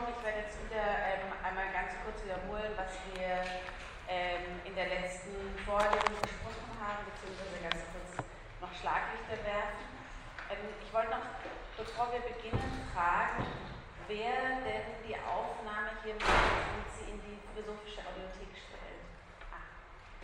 kommen. 0.00 0.16
Ich 0.16 0.24
werde 0.24 0.40
jetzt 0.40 0.56
wieder 0.64 0.80
ähm, 0.80 1.28
einmal 1.44 1.68
ganz 1.76 1.92
kurz 2.04 2.24
wiederholen, 2.24 2.72
was 2.76 2.96
wir 3.12 3.44
ähm, 4.08 4.64
in 4.64 4.74
der 4.74 4.88
letzten 4.88 5.52
Vorlesung 5.68 6.16
besprochen 6.24 6.72
haben, 6.80 7.04
beziehungsweise 7.04 7.60
ganz 7.60 7.84
kurz 7.92 8.24
noch 8.64 8.72
Schlaglichter 8.80 9.36
werfen. 9.44 9.84
Ähm, 10.48 10.72
ich 10.80 10.88
wollte 10.92 11.12
noch, 11.12 11.28
bevor 11.76 12.08
wir 12.12 12.24
beginnen, 12.24 12.88
fragen, 12.96 13.44
wer 14.08 14.64
denn 14.64 15.04
die 15.04 15.16
Aufnahme 15.20 15.92
hier 16.02 16.16
macht 16.24 16.48
sie 16.96 17.12
in 17.12 17.20
die 17.20 17.36
philosophische 17.52 18.00
Audiothek 18.00 18.56
stellt. 18.56 19.04
Ah, 19.52 19.68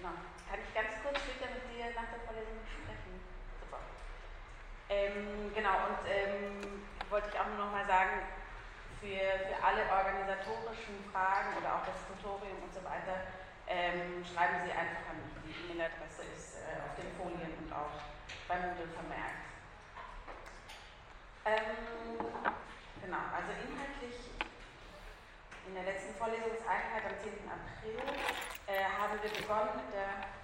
genau. 0.01 0.17
Kann 0.49 0.59
ich 0.65 0.73
ganz 0.73 0.97
kurz 1.05 1.21
später 1.21 1.53
mit 1.53 1.69
dir 1.69 1.93
nach 1.93 2.09
der 2.09 2.25
Vorlesung 2.25 2.65
sprechen? 2.65 3.21
Super. 3.61 3.83
Ähm, 4.89 5.53
genau, 5.55 5.93
und 5.93 6.03
ähm, 6.09 6.89
wollte 7.11 7.29
ich 7.29 7.39
auch 7.39 7.47
nur 7.47 7.67
noch 7.67 7.73
mal 7.73 7.87
sagen, 7.87 8.25
für, 9.07 9.39
für 9.47 9.59
alle 9.63 9.87
organisatorischen 9.87 10.99
Fragen 11.15 11.55
oder 11.63 11.79
auch 11.79 11.87
das 11.87 11.95
Tutorium 12.11 12.59
und 12.59 12.75
so 12.75 12.83
weiter, 12.83 13.23
ähm, 13.71 14.19
schreiben 14.27 14.67
Sie 14.67 14.75
einfach 14.75 15.15
an 15.15 15.23
mich. 15.23 15.31
Die 15.47 15.55
E-Mail-Adresse 15.71 16.27
ist 16.35 16.59
äh, 16.59 16.83
auf 16.83 16.99
den 16.99 17.15
Folien 17.15 17.55
und 17.55 17.71
auch 17.71 17.95
bei 18.51 18.59
Moodle 18.67 18.91
vermerkt. 18.91 19.47
Ähm, 21.47 22.19
genau, 22.99 23.23
also 23.31 23.51
inhaltlich 23.63 24.35
in 25.71 25.75
der 25.75 25.87
letzten 25.87 26.15
Vorlesungseinheit 26.19 27.07
am 27.07 27.15
10. 27.23 27.47
April 27.47 28.03
äh, 28.67 28.91
haben 28.91 29.15
wir 29.23 29.31
begonnen 29.31 29.87
mit 29.87 29.95
der, 29.95 30.35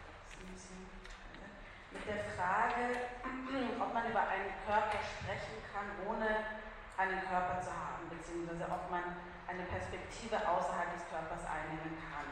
mit 1.90 2.04
der 2.06 2.22
Frage, 2.38 3.10
ob 3.82 3.90
man 3.90 4.06
über 4.06 4.22
einen 4.22 4.54
Körper 4.66 5.02
sprechen 5.02 5.58
kann, 5.74 5.90
ohne 6.06 6.62
einen 6.96 7.20
Körper 7.24 7.60
zu 7.60 7.72
haben, 7.72 8.08
beziehungsweise 8.10 8.64
ob 8.68 8.90
man 8.90 9.16
eine 9.48 9.64
Perspektive 9.68 10.36
außerhalb 10.36 10.92
des 10.94 11.04
Körpers 11.08 11.44
einnehmen 11.44 11.96
kann. 11.98 12.28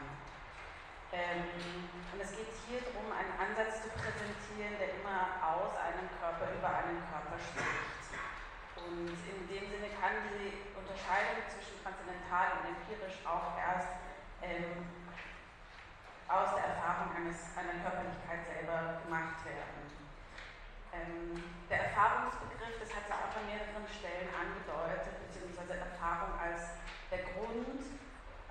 Ähm, 1.11 1.91
und 2.13 2.19
es 2.23 2.31
geht 2.31 2.49
hier 2.65 2.79
darum, 2.87 3.11
einen 3.11 3.35
Ansatz 3.35 3.83
zu 3.83 3.89
präsentieren, 3.91 4.79
der 4.79 4.95
immer 5.01 5.43
aus 5.43 5.75
einem 5.75 6.07
Körper 6.17 6.55
über 6.55 6.71
einen 6.71 7.03
Körper 7.11 7.35
spricht. 7.35 8.15
Und 8.79 9.19
in 9.27 9.39
dem 9.45 9.65
Sinne 9.67 9.91
kann 9.99 10.23
die 10.31 10.71
Unterscheidung 10.71 11.43
zwischen 11.51 11.83
transzendental 11.83 12.63
und 12.63 12.79
empirisch 12.79 13.19
auch 13.27 13.59
erst 13.59 13.99
ähm, 14.41 14.87
aus 16.31 16.55
der 16.55 16.79
Erfahrung 16.79 17.11
eines, 17.11 17.51
einer 17.59 17.75
Körperlichkeit 17.83 18.47
selber 18.47 19.03
gemacht 19.03 19.43
werden. 19.43 19.90
Ähm, 20.91 21.39
der 21.71 21.87
Erfahrungsbegriff, 21.87 22.75
das 22.83 22.91
hat 22.91 23.07
sich 23.07 23.15
auch 23.15 23.31
an 23.31 23.47
mehreren 23.47 23.87
Stellen 23.87 24.27
angedeutet, 24.27 25.15
beziehungsweise 25.23 25.79
Erfahrung 25.79 26.35
als 26.35 26.75
der 27.07 27.23
Grund, 27.31 27.79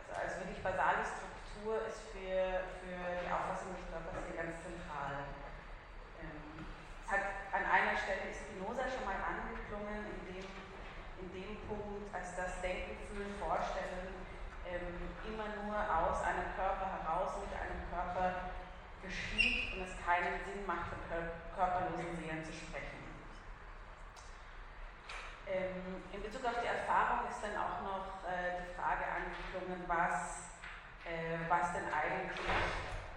also 0.01 0.13
als 0.17 0.41
wirklich 0.41 0.65
basale 0.65 1.05
Struktur 1.05 1.85
ist 1.85 2.01
für, 2.09 2.65
für 2.81 2.97
die 2.97 3.29
Auffassung 3.29 3.77
des 3.77 3.85
Körpers 3.93 4.25
hier 4.25 4.41
ganz 4.41 4.57
zentral. 4.65 5.29
Ähm, 6.25 6.65
es 7.05 7.09
hat 7.13 7.45
an 7.53 7.65
einer 7.69 7.93
Stelle 8.01 8.33
Spinoza 8.33 8.89
schon 8.89 9.05
mal 9.05 9.21
angeklungen, 9.21 10.09
in 10.09 10.21
dem, 10.33 10.49
in 11.21 11.29
dem 11.37 11.53
Punkt, 11.69 12.09
als 12.17 12.33
das 12.41 12.65
Denken, 12.65 12.97
Fühlen, 13.05 13.37
Vorstellen 13.37 14.17
ähm, 14.65 15.13
immer 15.29 15.49
nur 15.61 15.77
aus 15.77 16.25
einem 16.25 16.57
Körper 16.57 16.89
heraus 16.89 17.37
mit 17.45 17.53
einem 17.53 17.85
Körper 17.93 18.55
geschieht 19.03 19.75
und 19.75 19.83
es 19.83 19.95
keinen 20.05 20.41
Sinn 20.45 20.65
macht, 20.67 20.93
von 20.93 21.01
körperlosen 21.55 22.17
Seelen 22.17 22.45
zu 22.45 22.53
sprechen. 22.53 23.01
Ähm, 25.51 26.05
in 26.13 26.23
Bezug 26.23 26.47
auf 26.47 26.63
die 26.63 26.71
Erfahrung 26.71 27.27
ist 27.27 27.43
dann 27.43 27.59
auch 27.59 27.83
noch 27.83 28.23
äh, 28.23 28.63
die 28.63 28.71
Frage 28.79 29.03
angeklungen, 29.03 29.83
was, 29.91 30.55
äh, 31.03 31.43
was 31.51 31.75
denn 31.75 31.91
eigentlich, 31.91 32.39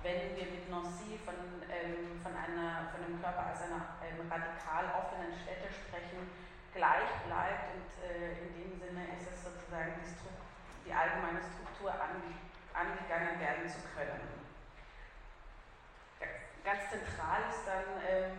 wenn 0.01 0.33
wir 0.33 0.47
mit 0.49 0.65
Nancy 0.65 1.21
von, 1.21 1.37
ähm, 1.69 2.17
von, 2.25 2.33
einer, 2.33 2.89
von 2.89 3.05
einem 3.05 3.21
Körper 3.21 3.53
als 3.53 3.61
einer 3.61 4.01
ähm, 4.01 4.25
radikal 4.25 4.89
offenen 4.97 5.29
Stätte 5.37 5.69
sprechen, 5.69 6.25
gleich 6.73 7.11
bleibt 7.29 7.77
und 7.77 7.87
äh, 8.01 8.49
in 8.49 8.49
dem 8.57 8.71
Sinne 8.81 9.13
ist 9.13 9.29
es 9.29 9.45
sozusagen 9.45 9.93
die, 10.01 10.89
die 10.89 10.93
allgemeine 10.93 11.39
Struktur 11.39 11.93
ange 11.93 12.33
angegangen 12.73 13.39
werden 13.39 13.69
zu 13.69 13.77
können 13.93 14.42
ganz 16.63 16.89
zentral 16.89 17.41
ist 17.49 17.65
dann 17.65 17.83
ähm, 18.09 18.37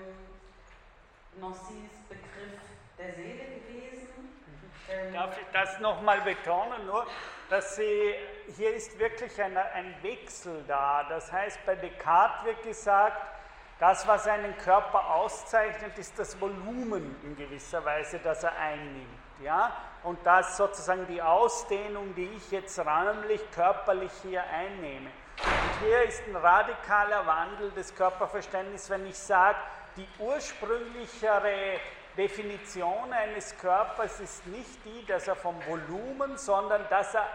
Nancys 1.41 1.93
Begriff 2.09 2.61
der 2.99 3.15
Seele 3.15 3.45
gewesen. 3.45 4.09
Ähm, 4.89 5.13
Darf 5.13 5.39
ich 5.39 5.47
das 5.53 5.81
nochmal 5.81 6.21
betonen? 6.21 6.87
Nur, 6.87 7.07
dass 7.51 7.77
sie, 7.77 8.15
hier 8.57 8.75
ist 8.75 8.99
wirklich 8.99 9.41
ein, 9.43 9.57
ein 9.57 9.95
Wechsel 10.03 10.65
da. 10.67 11.05
Das 11.09 11.33
heißt, 11.33 11.59
bei 11.67 11.75
Descartes 11.75 12.45
wird 12.45 12.63
gesagt, 12.63 13.23
das, 13.81 14.07
was 14.07 14.27
einen 14.27 14.57
Körper 14.59 15.15
auszeichnet, 15.15 15.99
ist 15.99 16.19
das 16.19 16.41
Volumen 16.41 17.17
in 17.25 17.37
gewisser 17.37 17.85
Weise, 17.85 18.21
das 18.21 18.45
er 18.45 18.57
einnimmt. 18.57 19.09
Ja? 19.43 19.73
Und 20.05 20.25
das 20.25 20.57
sozusagen 20.57 21.07
die 21.07 21.21
Ausdehnung, 21.21 22.15
die 22.15 22.31
ich 22.37 22.51
jetzt 22.51 22.79
räumlich, 22.79 23.41
körperlich 23.51 24.13
hier 24.23 24.45
einnehme. 24.45 25.11
Und 25.43 25.87
hier 25.87 26.03
ist 26.05 26.23
ein 26.27 26.37
radikaler 26.37 27.27
Wandel 27.27 27.71
des 27.73 27.95
Körperverständnisses, 27.95 28.91
wenn 28.91 29.07
ich 29.07 29.19
sage, 29.19 29.59
die 29.97 30.07
ursprünglichere 30.19 31.81
Definition 32.17 33.13
eines 33.13 33.57
Körpers 33.59 34.21
ist 34.21 34.47
nicht 34.47 34.85
die, 34.85 35.05
dass 35.07 35.27
er 35.27 35.37
vom 35.37 35.57
Volumen, 35.67 36.37
sondern 36.37 36.87
dass 36.89 37.15
er 37.15 37.27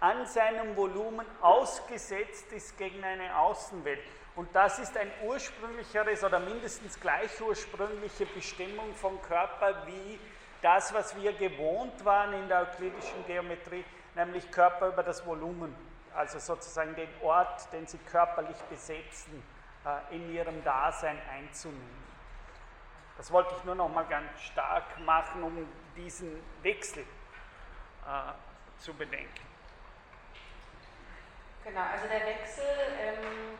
an 0.00 0.26
seinem 0.26 0.76
Volumen 0.76 1.26
ausgesetzt 1.40 2.50
ist 2.52 2.76
gegen 2.78 3.04
eine 3.04 3.36
Außenwelt. 3.36 4.00
Und 4.34 4.48
das 4.54 4.78
ist 4.78 4.96
ein 4.96 5.10
ursprünglicheres 5.24 6.24
oder 6.24 6.40
mindestens 6.40 6.98
gleich 6.98 7.40
ursprüngliche 7.40 8.24
Bestimmung 8.26 8.94
vom 8.94 9.20
Körper 9.22 9.86
wie 9.86 10.18
das, 10.62 10.94
was 10.94 11.14
wir 11.20 11.34
gewohnt 11.34 12.04
waren 12.04 12.32
in 12.32 12.48
der 12.48 12.62
euklidischen 12.62 13.26
Geometrie, 13.26 13.84
nämlich 14.14 14.50
Körper 14.50 14.88
über 14.88 15.02
das 15.02 15.24
Volumen 15.26 15.74
also 16.14 16.38
sozusagen 16.38 16.94
den 16.94 17.08
Ort, 17.22 17.72
den 17.72 17.86
sie 17.86 17.98
körperlich 17.98 18.58
besetzen, 18.68 19.42
äh, 19.84 20.14
in 20.14 20.32
ihrem 20.32 20.62
Dasein 20.64 21.18
einzunehmen. 21.30 22.02
Das 23.16 23.30
wollte 23.30 23.54
ich 23.56 23.64
nur 23.64 23.74
noch 23.74 23.88
mal 23.88 24.04
ganz 24.04 24.40
stark 24.40 24.98
machen, 25.00 25.42
um 25.42 25.68
diesen 25.96 26.42
Wechsel 26.62 27.02
äh, 27.02 28.32
zu 28.78 28.94
bedenken. 28.94 29.46
Genau, 31.64 31.82
also 31.92 32.08
der 32.08 32.26
Wechsel 32.26 32.64
ähm, 32.98 33.58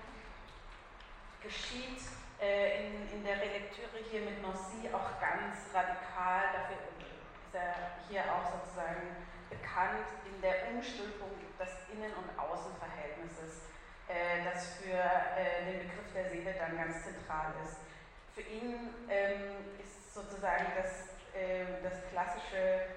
geschieht 1.40 2.02
äh, 2.40 2.86
in, 2.86 3.08
in 3.12 3.24
der 3.24 3.40
Relektüre 3.40 3.98
hier 4.10 4.22
mit 4.22 4.42
Nancy 4.42 4.88
auch 4.92 5.20
ganz 5.20 5.72
radikal. 5.72 6.42
Dafür 6.52 6.76
ist 6.76 7.54
er 7.54 7.74
hier 8.08 8.24
auch 8.24 8.50
sozusagen 8.50 9.16
bekannt 9.52 10.08
in 10.24 10.40
der 10.40 10.72
Umstülpung 10.72 11.30
des 11.60 11.70
Innen- 11.92 12.16
und 12.16 12.28
Außenverhältnisses, 12.40 13.68
äh, 14.08 14.44
das 14.44 14.80
für 14.80 14.96
äh, 14.96 15.64
den 15.68 15.88
Begriff 15.88 16.08
der 16.14 16.30
Seele 16.30 16.54
dann 16.56 16.76
ganz 16.76 17.04
zentral 17.04 17.52
ist. 17.64 17.76
Für 18.34 18.42
ihn 18.42 18.94
ähm, 19.08 19.76
ist 19.76 20.14
sozusagen 20.14 20.72
das, 20.76 21.12
äh, 21.36 21.84
das 21.84 22.00
klassische, 22.10 22.88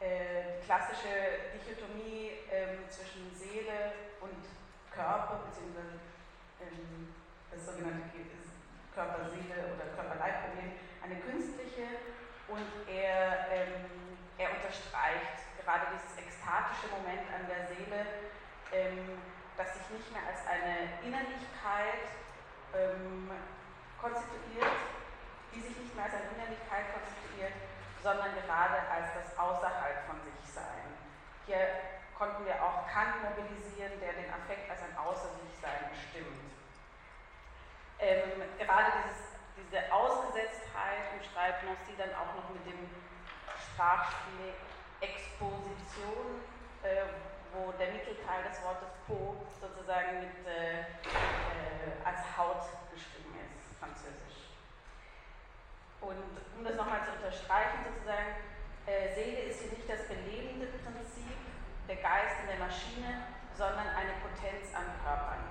äh, 0.00 0.58
klassische 0.66 1.54
Dichotomie 1.54 2.42
ähm, 2.50 2.82
zwischen 2.90 3.30
Seele 3.34 3.94
und 4.20 4.42
Körper, 4.90 5.46
beziehungsweise 5.46 6.02
ähm, 6.60 7.14
das 7.50 7.66
sogenannte 7.66 8.10
Körper-Seele 8.94 9.72
oder 9.72 9.88
Körper-Leib-Problem, 9.96 10.72
eine 11.02 11.16
künstliche 11.24 11.86
und 12.48 12.68
er, 12.86 13.48
ähm, 13.50 14.18
er 14.36 14.50
unterstreicht 14.52 15.40
gerade 15.64 15.86
dieses 15.94 16.18
ekstatische 16.18 16.90
Moment 16.90 17.22
an 17.30 17.46
der 17.46 17.66
Seele, 17.70 18.06
ähm, 18.72 19.22
das 19.56 19.74
sich 19.74 19.86
nicht 19.90 20.08
mehr 20.12 20.22
als 20.26 20.42
eine 20.46 20.98
Innerlichkeit 21.02 22.06
ähm, 22.74 23.30
konstituiert, 24.00 24.76
die 25.54 25.60
sich 25.60 25.76
nicht 25.76 25.94
mehr 25.94 26.06
als 26.06 26.14
eine 26.14 26.30
Innerlichkeit 26.34 26.90
konstituiert, 26.90 27.54
sondern 28.02 28.34
gerade 28.34 28.82
als 28.90 29.14
das 29.14 29.38
Außerhalb 29.38 30.06
von 30.06 30.18
sich 30.26 30.40
sein. 30.50 30.90
Hier 31.46 31.62
konnten 32.18 32.44
wir 32.44 32.58
auch 32.62 32.86
Kant 32.90 33.22
mobilisieren, 33.22 33.98
der 34.00 34.14
den 34.14 34.30
Affekt 34.32 34.70
als 34.70 34.82
ein 34.82 34.96
Außer-sich-Sein 34.96 35.90
bestimmt. 35.90 36.50
Ähm, 37.98 38.42
gerade 38.58 38.90
dieses, 38.98 39.38
diese 39.54 39.92
Ausgesetztheit 39.92 41.14
umschreibt 41.14 41.62
Nancy 41.62 41.94
dann 41.96 42.10
auch 42.18 42.34
noch 42.34 42.50
mit 42.50 42.66
dem 42.66 42.90
Sprachspiel 43.62 44.54
Exposition, 45.02 46.46
äh, 46.82 47.10
wo 47.52 47.72
der 47.72 47.90
Mittelteil 47.92 48.46
des 48.46 48.62
Wortes 48.62 48.88
po 49.06 49.36
sozusagen 49.60 50.20
mit, 50.20 50.46
äh, 50.46 50.80
äh, 50.80 52.06
als 52.06 52.22
Haut 52.38 52.62
geschrieben 52.94 53.34
ist, 53.42 53.78
französisch. 53.78 54.54
Und 56.00 56.38
um 56.56 56.64
das 56.64 56.76
nochmal 56.76 57.02
zu 57.04 57.12
unterstreichen, 57.18 57.82
sozusagen, 57.82 58.38
äh, 58.86 59.14
Seele 59.14 59.50
ist 59.50 59.60
hier 59.60 59.72
nicht 59.72 59.88
das 59.90 60.06
belebende 60.06 60.66
Prinzip, 60.66 61.36
der 61.88 61.96
sondern 63.54 63.86
eine 63.88 64.14
Potenz 64.22 64.74
an 64.74 64.86
Körpern. 65.02 65.44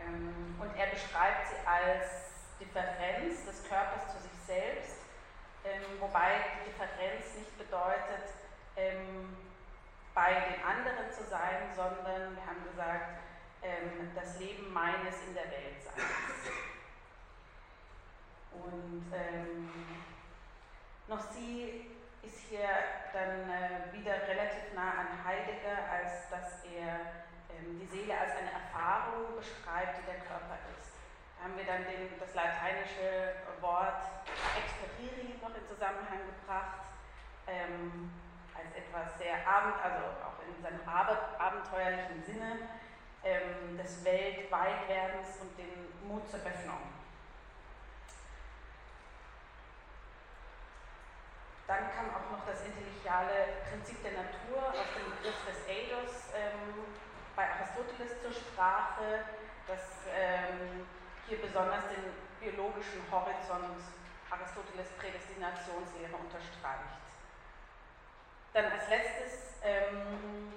Ähm, 0.00 0.56
und 0.60 0.76
er 0.76 0.86
beschreibt 0.86 1.48
sie 1.48 1.66
als 1.66 2.58
Differenz 2.60 3.46
des 3.46 3.68
Körpers 3.68 4.12
zu 4.12 4.22
sich 4.22 4.38
selbst, 4.46 5.03
ähm, 5.64 6.00
wobei 6.00 6.44
die 6.60 6.70
Differenz 6.70 7.34
nicht 7.36 7.58
bedeutet, 7.58 8.32
ähm, 8.76 9.36
bei 10.14 10.32
den 10.32 10.62
anderen 10.64 11.10
zu 11.10 11.24
sein, 11.24 11.72
sondern 11.74 12.36
wir 12.36 12.46
haben 12.46 12.64
gesagt, 12.70 13.20
das 14.14 14.38
Leben 14.38 14.72
meines 14.72 15.14
in 15.26 15.34
der 15.34 15.44
Welt 15.44 15.82
sein. 15.82 16.04
Und 18.52 19.12
ähm, 19.12 19.70
noch 21.08 21.20
sie 21.32 21.90
ist 22.22 22.38
hier 22.48 22.68
dann 23.12 23.50
äh, 23.50 23.92
wieder 23.92 24.14
relativ 24.28 24.72
nah 24.74 24.92
an 24.92 25.24
Heidegger, 25.24 25.90
als 25.90 26.30
dass 26.30 26.64
er 26.64 27.00
ähm, 27.50 27.78
die 27.80 27.86
Seele 27.86 28.18
als 28.18 28.32
eine 28.36 28.52
Erfahrung 28.52 29.36
beschreibt, 29.36 29.98
die 29.98 30.06
der 30.06 30.20
Körper 30.20 30.58
ist. 30.78 30.93
Haben 31.44 31.58
wir 31.58 31.66
dann 31.66 31.84
den, 31.84 32.08
das 32.18 32.32
lateinische 32.32 33.36
Wort 33.60 34.00
experiri 34.56 35.36
noch 35.42 35.52
in 35.54 35.68
Zusammenhang 35.68 36.24
gebracht, 36.24 36.88
ähm, 37.46 38.10
als 38.56 38.72
etwas 38.72 39.18
sehr 39.18 39.46
abend, 39.46 39.76
also 39.84 40.24
auch 40.24 40.40
in 40.48 40.56
seinem 40.62 40.80
abenteuerlichen 40.88 42.24
Sinne 42.24 42.64
ähm, 43.22 43.76
des 43.76 44.02
Weltweitwerdens 44.02 45.36
und 45.42 45.52
den 45.58 45.92
Mut 46.08 46.26
zur 46.30 46.40
Öffnung. 46.40 46.80
Dann 51.66 51.92
kam 51.92 52.08
auch 52.08 52.30
noch 52.32 52.46
das 52.46 52.64
intelligiale 52.64 53.68
Prinzip 53.68 54.02
der 54.02 54.12
Natur 54.12 54.68
aus 54.72 54.88
dem 54.96 55.12
Begriff 55.12 55.44
des 55.44 55.60
Eidos 55.68 56.32
ähm, 56.32 56.88
bei 57.36 57.44
Aristoteles 57.44 58.22
zur 58.22 58.32
Sprache, 58.32 59.28
das 59.68 60.08
ähm, 60.08 60.86
hier 61.28 61.40
besonders 61.40 61.84
den 61.88 62.04
biologischen 62.40 63.00
Horizont 63.10 63.80
Aristoteles 64.30 64.90
Prädestinationslehre 64.98 66.16
unterstreicht. 66.16 67.04
Dann 68.52 68.66
als 68.66 68.88
letztes 68.88 69.62
ähm, 69.62 70.52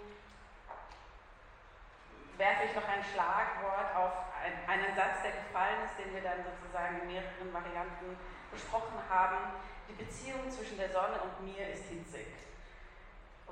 werfe 2.38 2.66
ich 2.66 2.76
noch 2.76 2.88
ein 2.88 3.04
Schlagwort 3.04 3.96
auf 3.96 4.14
einen 4.68 4.96
Satz, 4.96 5.22
der 5.22 5.44
gefallen 5.44 5.86
ist, 5.86 5.98
den 5.98 6.14
wir 6.14 6.22
dann 6.22 6.42
sozusagen 6.42 7.02
in 7.02 7.08
mehreren 7.08 7.54
Varianten 7.54 8.18
besprochen 8.52 8.98
haben 9.10 9.54
die 9.88 10.04
Beziehung 10.04 10.50
zwischen 10.52 10.78
der 10.78 10.90
Sonne 10.90 11.20
und 11.24 11.44
mir 11.44 11.70
ist 11.70 11.86
hitzig, 11.86 12.28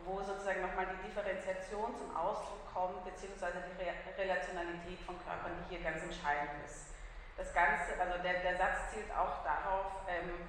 wo 0.04 0.22
sozusagen 0.22 0.62
nochmal 0.62 0.88
die 0.88 1.08
Differenziation 1.08 1.96
zum 1.96 2.16
Ausdruck 2.16 2.62
kommt, 2.74 3.06
beziehungsweise 3.06 3.64
die 3.64 3.84
Re 3.84 3.94
Relationalität 4.18 5.00
von 5.06 5.16
Körpern, 5.24 5.52
die 5.64 5.76
hier 5.76 5.84
ganz 5.84 6.04
entscheidend 6.04 6.66
ist. 6.66 6.95
Das 7.38 7.54
Ganze, 7.54 8.00
also 8.00 8.24
der, 8.24 8.40
der 8.40 8.58
Satz 8.58 8.92
zielt 8.94 9.12
auch 9.12 9.44
darauf, 9.44 10.08
ähm, 10.08 10.48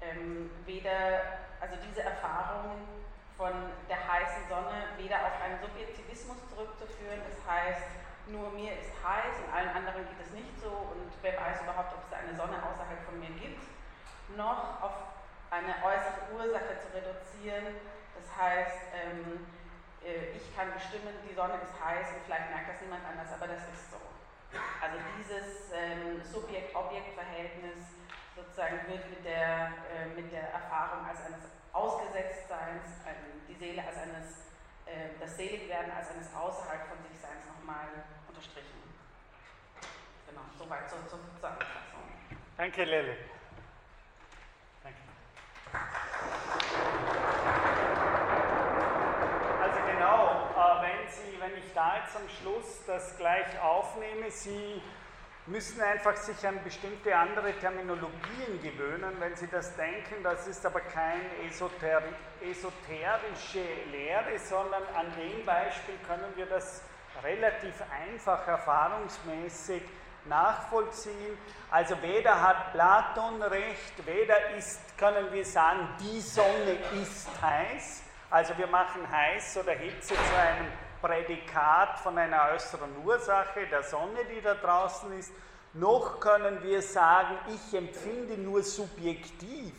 ähm, 0.00 0.50
weder, 0.66 1.46
also 1.60 1.74
diese 1.88 2.02
Erfahrung 2.02 2.82
von 3.36 3.52
der 3.88 4.02
heißen 4.02 4.48
Sonne 4.48 4.98
weder 4.98 5.22
auf 5.22 5.40
einen 5.42 5.60
Subjektivismus 5.60 6.38
zurückzuführen, 6.50 7.22
das 7.22 7.38
heißt, 7.46 7.86
nur 8.26 8.50
mir 8.50 8.72
ist 8.74 8.90
heiß 8.98 9.40
und 9.46 9.54
allen 9.54 9.70
anderen 9.70 10.04
geht 10.10 10.20
es 10.20 10.30
nicht 10.34 10.52
so 10.60 10.68
und 10.68 11.08
wer 11.22 11.32
weiß 11.32 11.62
überhaupt, 11.62 11.94
ob 11.94 12.02
es 12.04 12.12
eine 12.12 12.36
Sonne 12.36 12.58
außerhalb 12.60 13.00
von 13.06 13.18
mir 13.18 13.30
gibt, 13.38 13.62
noch 14.36 14.82
auf 14.82 14.92
eine 15.50 15.72
äußere 15.80 16.34
Ursache 16.36 16.76
zu 16.76 16.92
reduzieren. 16.92 17.80
Das 18.12 18.28
heißt, 18.36 18.92
ähm, 18.92 19.46
äh, 20.04 20.36
ich 20.36 20.54
kann 20.54 20.74
bestimmen, 20.74 21.14
die 21.24 21.34
Sonne 21.34 21.54
ist 21.62 21.72
heiß 21.72 22.12
und 22.12 22.26
vielleicht 22.26 22.50
merkt 22.50 22.68
das 22.68 22.80
niemand 22.82 23.06
anders, 23.06 23.32
aber 23.32 23.48
das 23.48 23.62
ist 23.72 23.90
so. 23.90 24.00
Also 24.80 24.96
dieses 25.18 25.70
ähm, 25.74 26.22
Subjekt-Objekt-Verhältnis 26.24 27.84
sozusagen 28.34 28.86
wird 28.88 29.10
mit 29.10 29.24
der, 29.24 29.72
äh, 29.92 30.06
mit 30.14 30.32
der 30.32 30.48
Erfahrung 30.52 31.04
als 31.06 31.20
eines 31.20 31.42
Ausgesetztseins, 31.72 33.04
äh, 33.04 33.46
die 33.48 33.54
Seele 33.54 33.82
als 33.86 33.96
eines, 33.98 34.48
äh, 34.86 35.18
das 35.20 35.36
Seligwerden 35.36 35.92
als 35.92 36.10
eines 36.10 36.32
außerhalb 36.34 36.88
von 36.88 36.98
sich 37.02 37.20
Seins 37.20 37.44
nochmal 37.46 37.88
unterstrichen. 38.28 38.78
Genau, 40.28 40.42
soweit 40.58 40.88
zur, 40.88 41.06
zur 41.08 41.20
Zusammenfassung. 41.34 42.08
Danke, 42.56 42.84
Lele. 42.84 43.16
Also 49.60 49.80
genau, 49.86 50.54
äh, 50.54 50.82
wenn, 50.82 51.10
Sie, 51.10 51.40
wenn 51.40 51.52
ich 51.58 51.67
da 51.78 51.94
jetzt 51.98 52.16
am 52.16 52.28
Schluss 52.28 52.84
das 52.88 53.16
gleich 53.18 53.46
aufnehme, 53.60 54.28
Sie 54.32 54.82
müssen 55.46 55.80
einfach 55.80 56.16
sich 56.16 56.44
an 56.44 56.58
bestimmte 56.64 57.14
andere 57.16 57.52
Terminologien 57.52 58.60
gewöhnen, 58.60 59.14
wenn 59.20 59.36
Sie 59.36 59.46
das 59.46 59.76
denken. 59.76 60.16
Das 60.24 60.48
ist 60.48 60.66
aber 60.66 60.80
keine 60.80 61.22
esoter 61.48 62.02
esoterische 62.42 63.62
Lehre, 63.92 64.40
sondern 64.40 64.82
an 64.96 65.06
dem 65.16 65.46
Beispiel 65.46 65.94
können 66.08 66.32
wir 66.34 66.46
das 66.46 66.82
relativ 67.22 67.74
einfach 68.04 68.46
erfahrungsmäßig 68.48 69.82
nachvollziehen. 70.24 71.38
Also 71.70 72.02
weder 72.02 72.42
hat 72.42 72.72
Platon 72.72 73.40
recht, 73.40 74.04
weder 74.04 74.50
ist, 74.56 74.80
können 74.98 75.32
wir 75.32 75.44
sagen, 75.44 75.88
die 76.00 76.20
Sonne 76.20 76.76
ist 77.00 77.28
heiß. 77.40 78.02
Also 78.30 78.58
wir 78.58 78.66
machen 78.66 79.08
heiß 79.08 79.58
oder 79.58 79.72
Hitze 79.72 80.14
zu 80.14 80.36
einem 80.36 80.66
Prädikat 81.00 81.98
von 82.00 82.18
einer 82.18 82.50
äußeren 82.54 83.04
Ursache, 83.04 83.66
der 83.70 83.82
Sonne, 83.82 84.24
die 84.34 84.40
da 84.40 84.54
draußen 84.54 85.12
ist. 85.18 85.32
Noch 85.74 86.18
können 86.20 86.62
wir 86.62 86.82
sagen, 86.82 87.36
ich 87.48 87.76
empfinde 87.76 88.38
nur 88.38 88.62
subjektiv, 88.62 89.74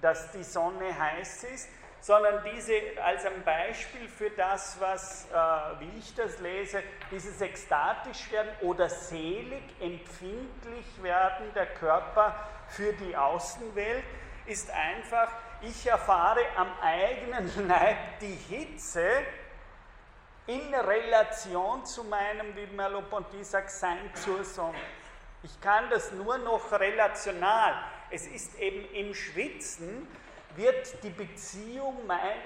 dass 0.00 0.32
die 0.32 0.44
Sonne 0.44 0.98
heiß 0.98 1.44
ist 1.44 1.68
sondern 2.00 2.42
diese 2.54 2.72
als 3.02 3.26
ein 3.26 3.42
Beispiel 3.44 4.08
für 4.08 4.30
das, 4.30 4.76
was, 4.80 5.26
äh, 5.30 5.36
wie 5.80 5.98
ich 5.98 6.14
das 6.14 6.38
lese, 6.40 6.82
dieses 7.10 7.40
ekstatisch 7.40 8.30
werden 8.32 8.50
oder 8.62 8.88
selig, 8.88 9.62
empfindlich 9.80 11.02
werden 11.02 11.52
der 11.54 11.66
Körper 11.66 12.34
für 12.68 12.92
die 12.94 13.16
Außenwelt, 13.16 14.04
ist 14.46 14.70
einfach, 14.70 15.28
ich 15.60 15.86
erfahre 15.86 16.40
am 16.56 16.68
eigenen 16.82 17.68
Leib 17.68 18.18
die 18.20 18.34
Hitze 18.48 19.10
in 20.46 20.74
Relation 20.74 21.84
zu 21.84 22.04
meinem, 22.04 22.54
wie 22.56 22.66
Merleau-Ponty 22.74 23.44
sagt, 23.44 23.70
Sein 23.70 24.10
zur 24.14 24.44
Sonne. 24.44 24.78
Ich 25.42 25.60
kann 25.60 25.88
das 25.90 26.12
nur 26.12 26.38
noch 26.38 26.72
relational. 26.72 27.74
Es 28.10 28.26
ist 28.26 28.58
eben 28.58 28.84
im 28.92 29.14
Schwitzen, 29.14 30.06
wird 30.56 31.02
die 31.02 31.10
Beziehung, 31.10 31.96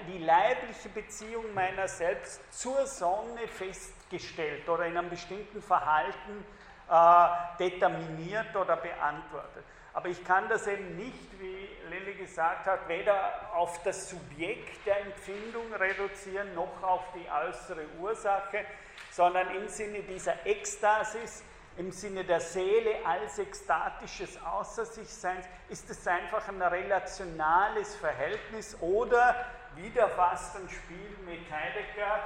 die 0.07 0.19
leibliche 0.19 0.89
Beziehung 0.89 1.53
meiner 1.53 1.87
selbst 1.87 2.39
zur 2.51 2.85
Sonne 2.85 3.47
festgestellt 3.47 4.69
oder 4.69 4.85
in 4.85 4.97
einem 4.97 5.09
bestimmten 5.09 5.61
Verhalten 5.61 6.45
äh, 6.89 7.27
determiniert 7.59 8.55
oder 8.55 8.77
beantwortet. 8.77 9.65
Aber 9.95 10.09
ich 10.09 10.21
kann 10.25 10.49
das 10.49 10.67
eben 10.67 10.97
nicht, 10.97 11.39
wie 11.39 11.69
Lilly 11.89 12.15
gesagt 12.15 12.65
hat, 12.65 12.85
weder 12.89 13.49
auf 13.53 13.81
das 13.83 14.09
Subjekt 14.09 14.85
der 14.85 14.99
Empfindung 14.99 15.73
reduzieren, 15.73 16.53
noch 16.53 16.83
auf 16.83 17.01
die 17.13 17.25
äußere 17.31 17.85
Ursache, 18.01 18.65
sondern 19.11 19.55
im 19.55 19.69
Sinne 19.69 20.01
dieser 20.01 20.45
Ekstasis 20.45 21.43
im 21.77 21.91
Sinne 21.91 22.23
der 22.23 22.39
Seele 22.39 23.05
als 23.05 23.39
ekstatisches 23.39 24.41
Außer 24.43 24.85
sich 24.85 25.09
Seins, 25.09 25.45
ist 25.69 25.89
es 25.89 26.07
einfach 26.07 26.47
ein 26.47 26.61
relationales 26.61 27.95
Verhältnis 27.95 28.77
oder 28.81 29.45
wieder 29.75 30.09
fast 30.09 30.55
ein 30.55 30.69
Spiel 30.69 31.17
mit 31.25 31.51
Heidegger, 31.51 32.19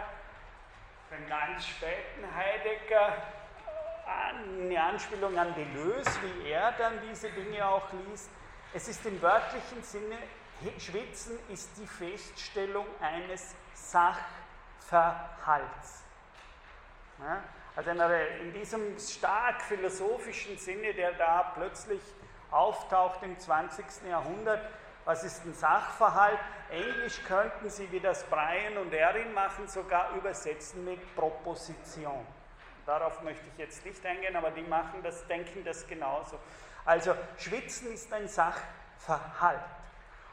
dem 1.12 1.28
ganz 1.28 1.68
späten 1.68 2.36
Heidegger, 2.36 3.18
eine 4.10 4.82
Anspielung 4.82 5.38
an 5.38 5.54
Deleuze, 5.56 6.22
wie 6.22 6.50
er 6.50 6.72
dann 6.74 6.94
diese 7.10 7.30
Dinge 7.30 7.66
auch 7.68 7.88
liest. 7.94 8.30
Es 8.74 8.88
ist 8.88 9.06
im 9.06 9.22
wörtlichen 9.22 9.84
Sinne, 9.84 10.18
Schwitzen 10.78 11.40
ist 11.50 11.70
die 11.78 11.88
Feststellung 11.88 12.86
eines 13.00 13.56
Sachverhalts. 13.74 16.04
Ja? 17.20 17.44
Also 17.76 17.92
in 18.42 18.54
diesem 18.54 18.98
stark 19.00 19.62
philosophischen 19.62 20.58
Sinne, 20.58 20.94
der 20.94 21.14
da 21.14 21.54
plötzlich 21.56 22.02
auftaucht 22.52 23.24
im 23.24 23.40
20. 23.40 23.86
Jahrhundert, 24.10 24.62
was 25.06 25.24
ist 25.24 25.46
ein 25.46 25.54
Sachverhalt? 25.54 26.40
Englisch 26.70 27.24
könnten 27.24 27.70
Sie, 27.70 27.90
wie 27.92 28.00
das 28.00 28.24
Brian 28.26 28.78
und 28.78 28.94
Erin 28.94 29.34
machen, 29.34 29.68
sogar 29.68 30.14
übersetzen 30.16 30.86
mit 30.86 31.16
Proposition. 31.16 32.26
Darauf 32.90 33.22
möchte 33.22 33.44
ich 33.54 33.58
jetzt 33.60 33.86
nicht 33.86 34.04
eingehen, 34.04 34.36
aber 34.36 34.50
die 34.50 34.64
machen 34.64 35.04
das, 35.04 35.28
denken 35.28 35.64
das 35.64 35.86
genauso. 35.86 36.40
Also 36.86 37.14
Schwitzen 37.38 37.94
ist 37.94 38.12
ein 38.12 38.28
Sachverhalt 38.28 39.62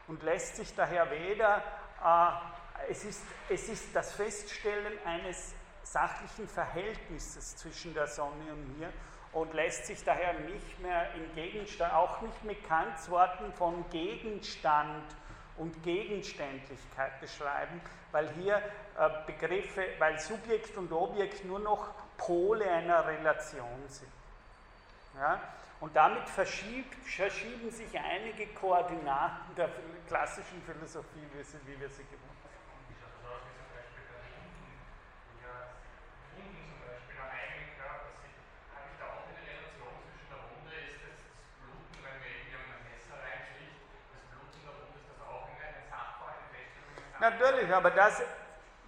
und 0.07 0.23
lässt 0.23 0.55
sich 0.55 0.73
daher 0.73 1.07
weder 1.11 1.61
äh, 2.03 2.89
es 2.89 3.05
ist, 3.05 3.21
es 3.47 3.69
ist 3.69 3.95
das 3.95 4.11
Feststellen 4.11 4.93
eines 5.05 5.53
sachlichen 5.83 6.47
Verhältnisses 6.47 7.57
zwischen 7.57 7.93
der 7.93 8.07
Sonne 8.07 8.51
und 8.51 8.79
mir 8.79 8.91
und 9.33 9.53
lässt 9.53 9.85
sich 9.85 10.03
daher 10.03 10.33
nicht 10.39 10.79
mehr 10.79 11.13
in 11.13 11.35
Gegenstand, 11.35 11.93
auch 11.93 12.21
nicht 12.21 12.43
mit 12.43 12.67
Kants 12.67 13.07
Worten 13.11 13.53
von 13.53 13.87
Gegenstand 13.91 15.05
und 15.57 15.83
Gegenständlichkeit 15.83 17.21
beschreiben, 17.21 17.79
weil 18.11 18.27
hier 18.33 18.57
äh, 18.97 19.09
Begriffe, 19.27 19.85
weil 19.99 20.17
Subjekt 20.17 20.75
und 20.75 20.91
Objekt 20.91 21.45
nur 21.45 21.59
noch 21.59 21.93
Pole 22.17 22.69
einer 22.69 23.05
Relation 23.05 23.87
sind. 23.87 24.11
Ja? 25.15 25.39
Und 25.79 25.95
damit 25.95 26.27
verschieben 26.27 27.71
sich 27.71 27.99
einige 27.99 28.47
Koordinaten 28.47 29.55
der 29.55 29.69
klassischen 30.07 30.61
Philosophie, 30.63 31.27
wie, 31.33 31.43
sie, 31.43 31.57
wie 31.65 31.79
wir 31.79 31.89
sie 31.89 32.03
gewohnt 32.03 32.37
Natürlich, 47.19 47.73
aber 47.73 47.91
das, 47.91 48.21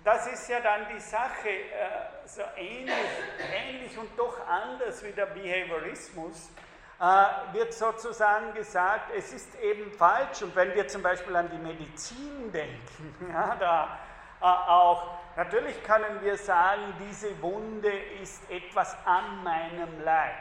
das 0.09 0.25
ist 0.25 0.49
ja 0.49 0.59
dann 0.59 0.87
die 0.91 0.99
Sache, 0.99 1.49
äh, 1.49 2.25
so 2.25 2.41
ähnlich, 2.57 2.95
ähnlich 3.53 3.95
und 3.95 4.17
doch 4.17 4.47
anders 4.47 5.03
wie 5.03 5.11
der 5.11 5.27
Behaviorismus, 5.27 6.49
äh, 6.99 7.53
wird 7.53 7.73
sozusagen 7.75 8.51
gesagt, 8.55 9.11
es 9.15 9.31
ist 9.33 9.53
eben 9.59 9.91
falsch. 9.91 10.41
Und 10.41 10.55
wenn 10.55 10.73
wir 10.73 10.87
zum 10.87 11.03
Beispiel 11.03 11.35
an 11.35 11.47
die 11.51 11.59
Medizin 11.59 12.51
denken, 12.51 13.27
ja, 13.31 13.55
da 13.59 13.99
äh, 14.41 14.45
auch, 14.45 15.19
natürlich 15.35 15.83
können 15.83 16.19
wir 16.23 16.37
sagen, 16.37 16.91
diese 17.07 17.39
Wunde 17.43 17.91
ist 18.19 18.49
etwas 18.49 18.97
an 19.05 19.43
meinem 19.43 20.03
Leib. 20.03 20.33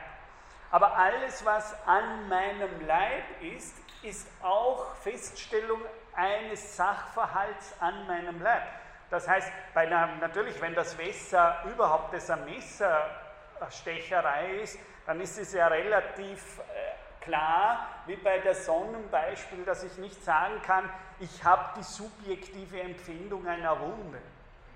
Aber 0.71 0.97
alles, 0.97 1.45
was 1.45 1.77
an 1.87 2.27
meinem 2.29 2.87
Leib 2.87 3.25
ist, 3.43 3.77
ist 4.03 4.29
auch 4.43 4.95
Feststellung 5.03 5.83
eines 6.15 6.75
Sachverhalts 6.75 7.75
an 7.81 8.07
meinem 8.07 8.41
Leib. 8.43 8.63
Das 9.11 9.27
heißt, 9.27 9.51
einer, 9.75 10.09
natürlich, 10.21 10.61
wenn 10.61 10.75
das 10.75 10.97
Messer 10.97 11.65
überhaupt 11.73 12.15
das 12.15 12.31
eine 12.31 12.45
Messerstecherei 12.45 14.61
ist, 14.63 14.79
dann 15.07 15.21
ist 15.21 15.37
es 15.39 15.53
ja 15.55 15.67
relativ 15.69 16.59
äh, 16.59 17.23
klar, 17.25 17.89
wie 18.07 18.17
bei 18.17 18.39
der 18.39 18.55
Sonnenbeispiel, 18.55 19.65
dass 19.65 19.83
ich 19.83 19.97
nicht 19.99 20.23
sagen 20.23 20.61
kann, 20.63 20.89
ich 21.21 21.45
habe 21.45 21.79
die 21.79 21.83
subjektive 21.83 22.81
Empfindung 22.81 23.47
einer 23.47 23.79
Wunde. 23.81 24.19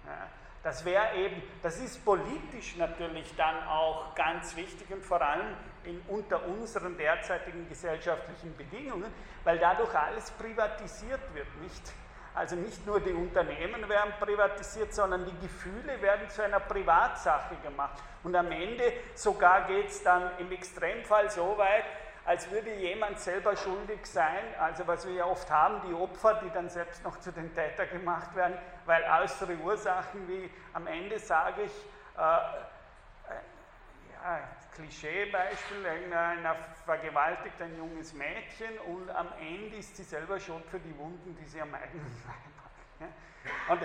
Ja, 0.07 0.29
das 0.63 0.85
wäre 0.85 1.15
eben, 1.17 1.43
das 1.63 1.79
ist 1.79 2.05
politisch 2.05 2.77
natürlich 2.77 3.35
dann 3.37 3.67
auch 3.67 4.15
ganz 4.15 4.55
wichtig 4.57 4.91
und 4.91 5.05
vor 5.05 5.21
allem 5.21 5.57
in, 5.85 6.01
unter 6.09 6.45
unseren 6.47 6.97
derzeitigen 6.97 7.69
gesellschaftlichen 7.69 8.57
Bedingungen, 8.57 9.13
weil 9.45 9.59
dadurch 9.59 9.95
alles 9.95 10.31
privatisiert 10.33 11.21
wird, 11.35 11.49
nicht? 11.61 11.93
Also 12.35 12.57
nicht 12.57 12.87
nur 12.87 12.99
die 13.01 13.13
Unternehmen 13.13 13.89
werden 13.89 14.15
privatisiert, 14.19 14.95
sondern 14.95 15.25
die 15.27 15.47
Gefühle 15.47 16.01
werden 16.01 16.29
zu 16.31 16.43
einer 16.43 16.61
Privatsache 16.61 17.57
gemacht. 17.63 18.03
Und 18.23 18.35
am 18.35 18.51
Ende 18.51 18.93
sogar 19.15 19.67
geht 19.67 19.89
es 19.89 20.03
dann 20.03 20.31
im 20.39 20.51
Extremfall 20.51 21.31
so 21.31 21.59
weit, 21.59 21.85
als 22.25 22.51
würde 22.51 22.73
jemand 22.75 23.19
selber 23.19 23.57
schuldig 23.57 24.07
sein, 24.07 24.45
also 24.59 24.87
was 24.87 25.07
wir 25.07 25.15
ja 25.15 25.25
oft 25.27 25.51
haben, 25.51 25.83
die 25.89 25.93
Opfer, 25.93 26.41
die 26.43 26.51
dann 26.51 26.69
selbst 26.69 27.03
noch 27.05 27.19
zu 27.19 27.33
den 27.33 27.53
Tätern 27.53 27.89
gemacht 27.91 28.35
werden, 28.37 28.57
weil 28.87 29.03
äußere 29.23 29.57
Ursachen 29.57 30.29
wie 30.29 30.49
am 30.73 30.87
Ende 30.87 31.19
sage 31.19 31.63
ich, 31.63 31.73
äh, 32.17 32.21
äh 32.23 33.41
ja, 34.13 34.39
Klischeebeispiel, 34.75 35.87
einer 35.87 36.57
vergewaltigt 36.85 37.61
ein 37.61 37.77
junges 37.77 38.13
Mädchen 38.15 38.79
und 38.87 39.11
am 39.11 39.29
Ende 39.41 39.77
ist 39.77 39.97
sie 39.97 40.05
selber 40.05 40.41
schuld 40.41 40.65
für 40.71 40.81
die 40.81 40.97
Wunden, 40.99 41.37
die 41.41 41.49
sie 41.49 41.61
am 41.61 41.75
eigenen 41.75 42.07
Leib 42.27 42.37
hat. 42.65 42.73
Und 43.69 43.81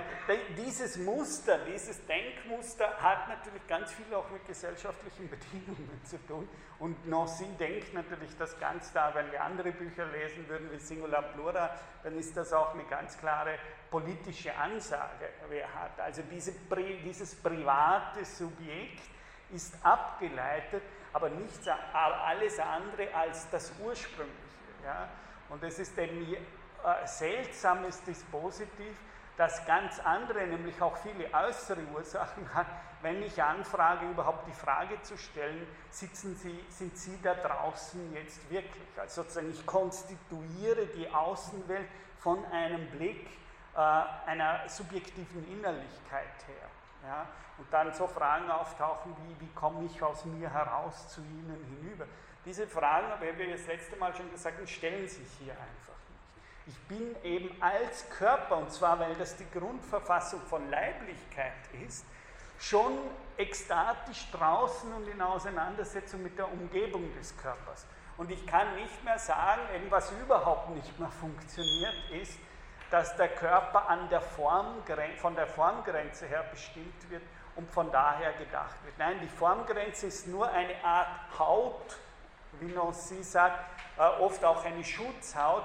dieses 0.56 0.98
Muster, 0.98 1.60
dieses 1.66 2.06
Denkmuster 2.06 2.96
hat 3.02 3.28
natürlich 3.28 3.66
ganz 3.68 3.92
viel 3.92 4.14
auch 4.14 4.30
mit 4.30 4.46
gesellschaftlichen 4.46 5.30
Bedingungen 5.30 6.02
zu 6.04 6.18
tun. 6.28 6.48
Und 6.80 7.08
Nancy 7.08 7.46
denkt 7.60 7.94
natürlich 7.94 8.36
das 8.38 8.60
ganz 8.60 8.92
da, 8.94 9.14
wenn 9.16 9.32
wir 9.32 9.44
andere 9.44 9.72
Bücher 9.72 10.06
lesen 10.06 10.48
würden 10.48 10.72
wie 10.72 10.78
Singular 10.78 11.24
Plura, 11.24 11.72
dann 12.04 12.18
ist 12.18 12.38
das 12.38 12.54
auch 12.54 12.74
eine 12.74 12.84
ganz 12.86 13.18
klare 13.18 13.58
politische 13.90 14.56
Ansage, 14.56 15.30
wer 15.50 15.74
hat. 15.74 16.00
Also 16.00 16.22
diese, 16.30 16.54
dieses 17.04 17.36
private 17.36 18.26
Subjekt 18.26 19.02
ist 19.52 19.74
abgeleitet, 19.84 20.84
aber 21.14 21.30
nichts 21.30 21.68
alles 21.94 22.60
andere 22.60 23.14
als 23.14 23.50
das 23.50 23.72
Ursprüngliche. 23.80 24.36
Ja? 24.84 25.08
Und 25.50 25.64
es 25.64 25.80
ist 25.80 25.98
ein 25.98 26.34
äh, 26.34 26.38
seltsames 27.08 28.04
Dispositiv, 28.04 28.96
das 29.38 29.66
ganz 29.66 30.00
andere, 30.00 30.48
nämlich 30.48 30.82
auch 30.82 30.98
viele 30.98 31.32
äußere 31.32 31.82
Ursachen 31.94 32.48
hat. 32.54 32.68
Wenn 33.02 33.22
ich 33.22 33.42
anfrage, 33.42 34.10
überhaupt 34.10 34.48
die 34.48 34.54
Frage 34.54 35.02
zu 35.04 35.18
stellen, 35.18 35.68
sitzen 35.90 36.36
Sie, 36.36 36.60
sind 36.70 36.98
Sie 36.98 37.20
da 37.22 37.36
draußen 37.36 38.14
jetzt 38.14 38.50
wirklich? 38.50 38.88
Also 38.98 39.22
sozusagen, 39.22 39.52
ich 39.52 39.66
konstituiere 39.66 40.88
die 40.88 41.08
Außenwelt 41.14 41.88
von 42.20 42.44
einem 42.46 42.90
Blick 42.90 43.28
äh, 43.76 43.80
einer 43.80 44.68
subjektiven 44.68 45.48
Innerlichkeit 45.52 46.46
her. 46.48 46.70
Ja? 47.04 47.28
Und 47.58 47.72
dann 47.72 47.94
so 47.94 48.08
Fragen 48.08 48.50
auftauchen 48.52 49.16
wie, 49.24 49.46
wie 49.46 49.54
komme 49.54 49.86
ich 49.86 50.02
aus 50.02 50.26
mir 50.26 50.52
heraus 50.52 51.10
zu 51.10 51.22
Ihnen 51.22 51.80
hinüber? 51.82 52.06
Diese 52.46 52.68
Fragen, 52.68 53.12
aber 53.12 53.38
wir 53.38 53.52
das 53.52 53.66
letzte 53.68 53.96
Mal 53.98 54.16
schon 54.16 54.32
gesagt 54.32 54.58
haben, 54.58 54.68
stellen 54.68 55.08
sich 55.08 55.28
hier 55.40 55.54
einfach. 55.54 55.98
Ich 56.68 56.78
bin 56.88 57.16
eben 57.24 57.62
als 57.62 58.10
Körper, 58.10 58.58
und 58.58 58.72
zwar 58.72 59.00
weil 59.00 59.16
das 59.16 59.36
die 59.38 59.50
Grundverfassung 59.52 60.42
von 60.42 60.70
Leiblichkeit 60.70 61.54
ist, 61.86 62.06
schon 62.60 62.98
ekstatisch 63.38 64.30
draußen 64.32 64.92
und 64.94 65.08
in 65.08 65.22
Auseinandersetzung 65.22 66.24
mit 66.24 66.38
der 66.38 66.52
Umgebung 66.52 67.14
des 67.16 67.36
Körpers. 67.38 67.86
Und 68.18 68.32
ich 68.32 68.46
kann 68.48 68.76
nicht 68.76 69.04
mehr 69.04 69.20
sagen, 69.20 69.62
was 69.90 70.12
überhaupt 70.12 70.70
nicht 70.72 71.00
mehr 71.00 71.10
funktioniert, 71.10 71.94
ist, 72.12 72.40
dass 72.90 73.16
der 73.16 73.30
Körper 73.30 73.88
an 73.90 74.10
der 74.10 74.22
Form, 74.22 74.84
von 75.18 75.36
der 75.36 75.48
Formgrenze 75.48 76.26
her 76.26 76.46
bestimmt 76.52 77.10
wird 77.10 77.24
und 77.58 77.70
von 77.72 77.92
daher 77.92 78.34
gedacht 78.34 78.76
wird. 78.84 78.98
Nein, 78.98 79.20
die 79.22 79.28
Formgrenze 79.28 80.08
ist 80.08 80.28
nur 80.28 80.50
eine 80.50 80.84
Art 80.84 81.08
Haut, 81.38 81.98
wie 82.60 82.72
Nancy 82.72 83.24
sagt, 83.24 83.60
äh, 83.98 84.02
oft 84.22 84.44
auch 84.46 84.64
eine 84.64 84.84
Schutzhaut, 84.84 85.64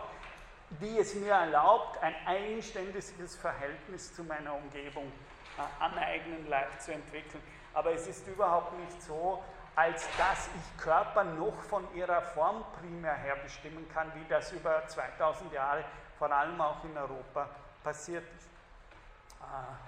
die 0.81 0.99
es 0.99 1.15
mir 1.15 1.35
erlaubt, 1.35 2.03
ein 2.03 2.15
eigenständiges 2.27 3.37
Verhältnis 3.37 4.15
zu 4.15 4.25
meiner 4.25 4.55
Umgebung 4.55 5.13
äh, 5.59 5.85
am 5.85 5.97
eigenen 5.99 6.49
Leib 6.49 6.81
zu 6.81 6.93
entwickeln. 6.93 7.43
Aber 7.75 7.93
es 7.93 8.07
ist 8.07 8.27
überhaupt 8.27 8.73
nicht 8.79 9.03
so, 9.03 9.43
als 9.75 10.07
dass 10.19 10.49
ich 10.49 10.83
Körper 10.83 11.25
noch 11.25 11.57
von 11.69 11.87
ihrer 11.95 12.21
Form 12.21 12.65
primär 12.81 13.15
her 13.15 13.37
bestimmen 13.37 13.89
kann, 13.93 14.13
wie 14.15 14.25
das 14.29 14.53
über 14.53 14.87
2000 14.87 15.53
Jahre 15.53 15.85
vor 16.19 16.31
allem 16.31 16.61
auch 16.61 16.85
in 16.85 16.97
Europa 16.97 17.49
passiert 17.83 18.25
ist. 18.37 18.52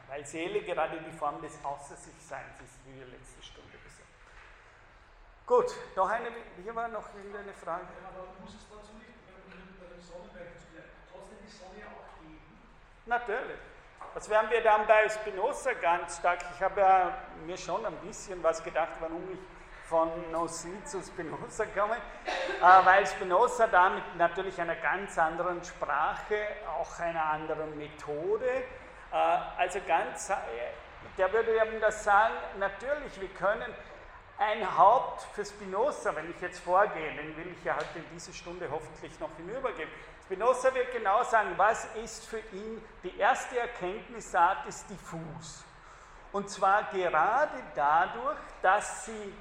Weil 0.08 0.26
Seele 0.26 0.62
gerade 0.62 1.00
die 1.00 1.12
Form 1.12 1.40
des 1.40 1.58
Außer 1.64 1.96
sich 1.96 2.14
Seins 2.20 2.60
ist, 2.60 2.78
wie 2.84 2.98
wir 2.98 3.06
letzte 3.06 3.42
Stunde 3.42 3.78
gesagt 3.78 4.00
haben. 4.00 5.46
Gut, 5.46 5.74
noch 5.96 6.08
eine, 6.08 6.28
hier 6.62 6.74
war 6.74 6.88
noch 6.88 7.14
irgendeine 7.14 7.52
Frage. 7.54 7.84
Ja, 8.02 8.08
aber 8.08 8.28
muss 8.40 8.54
es 8.54 8.68
dazu 8.68 8.92
nicht, 8.98 9.10
bei 9.26 9.86
den 9.86 10.02
Sonnenbeichten 10.02 10.84
trotzdem 11.10 11.38
die 11.42 11.50
Sonne 11.50 11.86
auch 11.88 12.20
geben? 12.20 12.40
Natürlich. 13.06 13.58
Das 14.14 14.28
werden 14.28 14.50
wir 14.50 14.62
dann 14.62 14.86
bei 14.86 15.08
Spinoza 15.08 15.72
ganz 15.72 16.18
stark. 16.18 16.38
Ich 16.54 16.62
habe 16.62 16.80
ja 16.80 17.18
mir 17.44 17.56
schon 17.56 17.84
ein 17.84 17.96
bisschen 17.96 18.42
was 18.42 18.62
gedacht, 18.62 18.92
warum 19.00 19.22
ich 19.32 19.38
von 19.88 20.08
Nossi 20.30 20.72
zu 20.84 21.02
Spinoza 21.02 21.66
komme, 21.66 21.96
äh, 21.96 22.86
weil 22.86 23.06
Spinoza 23.06 23.66
da 23.66 23.90
mit 23.90 24.16
natürlich 24.16 24.58
einer 24.60 24.76
ganz 24.76 25.18
anderen 25.18 25.62
Sprache, 25.64 26.46
auch 26.78 26.98
einer 27.00 27.24
anderen 27.24 27.76
Methode, 27.76 28.64
also 29.14 29.80
ganz, 29.86 30.30
äh, 30.30 30.34
der 31.16 31.32
würde 31.32 31.54
eben 31.54 31.80
das 31.80 32.02
sagen, 32.02 32.34
natürlich, 32.58 33.20
wir 33.20 33.28
können 33.28 33.72
ein 34.38 34.76
Haupt 34.76 35.22
für 35.34 35.44
Spinoza, 35.44 36.14
wenn 36.16 36.28
ich 36.30 36.40
jetzt 36.40 36.58
vorgehe, 36.60 37.14
den 37.14 37.36
will 37.36 37.54
ich 37.56 37.64
ja 37.64 37.76
heute 37.76 37.98
in 37.98 38.04
diese 38.12 38.32
Stunde 38.32 38.68
hoffentlich 38.70 39.18
noch 39.20 39.30
hinübergeben. 39.36 39.92
Spinoza 40.24 40.74
wird 40.74 40.90
genau 40.92 41.22
sagen, 41.22 41.50
was 41.56 41.84
ist 41.96 42.26
für 42.26 42.40
ihn 42.52 42.82
die 43.02 43.16
erste 43.18 43.58
Erkenntnisart 43.58 44.66
ist 44.66 44.88
diffus. 44.90 45.64
Und 46.32 46.50
zwar 46.50 46.84
gerade 46.84 47.62
dadurch, 47.76 48.38
dass 48.62 49.06
sie 49.06 49.32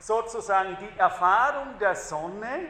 sozusagen 0.00 0.76
die 0.80 0.98
Erfahrung 0.98 1.78
der 1.78 1.94
Sonne 1.94 2.66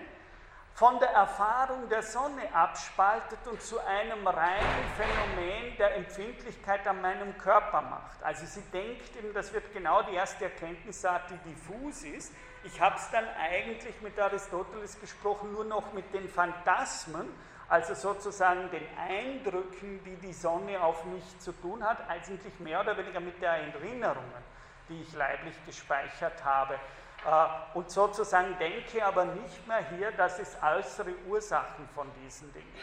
von 0.75 0.99
der 0.99 1.11
Erfahrung 1.11 1.89
der 1.91 2.03
Sonne 2.03 2.43
abspaltet 2.55 3.39
und 3.47 3.61
zu 3.61 3.79
einem 3.79 4.27
reinen 4.27 4.85
Phänomen 4.97 5.77
der 5.77 5.97
Empfindlichkeit 5.97 6.87
an 6.87 7.03
meinem 7.03 7.37
Körper 7.37 7.83
macht. 7.83 8.23
Also 8.23 8.47
sie 8.47 8.63
denkt 8.73 9.15
eben, 9.17 9.35
das 9.35 9.53
wird 9.53 9.73
genau 9.73 10.03
die 10.03 10.15
erste 10.15 10.45
Erkenntnisart, 10.45 11.31
die 11.31 11.51
diffus 11.51 12.03
ist. 12.05 12.33
Ich 12.65 12.81
habe 12.81 12.97
es 12.97 13.11
dann 13.11 13.27
eigentlich 13.39 14.01
mit 14.01 14.19
Aristoteles 14.19 14.99
gesprochen, 14.99 15.53
nur 15.53 15.65
noch 15.65 15.93
mit 15.93 16.13
den 16.15 16.29
Phantasmen, 16.29 17.29
also 17.69 17.95
sozusagen 17.95 18.71
den 18.71 18.87
Eindrücken, 18.99 20.03
die 20.05 20.17
die 20.17 20.33
Sonne 20.33 20.83
auf 20.83 21.05
mich 21.05 21.39
zu 21.39 21.53
tun 21.53 21.85
hat, 21.85 22.09
eigentlich 22.09 22.59
mehr 22.61 22.81
oder 22.81 22.97
weniger 22.97 23.21
mit 23.21 23.41
der 23.43 23.53
Erinnerungen, 23.53 24.43
die 24.89 25.03
ich 25.03 25.13
leiblich 25.13 25.55
gespeichert 25.67 26.45
habe. 26.45 26.79
Äh, 27.25 27.77
und 27.79 27.91
sozusagen 27.91 28.59
denke 28.59 29.05
aber 29.05 29.25
nicht 29.25 29.67
mehr 29.67 29.85
hier, 29.91 30.13
das 30.13 30.39
ist 30.39 30.57
äußere 30.63 31.15
Ursachen 31.29 31.89
von 31.95 32.11
diesen 32.23 32.53
Dingen. 32.53 32.81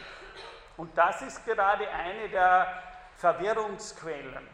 Und 0.78 0.98
das 0.98 1.22
ist 1.22 1.46
gerade 1.46 1.90
eine 1.90 2.30
der 2.30 2.82
Verwirrungsquellen, 3.18 4.48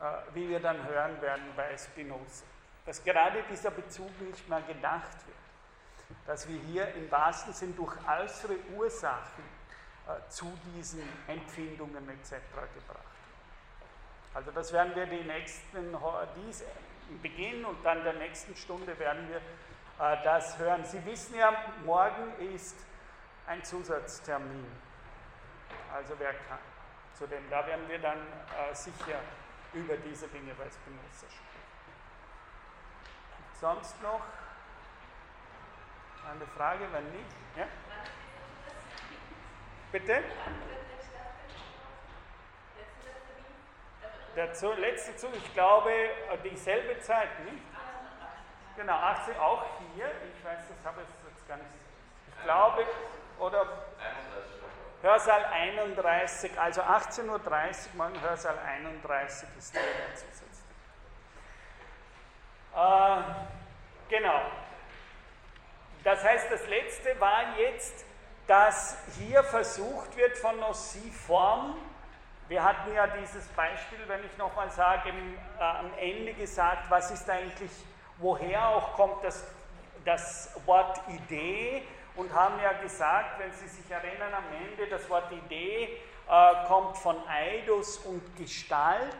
äh, 0.00 0.04
wie 0.34 0.48
wir 0.48 0.60
dann 0.60 0.86
hören 0.86 1.20
werden 1.20 1.44
bei 1.56 1.76
Spinoza. 1.76 2.44
Dass 2.86 3.02
gerade 3.02 3.42
dieser 3.50 3.70
Bezug 3.70 4.20
nicht 4.20 4.48
mehr 4.48 4.62
gedacht 4.62 5.26
wird. 5.26 6.18
Dass 6.26 6.48
wir 6.48 6.60
hier 6.60 6.94
im 6.94 7.10
wahrsten 7.10 7.52
Sinn 7.52 7.74
durch 7.74 7.94
äußere 8.08 8.56
Ursachen 8.76 9.44
äh, 10.06 10.28
zu 10.28 10.52
diesen 10.74 11.02
Empfindungen 11.26 12.08
etc. 12.08 12.30
gebracht 12.74 12.88
werden. 12.88 13.12
Also 14.34 14.50
das 14.52 14.72
werden 14.72 14.94
wir 14.94 15.06
die 15.06 15.24
nächsten, 15.24 15.96
dies 16.36 16.62
Beginn 17.20 17.64
und 17.64 17.84
dann 17.84 18.02
der 18.04 18.14
nächsten 18.14 18.54
Stunde 18.56 18.98
werden 18.98 19.28
wir 19.28 19.36
äh, 20.06 20.22
das 20.24 20.58
hören. 20.58 20.84
Sie 20.84 21.04
wissen 21.04 21.36
ja, 21.36 21.52
morgen 21.84 22.32
ist 22.54 22.76
ein 23.46 23.62
Zusatztermin. 23.64 24.66
Also 25.92 26.14
wer 26.18 26.32
kann. 26.32 26.58
Zudem, 27.14 27.48
da 27.50 27.66
werden 27.66 27.88
wir 27.88 27.98
dann 27.98 28.18
äh, 28.18 28.74
sicher 28.74 29.20
über 29.74 29.96
diese 29.96 30.28
Dinge 30.28 30.54
bei 30.54 30.64
Spinoza 30.64 31.26
sprechen. 31.26 31.52
Sonst 33.60 34.02
noch 34.02 34.22
eine 36.30 36.46
Frage, 36.56 36.86
wenn 36.92 37.04
nicht? 37.12 37.36
Ja? 37.56 37.66
Bitte? 39.92 40.22
Der 44.34 44.46
letzte 44.78 45.16
Zug, 45.16 45.30
ich 45.36 45.52
glaube, 45.52 45.90
äh, 45.92 46.38
dieselbe 46.42 46.98
Zeit, 47.00 47.28
nicht? 47.44 47.62
Genau, 48.76 48.94
18, 48.94 49.36
auch 49.38 49.64
hier, 49.94 50.06
ich 50.06 50.44
weiß, 50.44 50.60
das 50.68 50.86
habe 50.86 51.02
ich 51.02 51.30
jetzt 51.30 51.46
gar 51.46 51.58
nicht, 51.58 51.68
ich 52.28 52.44
glaube, 52.44 52.86
oder 53.38 53.66
Hörsaal 55.02 55.44
31, 55.44 56.58
also 56.58 56.80
18.30 56.80 57.28
Uhr, 57.28 57.40
morgen 57.96 58.20
Hörsaal 58.22 58.58
31 58.58 59.48
ist 59.58 59.74
der 59.74 59.82
Zusatz. 60.14 60.62
Äh, 62.74 63.22
genau. 64.08 64.40
Das 66.04 66.24
heißt, 66.24 66.50
das 66.50 66.66
letzte 66.68 67.20
war 67.20 67.58
jetzt, 67.58 68.06
dass 68.46 68.96
hier 69.18 69.44
versucht 69.44 70.16
wird, 70.16 70.38
von 70.38 70.58
Nossi-Form 70.58 71.76
wir 72.52 72.62
hatten 72.62 72.92
ja 72.92 73.06
dieses 73.06 73.46
Beispiel, 73.48 74.00
wenn 74.08 74.22
ich 74.26 74.36
nochmal 74.36 74.70
sage, 74.70 75.08
im, 75.08 75.38
äh, 75.58 75.62
am 75.62 75.90
Ende 75.98 76.34
gesagt, 76.34 76.90
was 76.90 77.10
ist 77.10 77.28
eigentlich, 77.30 77.70
woher 78.18 78.68
auch 78.68 78.92
kommt 78.92 79.24
das, 79.24 79.42
das 80.04 80.50
Wort 80.66 81.00
Idee 81.08 81.82
und 82.14 82.30
haben 82.34 82.60
ja 82.62 82.74
gesagt, 82.74 83.38
wenn 83.38 83.50
Sie 83.52 83.68
sich 83.68 83.90
erinnern, 83.90 84.34
am 84.34 84.44
Ende 84.68 84.86
das 84.86 85.08
Wort 85.08 85.32
Idee 85.32 85.98
äh, 86.28 86.66
kommt 86.66 86.98
von 86.98 87.16
Eidos 87.26 87.96
und 88.00 88.20
Gestalt. 88.36 89.16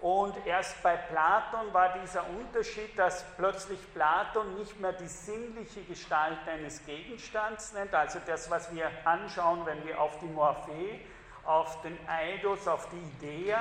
Und 0.00 0.34
erst 0.46 0.82
bei 0.82 0.98
Platon 0.98 1.72
war 1.72 1.94
dieser 2.02 2.28
Unterschied, 2.38 2.98
dass 2.98 3.24
plötzlich 3.38 3.78
Platon 3.94 4.58
nicht 4.58 4.78
mehr 4.78 4.92
die 4.92 5.08
sinnliche 5.08 5.84
Gestalt 5.84 6.46
eines 6.46 6.84
Gegenstands 6.84 7.72
nennt, 7.72 7.94
also 7.94 8.18
das, 8.26 8.50
was 8.50 8.74
wir 8.74 8.90
anschauen, 9.06 9.64
wenn 9.64 9.82
wir 9.86 9.98
auf 9.98 10.18
die 10.18 10.26
Morphee 10.26 11.00
auf 11.46 11.80
den 11.82 11.98
Eidos, 12.08 12.66
auf 12.66 12.88
die 12.90 13.26
Idee 13.26 13.54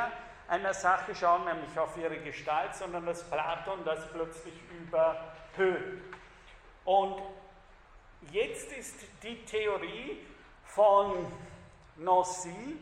einer 0.47 0.73
Sache 0.73 1.15
schauen, 1.15 1.45
nämlich 1.45 1.77
auf 1.79 1.97
ihre 1.97 2.17
Gestalt, 2.17 2.75
sondern 2.75 3.05
dass 3.05 3.23
Platon 3.29 3.83
das 3.85 4.11
plötzlich 4.11 4.53
überhöht. 4.71 6.01
Und 6.85 7.21
jetzt 8.31 8.71
ist 8.71 8.95
die 9.23 9.43
Theorie 9.45 10.25
von 10.65 11.31
Nossi, 11.97 12.77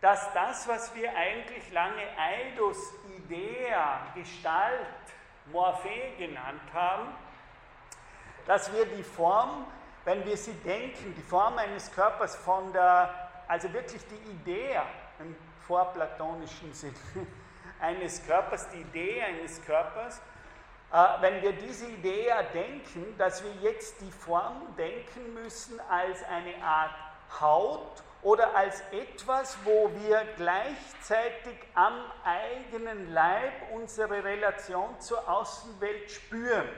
dass 0.00 0.32
das, 0.32 0.68
was 0.68 0.94
wir 0.94 1.14
eigentlich 1.16 1.70
lange 1.72 2.02
Eidos, 2.18 2.78
Idea, 3.18 4.06
Gestalt, 4.14 4.86
Morphe 5.52 5.88
genannt 6.18 6.62
haben, 6.72 7.08
dass 8.46 8.72
wir 8.72 8.86
die 8.86 9.02
Form, 9.02 9.66
wenn 10.04 10.24
wir 10.24 10.36
sie 10.36 10.52
denken, 10.52 11.14
die 11.16 11.22
Form 11.22 11.58
eines 11.58 11.90
Körpers 11.92 12.36
von 12.36 12.72
der 12.72 13.25
also 13.48 13.72
wirklich 13.72 14.02
die 14.06 14.30
Idee 14.30 14.80
im 15.18 15.34
vorplatonischen 15.66 16.72
Sinn 16.72 16.94
eines 17.80 18.24
Körpers, 18.26 18.68
die 18.70 18.80
Idee 18.80 19.22
eines 19.22 19.64
Körpers, 19.64 20.20
äh, 20.92 20.96
wenn 21.20 21.42
wir 21.42 21.52
diese 21.52 21.86
Idee 21.86 22.32
denken, 22.54 23.16
dass 23.18 23.42
wir 23.42 23.52
jetzt 23.62 24.00
die 24.00 24.10
Form 24.10 24.62
denken 24.76 25.34
müssen 25.34 25.80
als 25.88 26.22
eine 26.24 26.62
Art 26.62 26.94
Haut 27.40 28.02
oder 28.22 28.54
als 28.54 28.80
etwas, 28.92 29.58
wo 29.64 29.90
wir 29.94 30.22
gleichzeitig 30.36 31.56
am 31.74 31.94
eigenen 32.24 33.12
Leib 33.12 33.52
unsere 33.72 34.24
Relation 34.24 34.98
zur 35.00 35.28
Außenwelt 35.28 36.10
spüren. 36.10 36.68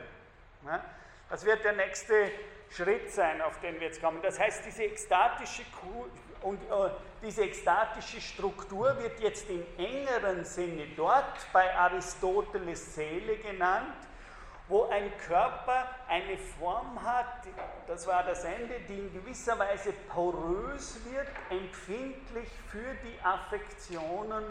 Das 1.31 1.45
wird 1.45 1.65
der 1.65 1.75
nächste 1.75 2.31
Schritt 2.71 3.13
sein, 3.13 3.41
auf 3.41 3.61
den 3.61 3.75
wir 3.81 3.87
jetzt 3.87 4.03
kommen. 4.03 4.21
Das 4.23 4.39
heißt, 4.39 4.65
diese 4.67 4.85
ekstatische 4.85 5.63
und 6.43 6.63
äh, 6.63 6.91
diese 7.23 7.43
ekstatische 7.43 8.21
Struktur 8.21 8.97
wird 8.99 9.21
jetzt 9.21 9.49
im 9.51 9.65
engeren 9.77 10.45
Sinne 10.45 10.87
dort 10.97 11.53
bei 11.53 11.75
Aristoteles 11.75 12.95
Seele 12.95 13.37
genannt, 13.39 13.95
wo 14.69 14.85
ein 14.85 15.11
Körper 15.27 15.89
eine 16.09 16.37
Form 16.37 17.03
hat, 17.03 17.47
das 17.87 18.07
war 18.07 18.23
das 18.23 18.45
Ende, 18.45 18.81
die 18.89 18.99
in 18.99 19.13
gewisser 19.13 19.59
Weise 19.59 19.93
porös 20.09 21.01
wird, 21.11 21.29
empfindlich 21.49 22.49
für 22.71 22.95
die 23.03 23.19
Affektionen 23.25 24.45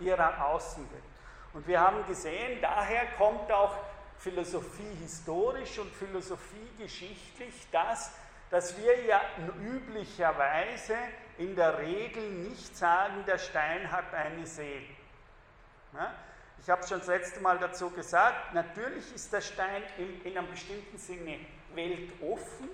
ihrer 0.00 0.46
Außenwelt. 0.46 1.04
Und 1.52 1.66
wir 1.66 1.80
haben 1.80 2.04
gesehen, 2.06 2.60
daher 2.60 3.06
kommt 3.16 3.50
auch 3.50 3.74
Philosophie 4.18 4.94
historisch 5.00 5.78
und 5.78 5.90
Philosophie 5.94 6.68
geschichtlich 6.78 7.54
das, 7.72 8.12
dass 8.50 8.76
wir 8.76 9.04
ja 9.04 9.20
üblicherweise 9.62 10.96
in 11.40 11.56
der 11.56 11.78
Regel 11.78 12.28
nicht 12.30 12.76
sagen, 12.76 13.24
der 13.26 13.38
Stein 13.38 13.90
hat 13.90 14.12
eine 14.12 14.46
Seele. 14.46 14.84
Ich 16.60 16.68
habe 16.68 16.86
schon 16.86 16.98
das 16.98 17.08
letzte 17.08 17.40
Mal 17.40 17.58
dazu 17.58 17.88
gesagt, 17.88 18.52
natürlich 18.52 19.14
ist 19.14 19.32
der 19.32 19.40
Stein 19.40 19.82
in, 19.96 20.22
in 20.22 20.36
einem 20.36 20.50
bestimmten 20.50 20.98
Sinne 20.98 21.38
weltoffen. 21.74 22.68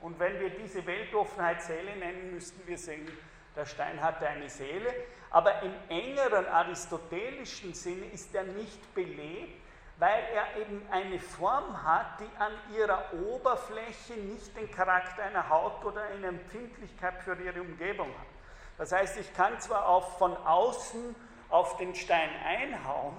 Und 0.00 0.20
wenn 0.20 0.38
wir 0.38 0.50
diese 0.50 0.86
Weltoffenheit 0.86 1.62
Seele 1.62 1.96
nennen, 1.96 2.32
müssten 2.32 2.64
wir 2.64 2.78
sagen, 2.78 3.08
der 3.56 3.66
Stein 3.66 4.00
hatte 4.00 4.28
eine 4.28 4.48
Seele, 4.48 4.94
aber 5.30 5.60
im 5.62 5.74
engeren 5.88 6.46
aristotelischen 6.46 7.74
Sinne 7.74 8.06
ist 8.06 8.32
er 8.34 8.44
nicht 8.44 8.94
belebt, 8.94 9.61
weil 10.02 10.24
er 10.34 10.60
eben 10.60 10.84
eine 10.90 11.20
Form 11.20 11.80
hat, 11.84 12.18
die 12.18 12.36
an 12.36 12.50
ihrer 12.76 13.04
Oberfläche 13.24 14.14
nicht 14.14 14.56
den 14.56 14.68
Charakter 14.68 15.22
einer 15.22 15.48
Haut 15.48 15.84
oder 15.84 16.02
eine 16.02 16.26
Empfindlichkeit 16.26 17.22
für 17.22 17.36
ihre 17.36 17.60
Umgebung 17.60 18.08
hat. 18.08 18.26
Das 18.78 18.90
heißt, 18.90 19.18
ich 19.18 19.32
kann 19.32 19.60
zwar 19.60 19.86
auch 19.86 20.18
von 20.18 20.36
außen 20.36 21.14
auf 21.50 21.76
den 21.76 21.94
Stein 21.94 22.30
einhauen, 22.44 23.14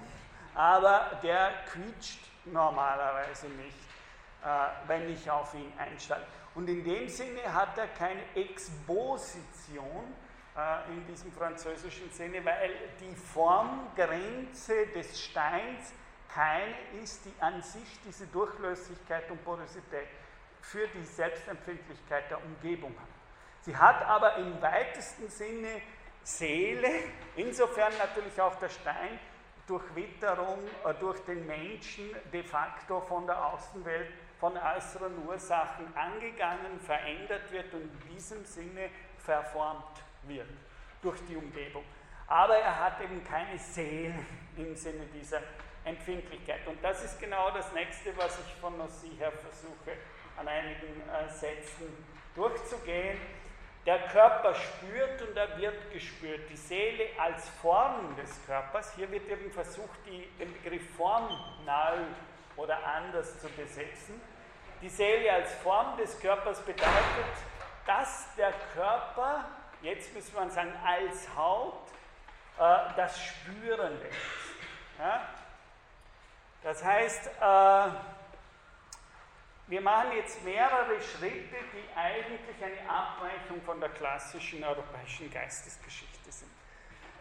aber 0.54 1.18
der 1.22 1.52
quietscht 1.72 2.20
normalerweise 2.44 3.46
nicht, 3.46 3.78
äh, 4.44 4.46
wenn 4.86 5.08
ich 5.08 5.30
auf 5.30 5.54
ihn 5.54 5.72
einsteige. 5.78 6.26
Und 6.54 6.68
in 6.68 6.84
dem 6.84 7.08
Sinne 7.08 7.50
hat 7.50 7.78
er 7.78 7.86
keine 7.86 8.20
Exposition 8.34 10.04
äh, 10.54 10.92
in 10.92 11.06
diesem 11.06 11.32
französischen 11.32 12.10
Sinne, 12.10 12.44
weil 12.44 12.72
die 13.00 13.14
Formgrenze 13.14 14.86
des 14.88 15.18
Steins 15.18 15.94
keine 16.34 16.74
ist, 17.02 17.24
die 17.24 17.34
an 17.40 17.62
sich 17.62 18.00
diese 18.04 18.26
Durchlössigkeit 18.26 19.30
und 19.30 19.44
Porosität 19.44 20.08
für 20.60 20.86
die 20.88 21.04
Selbstempfindlichkeit 21.04 22.30
der 22.30 22.42
Umgebung 22.44 22.94
hat. 22.98 23.08
Sie 23.60 23.76
hat 23.76 24.02
aber 24.04 24.36
im 24.36 24.60
weitesten 24.60 25.28
Sinne 25.28 25.80
Seele, 26.22 26.88
insofern 27.36 27.92
natürlich 27.98 28.40
auch 28.40 28.56
der 28.56 28.70
Stein 28.70 29.18
durch 29.66 29.84
Witterung, 29.94 30.58
äh, 30.84 30.94
durch 30.94 31.20
den 31.20 31.46
Menschen 31.46 32.10
de 32.32 32.42
facto 32.42 33.00
von 33.00 33.26
der 33.26 33.44
Außenwelt 33.46 34.10
von 34.40 34.56
äußeren 34.56 35.26
Ursachen 35.26 35.86
angegangen, 35.96 36.80
verändert 36.80 37.50
wird 37.50 37.72
und 37.72 37.82
in 37.82 38.14
diesem 38.14 38.44
Sinne 38.44 38.90
verformt 39.18 40.02
wird 40.24 40.48
durch 41.00 41.18
die 41.28 41.36
Umgebung. 41.36 41.84
Aber 42.26 42.56
er 42.56 42.84
hat 42.84 43.00
eben 43.00 43.22
keine 43.24 43.58
Seele 43.58 44.14
im 44.56 44.74
Sinne 44.74 45.06
dieser 45.14 45.40
Empfindlichkeit. 45.84 46.66
Und 46.66 46.82
das 46.82 47.04
ist 47.04 47.20
genau 47.20 47.50
das 47.50 47.72
nächste, 47.72 48.16
was 48.16 48.38
ich 48.40 48.54
von 48.60 48.76
Nossi 48.78 49.10
her 49.18 49.32
versuche, 49.32 49.98
an 50.36 50.48
einigen 50.48 51.02
äh, 51.08 51.28
Sätzen 51.28 52.04
durchzugehen. 52.34 53.18
Der 53.86 53.98
Körper 54.08 54.54
spürt 54.54 55.20
und 55.22 55.36
er 55.36 55.58
wird 55.58 55.92
gespürt. 55.92 56.48
Die 56.48 56.56
Seele 56.56 57.04
als 57.18 57.48
Form 57.60 58.16
des 58.16 58.44
Körpers, 58.46 58.94
hier 58.94 59.10
wird 59.10 59.28
eben 59.28 59.50
versucht, 59.52 59.98
die, 60.06 60.26
den 60.38 60.52
Begriff 60.54 60.96
Form 60.96 61.28
neu 61.66 61.98
oder 62.56 62.78
anders 62.84 63.38
zu 63.40 63.48
besetzen. 63.50 64.20
Die 64.80 64.88
Seele 64.88 65.32
als 65.32 65.52
Form 65.56 65.98
des 65.98 66.18
Körpers 66.18 66.60
bedeutet, 66.60 66.92
dass 67.86 68.34
der 68.36 68.52
Körper, 68.74 69.44
jetzt 69.82 70.14
müsste 70.14 70.34
man 70.34 70.50
sagen, 70.50 70.72
als 70.82 71.28
Haut, 71.36 71.88
äh, 72.58 72.76
das 72.96 73.20
Spürende 73.22 74.06
ist. 74.06 74.98
Ja? 74.98 75.28
Das 76.64 76.82
heißt, 76.82 77.26
äh, 77.26 77.88
wir 79.66 79.80
machen 79.82 80.12
jetzt 80.16 80.42
mehrere 80.44 80.98
Schritte, 81.02 81.56
die 81.74 81.96
eigentlich 81.96 82.40
eine 82.62 82.90
Abweichung 82.90 83.60
von 83.66 83.78
der 83.80 83.90
klassischen 83.90 84.64
europäischen 84.64 85.30
Geistesgeschichte 85.30 86.32
sind. 86.32 86.50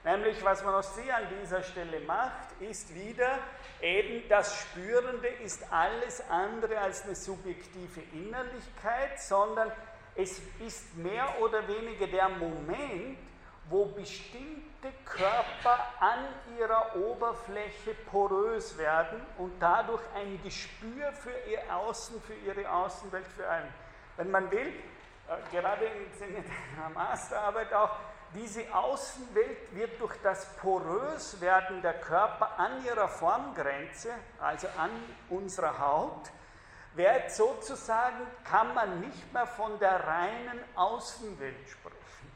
Nämlich, 0.05 0.41
was 0.45 0.63
man 0.63 0.75
aus 0.75 0.95
Sie 0.95 1.11
an 1.11 1.23
dieser 1.41 1.61
Stelle 1.61 1.99
macht, 2.01 2.61
ist 2.61 2.95
wieder 2.95 3.39
eben 3.81 4.27
das 4.29 4.61
Spürende 4.61 5.27
ist 5.27 5.69
alles 5.71 6.21
andere 6.29 6.77
als 6.79 7.03
eine 7.03 7.15
subjektive 7.15 8.01
Innerlichkeit, 8.13 9.19
sondern 9.19 9.73
es 10.15 10.41
ist 10.65 10.95
mehr 10.95 11.27
oder 11.41 11.67
weniger 11.67 12.07
der 12.07 12.29
Moment, 12.29 13.17
wo 13.69 13.85
bestimmte 13.87 14.72
Körper 15.05 15.79
an 15.99 16.19
ihrer 16.57 16.95
Oberfläche 16.95 17.93
porös 18.11 18.77
werden 18.77 19.21
und 19.37 19.59
dadurch 19.59 20.01
ein 20.15 20.41
Gespür 20.43 21.11
für 21.13 21.37
ihr 21.49 21.61
Außen, 21.73 22.21
für 22.21 22.33
ihre 22.33 22.69
Außenwelt, 22.69 23.27
für 23.27 23.49
einen. 23.49 23.73
Wenn 24.17 24.29
man 24.29 24.51
will, 24.51 24.67
äh, 24.67 25.55
gerade 25.55 25.85
im 25.85 26.11
Sinne 26.13 26.43
der 26.77 26.89
Masterarbeit 26.89 27.73
auch, 27.73 27.95
diese 28.33 28.73
Außenwelt 28.73 29.75
wird 29.75 30.01
durch 30.01 30.15
das 30.23 30.55
Poröswerden 30.57 31.81
der 31.81 31.93
Körper 31.99 32.57
an 32.57 32.83
ihrer 32.83 33.07
Formgrenze, 33.07 34.11
also 34.39 34.67
an 34.77 34.89
unserer 35.29 35.77
Haut, 35.77 36.31
wird 36.95 37.31
sozusagen, 37.31 38.25
kann 38.43 38.73
man 38.73 38.99
nicht 39.01 39.31
mehr 39.33 39.47
von 39.47 39.79
der 39.79 40.03
reinen 40.05 40.59
Außenwelt 40.75 41.69
sprechen. 41.69 42.31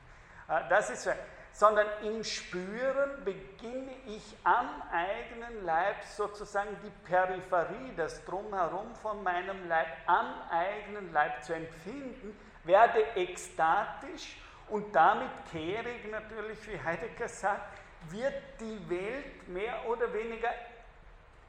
Äh, 0.47 0.69
das 0.69 0.89
ist, 0.89 1.09
sondern 1.57 1.87
im 2.03 2.23
Spüren 2.23 3.23
beginne 3.25 3.95
ich 4.05 4.37
am 4.43 4.69
eigenen 4.91 5.65
Leib 5.65 6.03
sozusagen 6.03 6.77
die 6.83 7.09
Peripherie, 7.09 7.93
das 7.97 8.23
Drumherum 8.25 8.93
von 9.01 9.23
meinem 9.23 9.67
Leib 9.67 9.87
am 10.05 10.27
eigenen 10.51 11.11
Leib 11.11 11.43
zu 11.43 11.55
empfinden, 11.55 12.37
werde 12.63 13.03
ekstatisch 13.15 14.37
und 14.69 14.95
damit 14.95 15.31
kehrig 15.51 16.11
natürlich, 16.11 16.59
wie 16.67 16.79
Heidegger 16.79 17.27
sagt, 17.27 17.79
wird 18.11 18.35
die 18.59 18.87
Welt 18.87 19.47
mehr 19.47 19.89
oder 19.89 20.13
weniger 20.13 20.53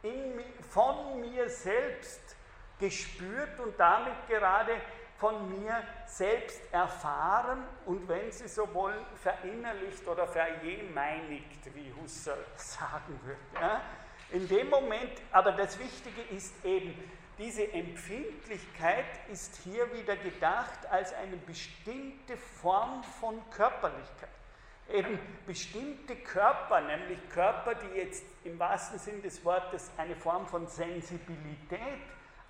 in, 0.02 0.42
von 0.70 1.20
mir 1.20 1.50
selbst 1.50 2.34
gespürt 2.80 3.60
und 3.60 3.78
damit 3.78 4.26
gerade 4.26 4.72
von 5.18 5.48
mir 5.50 5.82
selbst 6.06 6.60
erfahren 6.72 7.64
und 7.86 8.08
wenn 8.08 8.30
Sie 8.30 8.46
so 8.48 8.72
wollen, 8.72 9.04
verinnerlicht 9.16 10.06
oder 10.06 10.26
verjemeinigt, 10.26 11.74
wie 11.74 11.92
Husserl 12.00 12.44
sagen 12.56 13.18
würde. 13.24 13.80
In 14.30 14.46
dem 14.46 14.70
Moment, 14.70 15.12
aber 15.32 15.52
das 15.52 15.78
Wichtige 15.78 16.22
ist 16.34 16.64
eben, 16.64 16.94
diese 17.38 17.72
Empfindlichkeit 17.72 19.06
ist 19.30 19.56
hier 19.64 19.92
wieder 19.94 20.16
gedacht 20.16 20.86
als 20.90 21.12
eine 21.14 21.36
bestimmte 21.36 22.36
Form 22.36 23.02
von 23.20 23.40
Körperlichkeit. 23.50 24.28
Eben 24.90 25.18
bestimmte 25.46 26.16
Körper, 26.16 26.80
nämlich 26.80 27.18
Körper, 27.30 27.74
die 27.74 27.98
jetzt 27.98 28.24
im 28.44 28.58
wahrsten 28.58 28.98
Sinn 28.98 29.22
des 29.22 29.44
Wortes 29.44 29.90
eine 29.98 30.16
Form 30.16 30.46
von 30.46 30.66
Sensibilität 30.66 32.00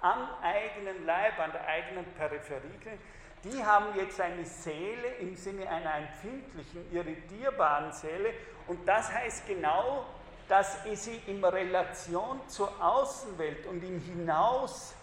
am 0.00 0.28
eigenen 0.42 1.04
Leib, 1.06 1.38
an 1.38 1.52
der 1.52 1.66
eigenen 1.66 2.04
Peripherie, 2.14 2.98
die 3.44 3.64
haben 3.64 3.86
jetzt 3.96 4.20
eine 4.20 4.44
Seele 4.44 5.08
im 5.20 5.36
Sinne 5.36 5.68
einer 5.68 5.94
empfindlichen, 5.96 6.92
irritierbaren 6.92 7.92
Seele. 7.92 8.34
Und 8.66 8.86
das 8.86 9.12
heißt 9.12 9.46
genau, 9.46 10.06
dass 10.48 10.78
sie 10.94 11.20
in 11.26 11.44
Relation 11.44 12.40
zur 12.48 12.72
Außenwelt 12.82 13.66
und 13.66 13.84
im 13.84 14.00
Hinausleben 14.00 14.96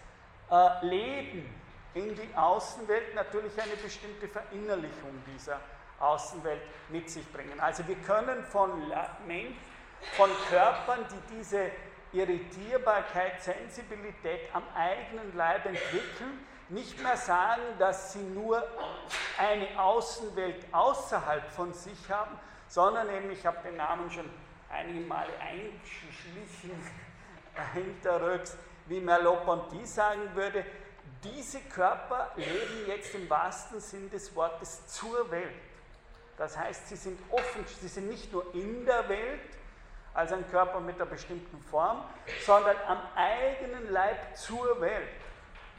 äh, 0.50 1.98
in 1.98 2.14
die 2.14 2.34
Außenwelt 2.34 3.14
natürlich 3.14 3.52
eine 3.60 3.76
bestimmte 3.76 4.28
Verinnerlichung 4.28 5.12
dieser 5.32 5.58
Außenwelt 5.98 6.60
mit 6.90 7.08
sich 7.08 7.26
bringen. 7.32 7.58
Also 7.58 7.86
wir 7.88 7.96
können 7.96 8.44
von, 8.44 8.70
von 10.16 10.30
Körpern, 10.50 11.06
die 11.10 11.36
diese 11.36 11.70
Irritierbarkeit, 12.16 13.42
Sensibilität 13.42 14.48
am 14.52 14.62
eigenen 14.74 15.36
Leib 15.36 15.66
entwickeln, 15.66 16.46
nicht 16.68 17.00
mehr 17.02 17.16
sagen, 17.16 17.62
dass 17.78 18.12
sie 18.12 18.22
nur 18.22 18.62
eine 19.38 19.80
Außenwelt 19.80 20.66
außerhalb 20.72 21.48
von 21.50 21.72
sich 21.72 22.10
haben, 22.10 22.36
sondern 22.68 23.08
eben, 23.10 23.30
ich 23.30 23.44
habe 23.46 23.58
den 23.62 23.76
Namen 23.76 24.10
schon 24.10 24.28
einige 24.70 25.06
Male 25.06 25.32
eingeschlichen 25.40 26.70
hinterrücks, 27.74 28.56
wie 28.86 29.00
Merleau-Ponty 29.00 29.86
sagen 29.86 30.34
würde, 30.34 30.64
diese 31.22 31.60
Körper 31.60 32.32
leben 32.36 32.86
jetzt 32.86 33.14
im 33.14 33.28
wahrsten 33.28 33.80
Sinn 33.80 34.10
des 34.10 34.34
Wortes 34.34 34.86
zur 34.86 35.30
Welt. 35.30 35.54
Das 36.36 36.56
heißt, 36.56 36.88
sie 36.88 36.96
sind 36.96 37.18
offen, 37.30 37.64
sie 37.80 37.88
sind 37.88 38.08
nicht 38.08 38.32
nur 38.32 38.54
in 38.54 38.84
der 38.84 39.08
Welt, 39.08 39.40
als 40.16 40.32
ein 40.32 40.48
Körper 40.50 40.80
mit 40.80 40.96
einer 40.96 41.04
bestimmten 41.04 41.60
Form, 41.60 42.02
sondern 42.44 42.76
am 42.88 42.98
eigenen 43.14 43.92
Leib 43.92 44.34
zur 44.34 44.80
Welt. 44.80 45.10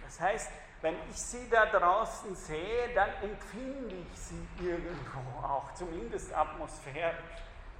Das 0.06 0.22
heißt, 0.22 0.52
wenn 0.82 0.96
ich 1.10 1.18
sie 1.18 1.50
da 1.50 1.66
draußen 1.66 2.36
sehe, 2.36 2.94
dann 2.94 3.10
empfinde 3.24 3.96
ich 3.96 4.20
sie 4.20 4.48
irgendwo 4.60 5.44
auch, 5.44 5.74
zumindest 5.74 6.32
atmosphärisch. 6.36 7.18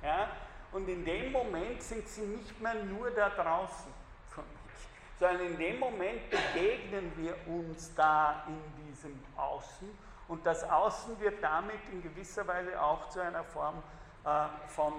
Ja? 0.02 0.30
Und 0.72 0.90
in 0.90 1.06
dem 1.06 1.32
Moment 1.32 1.84
sind 1.84 2.08
sie 2.08 2.22
nicht 2.22 2.60
mehr 2.60 2.74
nur 2.74 3.12
da 3.12 3.30
draußen 3.30 3.94
für 4.28 4.42
mich, 4.42 4.90
sondern 5.20 5.42
in 5.46 5.58
dem 5.60 5.80
Moment 5.80 6.28
begegnen 6.32 7.12
wir 7.18 7.36
uns 7.48 7.94
da 7.94 8.44
in 8.48 8.88
diesem 8.88 9.24
Außen. 9.36 9.96
Und 10.28 10.44
das 10.44 10.68
Außen 10.68 11.20
wird 11.20 11.42
damit 11.44 11.80
in 11.92 12.02
gewisser 12.02 12.48
Weise 12.48 12.82
auch 12.82 13.10
zu 13.10 13.22
einer 13.22 13.44
Form 13.44 13.82
äh, 14.26 14.48
von 14.70 14.94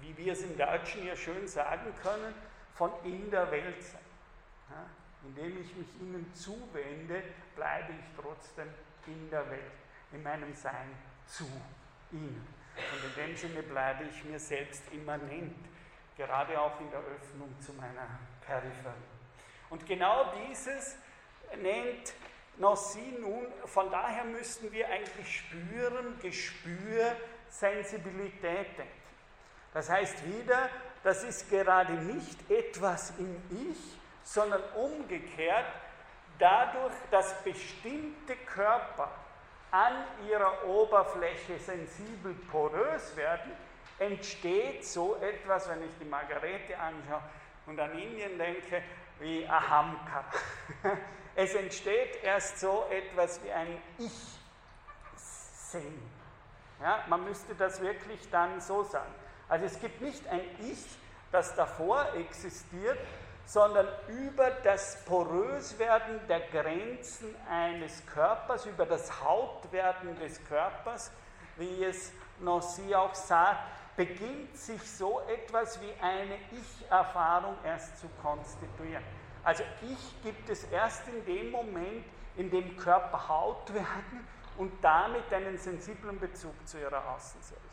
wie 0.00 0.16
wir 0.16 0.32
es 0.32 0.42
im 0.42 0.56
Deutschen 0.56 1.06
ja 1.06 1.16
schön 1.16 1.46
sagen 1.46 1.94
können, 2.02 2.34
von 2.74 2.90
in 3.04 3.30
der 3.30 3.50
Welt 3.50 3.82
sein. 3.82 4.00
Ja? 4.70 4.86
Indem 5.24 5.60
ich 5.60 5.74
mich 5.76 5.88
ihnen 6.00 6.32
zuwende, 6.34 7.22
bleibe 7.54 7.92
ich 7.92 8.22
trotzdem 8.22 8.68
in 9.06 9.30
der 9.30 9.48
Welt, 9.50 9.72
in 10.12 10.22
meinem 10.22 10.54
Sein 10.54 10.94
zu 11.26 11.44
ihnen. 12.12 12.46
Und 12.76 13.04
in 13.04 13.26
dem 13.26 13.36
Sinne 13.36 13.62
bleibe 13.62 14.04
ich 14.04 14.24
mir 14.24 14.38
selbst 14.38 14.82
immanent, 14.92 15.56
gerade 16.16 16.58
auch 16.58 16.80
in 16.80 16.90
der 16.90 17.00
Öffnung 17.00 17.54
zu 17.60 17.72
meiner 17.74 18.08
Peripherie. 18.46 18.94
Und 19.68 19.86
genau 19.86 20.32
dieses 20.48 20.96
nennt 21.56 22.14
Nossi 22.58 23.16
nun, 23.20 23.46
von 23.66 23.90
daher 23.90 24.24
müssten 24.24 24.70
wir 24.72 24.88
eigentlich 24.88 25.38
spüren, 25.38 26.18
Gespür, 26.20 27.16
Sensibilität 27.48 28.78
denken. 28.78 28.99
Das 29.72 29.88
heißt 29.88 30.26
wieder, 30.26 30.68
das 31.02 31.24
ist 31.24 31.48
gerade 31.48 31.92
nicht 31.92 32.50
etwas 32.50 33.12
im 33.18 33.36
Ich, 33.70 33.98
sondern 34.22 34.62
umgekehrt, 34.74 35.66
dadurch, 36.38 36.92
dass 37.10 37.42
bestimmte 37.42 38.36
Körper 38.36 39.10
an 39.70 39.92
ihrer 40.28 40.66
Oberfläche 40.66 41.58
sensibel 41.58 42.34
porös 42.50 43.16
werden, 43.16 43.52
entsteht 43.98 44.84
so 44.84 45.16
etwas, 45.16 45.68
wenn 45.68 45.84
ich 45.84 45.90
die 46.00 46.06
Margarete 46.06 46.78
anschaue 46.78 47.22
und 47.66 47.78
an 47.78 47.96
Indien 47.98 48.38
denke, 48.38 48.82
wie 49.20 49.46
Ahamkara. 49.46 50.24
Es 51.36 51.54
entsteht 51.54 52.24
erst 52.24 52.58
so 52.58 52.86
etwas 52.90 53.42
wie 53.44 53.52
ein 53.52 53.80
Ich-Sinn. 53.98 54.30
Ja, 56.82 57.04
man 57.08 57.24
müsste 57.24 57.54
das 57.54 57.80
wirklich 57.80 58.28
dann 58.30 58.60
so 58.60 58.82
sagen. 58.82 59.14
Also 59.50 59.64
es 59.64 59.80
gibt 59.80 60.00
nicht 60.00 60.26
ein 60.28 60.42
Ich, 60.60 60.86
das 61.32 61.54
davor 61.56 62.14
existiert, 62.14 62.98
sondern 63.44 63.88
über 64.06 64.48
das 64.62 65.04
Poröswerden 65.04 66.20
der 66.28 66.40
Grenzen 66.40 67.34
eines 67.50 68.06
Körpers, 68.06 68.64
über 68.66 68.86
das 68.86 69.24
Hautwerden 69.24 70.16
des 70.20 70.42
Körpers, 70.44 71.10
wie 71.56 71.84
es 71.84 72.12
Nancy 72.38 72.94
auch 72.94 73.14
sagt, 73.14 73.58
beginnt 73.96 74.56
sich 74.56 74.80
so 74.88 75.20
etwas 75.28 75.80
wie 75.80 75.92
eine 76.00 76.36
Ich-Erfahrung 76.52 77.56
erst 77.64 77.98
zu 77.98 78.08
konstituieren. 78.22 79.02
Also 79.42 79.64
Ich 79.82 80.22
gibt 80.22 80.48
es 80.48 80.62
erst 80.64 81.08
in 81.08 81.24
dem 81.24 81.50
Moment, 81.50 82.04
in 82.36 82.50
dem 82.52 82.76
Körper 82.76 83.28
Haut 83.28 83.74
werden 83.74 84.28
und 84.58 84.72
damit 84.80 85.32
einen 85.32 85.58
sensiblen 85.58 86.20
Bezug 86.20 86.54
zu 86.68 86.78
ihrer 86.78 87.14
Außenseite. 87.14 87.69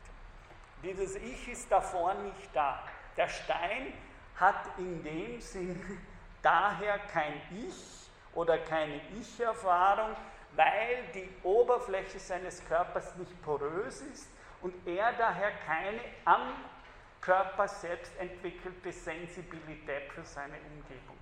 Dieses 0.84 1.16
Ich 1.16 1.48
ist 1.48 1.72
davor 1.72 2.14
nicht 2.16 2.50
da. 2.54 2.84
Der 3.16 3.28
Stein 3.28 3.94
hat 4.36 4.78
in 4.78 5.04
dem 5.04 5.42
Sinn 5.42 6.00
daher 6.42 7.00
kein 7.00 7.42
Ich 7.52 8.10
oder 8.34 8.60
keine 8.60 9.02
Ich-Erfahrung, 9.20 10.16
weil 10.56 11.04
die 11.14 11.30
Oberfläche 11.44 12.20
seines 12.20 12.64
Körpers 12.68 13.16
nicht 13.16 13.42
porös 13.44 14.02
ist 14.02 14.30
und 14.62 14.74
er 14.88 15.14
daher 15.14 15.52
keine 15.66 16.00
am 16.26 16.54
Körper 17.22 17.68
selbst 17.68 18.12
entwickelte 18.20 18.92
Sensibilität 18.92 20.12
für 20.14 20.24
seine 20.24 20.56
Umgebung. 20.56 21.18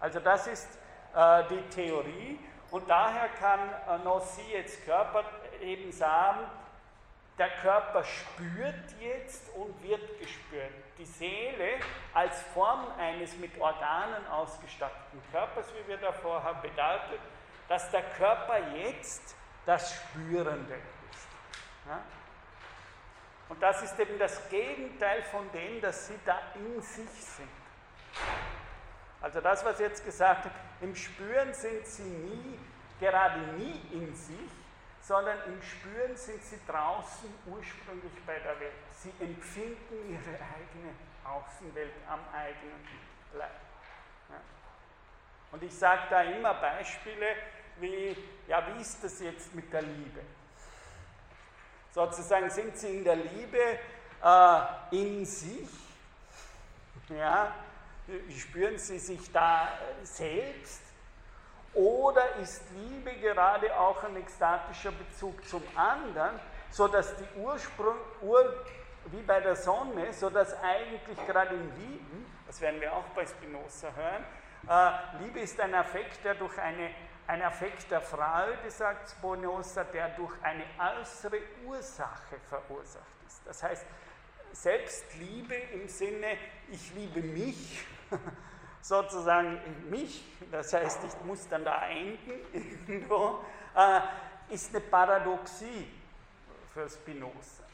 Also 0.00 0.20
das 0.20 0.46
ist 0.46 0.78
äh, 1.14 1.44
die 1.48 1.62
Theorie 1.70 2.38
und 2.70 2.88
daher 2.88 3.28
kann 3.40 3.60
äh, 3.88 4.04
Nossi 4.04 4.42
jetzt 4.52 4.84
Körper 4.84 5.24
eben 5.60 5.90
sagen, 5.92 6.40
der 7.38 7.50
Körper 7.50 8.04
spürt 8.04 8.92
jetzt 9.00 9.48
und 9.56 9.82
wird 9.82 10.20
gespürt. 10.20 10.70
Die 10.98 11.04
Seele 11.04 11.80
als 12.12 12.40
Form 12.54 12.86
eines 12.98 13.36
mit 13.38 13.58
Organen 13.60 14.26
ausgestatteten 14.28 15.20
Körpers, 15.32 15.66
wie 15.74 15.88
wir 15.88 15.96
da 15.96 16.12
vorher 16.12 16.54
bedeutet, 16.54 17.20
dass 17.68 17.90
der 17.90 18.02
Körper 18.02 18.58
jetzt 18.76 19.34
das 19.66 19.94
Spürende 19.94 20.74
ist. 20.74 21.26
Ja? 21.88 22.00
Und 23.48 23.62
das 23.62 23.82
ist 23.82 23.98
eben 23.98 24.18
das 24.18 24.48
Gegenteil 24.48 25.22
von 25.24 25.50
dem, 25.52 25.80
dass 25.80 26.06
sie 26.06 26.18
da 26.24 26.40
in 26.54 26.80
sich 26.80 27.08
sind. 27.08 27.48
Also 29.20 29.40
das, 29.40 29.64
was 29.64 29.78
jetzt 29.80 30.04
gesagt 30.04 30.44
wird, 30.44 30.54
im 30.82 30.94
Spüren 30.94 31.52
sind 31.52 31.86
sie 31.86 32.02
nie, 32.02 32.58
gerade 33.00 33.40
nie 33.56 33.80
in 33.92 34.14
sich, 34.14 34.50
sondern 35.06 35.38
im 35.46 35.62
Spüren 35.62 36.16
sind 36.16 36.42
sie 36.42 36.58
draußen 36.66 37.32
ursprünglich 37.46 38.12
bei 38.26 38.38
der 38.38 38.58
Welt. 38.58 38.72
Sie 39.02 39.12
empfinden 39.20 40.10
ihre 40.10 40.34
eigene 40.34 40.94
Außenwelt 41.24 41.92
am 42.08 42.20
eigenen 42.32 42.88
Leib. 43.34 43.50
Ja. 44.30 44.40
Und 45.52 45.62
ich 45.62 45.74
sage 45.76 46.02
da 46.08 46.22
immer 46.22 46.54
Beispiele 46.54 47.36
wie, 47.80 48.16
ja, 48.46 48.66
wie 48.68 48.80
ist 48.80 49.02
das 49.04 49.20
jetzt 49.20 49.54
mit 49.54 49.70
der 49.72 49.82
Liebe? 49.82 50.20
Sozusagen 51.90 52.48
sind 52.48 52.76
sie 52.76 52.96
in 52.98 53.04
der 53.04 53.16
Liebe 53.16 53.78
äh, 54.22 54.60
in 54.90 55.24
sich, 55.26 55.68
ja, 57.10 57.54
spüren 58.36 58.78
sie 58.78 58.98
sich 58.98 59.30
da 59.32 59.68
selbst 60.02 60.80
oder 61.74 62.36
ist 62.36 62.62
Liebe 62.74 63.12
gerade 63.14 63.76
auch 63.78 64.02
ein 64.04 64.16
ekstatischer 64.16 64.92
Bezug 64.92 65.46
zum 65.48 65.62
anderen, 65.74 66.38
sodass 66.70 67.14
die 67.16 67.40
Ursprung, 67.40 67.96
Ur, 68.22 68.52
wie 69.06 69.22
bei 69.22 69.40
der 69.40 69.56
Sonne, 69.56 70.12
sodass 70.12 70.56
eigentlich 70.62 71.18
gerade 71.26 71.54
im 71.54 71.70
Lieben, 71.76 72.26
das 72.46 72.60
werden 72.60 72.80
wir 72.80 72.92
auch 72.92 73.04
bei 73.14 73.26
Spinoza 73.26 73.88
hören, 73.94 74.24
äh, 74.68 75.22
Liebe 75.22 75.40
ist 75.40 75.60
ein 75.60 75.74
Affekt, 75.74 76.24
der 76.24 76.34
durch 76.34 76.58
eine, 76.58 76.90
ein 77.26 77.42
Affekt 77.42 77.90
der 77.90 78.00
Freude, 78.00 78.70
sagt 78.70 79.10
Spinoza, 79.10 79.84
der 79.84 80.08
durch 80.10 80.32
eine 80.42 80.64
äußere 81.00 81.38
Ursache 81.66 82.36
verursacht 82.48 83.04
ist. 83.26 83.42
Das 83.46 83.62
heißt, 83.62 83.86
Selbstliebe 84.52 85.54
im 85.54 85.88
Sinne, 85.88 86.38
ich 86.70 86.94
liebe 86.94 87.20
mich, 87.20 87.84
sozusagen 88.84 89.58
mich, 89.88 90.22
das 90.50 90.72
heißt, 90.74 91.00
ich 91.04 91.24
muss 91.24 91.48
dann 91.48 91.64
da 91.64 91.86
enden 91.88 92.32
äh, 93.74 94.00
ist 94.50 94.74
eine 94.74 94.84
Paradoxie 94.84 95.90
für 96.72 96.88
Spinoza. 96.88 97.64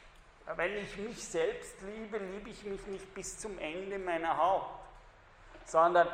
Wenn 0.55 0.77
ich 0.77 0.97
mich 0.99 1.25
selbst 1.25 1.75
liebe, 1.83 2.19
liebe 2.19 2.51
ich 2.51 2.65
mich 2.65 2.87
nicht 2.87 3.13
bis 3.13 3.39
zum 3.39 3.59
Ende 3.59 3.99
meiner 3.99 4.37
Haut, 4.37 4.67
sondern 5.65 6.07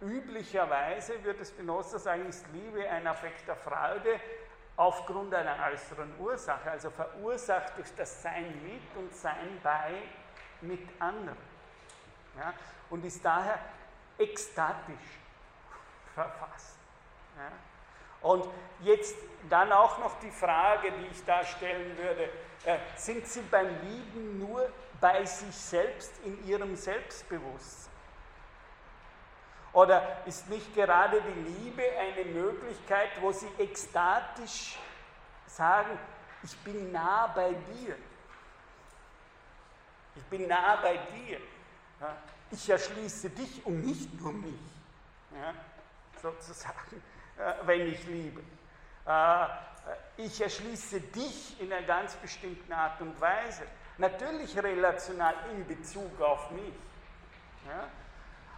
üblicherweise 0.00 1.22
würde 1.22 1.44
Spinoza 1.44 1.98
sagen, 1.98 2.26
ist 2.26 2.46
Liebe 2.52 2.88
ein 2.88 3.06
Affekt 3.06 3.46
der 3.46 3.56
Freude 3.56 4.18
aufgrund 4.76 5.34
einer 5.34 5.56
äußeren 5.72 6.18
Ursache, 6.20 6.70
also 6.70 6.90
verursacht 6.90 7.76
durch 7.76 7.94
das 7.96 8.22
Sein 8.22 8.62
mit 8.62 8.96
und 8.96 9.14
Sein 9.14 9.58
bei 9.62 9.94
mit 10.62 10.88
anderen. 11.00 11.36
Ja, 12.38 12.54
und 12.90 13.04
ist 13.04 13.24
daher 13.24 13.58
ekstatisch 14.18 15.18
verfasst. 16.14 16.76
Ja. 17.36 17.52
Und 18.28 18.48
jetzt 18.80 19.14
dann 19.48 19.70
auch 19.72 19.98
noch 19.98 20.18
die 20.20 20.30
Frage, 20.30 20.90
die 20.92 21.06
ich 21.06 21.24
da 21.24 21.44
stellen 21.44 21.96
würde, 21.96 22.28
äh, 22.64 22.78
sind 22.96 23.26
Sie 23.26 23.42
beim 23.42 23.68
Lieben 23.82 24.38
nur 24.40 24.68
bei 25.00 25.24
sich 25.24 25.54
selbst 25.54 26.12
in 26.24 26.44
Ihrem 26.46 26.74
Selbstbewusstsein? 26.74 27.92
Oder 29.72 30.26
ist 30.26 30.48
nicht 30.48 30.74
gerade 30.74 31.22
die 31.22 31.50
Liebe 31.50 31.82
eine 31.96 32.24
Möglichkeit, 32.24 33.10
wo 33.20 33.30
Sie 33.30 33.48
ekstatisch 33.58 34.76
sagen, 35.46 35.96
ich 36.42 36.56
bin 36.58 36.90
nah 36.90 37.28
bei 37.28 37.50
dir? 37.50 37.94
Ich 40.16 40.24
bin 40.24 40.48
nah 40.48 40.76
bei 40.76 40.96
dir. 40.96 41.38
Ja 42.00 42.16
ich 42.50 42.68
erschließe 42.68 43.30
dich 43.30 43.64
und 43.64 43.84
nicht 43.84 44.20
nur 44.20 44.32
mich, 44.32 44.54
ja, 45.34 45.54
sozusagen, 46.20 47.02
äh, 47.38 47.52
wenn 47.64 47.92
ich 47.92 48.04
liebe. 48.06 48.40
Äh, 49.06 49.46
ich 50.16 50.40
erschließe 50.40 51.00
dich 51.00 51.60
in 51.60 51.72
einer 51.72 51.86
ganz 51.86 52.14
bestimmten 52.16 52.72
Art 52.72 53.00
und 53.00 53.18
Weise. 53.20 53.62
Natürlich 53.96 54.56
relational 54.62 55.34
in 55.52 55.66
Bezug 55.66 56.20
auf 56.20 56.50
mich. 56.50 56.74
Ja, 57.66 57.88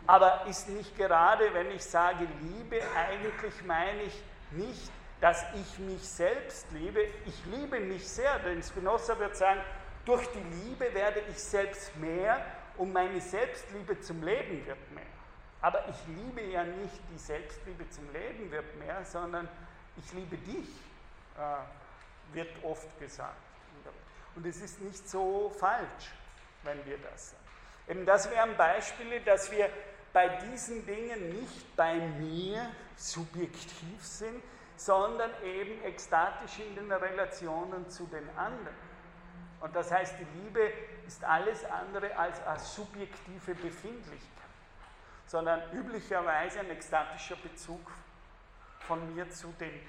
aber 0.06 0.46
ist 0.46 0.68
nicht 0.68 0.96
gerade, 0.96 1.52
wenn 1.54 1.70
ich 1.70 1.84
sage 1.84 2.26
Liebe, 2.40 2.80
eigentlich 2.96 3.64
meine 3.64 4.02
ich 4.02 4.22
nicht, 4.50 4.90
dass 5.20 5.44
ich 5.54 5.78
mich 5.78 6.08
selbst 6.08 6.66
liebe. 6.72 7.02
Ich 7.26 7.44
liebe 7.46 7.78
mich 7.80 8.08
sehr, 8.08 8.38
denn 8.40 8.62
Spinoza 8.62 9.18
wird 9.18 9.36
sagen, 9.36 9.60
durch 10.04 10.26
die 10.28 10.42
Liebe 10.64 10.92
werde 10.94 11.20
ich 11.30 11.42
selbst 11.42 11.94
mehr 11.96 12.44
und 12.80 12.94
meine 12.94 13.20
Selbstliebe 13.20 14.00
zum 14.00 14.22
Leben 14.22 14.64
wird 14.64 14.90
mehr. 14.92 15.04
Aber 15.60 15.86
ich 15.86 15.96
liebe 16.16 16.40
ja 16.40 16.64
nicht 16.64 16.98
die 17.12 17.18
Selbstliebe 17.18 17.86
zum 17.90 18.10
Leben 18.10 18.50
wird 18.50 18.74
mehr, 18.78 19.04
sondern 19.04 19.46
ich 19.98 20.10
liebe 20.14 20.38
dich, 20.38 20.66
äh, 21.36 22.34
wird 22.34 22.48
oft 22.64 22.98
gesagt. 22.98 23.36
Und 24.34 24.46
es 24.46 24.62
ist 24.62 24.80
nicht 24.80 25.06
so 25.06 25.52
falsch, 25.58 26.14
wenn 26.62 26.82
wir 26.86 26.96
das 26.96 27.32
sagen. 27.32 27.42
Eben 27.88 28.06
das 28.06 28.30
wären 28.30 28.56
Beispiele, 28.56 29.20
dass 29.20 29.50
wir 29.50 29.68
bei 30.14 30.28
diesen 30.50 30.86
Dingen 30.86 31.38
nicht 31.38 31.76
bei 31.76 31.96
mir 31.96 32.66
subjektiv 32.96 34.02
sind, 34.02 34.42
sondern 34.76 35.30
eben 35.44 35.84
ekstatisch 35.84 36.60
in 36.60 36.76
den 36.76 36.90
Relationen 36.90 37.90
zu 37.90 38.06
den 38.06 38.26
anderen. 38.38 38.89
Und 39.60 39.76
das 39.76 39.90
heißt, 39.92 40.14
die 40.18 40.38
Liebe 40.40 40.72
ist 41.06 41.22
alles 41.22 41.64
andere 41.66 42.16
als 42.16 42.42
eine 42.46 42.58
subjektive 42.58 43.54
Befindlichkeit, 43.54 44.28
sondern 45.26 45.70
üblicherweise 45.72 46.60
ein 46.60 46.70
ekstatischer 46.70 47.36
Bezug 47.36 47.80
von 48.86 49.14
mir 49.14 49.28
zu 49.30 49.48
dem 49.60 49.82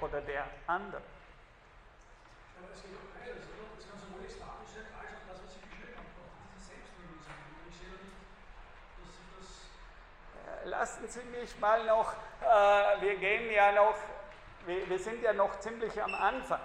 oder 0.00 0.22
der 0.22 0.46
anderen. 0.66 1.04
Aber 2.56 2.72
es 2.74 2.82
geht 2.82 2.92
beides, 3.14 3.44
oder? 3.44 3.76
Das 3.76 3.88
kann 3.90 4.00
sowohl 4.00 4.24
ekstatisch 4.24 4.72
sein, 4.74 4.86
als 4.98 5.12
auch 5.12 5.28
das, 5.28 5.44
was 5.44 5.54
Sie 5.54 5.60
geschrieben 5.68 5.98
haben, 5.98 6.08
auch 6.16 6.32
diese 6.56 6.64
Selbstliebe. 6.64 7.12
Ich 7.68 7.76
sehe 7.76 7.92
nicht, 7.92 8.16
dass 9.04 9.12
Sie 9.20 9.28
das. 9.36 10.64
Äh, 10.64 10.68
lassen 10.68 11.08
Sie 11.08 11.24
mich 11.38 11.58
mal 11.60 11.84
noch, 11.84 12.14
äh, 12.40 13.00
wir 13.02 13.16
gehen 13.16 13.52
ja 13.52 13.72
noch, 13.72 13.96
wir, 14.64 14.88
wir 14.88 14.98
sind 14.98 15.22
ja 15.22 15.34
noch 15.34 15.60
ziemlich 15.60 16.02
am 16.02 16.14
Anfang 16.14 16.60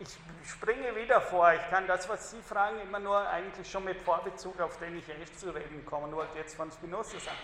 ich 0.00 0.18
springe 0.50 0.96
wieder 0.96 1.20
vor. 1.20 1.52
Ich 1.52 1.70
kann 1.70 1.86
das, 1.86 2.08
was 2.08 2.30
Sie 2.30 2.40
fragen, 2.40 2.80
immer 2.80 2.98
nur 2.98 3.28
eigentlich 3.28 3.70
schon 3.70 3.84
mit 3.84 4.00
Vorbezug 4.00 4.58
auf 4.60 4.78
den 4.78 4.98
ich 4.98 5.08
echt 5.08 5.38
zu 5.38 5.50
reden 5.50 5.84
kommen 5.84 6.12
wollte, 6.12 6.38
jetzt 6.38 6.56
von 6.56 6.70
Spinoza 6.72 7.18
sagen. 7.18 7.36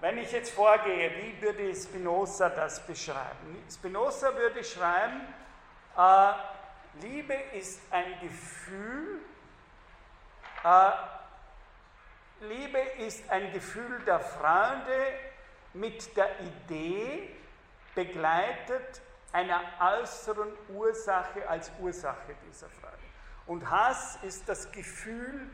Wenn 0.00 0.18
ich 0.18 0.32
jetzt 0.32 0.52
vorgehe, 0.52 1.10
wie 1.16 1.40
würde 1.40 1.74
Spinoza 1.74 2.48
das 2.48 2.84
beschreiben? 2.84 3.64
Spinoza 3.70 4.34
würde 4.34 4.64
schreiben, 4.64 5.20
äh, 5.96 6.32
Liebe 7.02 7.34
ist 7.52 7.80
ein 7.90 8.18
Gefühl, 8.20 9.20
äh, 10.64 10.90
Liebe 12.40 12.78
ist 12.98 13.28
ein 13.30 13.52
Gefühl 13.52 14.00
der 14.04 14.20
Freude 14.20 15.12
mit 15.74 16.16
der 16.16 16.40
Idee, 16.40 17.36
begleitet 17.94 19.02
einer 19.32 19.60
äußeren 19.80 20.48
Ursache 20.68 21.48
als 21.48 21.70
Ursache 21.80 22.34
dieser 22.48 22.68
Freude. 22.68 22.96
Und 23.46 23.68
Hass 23.70 24.18
ist 24.22 24.48
das 24.48 24.70
Gefühl, 24.72 25.48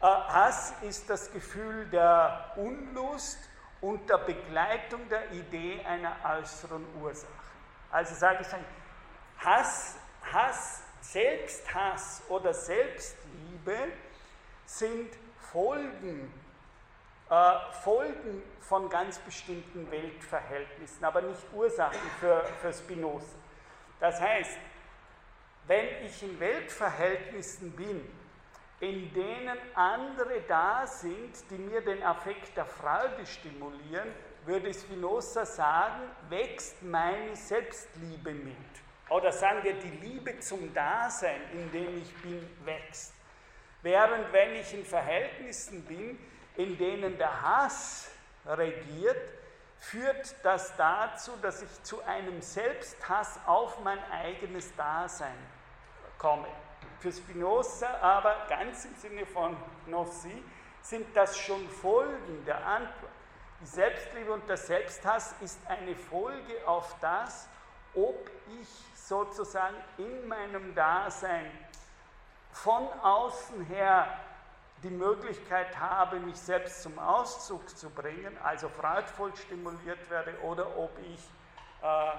äh, 0.00 0.06
Hass 0.06 0.74
ist 0.82 1.08
das 1.08 1.32
Gefühl 1.32 1.86
der 1.90 2.52
Unlust 2.56 3.38
und 3.80 4.08
der 4.08 4.18
Begleitung 4.18 5.08
der 5.08 5.30
Idee 5.32 5.84
einer 5.84 6.16
äußeren 6.38 6.84
Ursache. 7.00 7.32
Also 7.90 8.14
sage 8.14 8.38
ich, 8.42 9.44
Hass, 9.44 9.96
Hass, 10.32 10.82
Selbsthass 11.00 12.22
oder 12.28 12.52
Selbstliebe 12.52 13.76
sind 14.64 15.10
Folgen, 15.52 16.32
äh, 17.30 17.72
Folgen 17.82 18.42
von 18.60 18.88
ganz 18.88 19.18
bestimmten 19.18 19.90
Weltverhältnissen, 19.90 21.04
aber 21.04 21.22
nicht 21.22 21.42
Ursachen 21.52 22.10
für, 22.20 22.44
für 22.60 22.72
Spinoza. 22.72 23.36
Das 24.00 24.20
heißt, 24.20 24.58
wenn 25.66 25.86
ich 26.04 26.22
in 26.22 26.38
Weltverhältnissen 26.38 27.72
bin, 27.72 28.08
in 28.80 29.12
denen 29.14 29.58
andere 29.74 30.42
da 30.46 30.86
sind, 30.86 31.34
die 31.50 31.58
mir 31.58 31.80
den 31.80 32.02
Affekt 32.02 32.56
der 32.56 32.66
Freude 32.66 33.24
stimulieren, 33.24 34.08
würde 34.44 34.72
Spinoza 34.72 35.44
sagen, 35.44 36.02
wächst 36.28 36.82
meine 36.82 37.34
Selbstliebe 37.34 38.32
mit. 38.32 38.56
Oder 39.08 39.32
sagen 39.32 39.62
wir, 39.62 39.74
die 39.74 40.06
Liebe 40.06 40.38
zum 40.40 40.72
Dasein, 40.74 41.40
in 41.52 41.72
dem 41.72 42.02
ich 42.02 42.14
bin, 42.16 42.48
wächst. 42.64 43.14
Während 43.82 44.32
wenn 44.32 44.54
ich 44.56 44.74
in 44.74 44.84
Verhältnissen 44.84 45.84
bin, 45.84 46.18
in 46.56 46.76
denen 46.78 47.18
der 47.18 47.42
Hass 47.42 48.10
regiert, 48.46 49.16
führt 49.78 50.34
das 50.42 50.74
dazu, 50.76 51.32
dass 51.42 51.62
ich 51.62 51.82
zu 51.82 52.02
einem 52.02 52.40
Selbsthass 52.40 53.38
auf 53.46 53.80
mein 53.80 53.98
eigenes 54.10 54.74
Dasein 54.74 55.36
komme. 56.18 56.48
Für 57.00 57.12
Spinoza 57.12 57.88
aber 58.00 58.46
ganz 58.48 58.84
im 58.84 58.94
Sinne 58.96 59.26
von 59.26 59.56
Nossi 59.86 60.42
sind 60.82 61.06
das 61.14 61.38
schon 61.38 61.68
Folgen 61.68 62.44
der 62.46 62.64
Antwort. 62.66 63.12
Die 63.60 63.66
Selbstliebe 63.66 64.32
und 64.32 64.48
der 64.48 64.56
Selbsthass 64.56 65.34
ist 65.40 65.58
eine 65.66 65.94
Folge 65.94 66.66
auf 66.66 66.94
das, 67.00 67.48
ob 67.94 68.30
ich 68.60 68.68
sozusagen 68.94 69.76
in 69.98 70.28
meinem 70.28 70.74
Dasein 70.74 71.50
von 72.52 72.88
außen 73.02 73.64
her 73.66 74.08
die 74.86 74.94
Möglichkeit 74.94 75.78
habe, 75.78 76.20
mich 76.20 76.36
selbst 76.36 76.82
zum 76.82 76.98
Auszug 76.98 77.68
zu 77.76 77.90
bringen, 77.90 78.36
also 78.42 78.68
freudvoll 78.68 79.34
stimuliert 79.36 80.08
werde, 80.08 80.38
oder 80.42 80.76
ob 80.78 80.90
ich, 81.00 81.20
äh, 81.82 82.10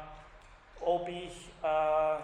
ob 0.81 1.07
ich 1.07 1.53
äh, 1.63 2.17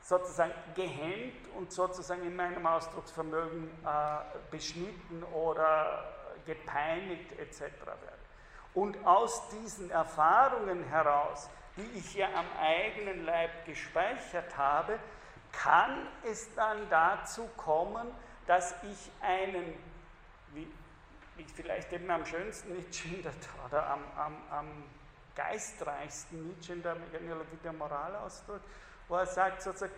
sozusagen 0.00 0.54
gehemmt 0.74 1.48
und 1.56 1.72
sozusagen 1.72 2.22
in 2.22 2.34
meinem 2.34 2.66
Ausdrucksvermögen 2.66 3.68
äh, 3.84 4.50
beschnitten 4.50 5.22
oder 5.34 6.04
gepeinigt 6.46 7.38
etc. 7.38 7.60
werde. 7.60 8.18
Und 8.72 9.04
aus 9.06 9.48
diesen 9.50 9.90
Erfahrungen 9.90 10.84
heraus, 10.84 11.50
die 11.76 11.98
ich 11.98 12.14
ja 12.14 12.28
am 12.34 12.46
eigenen 12.58 13.24
Leib 13.26 13.66
gespeichert 13.66 14.56
habe, 14.56 14.98
kann 15.52 16.06
es 16.24 16.54
dann 16.54 16.88
dazu 16.88 17.48
kommen, 17.56 18.06
dass 18.46 18.74
ich 18.82 19.10
einen, 19.20 19.74
wie, 20.52 20.66
wie 21.36 21.44
vielleicht 21.44 21.92
eben 21.92 22.10
am 22.10 22.24
schönsten 22.24 22.74
Nietzsche 22.74 23.08
oder 23.66 23.86
am, 23.88 24.00
am, 24.16 24.36
am 24.50 24.84
geistreichsten 25.34 26.48
Nietzsche 26.48 26.72
in 26.72 26.82
der 26.82 26.96
der 27.62 27.72
Moral 27.72 28.16
ausdrückt, 28.16 28.64
wo 29.08 29.16
er 29.16 29.26
sagt 29.26 29.62
sozusagen, 29.62 29.92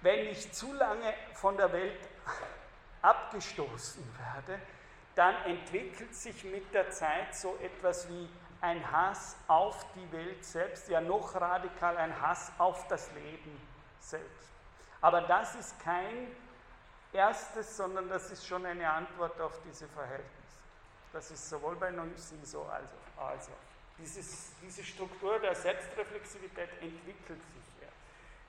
wenn 0.00 0.26
ich 0.26 0.52
zu 0.52 0.72
lange 0.72 1.12
von 1.34 1.56
der 1.56 1.72
Welt 1.72 2.08
abgestoßen 3.02 4.04
werde, 4.18 4.60
dann 5.14 5.34
entwickelt 5.44 6.14
sich 6.14 6.44
mit 6.44 6.72
der 6.72 6.90
Zeit 6.90 7.34
so 7.34 7.56
etwas 7.60 8.08
wie 8.08 8.28
ein 8.60 8.90
Hass 8.90 9.36
auf 9.48 9.84
die 9.94 10.12
Welt 10.12 10.44
selbst, 10.44 10.88
ja 10.88 11.00
noch 11.00 11.34
radikal 11.34 11.96
ein 11.96 12.20
Hass 12.20 12.52
auf 12.58 12.86
das 12.88 13.10
Leben 13.12 13.60
selbst. 14.00 14.48
Aber 15.00 15.22
das 15.22 15.54
ist 15.54 15.80
kein 15.80 16.28
erstes, 17.12 17.76
sondern 17.76 18.08
das 18.08 18.30
ist 18.30 18.46
schon 18.46 18.64
eine 18.66 18.90
Antwort 18.90 19.40
auf 19.40 19.58
diese 19.64 19.86
Verhältnisse. 19.88 20.58
Das 21.12 21.30
ist 21.30 21.48
sowohl 21.48 21.76
bei 21.76 21.90
Nonsi 21.90 22.36
so 22.44 22.62
als 22.64 22.90
auch. 23.16 23.26
Also. 23.28 23.52
Dieses, 23.98 24.52
diese 24.62 24.84
Struktur 24.84 25.40
der 25.40 25.54
Selbstreflexivität 25.54 26.70
entwickelt 26.80 27.40
sich 27.40 27.82
erst, 27.82 27.96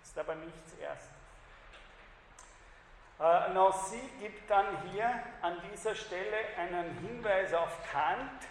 ist 0.03 0.19
aber 0.19 0.35
nichts 0.35 0.73
Erstes. 0.79 1.09
Äh, 3.19 3.53
Nancy 3.53 3.99
gibt 4.19 4.49
dann 4.49 4.65
hier 4.91 5.11
an 5.41 5.57
dieser 5.71 5.95
Stelle 5.95 6.37
einen 6.57 6.97
Hinweis 6.99 7.53
auf 7.53 7.77
Kant. 7.91 8.43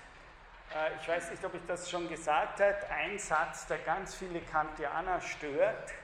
Äh, 0.74 0.96
ich 1.00 1.08
weiß 1.08 1.30
nicht, 1.30 1.44
ob 1.44 1.54
ich 1.54 1.64
das 1.66 1.88
schon 1.88 2.08
gesagt 2.08 2.60
habe. 2.60 2.76
Ein 2.90 3.18
Satz, 3.18 3.66
der 3.66 3.78
ganz 3.78 4.16
viele 4.16 4.40
Kantianer 4.40 5.20
stört. 5.20 5.94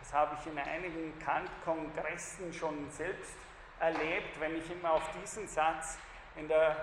Das 0.00 0.12
habe 0.12 0.36
ich 0.38 0.46
in 0.50 0.58
einigen 0.58 1.18
Kant-Kongressen 1.20 2.52
schon 2.52 2.90
selbst 2.90 3.36
erlebt. 3.80 4.38
Wenn 4.38 4.56
ich 4.56 4.70
immer 4.70 4.92
auf 4.92 5.10
diesen 5.20 5.48
Satz 5.48 5.98
der, 6.36 6.76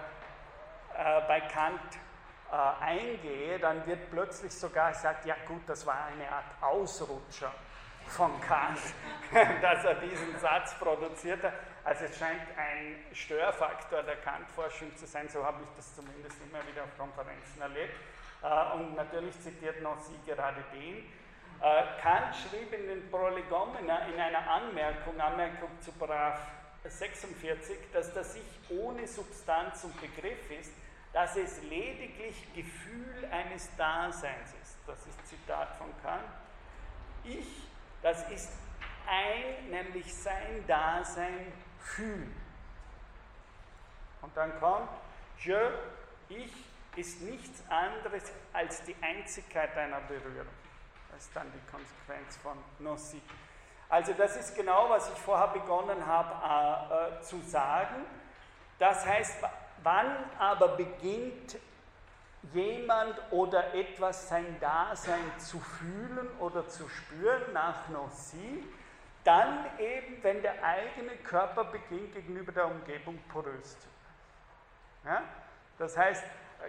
äh, 0.95 1.21
bei 1.27 1.41
Kant 1.41 1.81
äh, 2.51 2.83
eingehe, 2.83 3.59
dann 3.59 3.85
wird 3.85 4.09
plötzlich 4.09 4.53
sogar 4.53 4.91
gesagt, 4.91 5.25
ja 5.25 5.35
gut, 5.47 5.61
das 5.67 5.85
war 5.85 6.05
eine 6.05 6.29
Art 6.31 6.45
Ausrutscher 6.61 7.53
von 8.07 8.39
Kant, 8.41 8.79
dass 9.61 9.83
er 9.83 9.95
diesen 9.95 10.37
Satz 10.39 10.73
produziert 10.75 11.43
hat. 11.43 11.53
Also 11.83 12.05
es 12.05 12.17
scheint 12.17 12.41
ein 12.57 12.95
Störfaktor 13.13 14.03
der 14.03 14.17
Kant-Forschung 14.17 14.95
zu 14.95 15.05
sein, 15.05 15.27
so 15.29 15.45
habe 15.45 15.63
ich 15.63 15.69
das 15.75 15.95
zumindest 15.95 16.35
immer 16.41 16.65
wieder 16.67 16.83
auf 16.83 16.97
Konferenzen 16.97 17.61
erlebt. 17.61 17.95
Äh, 18.43 18.75
und 18.75 18.95
natürlich 18.95 19.39
zitiert 19.41 19.81
noch 19.81 19.97
sie 19.97 20.19
gerade 20.25 20.63
den. 20.73 20.97
Äh, 21.59 21.83
Kant 22.01 22.35
schrieb 22.35 22.71
in 22.73 22.87
den 22.87 23.09
Prolegomena 23.09 24.05
in 24.07 24.19
einer 24.19 24.49
Anmerkung, 24.49 25.19
Anmerkung 25.19 25.69
zu 25.81 25.91
Brav 25.93 26.39
46, 26.89 27.77
dass 27.93 28.13
das 28.13 28.35
Ich 28.35 28.77
ohne 28.77 29.07
Substanz 29.07 29.83
und 29.83 29.99
Begriff 29.99 30.51
ist, 30.51 30.71
dass 31.13 31.35
es 31.35 31.61
lediglich 31.63 32.53
Gefühl 32.53 33.27
eines 33.31 33.69
Daseins 33.75 34.53
ist. 34.61 34.77
Das 34.85 34.99
ist 35.07 35.27
Zitat 35.27 35.75
von 35.77 35.87
Kant. 36.03 36.23
Ich, 37.23 37.47
das 38.01 38.29
ist 38.29 38.49
ein, 39.07 39.69
nämlich 39.69 40.13
sein 40.13 40.65
Dasein 40.67 41.51
fühlen. 41.79 42.35
Und 44.21 44.35
dann 44.35 44.59
kommt, 44.59 44.89
je, 45.39 45.57
ich, 46.29 46.51
ist 46.95 47.21
nichts 47.21 47.63
anderes 47.69 48.23
als 48.53 48.83
die 48.83 48.95
Einzigkeit 49.01 49.75
einer 49.77 50.01
Berührung. 50.01 50.47
Das 51.11 51.25
ist 51.25 51.35
dann 51.35 51.51
die 51.51 51.71
Konsequenz 51.71 52.37
von 52.37 52.57
Nossi. 52.79 53.21
Also 53.89 54.13
das 54.13 54.35
ist 54.35 54.55
genau, 54.55 54.89
was 54.89 55.09
ich 55.09 55.17
vorher 55.19 55.47
begonnen 55.47 56.05
habe 56.05 56.33
äh, 56.43 57.17
äh, 57.17 57.21
zu 57.21 57.39
sagen. 57.41 58.05
Das 58.79 59.05
heißt, 59.05 59.43
wann 59.83 60.11
aber 60.37 60.69
beginnt 60.69 61.57
jemand 62.53 63.15
oder 63.31 63.73
etwas 63.73 64.29
sein 64.29 64.59
Dasein 64.59 65.31
zu 65.37 65.59
fühlen 65.59 66.27
oder 66.39 66.67
zu 66.67 66.87
spüren 66.89 67.53
nach 67.53 67.87
Nossi, 67.89 68.63
dann 69.23 69.65
eben, 69.77 70.23
wenn 70.23 70.41
der 70.41 70.63
eigene 70.63 71.15
Körper 71.17 71.65
beginnt, 71.65 72.13
gegenüber 72.13 72.51
der 72.51 72.67
Umgebung 72.67 73.17
porös 73.31 73.77
zu. 73.79 73.87
Ja? 75.05 75.21
Das 75.77 75.97
heißt, 75.97 76.23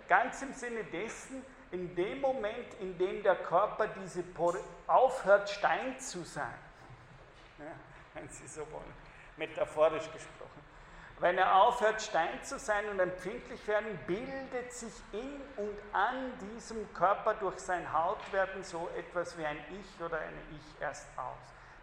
ganz 0.08 0.42
im 0.42 0.52
Sinne 0.52 0.84
dessen, 0.84 1.44
in 1.70 1.94
dem 1.94 2.20
Moment, 2.20 2.74
in 2.80 2.96
dem 2.98 3.22
der 3.22 3.36
Körper 3.36 3.88
diese 3.88 4.22
Por 4.22 4.56
aufhört, 4.86 5.50
Stein 5.50 5.98
zu 6.00 6.24
sein, 6.24 6.54
wenn 8.14 8.28
Sie 8.28 8.46
so 8.46 8.60
wollen, 8.72 8.92
metaphorisch 9.36 10.10
gesprochen. 10.12 10.68
Wenn 11.20 11.36
er 11.36 11.62
aufhört, 11.62 12.00
Stein 12.00 12.42
zu 12.44 12.60
sein 12.60 12.88
und 12.88 13.00
empfindlich 13.00 13.66
werden, 13.66 13.98
bildet 14.06 14.72
sich 14.72 14.92
in 15.12 15.40
und 15.56 15.76
an 15.92 16.32
diesem 16.54 16.92
Körper 16.94 17.34
durch 17.34 17.58
sein 17.58 17.92
Hautwerden 17.92 18.62
so 18.62 18.88
etwas 18.96 19.36
wie 19.36 19.44
ein 19.44 19.58
Ich 19.80 20.00
oder 20.00 20.18
eine 20.18 20.40
Ich 20.52 20.80
erst 20.80 21.06
aus. 21.16 21.36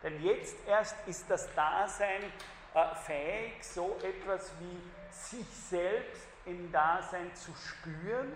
Denn 0.03 0.23
jetzt 0.23 0.55
erst 0.65 0.95
ist 1.05 1.29
das 1.29 1.53
Dasein 1.53 2.23
äh, 2.73 2.95
fähig, 2.95 3.61
so 3.61 3.97
etwas 4.03 4.51
wie 4.59 4.79
sich 5.11 5.47
selbst 5.69 6.27
im 6.45 6.71
Dasein 6.71 7.33
zu 7.35 7.51
spüren. 7.55 8.31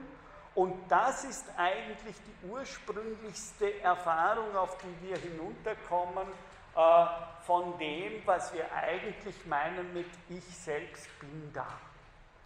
Und 0.56 0.76
das 0.90 1.24
ist 1.24 1.46
eigentlich 1.56 2.16
die 2.18 2.48
ursprünglichste 2.48 3.80
Erfahrung, 3.82 4.54
auf 4.58 4.78
die 4.80 5.08
wir 5.08 5.18
hinunterkommen, 5.18 6.28
äh, 6.76 7.06
von 7.46 7.78
dem, 7.78 8.22
was 8.26 8.54
wir 8.54 8.72
eigentlich 8.72 9.46
meinen 9.46 9.94
mit 9.94 10.08
Ich 10.30 10.44
selbst 10.44 11.08
bin 11.20 11.52
da. 11.54 11.68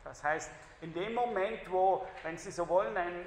Das 0.04 0.24
heißt, 0.24 0.52
in 0.82 0.94
dem 0.94 1.14
Moment, 1.14 1.60
wo, 1.70 2.06
wenn 2.24 2.38
Sie 2.38 2.52
so 2.52 2.68
wollen, 2.68 2.96
ein, 2.98 3.26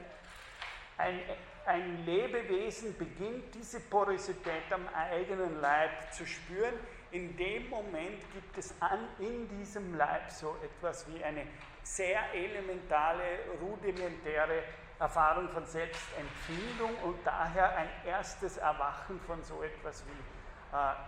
ein, 0.98 1.20
ein 1.64 2.04
Lebewesen 2.04 2.96
beginnt, 2.96 3.54
diese 3.54 3.80
Porosität 3.80 4.70
am 4.70 4.86
eigenen 4.94 5.60
Leib 5.60 6.12
zu 6.12 6.26
spüren, 6.26 6.74
in 7.12 7.36
dem 7.36 7.68
Moment 7.70 8.20
gibt 8.32 8.58
es 8.58 8.74
an, 8.80 9.08
in 9.18 9.48
diesem 9.48 9.94
Leib 9.94 10.30
so 10.30 10.56
etwas 10.62 11.06
wie 11.08 11.22
eine 11.22 11.46
sehr 11.82 12.34
elementare, 12.34 13.38
rudimentäre 13.60 14.64
Erfahrung 14.98 15.48
von 15.50 15.64
Selbstempfindung 15.64 16.94
und 17.04 17.18
daher 17.24 17.76
ein 17.76 17.88
erstes 18.04 18.56
Erwachen 18.56 19.20
von 19.20 19.42
so 19.42 19.62
etwas 19.62 20.04
wie 20.06 20.35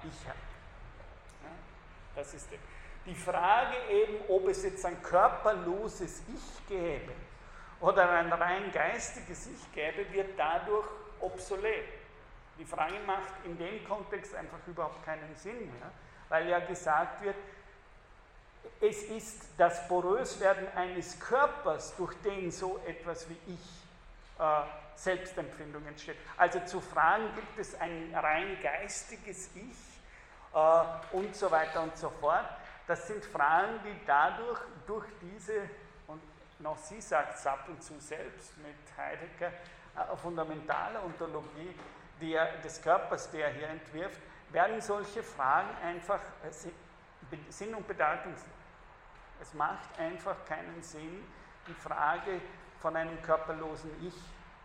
Ich. 0.03 0.25
Ja, 0.25 0.35
das 2.15 2.35
ist 2.35 2.49
die 3.07 3.15
Frage 3.15 3.77
eben, 3.91 4.17
ob 4.29 4.49
es 4.49 4.63
jetzt 4.63 4.85
ein 4.85 5.03
körperloses 5.03 6.23
Ich 6.29 6.67
gäbe 6.69 7.13
oder 7.81 8.11
ein 8.11 8.33
rein 8.33 8.71
geistiges 8.73 9.47
Ich 9.47 9.73
gäbe, 9.73 10.13
wird 10.13 10.39
dadurch 10.39 10.87
obsolet. 11.21 11.87
Die 12.59 12.65
Frage 12.65 12.99
macht 13.07 13.33
in 13.45 13.57
dem 13.57 13.87
Kontext 13.87 14.35
einfach 14.35 14.59
überhaupt 14.67 15.05
keinen 15.05 15.35
Sinn 15.37 15.59
mehr, 15.59 15.91
weil 16.29 16.49
ja 16.49 16.59
gesagt 16.59 17.23
wird, 17.23 17.37
es 18.81 19.05
ist 19.05 19.49
das 19.57 19.87
Poröswerden 19.89 20.69
eines 20.77 21.19
Körpers, 21.19 21.97
durch 21.97 22.15
den 22.23 22.51
so 22.51 22.81
etwas 22.87 23.29
wie 23.29 23.39
Ich 23.47 23.83
äh, 24.39 24.63
Selbstempfindung 24.99 25.87
entsteht. 25.87 26.17
Also 26.37 26.61
zu 26.61 26.81
fragen, 26.81 27.33
gibt 27.35 27.59
es 27.59 27.81
ein 27.81 28.13
rein 28.15 28.59
geistiges 28.61 29.51
Ich 29.55 30.01
äh, 30.55 31.17
und 31.17 31.35
so 31.35 31.51
weiter 31.51 31.83
und 31.83 31.97
so 31.97 32.11
fort, 32.11 32.47
das 32.87 33.07
sind 33.07 33.25
Fragen, 33.25 33.81
die 33.85 33.95
dadurch, 34.07 34.61
durch 34.87 35.07
diese, 35.21 35.69
und 36.09 36.21
noch 36.59 36.77
sie 36.79 37.01
sagt 37.01 37.37
es 37.39 37.47
ab 37.47 37.67
und 37.69 37.83
zu 37.83 37.95
selbst 38.01 38.57
mit 38.59 38.75
Heidegger, 38.97 39.49
äh, 39.49 40.17
fundamentaler 40.17 41.05
Ontologie 41.05 41.75
der, 42.21 42.57
des 42.59 42.83
Körpers, 42.83 43.31
der 43.31 43.49
er 43.49 43.53
hier 43.53 43.69
entwirft, 43.69 44.21
werden 44.51 44.81
solche 44.81 45.23
Fragen 45.23 45.71
einfach 45.85 46.21
äh, 46.43 46.71
Sinn 47.51 47.75
und 47.75 47.87
bedeutungslos. 47.87 48.49
Es 49.41 49.55
macht 49.55 49.97
einfach 49.99 50.37
keinen 50.47 50.83
Sinn, 50.83 51.25
die 51.69 51.75
Frage 51.75 52.41
von 52.81 52.97
einem 52.97 53.21
körperlosen 53.23 53.91
Ich 54.05 54.15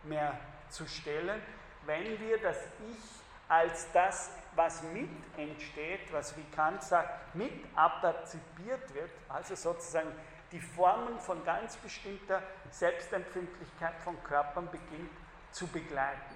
mehr 0.04 0.38
zu 0.68 0.86
stellen, 0.86 1.40
wenn 1.86 2.18
wir 2.20 2.38
das 2.38 2.56
Ich 2.90 3.24
als 3.48 3.90
das, 3.92 4.30
was 4.54 4.82
mit 4.82 5.10
entsteht, 5.36 6.12
was 6.12 6.36
wie 6.36 6.44
Kant 6.54 6.82
sagt, 6.82 7.34
mit 7.34 7.52
aperzipiert 7.74 8.94
wird, 8.94 9.10
also 9.28 9.54
sozusagen 9.54 10.10
die 10.52 10.60
Formen 10.60 11.18
von 11.18 11.44
ganz 11.44 11.76
bestimmter 11.76 12.42
Selbstempfindlichkeit 12.70 13.94
von 14.02 14.22
Körpern 14.22 14.68
beginnt 14.70 15.10
zu 15.50 15.66
begleiten, 15.66 16.34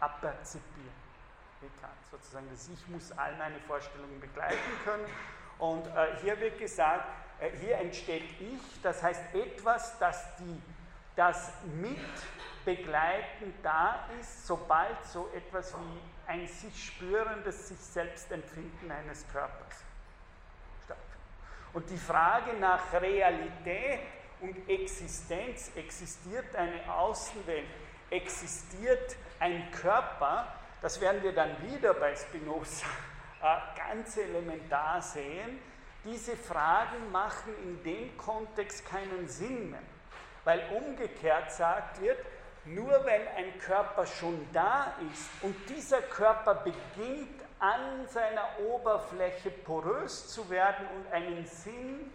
aperzipieren. 0.00 1.00
Wie 1.60 1.68
Kant 1.80 1.92
sozusagen, 2.10 2.46
das 2.50 2.68
Ich 2.68 2.88
muss 2.88 3.12
all 3.12 3.36
meine 3.36 3.60
Vorstellungen 3.60 4.18
begleiten 4.20 4.58
können. 4.84 5.04
Und 5.58 5.86
äh, 5.88 6.16
hier 6.22 6.40
wird 6.40 6.58
gesagt, 6.58 7.06
äh, 7.38 7.50
hier 7.58 7.76
entsteht 7.76 8.24
Ich, 8.40 8.82
das 8.82 9.02
heißt 9.02 9.34
etwas, 9.34 9.98
das, 9.98 10.36
die, 10.36 10.62
das 11.16 11.52
mit 11.74 11.98
begleitend 12.64 13.54
da 13.62 14.06
ist, 14.20 14.46
sobald 14.46 15.04
so 15.04 15.30
etwas 15.34 15.74
wie 15.74 16.30
ein 16.30 16.46
sich 16.46 16.86
spürendes, 16.86 17.68
sich 17.68 17.78
selbst 17.78 18.30
empfinden 18.30 18.90
eines 18.90 19.26
Körpers 19.32 19.84
stattfindet. 20.84 21.18
Und 21.72 21.90
die 21.90 21.98
Frage 21.98 22.54
nach 22.54 22.92
Realität 22.92 24.00
und 24.40 24.68
Existenz, 24.68 25.70
existiert 25.76 26.54
eine 26.56 26.92
Außenwelt, 26.92 27.66
existiert 28.10 29.16
ein 29.38 29.70
Körper, 29.70 30.54
das 30.82 31.00
werden 31.00 31.22
wir 31.22 31.34
dann 31.34 31.50
wieder 31.62 31.94
bei 31.94 32.14
Spinoza 32.14 32.86
äh, 33.42 33.56
ganz 33.76 34.16
elementar 34.16 35.02
sehen, 35.02 35.60
diese 36.04 36.36
Fragen 36.36 37.10
machen 37.12 37.54
in 37.62 37.82
dem 37.82 38.16
Kontext 38.16 38.86
keinen 38.86 39.28
Sinn 39.28 39.70
mehr, 39.70 39.82
weil 40.44 40.62
umgekehrt 40.74 41.52
sagt 41.52 42.00
wird, 42.00 42.18
nur 42.74 43.04
wenn 43.04 43.26
ein 43.36 43.58
Körper 43.58 44.06
schon 44.06 44.46
da 44.52 44.94
ist 45.12 45.28
und 45.42 45.56
dieser 45.68 46.02
Körper 46.02 46.54
beginnt 46.54 47.40
an 47.58 48.06
seiner 48.08 48.58
Oberfläche 48.60 49.50
porös 49.50 50.28
zu 50.28 50.48
werden 50.48 50.86
und 50.96 51.12
einen 51.12 51.46
Sinn 51.46 52.10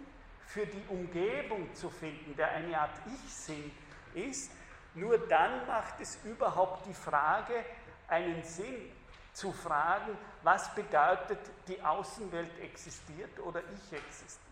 für 0.46 0.66
die 0.66 0.82
Umgebung 0.88 1.74
zu 1.74 1.90
finden, 1.90 2.34
der 2.36 2.50
eine 2.50 2.78
Art 2.78 2.94
Ich-Sinn 3.06 3.70
ist, 4.14 4.50
nur 4.94 5.18
dann 5.18 5.66
macht 5.66 6.00
es 6.00 6.18
überhaupt 6.24 6.86
die 6.86 6.94
Frage, 6.94 7.64
einen 8.08 8.42
Sinn 8.42 8.90
zu 9.32 9.52
fragen, 9.52 10.16
was 10.42 10.74
bedeutet, 10.74 11.38
die 11.68 11.80
Außenwelt 11.82 12.58
existiert 12.60 13.38
oder 13.40 13.60
ich 13.60 13.92
existiere. 13.92 14.46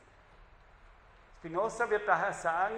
Spinoza 1.39 1.89
wird 1.89 2.07
daher 2.07 2.33
sagen, 2.33 2.75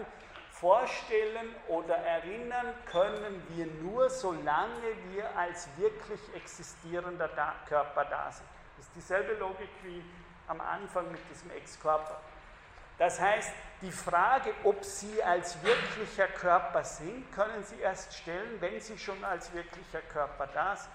vorstellen 0.60 1.54
oder 1.68 1.96
erinnern 1.96 2.72
können 2.90 3.42
wir 3.50 3.66
nur, 3.82 4.08
solange 4.08 4.96
wir 5.10 5.36
als 5.36 5.68
wirklich 5.76 6.20
existierender 6.34 7.28
Körper 7.68 8.04
da 8.06 8.30
sind. 8.32 8.48
Das 8.76 8.86
ist 8.86 8.94
dieselbe 8.94 9.34
Logik 9.34 9.68
wie 9.82 10.02
am 10.48 10.60
Anfang 10.60 11.10
mit 11.10 11.20
diesem 11.30 11.50
Ex-Körper. 11.50 12.20
Das 12.98 13.20
heißt, 13.20 13.52
die 13.82 13.92
Frage, 13.92 14.54
ob 14.64 14.82
Sie 14.82 15.22
als 15.22 15.62
wirklicher 15.62 16.28
Körper 16.28 16.82
sind, 16.82 17.30
können 17.32 17.62
Sie 17.64 17.78
erst 17.80 18.14
stellen, 18.14 18.58
wenn 18.60 18.80
Sie 18.80 18.96
schon 18.98 19.22
als 19.24 19.52
wirklicher 19.52 20.00
Körper 20.00 20.46
da 20.46 20.76
sind. 20.76 20.92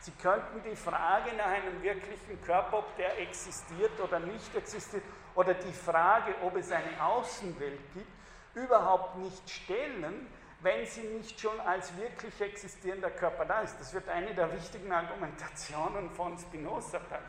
Sie 0.00 0.12
könnten 0.12 0.62
die 0.64 0.74
Frage 0.74 1.34
nach 1.36 1.46
einem 1.46 1.82
wirklichen 1.82 2.42
Körper, 2.42 2.78
ob 2.78 2.96
der 2.96 3.20
existiert 3.20 4.00
oder 4.00 4.18
nicht 4.18 4.54
existiert, 4.56 5.04
oder 5.34 5.54
die 5.54 5.72
Frage, 5.72 6.34
ob 6.42 6.56
es 6.56 6.72
eine 6.72 7.02
Außenwelt 7.02 7.80
gibt, 7.94 8.21
überhaupt 8.54 9.16
nicht 9.18 9.48
stellen, 9.48 10.26
wenn 10.60 10.86
sie 10.86 11.02
nicht 11.02 11.40
schon 11.40 11.58
als 11.60 11.96
wirklich 11.96 12.40
existierender 12.40 13.10
Körper 13.10 13.44
da 13.44 13.60
ist. 13.62 13.78
Das 13.80 13.92
wird 13.92 14.08
eine 14.08 14.34
der 14.34 14.52
wichtigen 14.52 14.92
Argumentationen 14.92 16.10
von 16.10 16.38
Spinoza 16.38 17.00
sein. 17.10 17.20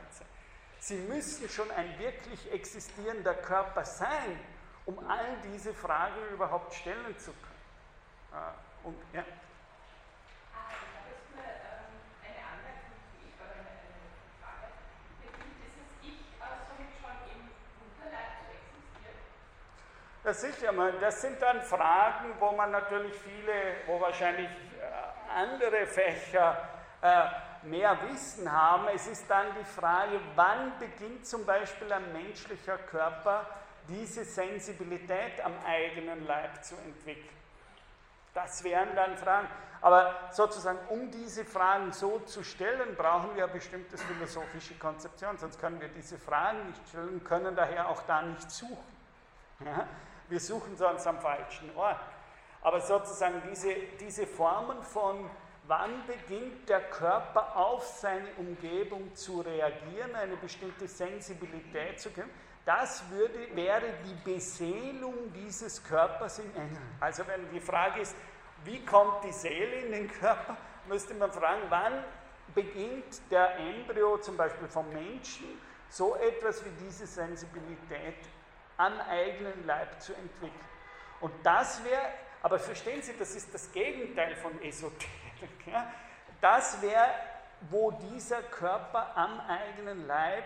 Sie 0.80 0.98
müssen 0.98 1.48
schon 1.50 1.72
ein 1.72 1.98
wirklich 1.98 2.52
existierender 2.52 3.34
Körper 3.34 3.86
sein, 3.86 4.40
um 4.86 5.00
all 5.10 5.38
diese 5.52 5.74
Fragen 5.74 6.20
überhaupt 6.34 6.74
stellen 6.74 7.18
zu 7.18 7.32
können. 7.32 7.54
Äh, 8.34 8.88
und, 8.88 8.96
ja. 9.14 9.24
Ja, 20.24 20.34
sicher, 20.34 20.72
das 21.02 21.22
sind 21.22 21.42
dann 21.42 21.62
Fragen, 21.62 22.34
wo 22.40 22.52
man 22.54 22.72
natürlich 22.72 23.14
viele, 23.14 23.76
wo 23.88 24.00
wahrscheinlich 24.00 24.48
äh, 24.48 25.34
andere 25.34 25.86
Fächer 25.86 26.70
äh, 27.02 27.26
mehr 27.64 27.98
Wissen 28.10 28.50
haben. 28.50 28.88
Es 28.96 29.06
ist 29.08 29.30
dann 29.30 29.48
die 29.60 29.66
Frage, 29.66 30.22
wann 30.36 30.80
beginnt 30.80 31.28
zum 31.28 31.46
Beispiel 31.46 31.92
ein 31.92 32.14
menschlicher 32.14 32.78
Körper 32.78 33.46
diese 33.90 34.24
Sensibilität 34.24 35.44
am 35.44 35.54
eigenen 35.66 36.26
Leib 36.26 36.64
zu 36.64 36.76
entwickeln. 36.76 37.36
Das 38.34 38.64
wären 38.64 38.96
dann 38.96 39.18
Fragen. 39.18 39.50
Aber 39.82 40.30
sozusagen, 40.32 40.80
um 40.88 41.12
diese 41.12 41.44
Fragen 41.44 41.92
so 41.92 42.20
zu 42.20 42.44
stellen, 42.44 42.96
brauchen 42.96 43.36
wir 43.36 43.44
eine 43.44 43.54
bestimmte 43.54 43.98
philosophische 43.98 44.76
Konzeption, 44.76 45.38
sonst 45.38 45.60
können 45.60 45.82
wir 45.82 45.90
diese 45.90 46.18
Fragen 46.18 46.68
nicht 46.68 46.88
stellen, 46.88 47.22
können 47.26 47.54
daher 47.54 47.90
auch 47.90 48.02
da 48.04 48.22
nicht 48.22 48.50
suchen. 48.50 48.96
Ja? 49.60 49.86
Wir 50.30 50.40
suchen 50.40 50.76
sonst 50.76 51.06
am 51.08 51.20
falschen 51.20 51.76
Ort. 51.76 52.00
Aber 52.62 52.80
sozusagen 52.80 53.42
diese, 53.50 53.74
diese 54.00 54.26
Formen 54.26 54.82
von, 54.84 55.30
wann 55.68 56.06
beginnt 56.08 56.68
der 56.70 56.82
Körper 56.82 57.56
auf 57.58 57.86
seine 57.86 58.28
Umgebung 58.38 59.14
zu 59.16 59.42
reagieren, 59.42 60.16
eine 60.16 60.38
bestimmte 60.38 60.88
Sensibilität 60.88 62.00
zu 62.00 62.10
können, 62.12 62.32
das 62.66 63.04
würde, 63.10 63.54
wäre 63.56 63.94
die 64.06 64.32
Beseelung 64.32 65.34
dieses 65.34 65.84
Körpers 65.84 66.40
in 66.40 66.56
Engeln. 66.56 66.96
Also 67.02 67.28
wenn 67.28 67.50
die 67.50 67.60
Frage 67.60 68.00
ist, 68.02 68.16
wie 68.64 68.86
kommt 68.86 69.26
die 69.26 69.34
Seele 69.34 69.82
in 69.82 69.92
den 69.92 70.08
Körper, 70.10 70.56
müsste 70.88 71.14
man 71.14 71.32
fragen, 71.32 71.64
wann 71.68 72.04
beginnt 72.56 73.30
der 73.30 73.58
Embryo 73.58 74.18
zum 74.18 74.38
Beispiel 74.38 74.68
vom 74.70 74.88
Menschen 74.94 75.46
so 75.90 76.16
etwas 76.16 76.64
wie 76.64 76.72
diese 76.86 77.06
Sensibilität 77.06 78.16
am 78.78 79.00
eigenen 79.02 79.66
Leib 79.66 80.02
zu 80.02 80.14
entwickeln. 80.14 80.60
Und 81.20 81.34
das 81.44 81.84
wäre, 81.84 82.06
aber 82.42 82.60
verstehen 82.60 83.02
Sie, 83.02 83.14
das 83.18 83.36
ist 83.36 83.54
das 83.54 83.72
Gegenteil 83.72 84.36
von 84.36 84.62
Esoterik. 84.62 85.10
Ja? 85.66 85.92
Das 86.40 86.82
wäre, 86.82 87.10
wo 87.70 87.92
dieser 87.92 88.42
Körper 88.44 89.16
am 89.16 89.42
eigenen 89.42 90.08
Leib 90.08 90.46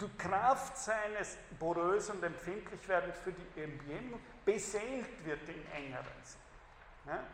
die 0.00 0.08
Kraft 0.16 0.76
seines 0.76 1.36
porös 1.58 2.10
und 2.10 2.22
empfindlich 2.22 2.88
werdens 2.88 3.16
für 3.18 3.32
die 3.32 3.62
Umgebung 3.62 4.20
beseelt 4.44 5.24
wird 5.24 5.48
im 5.48 5.64
engeren 5.72 6.24
Sinn. 6.24 6.40
Ja? 7.06 7.24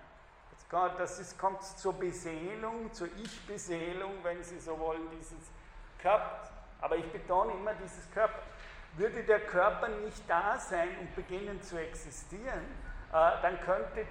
Das 0.98 1.20
ist, 1.20 1.38
kommt 1.38 1.62
zur 1.62 1.92
Beseelung, 1.92 2.92
zur 2.92 3.08
Ich-Beseelung, 3.16 4.12
wenn 4.24 4.42
Sie 4.42 4.58
so 4.58 4.76
wollen, 4.78 5.08
dieses 5.12 5.38
Körpers. 6.00 6.50
Aber 6.80 6.96
ich 6.96 7.06
betone 7.12 7.52
immer 7.52 7.74
dieses 7.74 8.10
Körper. 8.10 8.42
Würde 8.96 9.24
der 9.24 9.40
Körper 9.40 9.88
nicht 9.88 10.22
da 10.28 10.58
sein 10.58 10.88
und 11.00 11.14
beginnen 11.16 11.60
zu 11.62 11.76
existieren, 11.76 12.64
äh, 13.12 13.42
dann 13.42 13.60
könnte 13.60 14.06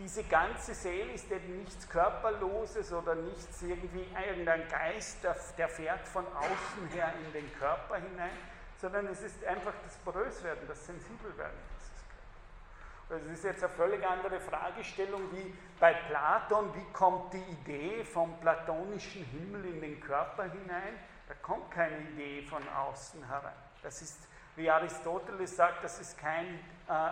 diese 0.00 0.24
ganze 0.24 0.74
Seele 0.74 1.12
ist 1.12 1.30
eben 1.30 1.58
nichts 1.58 1.88
Körperloses 1.88 2.92
oder 2.92 3.14
nichts 3.14 3.60
irgendwie 3.62 4.06
irgendein 4.26 4.66
Geist, 4.68 5.18
der, 5.58 5.68
fährt 5.68 6.08
von 6.08 6.26
außen 6.26 6.88
her 6.94 7.12
in 7.24 7.32
den 7.32 7.52
Körper 7.58 7.96
hinein, 7.96 8.36
sondern 8.80 9.08
es 9.08 9.20
ist 9.22 9.44
einfach 9.44 9.74
das 9.84 9.96
Poröswerden, 9.98 10.66
das 10.66 10.86
Sensibelwerden 10.86 11.58
dieses 11.76 11.92
Körpers. 12.08 13.24
Das 13.26 13.32
ist 13.32 13.44
jetzt 13.44 13.62
eine 13.62 13.72
völlig 13.72 14.06
andere 14.06 14.40
Fragestellung 14.40 15.22
wie 15.32 15.54
bei 15.78 15.92
Platon, 15.92 16.74
wie 16.74 16.92
kommt 16.92 17.34
die 17.34 17.44
Idee 17.52 18.02
vom 18.04 18.40
platonischen 18.40 19.24
Himmel 19.24 19.66
in 19.66 19.80
den 19.82 20.00
Körper 20.00 20.44
hinein? 20.44 20.94
Da 21.30 21.36
kommt 21.42 21.70
keine 21.70 21.96
Idee 21.96 22.42
von 22.42 22.60
außen 22.68 23.24
herein. 23.24 23.54
Das 23.84 24.02
ist, 24.02 24.26
wie 24.56 24.68
Aristoteles 24.68 25.54
sagt, 25.54 25.84
das 25.84 26.00
ist 26.00 26.18
kein 26.18 26.58
äh, 26.88 27.10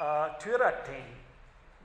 äh, 0.00 0.38
Tyrathen, 0.40 1.04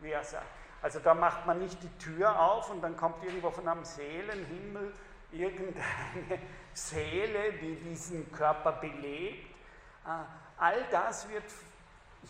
wie 0.02 0.10
er 0.10 0.24
sagt. 0.24 0.48
Also 0.82 0.98
da 0.98 1.14
macht 1.14 1.46
man 1.46 1.60
nicht 1.60 1.78
die 1.84 1.98
Tür 2.00 2.40
auf 2.40 2.72
und 2.72 2.82
dann 2.82 2.98
kommt 2.98 3.24
irgendwo 3.24 3.52
von 3.52 3.68
einem 3.68 3.86
Seelenhimmel 3.86 4.92
irgendeine 5.32 6.40
Seele, 6.74 7.54
die 7.54 7.76
diesen 7.76 8.32
Körper 8.32 8.72
belebt. 8.72 9.52
Äh, 10.08 10.10
all 10.58 10.84
das 10.90 11.30
wird 11.30 11.44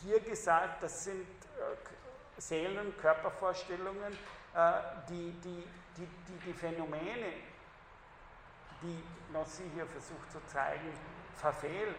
hier 0.04 0.20
gesagt, 0.20 0.84
das 0.84 1.06
sind 1.06 1.26
äh, 1.56 2.42
Seelen- 2.42 2.88
und 2.88 3.00
Körpervorstellungen, 3.00 4.12
äh, 4.54 4.72
die, 5.08 5.32
die, 5.42 5.64
die, 5.96 6.08
die, 6.28 6.46
die 6.46 6.54
Phänomene, 6.54 7.32
die 8.82 9.04
Nossi 9.34 9.64
hier 9.74 9.86
versucht 9.86 10.32
zu 10.32 10.40
zeigen, 10.48 10.94
verfehlen. 11.36 11.96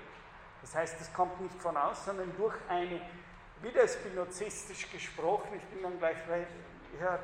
Das 0.62 0.74
heißt, 0.74 1.00
es 1.00 1.12
kommt 1.12 1.40
nicht 1.40 1.60
von 1.60 1.76
außen, 1.76 2.04
sondern 2.04 2.36
durch 2.36 2.54
eine 2.68 3.00
wieder 3.62 3.86
spinozistisch 3.86 4.90
gesprochen, 4.90 5.48
ich 5.54 5.64
bin 5.64 5.82
dann 5.82 5.98
gleich 5.98 6.16
bei, 6.26 6.46
ja, 6.98 7.18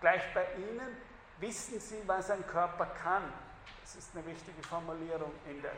gleich 0.00 0.22
bei 0.34 0.44
Ihnen, 0.56 0.96
wissen 1.38 1.78
Sie, 1.78 2.02
was 2.06 2.30
ein 2.30 2.44
Körper 2.46 2.86
kann. 2.86 3.22
Das 3.82 3.94
ist 3.94 4.14
eine 4.14 4.26
wichtige 4.26 4.62
Formulierung 4.62 5.32
in 5.48 5.62
der. 5.62 5.72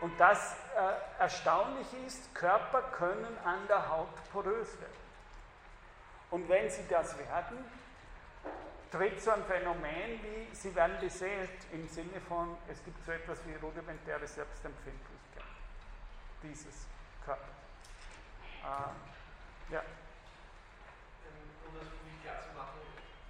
Und 0.00 0.18
das 0.18 0.56
äh, 0.76 1.20
Erstaunliche 1.22 1.96
ist, 2.06 2.34
Körper 2.34 2.82
können 2.92 3.36
an 3.44 3.66
der 3.68 3.88
Haut 3.88 4.08
porös 4.32 4.80
werden. 4.80 5.10
Und 6.30 6.48
wenn 6.48 6.70
sie 6.70 6.84
das 6.88 7.18
werden, 7.18 7.58
tritt 8.90 9.22
so 9.22 9.30
ein 9.30 9.44
Phänomen 9.44 10.20
wie, 10.22 10.54
sie 10.54 10.74
werden 10.74 10.98
beseelt 11.00 11.66
im 11.72 11.86
Sinne 11.88 12.20
von, 12.28 12.56
es 12.68 12.82
gibt 12.84 13.04
so 13.04 13.12
etwas 13.12 13.38
wie 13.46 13.54
rudimentäre 13.54 14.26
Selbstempfindlichkeit 14.26 15.44
dieses 16.42 16.86
Körpers. 17.24 17.60
Äh, 18.62 19.72
ja. 19.72 19.80
Ähm, 19.80 21.48
um 21.68 21.72
das 21.78 21.88
mich 22.04 22.20
klar 22.20 22.42
zu 22.42 22.52
machen, 22.58 22.82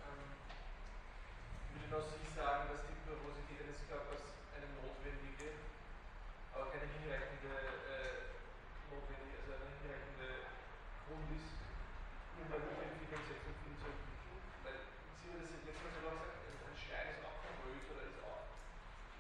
ähm, 0.08 0.34
würde 1.76 1.86
noch 1.92 2.02
Sie 2.08 2.24
sagen, 2.34 2.66
dass 2.72 2.82
die 2.88 2.96
Porosität 3.06 3.60
eines 3.60 3.78
Körpers 3.86 4.24
eine 4.56 4.66
notwendige, 4.80 5.60
aber 6.50 6.72
keine 6.72 6.88
hinreichende, 6.98 7.52
äh, 7.86 8.34
notwendige, 8.88 9.38
also 9.44 9.54
eine 9.54 9.70
hinreichende 9.70 10.50
Grund 11.06 11.28
ist, 11.36 11.60
um 12.40 12.48
bei 12.48 12.58
guter 12.58 12.90
Entwicklung 12.90 13.22
Selbstempfinden 13.22 13.78
zu 13.78 13.86
entwickeln. 13.86 14.42
Weil 14.66 14.82
Sie 15.20 15.30
haben 15.30 15.46
das 15.46 15.62
letzte 15.62 15.84
Mal 15.84 15.94
sogar 15.94 16.14
gesagt, 16.18 16.42
ein 16.66 16.74
Stein 16.74 17.06
ist 17.14 17.22
auch 17.22 17.38
porös 17.38 17.86
oder 17.86 18.02
ist 18.08 18.18
auch 18.24 18.50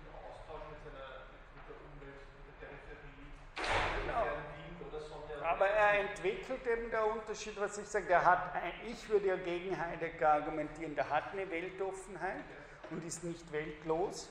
im 0.02 0.10
Austausch 0.10 0.74
mit, 0.74 0.80
seiner, 0.82 1.30
mit 1.54 1.64
der 1.70 1.78
Umwelt, 1.86 2.26
mit 2.34 2.46
der 2.50 2.56
Peripherie, 2.58 3.30
genau. 3.54 4.26
mit 4.26 4.58
Wind 4.58 4.78
oder 4.90 5.00
Sonne. 5.06 5.38
Aber 5.44 5.68
er 5.68 6.09
entwickelt 6.22 6.66
eben 6.66 6.90
der 6.90 7.06
Unterschied, 7.06 7.58
was 7.58 7.78
ich 7.78 7.86
sage, 7.86 8.06
der 8.06 8.24
hat, 8.24 8.52
ich 8.86 9.08
würde 9.08 9.28
ja 9.28 9.36
gegen 9.36 9.78
Heidegger 9.78 10.34
argumentieren, 10.34 10.94
der 10.94 11.08
hat 11.08 11.32
eine 11.32 11.50
Weltoffenheit 11.50 12.44
und 12.90 13.04
ist 13.06 13.24
nicht 13.24 13.50
weltlos, 13.52 14.30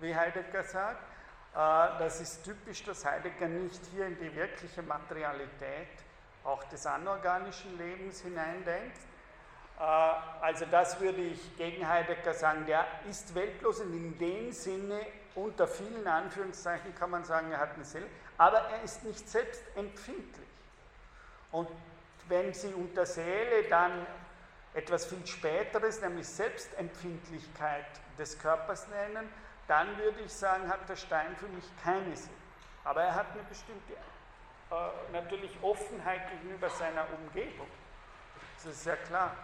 wie 0.00 0.14
Heidegger 0.14 0.64
sagt. 0.64 1.02
Äh, 1.54 1.98
das 1.98 2.20
ist 2.20 2.44
typisch, 2.44 2.82
dass 2.84 3.04
Heidegger 3.04 3.48
nicht 3.48 3.80
hier 3.92 4.06
in 4.06 4.18
die 4.18 4.34
wirkliche 4.34 4.82
Materialität 4.82 5.88
auch 6.44 6.64
des 6.64 6.86
anorganischen 6.86 7.76
Lebens 7.78 8.20
hineindenkt. 8.22 8.98
Äh, 9.78 9.82
also 9.82 10.66
das 10.66 11.00
würde 11.00 11.20
ich 11.20 11.56
gegen 11.56 11.86
Heidegger 11.86 12.34
sagen, 12.34 12.66
der 12.66 12.84
ist 13.08 13.34
weltlos 13.34 13.80
und 13.80 13.92
in 13.94 14.18
dem 14.18 14.52
Sinne, 14.52 15.00
unter 15.34 15.68
vielen 15.68 16.06
Anführungszeichen 16.06 16.94
kann 16.96 17.10
man 17.10 17.24
sagen, 17.24 17.52
er 17.52 17.60
hat 17.60 17.74
eine 17.74 17.84
Seele, 17.84 18.06
aber 18.38 18.58
er 18.58 18.82
ist 18.82 19.04
nicht 19.04 19.28
selbst 19.28 19.62
empfindlich. 19.76 20.47
Und 21.50 21.68
wenn 22.28 22.52
Sie 22.52 22.72
unter 22.74 23.06
Seele 23.06 23.64
dann 23.68 24.06
etwas 24.74 25.06
viel 25.06 25.26
Späteres, 25.26 26.00
nämlich 26.00 26.28
Selbstempfindlichkeit 26.28 27.86
des 28.18 28.38
Körpers 28.38 28.86
nennen, 28.88 29.28
dann 29.66 29.96
würde 29.98 30.20
ich 30.20 30.32
sagen, 30.32 30.68
hat 30.68 30.88
der 30.88 30.96
Stein 30.96 31.36
für 31.36 31.48
mich 31.48 31.64
keine 31.82 32.16
Seele. 32.16 32.34
Aber 32.84 33.02
er 33.02 33.14
hat 33.14 33.32
eine 33.32 33.42
bestimmte 33.42 33.92
äh, 33.92 35.12
natürlich 35.12 35.56
Offenheit 35.62 36.30
gegenüber 36.30 36.70
seiner 36.70 37.06
Umgebung. 37.12 37.68
Das 38.56 38.66
ist 38.66 38.84
sehr 38.84 38.96
klar. 38.96 39.34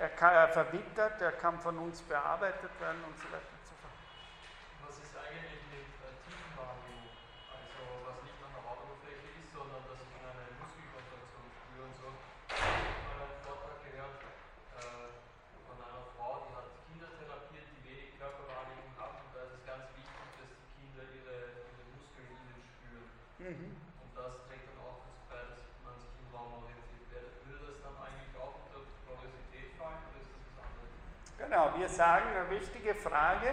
Er, 0.00 0.08
kann, 0.10 0.34
er 0.34 0.48
verwittert, 0.48 1.20
er 1.20 1.32
kann 1.32 1.60
von 1.60 1.78
uns 1.78 2.02
bearbeitet 2.02 2.70
werden 2.80 3.02
und 3.06 3.16
so 3.18 3.24
weiter. 3.24 3.55
Genau, 31.38 31.70
wir 31.78 31.88
sagen, 31.88 32.24
eine 32.34 32.50
wichtige 32.50 32.94
Frage. 32.94 33.48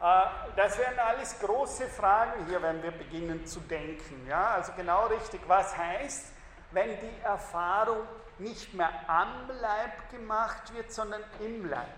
Äh, 0.00 0.24
das 0.56 0.78
wären 0.78 0.98
alles 0.98 1.38
große 1.40 1.88
Fragen 1.88 2.46
hier, 2.46 2.62
wenn 2.62 2.82
wir 2.82 2.90
beginnen 2.90 3.44
zu 3.46 3.60
denken. 3.60 4.26
Ja? 4.26 4.52
Also 4.54 4.72
genau 4.76 5.06
richtig, 5.06 5.40
was 5.46 5.76
heißt, 5.76 6.32
wenn 6.70 6.98
die 6.98 7.22
Erfahrung 7.22 8.06
nicht 8.38 8.72
mehr 8.72 8.90
am 9.08 9.48
Leib 9.60 10.10
gemacht 10.10 10.72
wird, 10.74 10.90
sondern 10.90 11.22
im 11.40 11.68
Leib? 11.68 11.94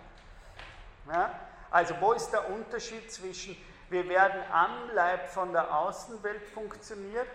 Ja? 1.08 1.30
Also 1.70 1.94
wo 2.00 2.12
ist 2.12 2.30
der 2.30 2.50
Unterschied 2.50 3.12
zwischen, 3.12 3.56
wir 3.94 4.08
werden 4.08 4.42
am 4.50 4.90
Leib 4.92 5.28
von 5.28 5.52
der 5.52 5.72
Außenwelt 5.72 6.42
funktioniert, 6.48 7.28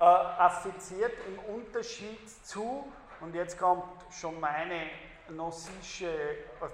äh, 0.00 0.04
affiziert 0.04 1.12
im 1.28 1.38
Unterschied 1.54 2.28
zu, 2.44 2.92
und 3.20 3.32
jetzt 3.32 3.56
kommt 3.56 3.84
schon 4.10 4.40
meine 4.40 4.90
gnostische 5.28 6.12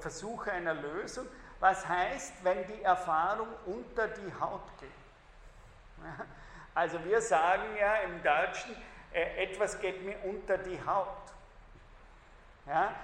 Versuche 0.01 0.53
einer 0.53 0.73
Lösung. 0.73 1.27
Was 1.61 1.87
heißt, 1.87 2.43
wenn 2.45 2.67
die 2.67 2.83
Erfahrung 2.83 3.49
unter 3.67 4.09
die 4.09 4.33
Haut 4.41 4.63
geht? 4.81 4.89
Also 6.75 7.03
wir 7.05 7.23
sagen 7.23 7.75
ja 7.81 7.97
im 7.97 8.23
Deutschen, 8.23 8.77
äh, 9.11 9.45
etwas 9.45 9.81
geht 9.81 10.03
mir 10.03 10.17
unter 10.25 10.59
die 10.59 10.79
Haut. 10.87 11.09
Ja? 12.67 12.95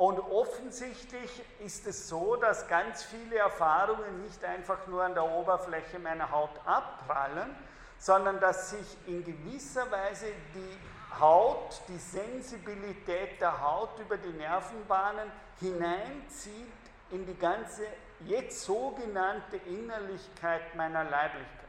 Und 0.00 0.18
offensichtlich 0.18 1.44
ist 1.58 1.86
es 1.86 2.08
so, 2.08 2.34
dass 2.36 2.66
ganz 2.68 3.02
viele 3.02 3.36
Erfahrungen 3.36 4.22
nicht 4.22 4.42
einfach 4.42 4.86
nur 4.86 5.02
an 5.02 5.12
der 5.12 5.30
Oberfläche 5.30 5.98
meiner 5.98 6.30
Haut 6.30 6.58
abprallen, 6.64 7.54
sondern 7.98 8.40
dass 8.40 8.70
sich 8.70 8.96
in 9.06 9.22
gewisser 9.22 9.90
Weise 9.90 10.24
die 10.54 11.20
Haut, 11.20 11.82
die 11.86 11.98
Sensibilität 11.98 13.42
der 13.42 13.60
Haut 13.60 13.90
über 13.98 14.16
die 14.16 14.32
Nervenbahnen 14.32 15.30
hineinzieht 15.60 16.72
in 17.10 17.26
die 17.26 17.36
ganze 17.36 17.82
jetzt 18.20 18.62
sogenannte 18.62 19.58
Innerlichkeit 19.66 20.74
meiner 20.76 21.04
Leiblichkeit. 21.04 21.68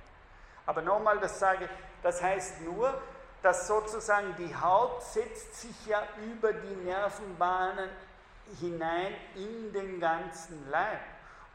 Aber 0.68 0.82
nochmal, 0.82 1.20
das 1.20 1.38
sage 1.38 1.68
das 2.02 2.24
heißt 2.24 2.62
nur, 2.62 2.94
dass 3.42 3.68
sozusagen 3.68 4.34
die 4.38 4.56
Haut 4.56 5.04
setzt 5.04 5.60
sich 5.60 5.86
ja 5.86 6.02
über 6.32 6.54
die 6.54 6.76
Nervenbahnen 6.86 7.90
hinein 8.60 9.14
in 9.36 9.74
den 9.74 9.99
ganzen 9.99 10.70
Leib. 10.70 10.99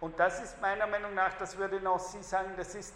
Und 0.00 0.18
das 0.18 0.42
ist 0.42 0.60
meiner 0.60 0.86
Meinung 0.86 1.14
nach, 1.14 1.34
das 1.38 1.56
würde 1.56 1.80
noch 1.80 1.98
Sie 1.98 2.22
sagen, 2.22 2.52
das 2.56 2.74
ist 2.74 2.94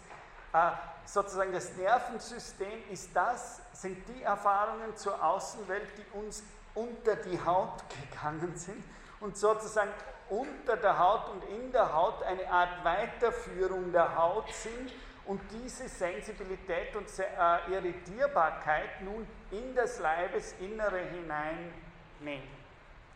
Äh, 0.53 0.71
sozusagen 1.05 1.53
das 1.53 1.75
Nervensystem 1.77 2.83
ist 2.89 3.15
das, 3.15 3.61
sind 3.71 3.97
die 4.09 4.21
Erfahrungen 4.21 4.95
zur 4.97 5.23
Außenwelt, 5.23 5.87
die 5.97 6.17
uns 6.17 6.43
unter 6.75 7.15
die 7.15 7.39
Haut 7.43 7.83
gegangen 7.89 8.53
sind 8.55 8.83
und 9.19 9.37
sozusagen 9.37 9.91
unter 10.29 10.77
der 10.77 10.99
Haut 10.99 11.29
und 11.29 11.43
in 11.45 11.71
der 11.71 11.93
Haut 11.93 12.21
eine 12.23 12.49
Art 12.49 12.83
Weiterführung 12.83 13.91
der 13.91 14.15
Haut 14.15 14.53
sind 14.53 14.93
und 15.25 15.41
diese 15.51 15.87
Sensibilität 15.87 16.95
und 16.95 17.07
äh, 17.19 17.73
Irritierbarkeit 17.73 19.01
nun 19.01 19.25
in 19.51 19.73
das 19.73 19.99
Leibesinnere 19.99 20.99
hineinnehmen. 20.99 22.47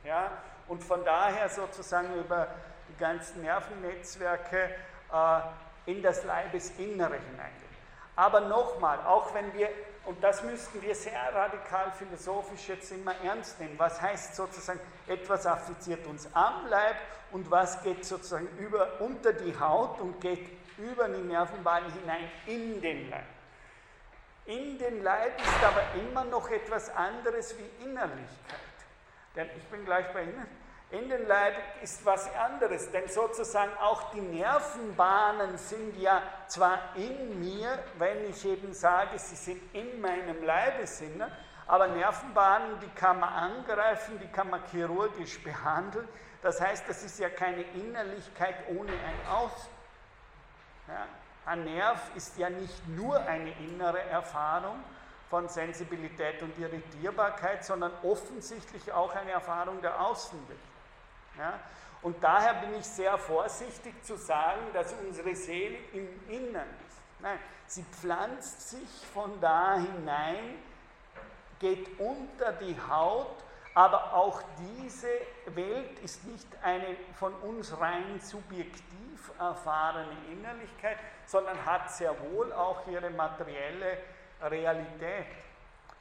Ja? 0.04 0.32
Und 0.68 0.84
von 0.84 1.04
daher 1.06 1.50
sozusagen 1.50 2.14
über 2.16 2.48
die 2.90 2.98
ganzen 2.98 3.42
Nervennetzwerke 3.42 4.70
äh, 5.12 5.40
in 5.86 6.02
das 6.02 6.24
Leibesinnere 6.24 7.16
hineingehen. 7.16 7.66
Aber 8.16 8.42
nochmal, 8.42 9.00
auch 9.06 9.34
wenn 9.34 9.54
wir, 9.54 9.70
und 10.06 10.24
das 10.24 10.44
müssten 10.44 10.82
wir 10.82 10.96
sehr 10.96 11.34
radikal 11.34 11.92
philosophisch 11.92 12.70
jetzt 12.70 12.92
immer 12.92 13.14
ernst 13.24 13.60
nehmen, 13.60 13.78
was 13.78 14.02
heißt 14.02 14.36
sozusagen, 14.36 14.80
etwas 15.08 15.46
affiziert 15.46 16.06
uns 16.08 16.28
am 16.34 16.68
Leib 16.68 16.96
und 17.32 17.50
was 17.52 17.82
geht 17.84 18.06
sozusagen 18.06 18.48
über, 18.58 19.02
unter 19.02 19.34
die 19.34 19.58
Haut 19.60 20.00
und 20.00 20.22
geht 20.22 20.50
über 20.78 21.08
die 21.10 21.22
Nervenbahn 21.22 21.84
hinein 21.92 22.32
in 22.46 22.82
den 22.82 23.10
Leib. 23.10 23.26
In 24.46 24.78
den 24.78 25.04
Leib 25.04 25.40
ist 25.40 25.64
aber 25.64 25.84
immer 26.00 26.24
noch 26.24 26.50
etwas 26.50 26.90
anderes 26.96 27.56
wie 27.58 27.84
Innerlichkeit. 27.84 28.60
Denn 29.36 29.50
ich 29.58 29.64
bin 29.66 29.86
gleich 29.86 30.12
bei 30.14 30.24
Ihnen. 30.24 30.48
In 30.92 31.10
den 31.10 31.28
Leib 31.28 31.56
ist 31.82 32.06
was 32.06 32.34
anderes, 32.36 32.92
denn 32.92 33.08
sozusagen 33.10 33.76
auch 33.80 34.12
die 34.12 34.22
Nervenbahnen 34.22 35.58
sind 35.58 35.98
ja 35.98 36.22
zwar 36.48 36.96
in 36.96 37.40
mir, 37.40 37.80
wenn 37.98 38.30
ich 38.30 38.46
eben 38.46 38.72
sage, 38.72 39.18
sie 39.18 39.36
sind 39.36 39.62
in 39.74 40.00
meinem 40.00 40.44
Leibesinne, 40.44 41.32
aber 41.68 41.88
Nervenbahnen, 41.88 42.80
die 42.80 42.90
kann 42.90 43.20
man 43.20 43.34
angreifen, 43.34 44.20
die 44.20 44.28
kann 44.28 44.50
man 44.52 44.62
chirurgisch 44.72 45.44
behandeln. 45.44 46.08
Das 46.44 46.62
heißt, 46.62 46.88
das 46.88 47.04
ist 47.04 47.20
ja 47.20 47.30
keine 47.30 47.64
Innerlichkeit 47.64 48.56
ohne 48.70 48.92
ein 48.92 49.28
Außen. 49.34 49.72
Ja? 50.88 51.08
Ein 51.48 51.64
Nerv 51.64 52.00
ist 52.16 52.38
ja 52.38 52.50
nicht 52.50 52.88
nur 52.88 53.20
eine 53.20 53.52
innere 53.60 54.02
Erfahrung 54.02 54.84
von 55.30 55.50
Sensibilität 55.50 56.42
und 56.42 56.58
Irritierbarkeit, 56.58 57.66
sondern 57.66 57.92
offensichtlich 58.04 58.92
auch 58.92 59.14
eine 59.16 59.32
Erfahrung 59.32 59.82
der 59.82 60.00
Außenwelt. 60.00 60.60
Ja? 61.38 61.60
Und 62.02 62.24
daher 62.24 62.54
bin 62.56 62.76
ich 62.76 62.86
sehr 62.86 63.18
vorsichtig 63.18 64.04
zu 64.04 64.16
sagen, 64.16 64.62
dass 64.74 64.94
unsere 64.94 65.36
Seele 65.36 65.78
im 65.94 66.08
Innern 66.30 66.70
ist. 66.88 66.98
Nein, 67.22 67.40
sie 67.66 67.84
pflanzt 67.84 68.70
sich 68.70 69.08
von 69.14 69.40
da 69.42 69.78
hinein, 69.78 70.60
geht 71.60 72.00
unter 72.00 72.52
die 72.54 72.78
Haut 72.90 73.46
aber 73.76 74.14
auch 74.14 74.42
diese 74.58 75.10
Welt 75.54 76.00
ist 76.00 76.26
nicht 76.26 76.48
eine 76.64 76.96
von 77.20 77.34
uns 77.34 77.78
rein 77.78 78.20
subjektiv 78.22 79.32
erfahrene 79.38 80.16
Innerlichkeit, 80.32 80.98
sondern 81.26 81.64
hat 81.66 81.92
sehr 81.92 82.16
wohl 82.32 82.54
auch 82.54 82.88
ihre 82.88 83.10
materielle 83.10 83.98
Realität 84.42 85.28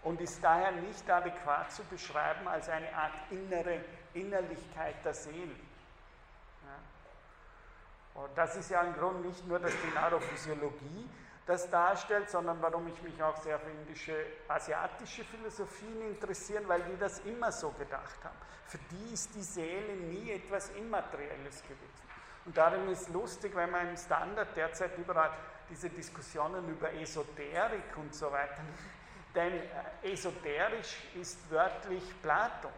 und 0.03 0.21
ist 0.21 0.43
daher 0.43 0.73
nicht 0.73 1.09
adäquat 1.09 1.73
zu 1.73 1.83
beschreiben 1.85 2.47
als 2.47 2.69
eine 2.69 2.95
Art 2.95 3.13
innere 3.31 3.81
Innerlichkeit 4.13 4.97
der 5.05 5.15
Seele. 5.15 5.57
Ja. 6.65 8.23
Und 8.23 8.37
das 8.37 8.57
ist 8.57 8.71
ja 8.71 8.83
im 8.83 8.95
Grunde 8.95 9.29
nicht 9.29 9.47
nur, 9.47 9.59
dass 9.59 9.73
die 9.73 9.95
Neurophysiologie 9.95 11.09
das 11.47 11.69
darstellt, 11.69 12.31
sondern 12.31 12.61
warum 12.63 12.89
ich 12.89 13.03
mich 13.03 13.23
auch 13.23 13.37
sehr 13.37 13.59
für 13.59 13.71
indische, 13.71 14.17
asiatische 14.49 15.25
Philosophien 15.25 16.01
interessiere, 16.09 16.67
weil 16.69 16.83
die 16.83 16.97
das 16.99 17.21
immer 17.21 17.53
so 17.53 17.71
gedacht 17.71 18.25
haben. 18.25 18.37
Für 18.67 18.79
die 18.91 19.13
ist 19.13 19.35
die 19.35 19.43
Seele 19.43 19.95
nie 19.95 20.31
etwas 20.31 20.71
Immaterielles 20.71 21.63
gewesen. 21.63 22.05
Und 22.47 22.57
darum 22.57 22.89
ist 22.89 23.09
lustig, 23.11 23.55
wenn 23.55 23.71
man 23.71 23.89
im 23.89 23.97
Standard 23.97 24.57
derzeit 24.57 24.97
überall 24.99 25.31
diese 25.71 25.91
Diskussionen 25.91 26.69
über 26.69 26.93
Esoterik 26.93 27.97
und 27.97 28.15
so 28.15 28.31
weiter, 28.31 28.63
denn 29.35 29.53
äh, 29.53 30.13
esoterisch 30.13 30.97
ist 31.21 31.51
wörtlich 31.51 32.03
Platon, 32.23 32.71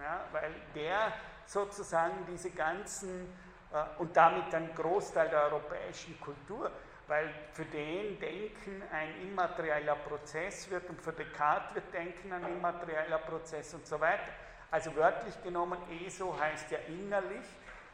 ja, 0.00 0.24
weil 0.32 0.52
der 0.74 1.12
sozusagen 1.46 2.26
diese 2.30 2.50
ganzen 2.50 3.26
äh, 3.72 4.00
und 4.00 4.16
damit 4.16 4.54
ein 4.54 4.74
Großteil 4.74 5.28
der 5.28 5.44
europäischen 5.44 6.18
Kultur 6.20 6.70
weil 7.08 7.32
für 7.52 7.64
den 7.64 8.18
Denken 8.18 8.82
ein 8.92 9.22
immaterieller 9.22 9.94
Prozess 9.96 10.68
wird 10.70 10.88
und 10.88 11.00
für 11.00 11.12
Descartes 11.12 11.74
wird 11.74 11.94
Denken 11.94 12.32
ein 12.32 12.44
immaterieller 12.44 13.18
Prozess 13.18 13.74
und 13.74 13.86
so 13.86 14.00
weiter. 14.00 14.32
Also 14.70 14.94
wörtlich 14.96 15.40
genommen, 15.42 15.78
ESO 16.04 16.36
heißt 16.38 16.70
ja 16.72 16.78
innerlich, 16.88 17.46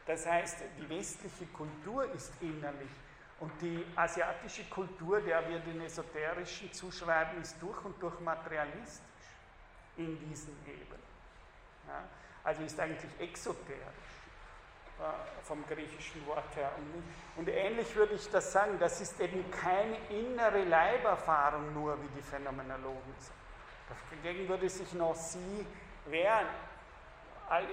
das 0.05 0.25
heißt, 0.25 0.63
die 0.77 0.89
westliche 0.89 1.45
Kultur 1.53 2.11
ist 2.13 2.33
innerlich 2.41 2.89
und 3.39 3.51
die 3.61 3.85
asiatische 3.95 4.63
Kultur, 4.65 5.21
der 5.21 5.47
wir 5.49 5.59
den 5.59 5.81
esoterischen 5.81 6.71
zuschreiben, 6.71 7.41
ist 7.41 7.61
durch 7.61 7.83
und 7.83 8.01
durch 8.01 8.19
materialistisch 8.19 9.01
in 9.97 10.17
diesen 10.19 10.55
Ebenen. 10.65 11.03
Ja? 11.87 12.03
Also 12.43 12.63
ist 12.63 12.79
eigentlich 12.79 13.11
exoterisch. 13.19 13.79
Vom 15.43 15.65
griechischen 15.67 16.25
Wort 16.27 16.55
her. 16.55 16.71
Und 17.35 17.49
ähnlich 17.49 17.93
würde 17.95 18.13
ich 18.13 18.29
das 18.29 18.53
sagen, 18.53 18.77
das 18.79 19.01
ist 19.01 19.19
eben 19.19 19.43
keine 19.51 19.97
innere 20.09 20.63
Leiberfahrung 20.63 21.73
nur, 21.73 22.01
wie 22.01 22.07
die 22.15 22.21
Phänomenologen 22.21 23.13
sagen. 23.17 23.43
Dagegen 24.23 24.47
würde 24.47 24.69
sich 24.69 24.93
noch 24.93 25.15
sie 25.15 25.65
wehren. 26.05 26.47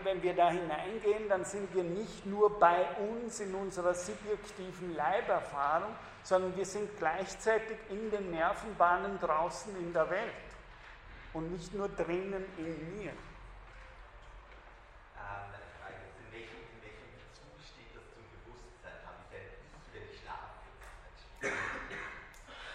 Wenn 0.02 0.22
wir 0.22 0.34
da 0.34 0.50
hineingehen, 0.50 1.28
dann 1.28 1.44
sind 1.44 1.74
wir 1.74 1.84
nicht 1.84 2.26
nur 2.26 2.58
bei 2.58 2.84
uns 2.96 3.40
in 3.40 3.54
unserer 3.54 3.94
subjektiven 3.94 4.94
Leiberfahrung, 4.94 5.94
sondern 6.22 6.56
wir 6.56 6.66
sind 6.66 6.90
gleichzeitig 6.98 7.78
in 7.88 8.10
den 8.10 8.30
Nervenbahnen 8.30 9.18
draußen 9.20 9.74
in 9.76 9.92
der 9.92 10.10
Welt 10.10 10.34
und 11.32 11.50
nicht 11.52 11.72
nur 11.74 11.88
drinnen 11.88 12.44
in 12.58 12.98
mir. 12.98 13.12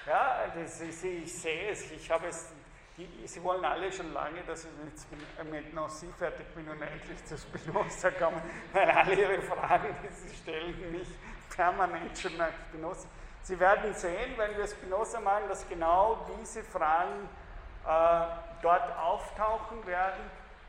Ja, 0.05 0.47
das, 0.53 0.81
ich, 0.81 1.03
ich 1.03 1.33
sehe 1.33 1.71
es, 1.71 1.91
ich 1.91 2.11
habe 2.11 2.27
es, 2.27 2.49
die, 2.97 3.27
Sie 3.27 3.43
wollen 3.43 3.63
alle 3.65 3.91
schon 3.91 4.13
lange, 4.13 4.41
dass 4.47 4.65
ich 4.65 4.71
jetzt 4.85 5.07
mit 5.51 5.73
Nancy 5.73 6.07
fertig 6.17 6.47
bin 6.53 6.67
und 6.69 6.81
endlich 6.81 7.25
zu 7.25 7.37
Spinoza 7.37 8.11
komme, 8.11 8.41
weil 8.71 8.89
alle 8.89 9.15
Ihre 9.15 9.41
Fragen, 9.41 9.95
die 10.03 10.13
Sie 10.13 10.35
stellen, 10.35 10.91
mich 10.91 11.07
permanent 11.49 12.17
schon 12.17 12.37
nach 12.37 12.51
Spinoza. 12.69 13.07
Sie 13.41 13.59
werden 13.59 13.93
sehen, 13.93 14.33
wenn 14.37 14.57
wir 14.57 14.67
Spinoza 14.67 15.19
machen, 15.19 15.43
dass 15.49 15.67
genau 15.67 16.25
diese 16.39 16.63
Fragen 16.63 17.29
äh, 17.85 18.25
dort 18.61 18.97
auftauchen 18.97 19.85
werden, 19.85 20.23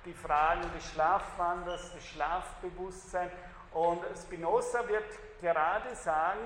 die 0.04 0.12
Fragen 0.12 0.62
des 0.74 0.84
Schlafwanders, 0.90 1.92
des 1.94 2.06
Schlafbewusstseins. 2.06 3.32
Und 3.72 4.00
Spinoza 4.22 4.86
wird 4.88 5.04
gerade 5.40 5.94
sagen, 5.96 6.40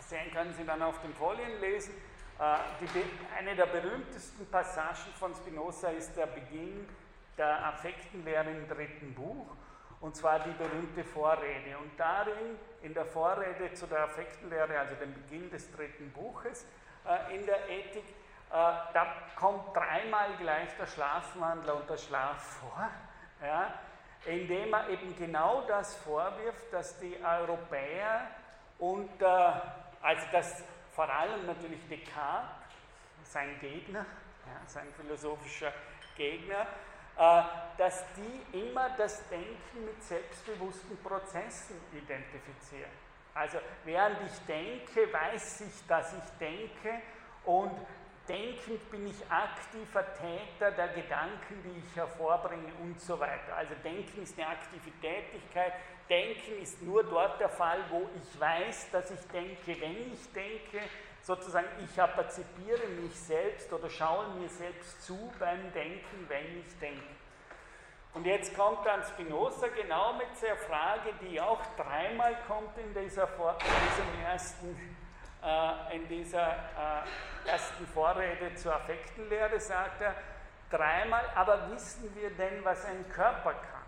sehen 0.00 0.30
können 0.32 0.52
Sie 0.54 0.64
dann 0.64 0.82
auf 0.82 1.00
den 1.00 1.14
Folien 1.14 1.60
lesen. 1.60 1.94
Äh, 2.38 2.56
die, 2.80 3.04
eine 3.36 3.54
der 3.54 3.66
berühmtesten 3.66 4.46
Passagen 4.50 5.12
von 5.18 5.34
Spinoza 5.34 5.88
ist 5.88 6.16
der 6.16 6.26
Beginn 6.26 6.88
der 7.36 7.66
Affektenlehre 7.66 8.50
im 8.50 8.68
dritten 8.68 9.14
Buch, 9.14 9.46
und 10.00 10.16
zwar 10.16 10.40
die 10.40 10.50
berühmte 10.50 11.04
Vorrede. 11.04 11.78
Und 11.78 11.98
darin, 11.98 12.58
in 12.82 12.94
der 12.94 13.06
Vorrede 13.06 13.72
zu 13.74 13.86
der 13.86 14.04
Affektenlehre, 14.04 14.78
also 14.78 14.94
dem 14.96 15.14
Beginn 15.14 15.50
des 15.50 15.70
dritten 15.72 16.10
Buches 16.12 16.66
äh, 17.06 17.36
in 17.36 17.46
der 17.46 17.68
Ethik, 17.68 18.04
äh, 18.04 18.52
da 18.52 19.06
kommt 19.36 19.74
dreimal 19.76 20.36
gleich 20.38 20.68
der 20.78 20.86
Schlafwandler 20.86 21.76
und 21.76 21.88
der 21.88 21.96
Schlaf 21.96 22.60
vor, 22.60 22.90
ja, 23.40 23.72
indem 24.24 24.72
er 24.72 24.88
eben 24.88 25.16
genau 25.16 25.62
das 25.66 25.96
vorwirft, 25.96 26.72
dass 26.72 26.98
die 26.98 27.16
Europäer 27.24 28.26
unter 28.78 29.82
also 30.02 30.26
dass 30.32 30.64
vor 30.92 31.08
allem 31.08 31.46
natürlich 31.46 31.80
Descartes, 31.88 32.50
sein 33.24 33.58
Gegner, 33.60 34.04
ja, 34.46 34.68
sein 34.68 34.88
philosophischer 34.94 35.72
Gegner, 36.16 36.66
äh, 37.16 37.42
dass 37.78 38.04
die 38.16 38.58
immer 38.58 38.90
das 38.96 39.26
Denken 39.28 39.84
mit 39.84 40.02
selbstbewussten 40.02 40.96
Prozessen 41.02 41.76
identifizieren. 41.92 42.90
Also 43.34 43.58
während 43.84 44.18
ich 44.26 44.38
denke, 44.46 45.12
weiß 45.12 45.62
ich, 45.62 45.86
dass 45.86 46.12
ich 46.12 46.38
denke 46.38 47.00
und 47.44 47.72
denkend 48.28 48.90
bin 48.90 49.06
ich 49.06 49.30
aktiver 49.30 50.04
Täter 50.14 50.70
der 50.70 50.88
Gedanken, 50.88 51.62
die 51.64 51.78
ich 51.78 51.96
hervorbringe 51.96 52.72
und 52.82 53.00
so 53.00 53.18
weiter. 53.18 53.56
Also 53.56 53.74
Denken 53.84 54.22
ist 54.22 54.38
eine 54.38 54.48
aktive 54.48 54.90
Tätigkeit, 55.00 55.72
Denken 56.08 56.60
ist 56.60 56.82
nur 56.82 57.04
dort 57.04 57.40
der 57.40 57.48
Fall, 57.48 57.78
wo 57.90 58.08
ich 58.16 58.40
weiß, 58.40 58.90
dass 58.90 59.10
ich 59.10 59.20
denke. 59.28 59.80
Wenn 59.80 60.12
ich 60.12 60.32
denke, 60.32 60.80
sozusagen, 61.22 61.68
ich 61.82 62.00
apazipiere 62.00 62.86
mich 62.88 63.18
selbst 63.18 63.72
oder 63.72 63.88
schaue 63.88 64.28
mir 64.34 64.48
selbst 64.48 65.02
zu 65.04 65.32
beim 65.38 65.72
Denken, 65.72 66.26
wenn 66.28 66.60
ich 66.60 66.78
denke. 66.78 67.02
Und 68.14 68.26
jetzt 68.26 68.54
kommt 68.54 68.84
dann 68.84 69.02
Spinoza 69.04 69.68
genau 69.68 70.12
mit 70.14 70.28
der 70.42 70.56
Frage, 70.56 71.14
die 71.22 71.40
auch 71.40 71.60
dreimal 71.76 72.36
kommt 72.46 72.76
in 72.76 72.92
dieser, 72.92 73.24
in 73.24 73.88
diesem 73.88 74.22
ersten, 74.22 74.91
in 75.94 76.06
dieser 76.08 76.52
äh, 76.52 77.48
ersten 77.48 77.86
Vorrede 77.88 78.54
zur 78.54 78.74
Affektenlehre, 78.74 79.58
sagt 79.58 80.00
er, 80.00 80.14
dreimal, 80.70 81.24
aber 81.34 81.70
wissen 81.70 82.14
wir 82.14 82.30
denn, 82.30 82.64
was 82.64 82.84
ein 82.84 83.08
Körper 83.10 83.52
kann? 83.54 83.82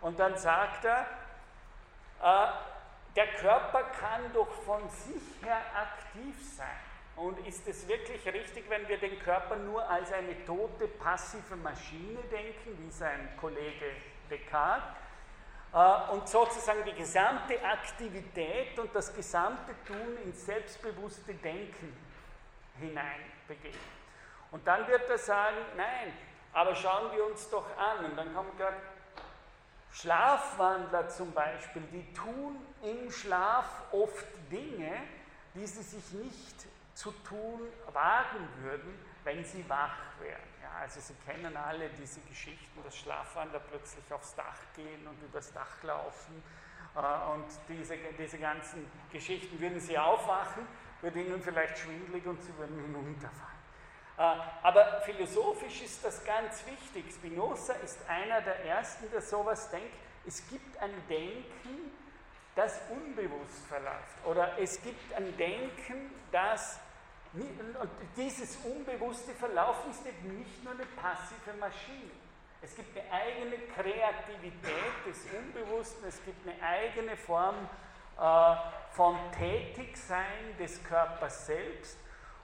Und 0.00 0.18
dann 0.18 0.36
sagt 0.36 0.84
er, 0.84 1.06
äh, 2.22 2.52
der 3.14 3.26
Körper 3.34 3.82
kann 4.00 4.32
doch 4.32 4.50
von 4.64 4.88
sich 4.88 5.42
her 5.42 5.60
aktiv 5.74 6.34
sein. 6.56 6.66
Und 7.14 7.46
ist 7.46 7.68
es 7.68 7.86
wirklich 7.86 8.26
richtig, 8.26 8.68
wenn 8.68 8.88
wir 8.88 8.98
den 8.98 9.18
Körper 9.20 9.56
nur 9.56 9.88
als 9.88 10.12
eine 10.12 10.44
tote, 10.44 10.88
passive 10.88 11.56
Maschine 11.56 12.20
denken, 12.30 12.78
wie 12.78 12.90
sein 12.90 13.28
Kollege 13.38 13.92
Descartes, 14.30 14.88
äh, 14.88 15.11
und 16.12 16.28
sozusagen 16.28 16.84
die 16.84 16.92
gesamte 16.92 17.62
Aktivität 17.64 18.78
und 18.78 18.94
das 18.94 19.14
gesamte 19.14 19.74
Tun 19.86 20.18
ins 20.24 20.44
selbstbewusste 20.44 21.34
Denken 21.34 21.96
hineinbegeben? 22.78 23.80
Und 24.50 24.66
dann 24.66 24.86
wird 24.86 25.08
er 25.08 25.18
sagen, 25.18 25.56
nein, 25.76 26.12
aber 26.52 26.74
schauen 26.74 27.10
wir 27.16 27.24
uns 27.24 27.48
doch 27.48 27.64
an. 27.78 28.04
Und 28.04 28.16
dann 28.16 28.34
kommt 28.34 28.56
gerade 28.58 28.76
Schlafwandler 29.92 31.08
zum 31.08 31.32
Beispiel, 31.32 31.82
die 31.92 32.12
tun 32.12 32.56
im 32.82 33.10
Schlaf 33.10 33.66
oft 33.92 34.26
Dinge, 34.50 34.92
die 35.54 35.66
sie 35.66 35.82
sich 35.82 36.12
nicht 36.12 36.66
zu 36.94 37.10
tun 37.28 37.60
wagen 37.92 38.48
würden, 38.60 38.98
wenn 39.24 39.44
sie 39.44 39.68
wach 39.68 39.96
wären. 40.20 40.51
Also 40.80 41.00
Sie 41.00 41.14
kennen 41.26 41.56
alle 41.56 41.88
diese 41.90 42.20
Geschichten, 42.22 42.82
dass 42.82 42.96
Schlafwandler 42.96 43.60
plötzlich 43.60 44.12
aufs 44.12 44.34
Dach 44.34 44.58
gehen 44.74 45.06
und 45.06 45.20
übers 45.22 45.52
Dach 45.52 45.82
laufen. 45.82 46.42
Äh, 46.94 47.32
und 47.32 47.46
diese, 47.68 47.96
diese 48.18 48.38
ganzen 48.38 48.90
Geschichten 49.10 49.58
würden 49.60 49.80
Sie 49.80 49.98
aufwachen, 49.98 50.66
würde 51.00 51.20
Ihnen 51.20 51.42
vielleicht 51.42 51.78
schwindlig 51.78 52.26
und 52.26 52.42
Sie 52.42 52.56
würden 52.58 52.80
hinunterfallen. 52.80 53.52
Äh, 54.18 54.22
aber 54.62 55.00
philosophisch 55.04 55.82
ist 55.82 56.04
das 56.04 56.24
ganz 56.24 56.64
wichtig. 56.66 57.12
Spinoza 57.12 57.74
ist 57.74 57.98
einer 58.08 58.40
der 58.42 58.64
Ersten, 58.64 59.10
der 59.10 59.22
sowas 59.22 59.70
denkt. 59.70 59.94
Es 60.26 60.46
gibt 60.48 60.76
ein 60.78 60.92
Denken, 61.08 61.92
das 62.54 62.80
unbewusst 62.90 63.66
verläuft. 63.66 64.26
Oder 64.26 64.58
es 64.58 64.80
gibt 64.82 65.12
ein 65.14 65.36
Denken, 65.36 66.12
das. 66.30 66.78
Und 67.34 67.90
dieses 68.16 68.58
unbewusste 68.64 69.32
Verlaufen 69.32 69.90
ist 69.90 70.04
eben 70.06 70.38
nicht 70.38 70.62
nur 70.62 70.74
eine 70.74 70.84
passive 70.84 71.56
Maschine. 71.58 72.10
Es 72.60 72.76
gibt 72.76 72.96
eine 72.96 73.10
eigene 73.10 73.56
Kreativität 73.74 75.06
des 75.06 75.26
Unbewussten, 75.36 76.06
es 76.06 76.22
gibt 76.24 76.46
eine 76.46 76.62
eigene 76.62 77.16
Form 77.16 77.56
äh, 78.20 78.54
von 78.92 79.16
Tätigsein 79.36 80.56
des 80.58 80.82
Körpers 80.84 81.46
selbst. 81.46 81.98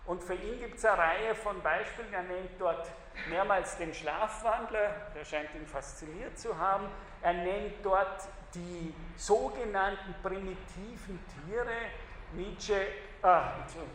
Und 0.07 0.24
für 0.24 0.34
ihn 0.34 0.59
gibt 0.59 0.78
es 0.78 0.84
eine 0.86 0.99
Reihe 0.99 1.34
von 1.34 1.61
Beispielen. 1.61 2.12
Er 2.14 2.22
nennt 2.22 2.59
dort 2.59 2.91
mehrmals 3.28 3.76
den 3.76 3.93
Schlafwandler, 3.93 4.91
der 5.14 5.24
scheint 5.24 5.55
ihn 5.55 5.66
fasziniert 5.66 6.39
zu 6.39 6.57
haben. 6.57 6.86
Er 7.20 7.34
nennt 7.34 7.74
dort 7.84 8.26
die 8.55 8.95
sogenannten 9.16 10.14
primitiven 10.22 11.20
Tiere. 11.47 11.76
Nietzsche, 12.32 12.86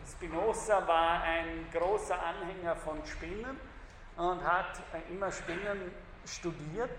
Spinoza 0.08 0.88
war 0.88 1.22
ein 1.24 1.68
großer 1.72 2.18
Anhänger 2.22 2.76
von 2.76 3.06
Spinnen 3.06 3.60
und 4.18 4.44
hat 4.44 4.80
immer 5.10 5.32
Spinnen 5.32 5.92
studiert, 6.26 6.92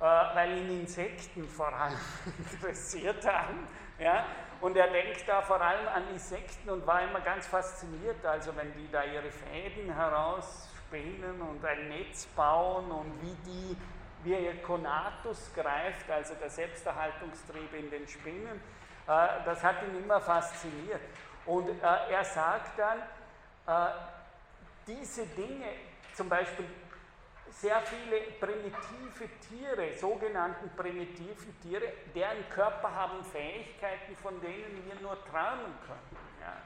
äh, 0.00 0.04
weil 0.04 0.58
ihn 0.58 0.80
Insekten 0.80 1.48
vor 1.48 1.72
allem 1.72 1.98
interessiert 2.52 3.26
haben. 3.26 3.66
Ja? 3.98 4.26
Und 4.60 4.76
er 4.76 4.88
denkt 4.88 5.24
da 5.26 5.42
vor 5.42 5.60
allem 5.60 5.88
an 5.88 6.08
Insekten 6.12 6.70
und 6.70 6.86
war 6.86 7.02
immer 7.02 7.20
ganz 7.20 7.46
fasziniert, 7.46 8.24
also 8.24 8.54
wenn 8.56 8.72
die 8.74 8.90
da 8.90 9.04
ihre 9.04 9.30
Fäden 9.30 9.92
herausspinnen 9.94 11.40
und 11.40 11.64
ein 11.64 11.88
Netz 11.88 12.26
bauen 12.36 12.90
und 12.90 13.22
wie 13.22 13.36
die, 13.46 13.76
wie 14.22 14.34
ihr 14.34 14.62
Konatus 14.62 15.50
greift, 15.54 16.10
also 16.10 16.34
der 16.34 16.50
Selbsterhaltungstrieb 16.50 17.72
in 17.74 17.90
den 17.90 18.06
Spinnen, 18.06 18.60
äh, 19.06 19.44
das 19.44 19.62
hat 19.62 19.82
ihn 19.82 20.02
immer 20.02 20.20
fasziniert. 20.20 21.00
Und 21.46 21.68
äh, 21.68 22.10
er 22.10 22.24
sagt 22.24 22.78
dann, 22.78 22.98
äh, 23.66 23.94
diese 24.86 25.26
Dinge, 25.26 25.68
zum 26.14 26.28
Beispiel 26.28 26.66
sehr 27.50 27.80
viele 27.82 28.20
primitive 28.40 29.28
Tiere, 29.48 29.92
sogenannten 29.96 30.70
primitiven 30.76 31.58
Tiere, 31.60 31.92
deren 32.14 32.48
Körper 32.50 32.92
haben 32.92 33.24
Fähigkeiten, 33.24 34.16
von 34.16 34.40
denen 34.40 34.82
wir 34.84 34.94
nur 35.00 35.16
träumen 35.24 35.74
können. 35.86 36.16
Ja. 36.40 36.56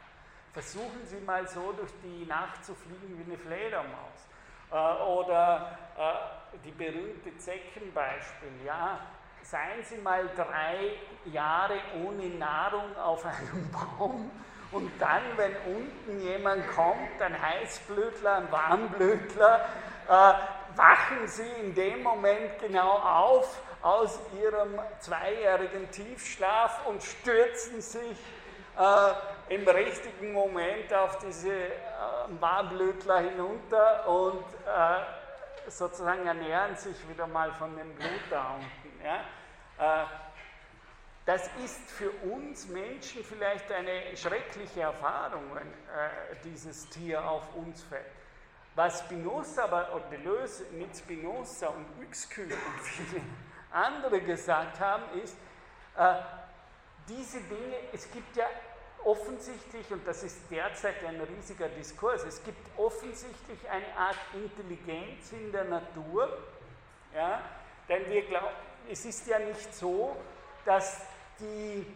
Versuchen 0.53 1.05
Sie 1.05 1.20
mal 1.20 1.47
so 1.47 1.72
durch 1.72 1.93
die 2.03 2.24
Nacht 2.26 2.64
zu 2.64 2.74
fliegen 2.74 3.18
wie 3.18 3.24
eine 3.24 3.39
Fledermaus. 3.39 4.29
Äh, 4.70 5.03
oder 5.03 5.79
äh, 5.97 6.59
die 6.64 6.70
berühmte 6.70 7.37
Zeckenbeispiel. 7.39 8.64
Ja. 8.64 9.01
Seien 9.43 9.83
Sie 9.85 9.99
mal 9.99 10.29
drei 10.35 10.99
Jahre 11.26 11.81
ohne 12.05 12.26
Nahrung 12.29 12.97
auf 12.97 13.24
einem 13.24 13.70
Baum 13.99 14.31
und 14.71 14.91
dann, 15.01 15.23
wenn 15.37 15.55
unten 15.75 16.21
jemand 16.21 16.69
kommt, 16.75 17.21
ein 17.21 17.41
Heißblütler, 17.41 18.37
ein 18.37 18.53
Warmblütler, 18.53 19.64
äh, 20.09 20.12
wachen 20.77 21.27
sie 21.27 21.49
in 21.61 21.75
dem 21.75 22.03
Moment 22.03 22.59
genau 22.61 22.91
auf 22.91 23.59
aus 23.81 24.19
ihrem 24.43 24.79
zweijährigen 24.99 25.91
Tiefschlaf 25.91 26.87
und 26.87 27.03
stürzen 27.03 27.81
sich 27.81 28.19
äh, 28.77 29.55
im 29.55 29.66
richtigen 29.66 30.33
Moment 30.33 30.93
auf 30.93 31.19
diese 31.19 31.53
äh, 31.53 31.71
Warmblütler 32.41 33.21
hinunter 33.21 34.09
und 34.09 34.45
äh, 34.66 35.71
sozusagen 35.71 36.27
ernähren 36.27 36.77
sich 36.77 36.97
wieder 37.09 37.27
mal 37.27 37.53
von 37.53 37.77
dem 37.77 37.95
Blut 37.95 38.23
da 38.31 38.55
unten. 38.55 39.05
Ja? 39.05 40.07
Das 41.29 41.47
ist 41.62 41.91
für 41.91 42.11
uns 42.33 42.68
Menschen 42.68 43.22
vielleicht 43.22 43.70
eine 43.70 44.16
schreckliche 44.16 44.81
Erfahrung, 44.81 45.43
wenn 45.55 45.66
äh, 45.66 46.37
dieses 46.43 46.89
Tier 46.89 47.22
auf 47.22 47.55
uns 47.55 47.83
fällt. 47.83 48.07
Was 48.74 49.01
Spinoza 49.01 49.64
aber, 49.64 49.95
oder 49.95 50.07
Deleuze 50.07 50.64
mit 50.72 50.97
Spinoza 50.97 51.66
und 51.66 51.85
Uexküll 52.01 52.51
und 52.51 52.81
viele 52.83 53.20
andere 53.70 54.22
gesagt 54.22 54.81
haben, 54.81 55.03
ist, 55.22 55.37
äh, 55.99 56.14
diese 57.07 57.41
Dinge, 57.41 57.76
es 57.93 58.11
gibt 58.11 58.35
ja 58.35 58.47
offensichtlich, 59.05 59.91
und 59.91 60.09
das 60.09 60.22
ist 60.22 60.51
derzeit 60.51 61.05
ein 61.05 61.20
riesiger 61.20 61.68
Diskurs, 61.68 62.24
es 62.24 62.43
gibt 62.43 62.66
offensichtlich 62.79 63.68
eine 63.68 63.95
Art 63.99 64.16
Intelligenz 64.33 65.31
in 65.33 65.53
der 65.53 65.64
Natur, 65.64 66.39
ja, 67.14 67.43
denn 67.87 68.09
wir 68.09 68.22
glauben, 68.22 68.57
es 68.91 69.05
ist 69.05 69.26
ja 69.26 69.39
nicht 69.39 69.74
so, 69.74 70.16
dass 70.64 71.03
die 71.41 71.86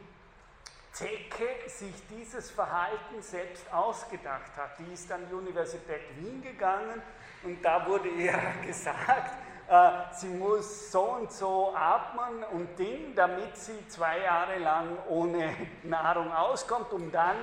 Zecke 0.93 1.69
sich 1.69 1.95
dieses 2.11 2.51
Verhalten 2.51 3.21
selbst 3.21 3.73
ausgedacht 3.73 4.53
hat. 4.57 4.79
Die 4.79 4.93
ist 4.93 5.11
an 5.11 5.27
die 5.29 5.35
Universität 5.35 6.03
Wien 6.19 6.43
gegangen 6.43 7.01
und 7.45 7.65
da 7.65 7.87
wurde 7.87 8.09
ihr 8.09 8.39
gesagt, 8.67 9.33
äh, 9.69 9.91
sie 10.13 10.29
muss 10.29 10.93
so 10.93 11.03
und 11.13 11.33
so 11.33 11.75
atmen 11.75 12.45
und 12.53 12.79
Ding, 12.79 13.15
damit 13.15 13.57
sie 13.57 13.87
zwei 13.89 14.21
Jahre 14.21 14.59
lang 14.59 14.99
ohne 15.09 15.57
Nahrung 15.83 16.31
auskommt, 16.31 16.93
um 16.93 17.11
dann 17.11 17.37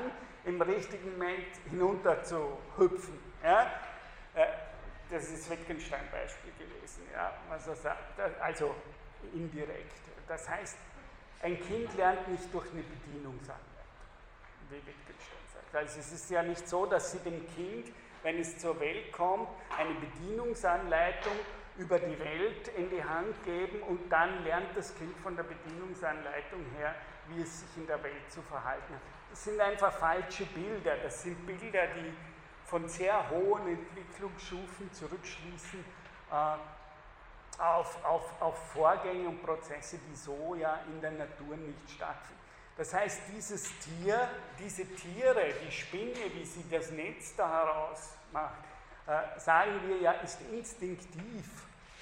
im 0.46 0.62
richtigen 0.62 1.14
Moment 1.14 1.48
hinunter 1.70 2.24
zu 2.24 2.58
hüpfen. 2.78 3.20
Ja? 3.44 3.64
Äh, 4.36 4.46
das 5.10 5.28
ist 5.30 5.50
Wittgenstein-Beispiel 5.50 6.52
gewesen, 6.54 7.02
ja, 7.12 7.34
was 7.50 7.68
er 7.68 7.76
sagt, 7.76 8.20
also 8.40 8.76
indirekt. 9.34 9.96
Das 10.28 10.48
heißt, 10.48 10.78
ein 11.42 11.60
Kind 11.62 11.96
lernt 11.96 12.28
nicht 12.28 12.54
durch 12.54 12.66
eine 12.72 12.84
Bedienungsanleitung, 12.84 13.66
wie 14.70 14.76
Wittgenstein 14.76 15.40
sagt. 15.54 15.76
Also 15.76 16.00
es 16.00 16.12
ist 16.12 16.30
ja 16.30 16.44
nicht 16.44 16.68
so, 16.68 16.86
dass 16.86 17.12
Sie 17.12 17.20
dem 17.20 17.46
Kind, 17.56 17.92
wenn 18.24 18.40
es 18.40 18.58
zur 18.58 18.80
Welt 18.80 19.12
kommt, 19.12 19.48
eine 19.78 19.94
Bedienungsanleitung 19.96 21.34
über 21.78 21.98
die 21.98 22.20
Welt 22.20 22.68
in 22.76 22.90
die 22.90 23.04
Hand 23.04 23.42
geben 23.46 23.82
und 23.84 24.12
dann 24.12 24.44
lernt 24.44 24.76
das 24.76 24.94
Kind 24.96 25.18
von 25.20 25.36
der 25.36 25.44
Bedienungsanleitung 25.44 26.66
her, 26.78 26.94
wie 27.30 27.42
es 27.42 27.62
sich 27.62 27.78
in 27.78 27.88
der 27.88 28.04
Welt 28.04 28.30
zu 28.30 28.42
verhalten 28.42 28.94
hat. 28.94 29.02
Das 29.30 29.44
sind 29.46 29.62
einfach 29.62 29.94
falsche 29.94 30.46
Bilder. 30.48 30.98
Das 31.04 31.22
sind 31.24 31.46
Bilder, 31.46 31.88
die 31.96 32.12
von 32.66 32.88
sehr 32.90 33.30
hohen 33.30 33.68
Entwicklungsstufen 33.68 34.92
zurückschließen 34.92 35.86
äh, 36.32 36.56
auf, 37.60 38.04
auf, 38.04 38.42
auf 38.42 38.58
Vorgänge 38.72 39.28
und 39.28 39.44
Prozesse, 39.44 40.00
die 40.10 40.16
so 40.16 40.56
ja 40.56 40.80
in 40.92 41.02
der 41.02 41.12
Natur 41.12 41.58
nicht 41.58 41.90
stattfinden. 41.90 42.40
Das 42.78 42.94
heißt, 42.94 43.24
dieses 43.36 43.70
Tier, 43.80 44.30
diese 44.58 44.86
Tiere, 44.86 45.54
die 45.68 45.72
Spinne, 45.72 46.34
wie 46.34 46.46
sie 46.46 46.64
das 46.72 46.92
Netz 46.92 47.36
da 47.36 47.50
heraus 47.50 48.14
macht, 48.32 48.64
äh, 49.06 49.38
sagen 49.38 49.72
wir 49.86 49.98
ja, 49.98 50.12
ist 50.14 50.40
instinktiv 50.52 51.46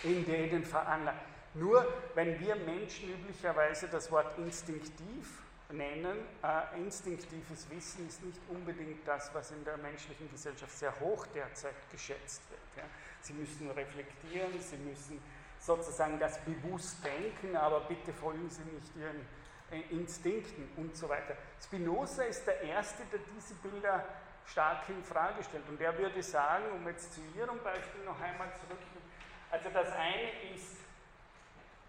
in 0.04 0.24
denen 0.26 0.64
veranlagt. 0.64 1.26
Nur 1.56 1.88
wenn 2.14 2.40
wir 2.40 2.56
Menschen 2.56 3.12
üblicherweise 3.12 3.88
das 3.88 4.12
Wort 4.12 4.38
instinktiv 4.38 5.42
nennen, 5.72 6.18
äh, 6.44 6.80
instinktives 6.80 7.68
Wissen 7.72 8.08
ist 8.08 8.24
nicht 8.24 8.40
unbedingt 8.48 9.08
das, 9.08 9.34
was 9.34 9.52
in 9.52 9.64
der 9.66 9.78
menschlichen 9.78 10.30
Gesellschaft 10.30 10.78
sehr 10.78 10.98
hoch 11.00 11.26
derzeit 11.34 11.76
geschätzt 11.92 12.42
wird. 12.50 12.62
Ja. 12.78 12.84
Sie 13.22 13.34
müssen 13.34 13.72
reflektieren, 13.72 14.52
sie 14.62 14.78
müssen 14.78 15.20
sozusagen 15.68 16.18
das 16.18 16.40
bewusst 16.40 17.06
denken, 17.06 17.56
aber 17.56 17.82
bitte 17.82 18.14
folgen 18.14 18.50
Sie 18.50 18.64
nicht 18.64 18.96
Ihren 18.96 19.28
äh, 19.70 19.82
Instinkten 19.94 20.70
und 20.78 20.96
so 20.96 21.08
weiter. 21.10 21.36
Spinoza 21.62 22.24
ist 22.24 22.48
der 22.48 22.62
Erste, 22.62 23.04
der 23.12 23.20
diese 23.36 23.54
Bilder 23.56 24.04
stark 24.46 24.88
in 24.88 25.04
Frage 25.04 25.44
stellt. 25.44 25.68
Und 25.68 25.80
er 25.82 25.96
würde 25.98 26.24
sagen, 26.24 26.64
um 26.74 26.88
jetzt 26.88 27.14
zu 27.14 27.22
Ihrem 27.38 27.62
Beispiel 27.62 28.04
noch 28.06 28.20
einmal 28.22 28.48
zurückzukommen, 28.54 29.12
also 29.52 29.70
das 29.70 29.92
eine 29.92 30.56
ist 30.56 30.78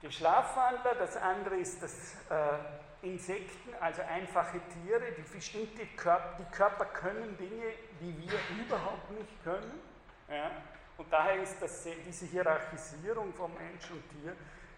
die 0.02 0.10
Schlafwandler, 0.10 0.94
das 0.96 1.16
andere 1.16 1.56
ist 1.56 1.82
das 1.82 2.16
äh, 2.30 3.06
Insekten, 3.06 3.74
also 3.80 4.02
einfache 4.02 4.60
Tiere, 4.84 5.12
die 5.16 5.22
bestimmte 5.22 5.86
Körper, 5.96 6.36
die 6.38 6.56
Körper 6.56 6.84
können 6.84 7.36
Dinge, 7.36 7.72
die 8.00 8.16
wir 8.22 8.64
überhaupt 8.64 9.10
nicht 9.12 9.42
können. 9.44 9.80
Ja? 10.28 10.50
Und 10.98 11.12
daher 11.12 11.40
ist 11.40 11.56
das, 11.60 11.86
diese 12.04 12.26
Hierarchisierung 12.26 13.32
von 13.32 13.54
Mensch 13.54 13.88
und 13.90 14.02
Tier, 14.10 14.34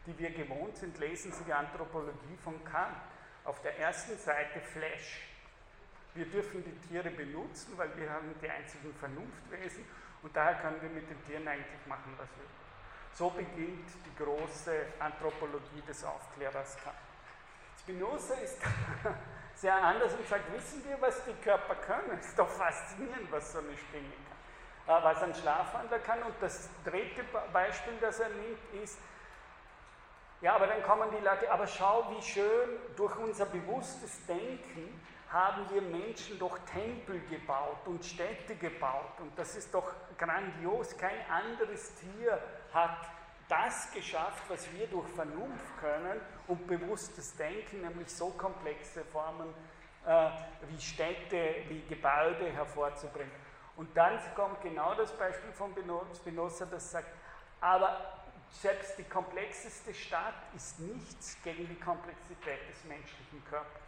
die 0.06 0.18
wir 0.18 0.30
gewohnt 0.30 0.76
sind, 0.76 0.98
lesen 0.98 1.32
Sie 1.32 1.44
die 1.44 1.52
Anthropologie 1.52 2.36
von 2.44 2.62
Kant. 2.64 2.96
Auf 3.44 3.62
der 3.62 3.78
ersten 3.78 4.18
Seite 4.18 4.60
Flash. 4.60 5.26
Wir 6.14 6.26
dürfen 6.26 6.62
die 6.62 6.88
Tiere 6.88 7.10
benutzen, 7.10 7.72
weil 7.76 7.96
wir 7.96 8.10
haben 8.10 8.34
die 8.40 8.50
einzigen 8.50 8.94
Vernunftwesen 8.94 9.84
und 10.22 10.36
daher 10.36 10.56
können 10.56 10.82
wir 10.82 10.90
mit 10.90 11.08
den 11.08 11.24
Tieren 11.24 11.48
eigentlich 11.48 11.86
machen, 11.86 12.14
was 12.18 12.28
wir 12.36 12.44
wollen. 12.44 12.60
So 13.14 13.30
beginnt 13.30 13.88
die 14.04 14.22
große 14.22 14.72
Anthropologie 14.98 15.80
des 15.88 16.04
Aufklärers 16.04 16.76
Kant. 16.84 16.96
Spinoza 17.78 18.34
ist 18.34 18.58
sehr 19.54 19.74
anders 19.74 20.12
und 20.12 20.28
sagt, 20.28 20.52
wissen 20.52 20.84
wir, 20.84 21.00
was 21.00 21.24
die 21.24 21.32
Körper 21.42 21.76
können? 21.76 22.18
Ist 22.18 22.38
doch 22.38 22.50
faszinierend, 22.50 23.32
was 23.32 23.52
so 23.52 23.60
eine 23.60 23.76
Spinne 23.76 24.12
kann. 24.28 24.29
Äh, 24.90 25.04
was 25.04 25.22
ein 25.22 25.34
Schlafwandler 25.34 26.00
kann. 26.00 26.20
Und 26.22 26.34
das 26.40 26.68
dritte 26.84 27.22
Beispiel, 27.52 27.92
das 28.00 28.18
er 28.18 28.28
nimmt, 28.30 28.82
ist, 28.82 28.98
ja, 30.40 30.54
aber 30.56 30.66
dann 30.66 30.82
kommen 30.82 31.10
die 31.10 31.22
Leute, 31.22 31.50
aber 31.50 31.66
schau, 31.66 32.10
wie 32.16 32.22
schön 32.22 32.70
durch 32.96 33.14
unser 33.16 33.46
bewusstes 33.46 34.26
Denken 34.26 35.00
haben 35.28 35.64
wir 35.70 35.82
Menschen 35.82 36.38
doch 36.38 36.58
Tempel 36.72 37.20
gebaut 37.28 37.86
und 37.86 38.04
Städte 38.04 38.56
gebaut. 38.56 39.20
Und 39.20 39.38
das 39.38 39.54
ist 39.54 39.72
doch 39.72 39.92
grandios. 40.18 40.96
Kein 40.96 41.20
anderes 41.30 41.94
Tier 41.96 42.42
hat 42.72 43.06
das 43.48 43.92
geschafft, 43.92 44.42
was 44.48 44.72
wir 44.72 44.88
durch 44.88 45.08
Vernunft 45.10 45.78
können 45.78 46.20
und 46.48 46.66
bewusstes 46.66 47.36
Denken, 47.36 47.82
nämlich 47.82 48.12
so 48.12 48.30
komplexe 48.30 49.04
Formen 49.04 49.54
äh, 50.06 50.30
wie 50.68 50.80
Städte, 50.80 51.56
wie 51.68 51.82
Gebäude 51.86 52.50
hervorzubringen. 52.50 53.49
Und 53.80 53.96
dann 53.96 54.18
kommt 54.34 54.60
genau 54.60 54.92
das 54.92 55.10
Beispiel 55.16 55.52
von 55.52 55.74
Spinoza, 56.14 56.66
das 56.66 56.90
sagt, 56.90 57.08
aber 57.62 58.12
selbst 58.50 58.98
die 58.98 59.04
komplexeste 59.04 59.94
Stadt 59.94 60.34
ist 60.54 60.78
nichts 60.80 61.38
gegen 61.42 61.66
die 61.66 61.80
Komplexität 61.80 62.68
des 62.68 62.84
menschlichen 62.84 63.42
Körpers. 63.48 63.82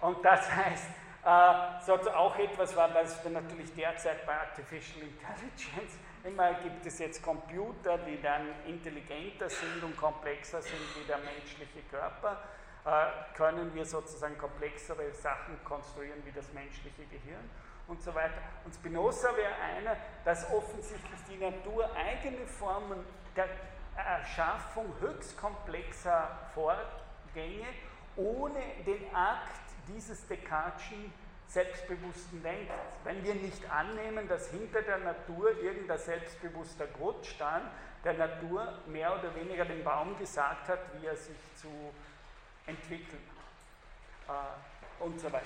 Und 0.00 0.24
das 0.24 0.50
heißt, 0.52 0.88
äh, 1.24 1.86
so 1.86 2.10
auch 2.10 2.36
etwas, 2.36 2.74
was 2.74 3.22
wir 3.22 3.30
natürlich 3.30 3.72
derzeit 3.72 4.26
bei 4.26 4.36
Artificial 4.36 5.06
Intelligence 5.06 5.96
Immer 6.24 6.54
gibt 6.54 6.84
es 6.86 6.98
jetzt 6.98 7.22
Computer, 7.22 7.98
die 7.98 8.20
dann 8.20 8.48
intelligenter 8.66 9.48
sind 9.48 9.84
und 9.84 9.96
komplexer 9.96 10.60
sind 10.60 10.80
wie 10.98 11.06
der 11.06 11.18
menschliche 11.18 11.82
Körper. 11.88 12.42
Äh, 12.84 13.36
können 13.36 13.72
wir 13.76 13.84
sozusagen 13.84 14.36
komplexere 14.38 15.12
Sachen 15.12 15.62
konstruieren 15.62 16.20
wie 16.24 16.32
das 16.32 16.52
menschliche 16.52 17.04
Gehirn 17.04 17.48
und 17.86 18.02
so 18.02 18.14
weiter. 18.14 18.40
Und 18.64 18.74
Spinoza 18.74 19.36
wäre 19.36 19.54
einer, 19.54 19.96
dass 20.24 20.50
offensichtlich 20.50 21.20
die 21.28 21.36
Natur 21.36 21.90
eigene 21.94 22.46
Formen 22.46 23.04
der 23.36 23.48
Erschaffung 23.96 24.92
höchst 25.00 25.36
komplexer 25.38 26.30
Vorgänge 26.54 27.66
ohne 28.16 28.60
den 28.86 29.14
Akt 29.14 29.60
dieses 29.88 30.28
Descartes'schen 30.28 31.10
selbstbewussten 31.46 32.42
Denkens. 32.42 32.70
Wenn 33.04 33.22
wir 33.22 33.34
nicht 33.34 33.70
annehmen, 33.70 34.26
dass 34.28 34.50
hinter 34.50 34.82
der 34.82 34.98
Natur 34.98 35.56
irgendein 35.60 35.98
selbstbewusster 35.98 36.86
Gott 36.98 37.26
stand, 37.26 37.64
der 38.02 38.14
Natur 38.14 38.80
mehr 38.86 39.18
oder 39.18 39.34
weniger 39.34 39.64
dem 39.64 39.82
Baum 39.84 40.18
gesagt 40.18 40.68
hat, 40.68 40.78
wie 40.94 41.06
er 41.06 41.16
sich 41.16 41.36
zu 41.56 41.68
entwickeln 42.66 43.22
äh, 44.28 45.02
und 45.02 45.20
so 45.20 45.30
weiter. 45.32 45.44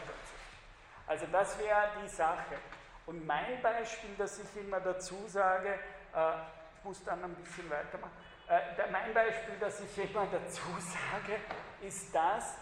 Also 1.09 1.27
das 1.33 1.59
wäre 1.59 1.89
die 2.03 2.09
Sache. 2.09 2.59
Und 3.07 3.27
mein 3.27 3.63
Beispiel, 3.63 4.15
das 4.19 4.39
ich 4.39 4.63
immer 4.63 4.81
dazu 4.81 5.17
sage, 5.27 5.71
äh, 6.15 6.33
ich 6.77 6.85
muss 6.85 7.03
dann 7.03 7.25
ein 7.25 7.35
bisschen 7.37 7.69
weitermachen, 7.71 8.13
äh, 8.49 8.91
mein 8.93 9.15
Beispiel, 9.15 9.55
das 9.59 9.81
ich 9.81 9.99
immer 10.11 10.27
dazu 10.27 10.63
sage, 10.79 11.41
ist 11.81 12.15
das, 12.15 12.57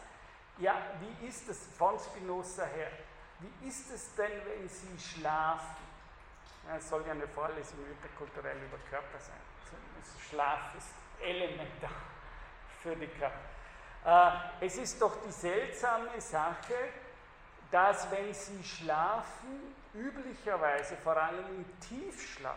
ja, 0.58 0.76
wie 1.00 1.26
ist 1.26 1.48
es 1.48 1.66
von 1.76 1.98
Spinoza 1.98 2.64
her? 2.64 2.90
Wie 3.40 3.68
ist 3.68 3.90
es 3.92 4.14
denn, 4.14 4.32
wenn 4.46 4.68
Sie 4.68 4.98
schlafen? 4.98 5.84
Es 6.78 6.88
soll 6.88 7.04
ja 7.06 7.12
eine 7.12 7.28
Vorlesung 7.28 7.78
interkulturell 7.86 8.56
über 8.56 8.78
Körper 8.88 9.18
sein. 9.18 9.36
Schlaf 10.30 10.74
ist 10.76 10.88
elementar 11.20 11.90
für 12.82 12.94
die 12.96 13.08
Körper. 13.08 13.36
Äh, 14.60 14.66
es 14.66 14.76
ist 14.76 15.02
doch 15.02 15.16
die 15.26 15.32
seltsame 15.32 16.20
Sache, 16.20 16.74
dass 17.70 18.10
wenn 18.10 18.32
Sie 18.32 18.62
schlafen, 18.62 19.74
üblicherweise 19.94 20.96
vor 20.96 21.16
allem 21.16 21.44
im 21.56 21.64
Tiefschlaf, 21.80 22.56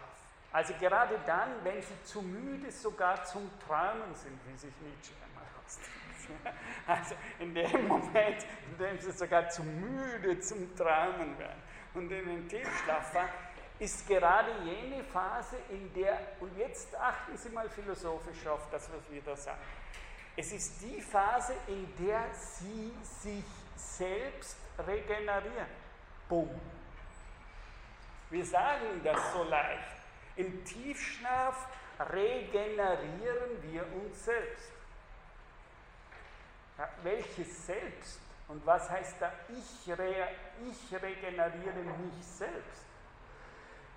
also 0.51 0.73
gerade 0.79 1.19
dann, 1.25 1.49
wenn 1.63 1.81
Sie 1.81 2.03
zu 2.03 2.21
müde 2.21 2.71
sogar 2.71 3.23
zum 3.25 3.49
Träumen 3.65 4.13
sind, 4.15 4.39
wie 4.47 4.57
sich 4.57 4.73
Nietzsche 4.81 5.13
einmal 5.23 5.45
ausdrückt, 5.65 5.99
Also 6.87 7.15
in 7.39 7.53
dem 7.53 7.87
Moment, 7.87 8.45
in 8.71 8.77
dem 8.77 8.99
sie 8.99 9.11
sogar 9.11 9.49
zu 9.49 9.63
müde 9.63 10.39
zum 10.39 10.75
Träumen 10.75 11.37
werden 11.37 11.61
und 11.93 12.11
in 12.11 12.25
den 12.25 12.47
Tiefschlaf 12.47 13.11
fallen, 13.11 13.29
ist 13.79 14.07
gerade 14.07 14.51
jene 14.63 15.03
Phase, 15.05 15.55
in 15.69 15.93
der, 15.93 16.19
und 16.41 16.55
jetzt 16.57 16.93
achten 16.95 17.37
Sie 17.37 17.49
mal 17.49 17.69
philosophisch 17.69 18.45
auf 18.45 18.69
das, 18.71 18.89
was 18.91 19.09
wir 19.09 19.21
da 19.21 19.35
sagen, 19.35 19.59
es 20.35 20.51
ist 20.51 20.81
die 20.81 21.01
Phase, 21.01 21.53
in 21.67 21.87
der 22.05 22.25
Sie 22.33 22.93
sich 23.01 23.45
selbst 23.75 24.57
regenerieren. 24.87 25.67
Bumm. 26.27 26.49
Wir 28.29 28.45
sagen 28.45 29.01
das 29.03 29.33
so 29.33 29.43
leicht. 29.43 29.95
Im 30.35 30.63
Tiefschlaf 30.63 31.67
regenerieren 32.11 33.61
wir 33.63 33.85
uns 33.93 34.25
selbst. 34.25 34.71
Ja, 36.77 36.89
welches 37.03 37.65
Selbst? 37.65 38.19
Und 38.47 38.65
was 38.65 38.89
heißt 38.89 39.17
da, 39.19 39.31
ich, 39.49 39.91
re, 39.97 40.29
ich 40.67 41.01
regeneriere 41.01 41.83
mich 41.83 42.25
selbst? 42.25 42.85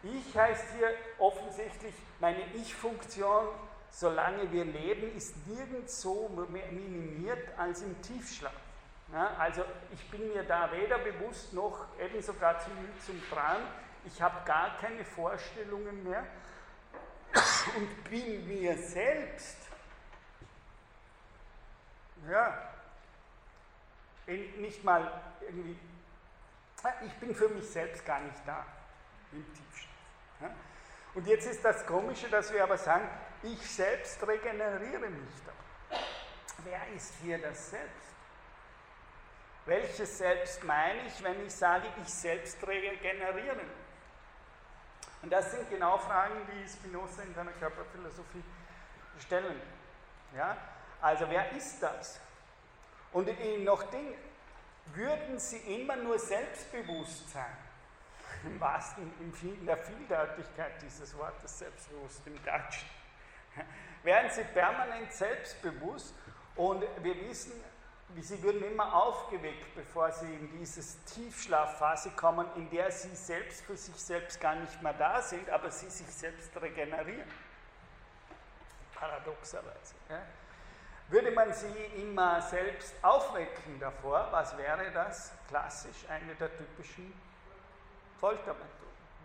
Ich 0.03 0.37
heißt 0.37 0.75
hier 0.77 0.91
offensichtlich, 1.19 1.95
meine 2.21 2.45
Ich-Funktion, 2.55 3.47
solange 3.91 4.51
wir 4.51 4.65
leben, 4.65 5.17
ist 5.17 5.35
nirgends 5.47 6.03
so 6.03 6.29
minimiert 6.51 7.57
als 7.57 7.83
im 7.83 8.03
Tiefschlaf. 8.03 8.53
Ja, 9.13 9.35
also 9.39 9.65
ich 9.93 10.11
bin 10.11 10.29
mir 10.29 10.43
da 10.43 10.73
weder 10.73 10.99
bewusst 10.99 11.53
noch 11.53 11.87
eben 11.99 12.23
sogar 12.23 12.59
zu 12.59 12.71
müde 12.71 12.99
zum 13.05 13.23
Traum. 13.29 13.63
Ich 14.05 14.21
habe 14.23 14.45
gar 14.47 14.77
keine 14.79 15.05
Vorstellungen 15.05 16.03
mehr 16.03 16.25
und 17.77 18.05
bin 18.05 18.49
mir 18.49 18.77
selbst 18.77 19.59
ja, 22.31 22.71
nicht 24.27 24.85
mal 24.85 25.21
irgendwie, 25.41 25.77
ich 27.05 27.13
bin 27.15 27.35
für 27.35 27.49
mich 27.49 27.69
selbst 27.69 28.05
gar 28.07 28.21
nicht 28.21 28.39
da 28.47 28.65
im 29.33 29.45
Tiefschlaf. 29.55 30.53
Und 31.15 31.27
jetzt 31.27 31.47
ist 31.47 31.65
das 31.65 31.85
Komische, 31.87 32.29
dass 32.29 32.53
wir 32.53 32.63
aber 32.63 32.79
sagen, 32.79 33.09
ich 33.43 33.61
selbst 33.71 34.27
regeneriere 34.27 35.11
mich 35.11 35.35
da. 35.45 35.99
Wer 36.65 36.89
ist 36.95 37.15
hier 37.23 37.39
das 37.39 37.71
Selbst? 37.71 38.12
Welches 39.67 40.19
Selbst 40.19 40.65
meine 40.65 41.07
ich, 41.07 41.23
wenn 41.23 41.47
ich 41.47 41.55
sage, 41.55 41.87
ich 42.03 42.13
selbst 42.13 42.59
regeneriere 42.67 43.57
mich? 43.57 43.67
Und 45.23 45.33
das 45.33 45.53
sind 45.53 45.71
genau 45.71 45.99
Fragen, 45.99 46.35
die 46.49 46.69
Spinoza 46.69 47.23
in 47.23 47.33
seiner 47.33 47.53
Körperphilosophie 47.53 48.43
stellen. 49.21 49.61
Ja? 50.37 50.57
Also 51.01 51.29
wer 51.29 51.53
ist 51.53 51.81
das? 51.81 52.21
Und 53.13 53.29
noch 53.65 53.83
Ding, 53.91 54.15
würden 54.87 55.39
sie 55.39 55.59
immer 55.59 55.97
nur 55.97 56.19
selbstbewusst 56.19 57.31
sein, 57.31 57.57
im 58.45 58.61
wahrsten, 58.61 59.13
in 59.21 59.67
der 59.67 59.77
Vieldeutigkeit 59.77 60.83
dieses 60.83 61.17
Wortes 61.17 61.59
selbstbewusst 61.59 62.27
im 62.27 62.43
Deutschen, 62.43 62.89
wären 64.03 64.31
sie 64.31 64.43
permanent 64.43 65.13
selbstbewusst 65.13 66.15
und 66.57 66.85
wir 67.03 67.29
wissen, 67.29 67.53
sie 68.21 68.43
würden 68.43 68.63
immer 68.65 68.95
aufgeweckt, 68.95 69.75
bevor 69.75 70.11
sie 70.13 70.27
in 70.27 70.59
diese 70.59 70.83
Tiefschlafphase 71.05 72.11
kommen, 72.11 72.47
in 72.57 72.69
der 72.71 72.91
sie 72.91 73.15
selbst 73.15 73.65
für 73.65 73.77
sich 73.77 73.97
selbst 73.97 74.41
gar 74.41 74.55
nicht 74.57 74.83
mehr 74.83 74.93
da 74.95 75.23
sind, 75.23 75.49
aber 75.51 75.71
sie 75.71 75.89
sich 75.89 76.07
selbst 76.07 76.51
regenerieren. 76.61 77.31
Paradoxerweise. 78.95 79.95
Ja? 80.09 80.21
Würde 81.09 81.31
man 81.31 81.53
sie 81.53 82.01
immer 82.01 82.41
selbst 82.41 82.95
aufwecken 83.03 83.79
davor, 83.81 84.29
was 84.31 84.57
wäre 84.57 84.91
das? 84.93 85.33
Klassisch 85.49 86.09
eine 86.09 86.35
der 86.35 86.57
typischen 86.57 87.13
Foltermethoden. 88.19 88.73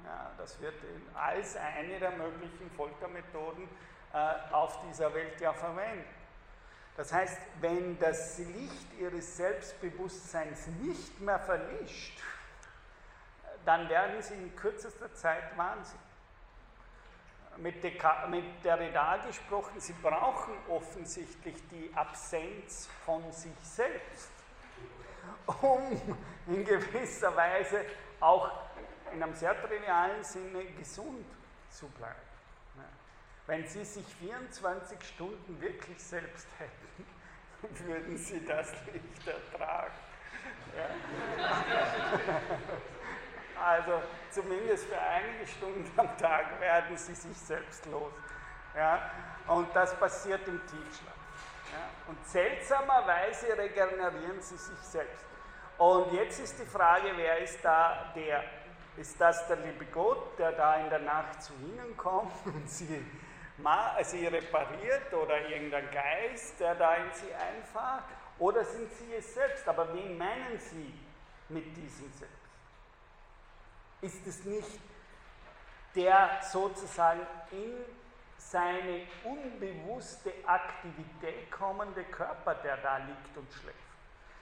Ja, 0.03 0.31
das 0.37 0.59
wird 0.61 0.75
als 1.15 1.55
eine 1.55 1.99
der 1.99 2.11
möglichen 2.11 2.69
Foltermethoden 2.75 3.69
äh, 4.13 4.53
auf 4.53 4.79
dieser 4.87 5.13
Welt 5.13 5.39
ja 5.39 5.53
verwendet. 5.53 6.05
Das 6.97 7.13
heißt, 7.13 7.37
wenn 7.61 7.97
das 7.99 8.39
Licht 8.39 8.99
ihres 8.99 9.37
Selbstbewusstseins 9.37 10.65
nicht 10.81 11.21
mehr 11.21 11.39
verlischt, 11.39 12.19
dann 13.65 13.87
werden 13.87 14.21
sie 14.21 14.33
in 14.33 14.55
kürzester 14.55 15.13
Zeit 15.13 15.55
wahnsinnig. 15.55 16.01
Mit, 17.57 17.83
mit 17.83 18.63
Derrida 18.63 19.17
gesprochen, 19.17 19.79
sie 19.79 19.93
brauchen 19.93 20.53
offensichtlich 20.69 21.55
die 21.69 21.91
Absenz 21.95 22.87
von 23.05 23.31
sich 23.31 23.57
selbst, 23.61 24.31
um 25.61 25.81
in 26.47 26.65
gewisser 26.65 27.35
Weise 27.35 27.85
auch 28.19 28.51
in 29.11 29.21
einem 29.21 29.35
sehr 29.35 29.59
trivialen 29.61 30.23
Sinne 30.23 30.65
gesund 30.77 31.25
zu 31.69 31.87
bleiben. 31.89 32.26
Wenn 33.47 33.65
Sie 33.65 33.85
sich 33.85 34.05
24 34.19 35.01
Stunden 35.03 35.61
wirklich 35.61 36.03
selbst 36.03 36.47
hätten, 36.59 37.87
würden 37.87 38.17
Sie 38.17 38.45
das 38.45 38.71
nicht 38.93 39.27
ertragen. 39.27 39.93
Ja? 40.75 40.85
Also 43.59 44.03
zumindest 44.29 44.85
für 44.85 44.99
einige 44.99 45.47
Stunden 45.47 45.91
am 45.97 46.15
Tag 46.19 46.59
werden 46.59 46.95
Sie 46.95 47.15
sich 47.15 47.37
selbst 47.37 47.87
los. 47.87 48.13
Ja? 48.75 49.11
Und 49.47 49.75
das 49.75 49.95
passiert 49.95 50.47
im 50.47 50.61
Tiefschlaf. 50.61 51.15
Ja? 51.73 51.89
Und 52.07 52.23
seltsamerweise 52.27 53.57
regenerieren 53.57 54.39
Sie 54.41 54.57
sich 54.57 54.77
selbst. 54.79 55.25
Und 55.79 56.13
jetzt 56.13 56.39
ist 56.39 56.59
die 56.59 56.65
Frage, 56.65 57.11
wer 57.15 57.39
ist 57.39 57.63
da 57.63 58.11
der? 58.15 58.43
Ist 58.95 59.19
das 59.21 59.47
der 59.47 59.57
liebe 59.57 59.85
Gott, 59.85 60.37
der 60.39 60.51
da 60.51 60.75
in 60.77 60.89
der 60.89 60.99
Nacht 60.99 61.41
zu 61.41 61.53
Ihnen 61.53 61.95
kommt 61.97 62.33
und 62.45 62.69
Sie 62.69 63.03
sie 64.03 64.27
repariert 64.27 65.13
oder 65.13 65.47
irgendein 65.47 65.89
Geist, 65.91 66.59
der 66.59 66.75
da 66.75 66.95
in 66.95 67.11
sie 67.13 67.33
einfahrt? 67.33 68.05
Oder 68.39 68.63
sind 68.63 68.91
sie 68.93 69.13
es 69.15 69.33
selbst? 69.33 69.67
Aber 69.67 69.93
wen 69.93 70.17
meinen 70.17 70.59
sie 70.59 70.93
mit 71.49 71.75
diesem 71.75 72.11
Selbst? 72.13 72.35
Ist 74.01 74.27
es 74.27 74.45
nicht 74.45 74.79
der 75.95 76.39
sozusagen 76.43 77.25
in 77.51 77.73
seine 78.37 79.07
unbewusste 79.23 80.31
Aktivität 80.45 81.51
kommende 81.51 82.03
Körper, 82.03 82.55
der 82.55 82.77
da 82.77 82.97
liegt 82.97 83.35
und 83.35 83.51
schläft? 83.51 83.77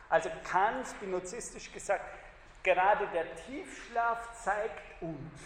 Also 0.09 0.29
kann 0.43 0.85
spinozistisch 0.85 1.71
gesagt, 1.71 2.05
gerade 2.63 3.07
der 3.07 3.35
Tiefschlaf 3.35 4.43
zeigt 4.43 5.01
uns, 5.01 5.41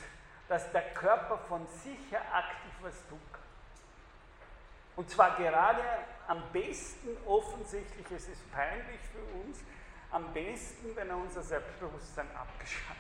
dass 0.48 0.72
der 0.72 0.82
Körper 0.94 1.38
von 1.38 1.68
sich 1.68 2.00
her 2.12 2.24
aktiv 2.34 2.72
was 2.82 2.96
kann. 3.32 3.39
Und 5.00 5.10
zwar 5.10 5.38
gerade 5.38 5.82
am 6.28 6.44
besten, 6.52 7.16
offensichtlich, 7.26 8.06
es 8.12 8.28
ist 8.28 8.52
peinlich 8.52 9.00
für 9.14 9.24
uns, 9.40 9.60
am 10.12 10.34
besten, 10.34 10.94
wenn 10.94 11.10
er 11.10 11.16
unser 11.16 11.42
Selbstbewusstsein 11.42 12.28
abgeschaltet 12.36 12.98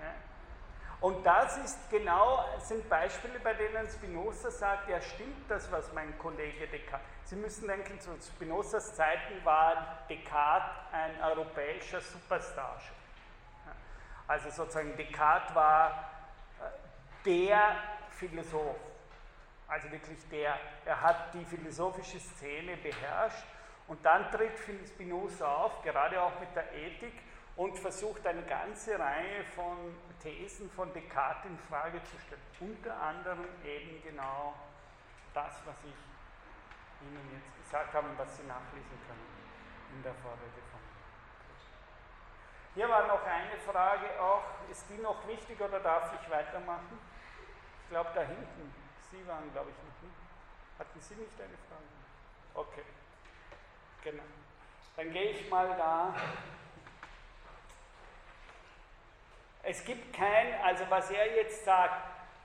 ja. 0.00 0.14
Und 1.02 1.26
das 1.26 1.58
ist 1.58 1.90
genau, 1.90 2.42
sind 2.58 2.88
Beispiele, 2.88 3.38
bei 3.40 3.52
denen 3.52 3.86
Spinoza 3.86 4.50
sagt, 4.50 4.88
ja 4.88 4.98
stimmt 5.02 5.50
das, 5.50 5.70
was 5.70 5.92
mein 5.92 6.18
Kollege 6.18 6.68
Descartes. 6.68 7.06
Sie 7.24 7.36
müssen 7.36 7.68
denken, 7.68 8.00
zu 8.00 8.16
Spinozas 8.26 8.94
Zeiten 8.94 9.44
war 9.44 10.06
Descartes 10.08 10.70
ein 10.90 11.22
europäischer 11.22 12.00
Superstar. 12.00 12.80
Also 14.26 14.48
sozusagen 14.48 14.96
Descartes 14.96 15.54
war 15.54 16.08
äh, 16.62 17.26
der 17.26 17.76
Philosoph 18.08 18.93
also 19.68 19.90
wirklich 19.90 20.18
der, 20.30 20.58
er 20.84 21.00
hat 21.00 21.34
die 21.34 21.44
philosophische 21.44 22.20
Szene 22.20 22.76
beherrscht 22.76 23.44
und 23.88 24.04
dann 24.04 24.30
tritt 24.30 24.58
Spinoza 24.88 25.46
auf, 25.46 25.82
gerade 25.82 26.20
auch 26.20 26.38
mit 26.40 26.54
der 26.54 26.72
Ethik 26.72 27.14
und 27.56 27.78
versucht 27.78 28.26
eine 28.26 28.42
ganze 28.42 28.98
Reihe 28.98 29.44
von 29.54 29.94
Thesen 30.20 30.70
von 30.70 30.92
Descartes 30.92 31.50
in 31.50 31.58
Frage 31.58 32.02
zu 32.04 32.18
stellen. 32.18 32.40
Unter 32.60 33.00
anderem 33.00 33.44
eben 33.64 34.02
genau 34.02 34.54
das, 35.34 35.60
was 35.66 35.76
ich 35.84 37.06
Ihnen 37.06 37.30
jetzt 37.34 37.62
gesagt 37.62 37.92
habe 37.92 38.08
und 38.08 38.18
was 38.18 38.36
Sie 38.36 38.44
nachlesen 38.44 38.98
können 39.06 39.26
in 39.94 40.02
der 40.02 40.14
Vorrede 40.14 40.62
von. 40.70 40.80
Hier 42.74 42.88
war 42.88 43.06
noch 43.06 43.24
eine 43.24 43.56
Frage 43.58 44.20
auch, 44.20 44.42
ist 44.68 44.84
die 44.90 45.00
noch 45.00 45.26
wichtig 45.28 45.60
oder 45.60 45.78
darf 45.78 46.12
ich 46.20 46.28
weitermachen? 46.28 46.98
Ich 47.84 47.90
glaube 47.90 48.10
da 48.14 48.22
hinten. 48.22 48.83
Sie 49.14 49.28
waren, 49.28 49.52
glaube 49.52 49.70
ich, 49.70 49.76
nicht. 49.76 50.14
Hatten 50.76 51.00
Sie 51.00 51.14
nicht 51.14 51.40
eine 51.40 51.56
Frage? 51.68 51.84
Okay. 52.54 52.82
Genau. 54.02 54.24
Dann 54.96 55.12
gehe 55.12 55.30
ich 55.30 55.48
mal 55.48 55.68
da. 55.76 56.14
Es 59.62 59.84
gibt 59.84 60.12
kein, 60.14 60.60
also 60.62 60.84
was 60.88 61.10
er 61.10 61.36
jetzt 61.36 61.64
sagt, 61.64 61.94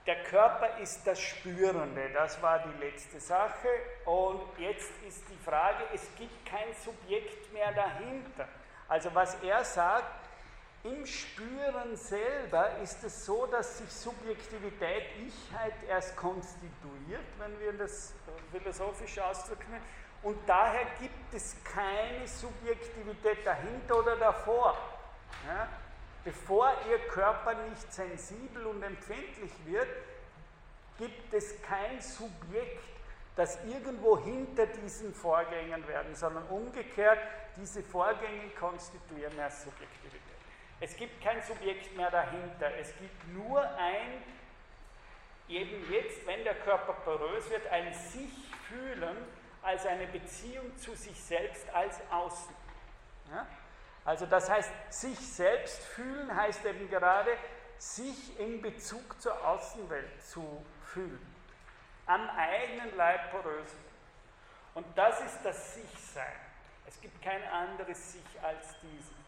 der 0.06 0.22
Körper 0.24 0.78
ist 0.78 1.04
das 1.06 1.20
Spürende, 1.20 2.08
das 2.10 2.40
war 2.40 2.60
die 2.60 2.78
letzte 2.78 3.20
Sache. 3.20 3.68
Und 4.04 4.40
jetzt 4.58 4.92
ist 5.02 5.28
die 5.28 5.36
Frage, 5.44 5.84
es 5.92 6.08
gibt 6.16 6.46
kein 6.46 6.72
Subjekt 6.84 7.52
mehr 7.52 7.72
dahinter. 7.72 8.48
Also 8.88 9.12
was 9.14 9.34
er 9.42 9.64
sagt, 9.64 10.06
im 10.82 11.04
Spüren 11.04 11.94
selber 11.96 12.78
ist 12.78 13.04
es 13.04 13.26
so, 13.26 13.46
dass 13.46 13.78
sich 13.78 13.90
Subjektivität, 13.90 15.04
Ichheit 15.26 15.74
erst 15.88 16.16
konstituiert, 16.16 17.24
wenn 17.38 17.60
wir 17.60 17.72
das 17.74 18.14
philosophisch 18.50 19.18
ausdrücken. 19.18 19.76
Und 20.22 20.38
daher 20.46 20.86
gibt 20.98 21.34
es 21.34 21.56
keine 21.64 22.26
Subjektivität 22.26 23.44
dahinter 23.44 23.98
oder 23.98 24.16
davor. 24.16 24.76
Ja? 25.46 25.68
Bevor 26.24 26.72
Ihr 26.88 26.98
Körper 27.08 27.54
nicht 27.68 27.92
sensibel 27.92 28.66
und 28.66 28.82
empfindlich 28.82 29.52
wird, 29.64 29.88
gibt 30.98 31.32
es 31.32 31.60
kein 31.62 32.00
Subjekt, 32.00 32.84
das 33.36 33.58
irgendwo 33.64 34.18
hinter 34.18 34.66
diesen 34.66 35.14
Vorgängen 35.14 35.86
werden, 35.88 36.14
sondern 36.14 36.46
umgekehrt, 36.48 37.18
diese 37.56 37.82
Vorgänge 37.82 38.50
konstituieren 38.58 39.36
erst 39.38 39.62
Subjektivität. 39.62 40.09
Es 40.80 40.96
gibt 40.96 41.22
kein 41.22 41.42
Subjekt 41.42 41.94
mehr 41.96 42.10
dahinter. 42.10 42.74
Es 42.78 42.96
gibt 42.98 43.28
nur 43.28 43.62
ein, 43.76 44.22
eben 45.48 45.92
jetzt, 45.92 46.26
wenn 46.26 46.42
der 46.44 46.54
Körper 46.54 46.94
porös 46.94 47.50
wird, 47.50 47.66
ein 47.66 47.92
sich 47.92 48.32
fühlen 48.68 49.16
als 49.62 49.84
eine 49.84 50.06
Beziehung 50.06 50.76
zu 50.78 50.94
sich 50.94 51.22
selbst 51.22 51.68
als 51.74 52.00
Außen. 52.10 52.54
Ja? 53.30 53.46
Also 54.04 54.24
das 54.24 54.48
heißt, 54.48 54.70
sich 54.88 55.18
selbst 55.18 55.82
fühlen 55.82 56.34
heißt 56.34 56.64
eben 56.64 56.88
gerade, 56.88 57.36
sich 57.76 58.38
in 58.38 58.62
Bezug 58.62 59.20
zur 59.20 59.46
Außenwelt 59.46 60.22
zu 60.22 60.64
fühlen. 60.84 61.34
Am 62.06 62.28
eigenen 62.30 62.96
Leib 62.96 63.30
porös. 63.30 63.70
Und 64.74 64.86
das 64.96 65.20
ist 65.20 65.38
das 65.44 65.74
Sich-Sein. 65.74 66.24
Es 66.86 67.00
gibt 67.00 67.22
kein 67.22 67.42
anderes 67.44 68.12
Sich 68.12 68.24
als 68.42 68.76
dieses. 68.80 69.19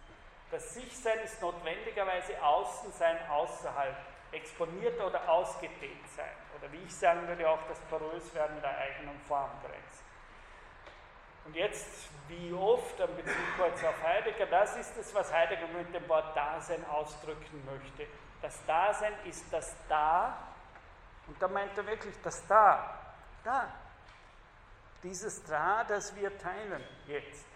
Das 0.53 0.75
Sichsein 0.75 1.19
ist 1.21 1.41
notwendigerweise 1.41 2.41
Außensein 2.43 3.17
außerhalb, 3.27 3.97
exponiert 4.33 5.01
oder 5.01 5.27
ausgedehnt 5.27 6.07
sein. 6.15 6.31
Oder 6.59 6.71
wie 6.71 6.83
ich 6.83 6.95
sagen 6.95 7.27
würde, 7.27 7.49
auch 7.49 7.67
das 7.69 7.81
Poröswerden 7.89 8.61
der 8.61 8.77
eigenen 8.77 9.19
Formgrenze. 9.21 10.05
Und 11.47 11.57
jetzt, 11.57 12.11
wie 12.29 12.53
oft, 12.53 13.01
ein 13.01 13.17
Bezug 13.17 13.35
kurz 13.57 13.83
auf 13.83 14.03
Heidegger, 14.03 14.45
das 14.45 14.77
ist 14.77 14.95
es, 14.99 15.15
was 15.15 15.33
Heidegger 15.33 15.69
mit 15.69 15.93
dem 15.95 16.07
Wort 16.07 16.37
Dasein 16.37 16.85
ausdrücken 16.87 17.65
möchte. 17.65 18.07
Das 18.43 18.63
Dasein 18.67 19.15
ist 19.25 19.51
das 19.51 19.75
Da, 19.89 20.37
und 21.29 21.41
da 21.41 21.49
meint 21.49 21.77
er 21.79 21.87
wirklich 21.87 22.15
das 22.23 22.47
Da, 22.47 22.99
da. 23.43 23.73
dieses 25.03 25.43
Da, 25.45 25.83
das 25.85 26.15
wir 26.15 26.37
teilen 26.37 26.85
jetzt. 27.07 27.52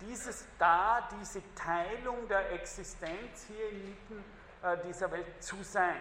Dieses 0.00 0.46
Da, 0.58 1.08
diese 1.20 1.42
Teilung 1.54 2.28
der 2.28 2.52
Existenz 2.52 3.46
hier 3.46 3.70
inmitten 3.70 4.24
äh, 4.62 4.76
dieser 4.86 5.10
Welt 5.10 5.42
zu 5.42 5.62
sein. 5.62 6.00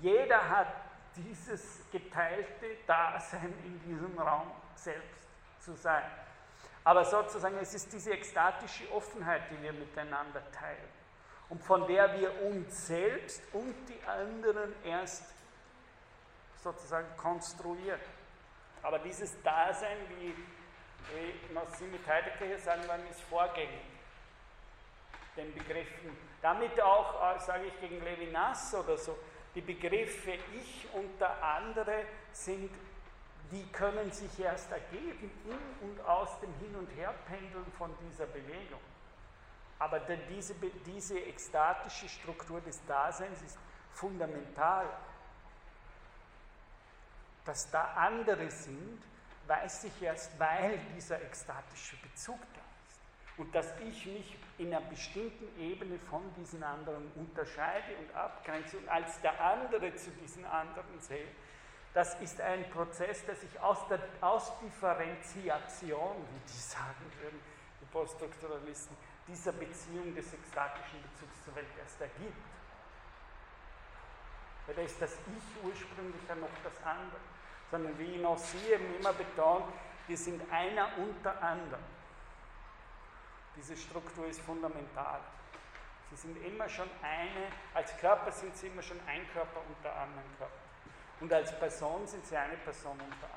Jeder 0.00 0.48
hat 0.48 0.68
dieses 1.16 1.80
geteilte 1.92 2.76
Dasein 2.86 3.54
in 3.64 3.80
diesem 3.82 4.18
Raum 4.18 4.50
selbst 4.74 5.28
zu 5.60 5.74
sein. 5.74 6.04
Aber 6.82 7.04
sozusagen, 7.04 7.56
es 7.58 7.72
ist 7.72 7.92
diese 7.92 8.12
ekstatische 8.12 8.90
Offenheit, 8.92 9.42
die 9.50 9.62
wir 9.62 9.72
miteinander 9.72 10.42
teilen 10.52 10.88
und 11.48 11.62
von 11.62 11.86
der 11.86 12.18
wir 12.18 12.42
uns 12.42 12.86
selbst 12.86 13.42
und 13.52 13.74
die 13.88 14.02
anderen 14.06 14.74
erst 14.84 15.24
sozusagen 16.62 17.06
konstruieren. 17.16 18.00
Aber 18.82 18.98
dieses 18.98 19.40
Dasein, 19.42 19.96
wie, 20.08 20.34
wie 21.12 21.54
Nassim 21.54 21.90
mit 21.90 22.06
Heidegger 22.06 22.46
hier 22.46 22.58
sagen 22.58 22.82
wir, 22.86 23.10
ist 23.10 23.22
vorgängig 23.22 23.82
den 25.36 25.52
Begriffen. 25.54 26.16
Damit 26.40 26.80
auch, 26.80 27.36
äh, 27.36 27.40
sage 27.40 27.66
ich 27.66 27.80
gegen 27.80 28.02
Levinas 28.02 28.74
oder 28.74 28.96
so, 28.96 29.16
die 29.54 29.60
Begriffe 29.60 30.32
ich 30.52 30.88
und 30.92 31.20
der 31.20 31.42
andere 31.42 32.04
sind, 32.32 32.70
die 33.50 33.66
können 33.72 34.10
sich 34.10 34.38
erst 34.40 34.70
ergeben 34.72 35.30
in 35.44 35.88
und 35.88 36.00
aus 36.06 36.40
dem 36.40 36.52
Hin- 36.54 36.74
und 36.76 36.88
Herpendeln 36.96 37.70
von 37.78 37.94
dieser 38.00 38.26
Bewegung. 38.26 38.80
Aber 39.78 40.00
diese, 40.00 40.54
diese 40.86 41.18
ekstatische 41.18 42.08
Struktur 42.08 42.60
des 42.60 42.84
Daseins 42.86 43.42
ist 43.42 43.58
fundamental. 43.92 44.86
Dass 47.44 47.70
da 47.70 47.92
andere 47.94 48.50
sind, 48.50 49.02
weiß 49.46 49.84
ich 49.84 50.02
erst, 50.02 50.38
weil 50.38 50.78
dieser 50.96 51.20
ekstatische 51.22 51.96
Bezug 51.96 52.38
da 52.54 52.60
ist. 52.60 53.38
Und 53.38 53.54
dass 53.54 53.66
ich 53.80 54.06
mich 54.06 54.36
in 54.58 54.72
einer 54.72 54.84
bestimmten 54.86 55.60
Ebene 55.60 55.98
von 55.98 56.22
diesen 56.36 56.62
anderen 56.62 57.10
unterscheide 57.16 57.96
und 57.98 58.14
abgrenze 58.14 58.78
und 58.78 58.88
als 58.88 59.20
der 59.20 59.40
andere 59.40 59.94
zu 59.96 60.10
diesen 60.12 60.44
anderen 60.46 61.00
sehe, 61.00 61.28
das 61.92 62.20
ist 62.20 62.40
ein 62.40 62.68
Prozess, 62.70 63.24
der 63.24 63.36
sich 63.36 63.60
aus 63.60 63.86
der 63.88 64.00
Ausdifferenziation, 64.20 66.16
wie 66.32 66.52
die 66.52 66.58
sagen 66.58 67.12
würden, 67.20 67.40
die 67.80 67.86
Poststrukturalisten, 67.86 68.96
dieser 69.28 69.52
Beziehung 69.52 70.14
des 70.14 70.32
ekstatischen 70.32 71.00
Bezugs 71.02 71.44
zur 71.44 71.54
Welt 71.54 71.68
erst 71.78 72.00
ergibt. 72.00 72.34
Weil 74.66 74.74
da 74.74 74.82
ist 74.82 75.00
das 75.00 75.12
Ich 75.12 75.64
ursprünglicher 75.64 76.34
noch 76.36 76.48
das 76.62 76.76
andere. 76.84 77.33
Sondern 77.74 77.98
wie 77.98 78.18
noch 78.18 78.38
Sie 78.38 78.72
eben 78.72 78.94
immer 79.00 79.12
betont, 79.12 79.64
wir 80.06 80.16
sind 80.16 80.40
einer 80.52 80.96
unter 80.96 81.42
anderem. 81.42 81.82
Diese 83.56 83.76
Struktur 83.76 84.28
ist 84.28 84.40
fundamental. 84.42 85.18
Sie 86.10 86.14
sind 86.14 86.36
immer 86.44 86.68
schon 86.68 86.88
eine, 87.02 87.48
als 87.74 87.96
Körper 87.96 88.30
sind 88.30 88.56
Sie 88.56 88.68
immer 88.68 88.80
schon 88.80 89.00
ein 89.08 89.28
Körper 89.32 89.60
unter 89.68 89.92
anderen 89.92 90.36
Körpern. 90.38 90.56
Und 91.18 91.32
als 91.32 91.58
Person 91.58 92.06
sind 92.06 92.24
Sie 92.24 92.36
eine 92.36 92.56
Person 92.58 92.92
unter 92.92 93.28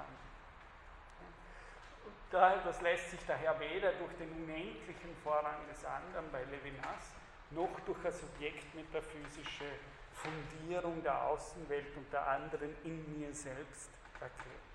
anderem. 2.29 2.63
Das 2.63 2.79
lässt 2.81 3.09
sich 3.09 3.25
daher 3.25 3.59
weder 3.59 3.93
durch 3.93 4.13
den 4.17 4.31
unendlichen 4.33 5.15
Vorrang 5.23 5.65
des 5.67 5.83
anderen 5.83 6.31
bei 6.31 6.43
Levinas, 6.43 7.15
noch 7.49 7.79
durch 7.87 8.05
eine 8.05 8.11
subjektmetaphysische 8.11 9.65
Fundierung 10.13 11.01
der 11.01 11.23
Außenwelt 11.23 11.97
und 11.97 12.13
der 12.13 12.27
anderen 12.27 12.75
in 12.83 13.19
mir 13.19 13.33
selbst 13.33 13.96
erklären. 14.21 14.67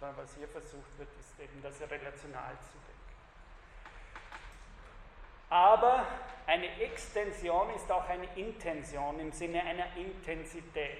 Sondern 0.00 0.16
was 0.18 0.34
hier 0.36 0.48
versucht 0.48 0.98
wird, 0.98 1.08
ist 1.18 1.38
eben 1.40 1.62
das 1.62 1.80
relational 1.80 2.52
zu 2.60 2.78
denken. 2.78 2.94
Aber 5.50 6.06
eine 6.46 6.80
Extension 6.80 7.70
ist 7.74 7.90
auch 7.90 8.08
eine 8.08 8.26
Intention 8.34 9.20
im 9.20 9.32
Sinne 9.32 9.62
einer 9.62 9.96
Intensität. 9.96 10.98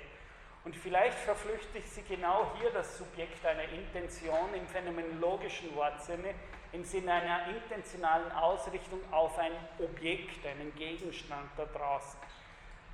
Und 0.65 0.75
vielleicht 0.77 1.19
verflüchtigt 1.19 1.91
sie 1.91 2.03
genau 2.03 2.51
hier 2.59 2.71
das 2.71 2.97
Subjekt 2.97 3.45
einer 3.45 3.65
Intention 3.65 4.55
im 4.55 4.67
phänomenologischen 4.67 5.75
Wortsinne, 5.75 6.35
im 6.73 6.85
Sinne 6.85 7.13
einer 7.13 7.49
intentionalen 7.49 8.33
Ausrichtung 8.33 9.01
auf 9.13 9.39
ein 9.39 9.53
Objekt, 9.79 10.47
einen 10.47 10.75
Gegenstand 10.75 11.51
da 11.57 11.67
draußen. 11.67 12.19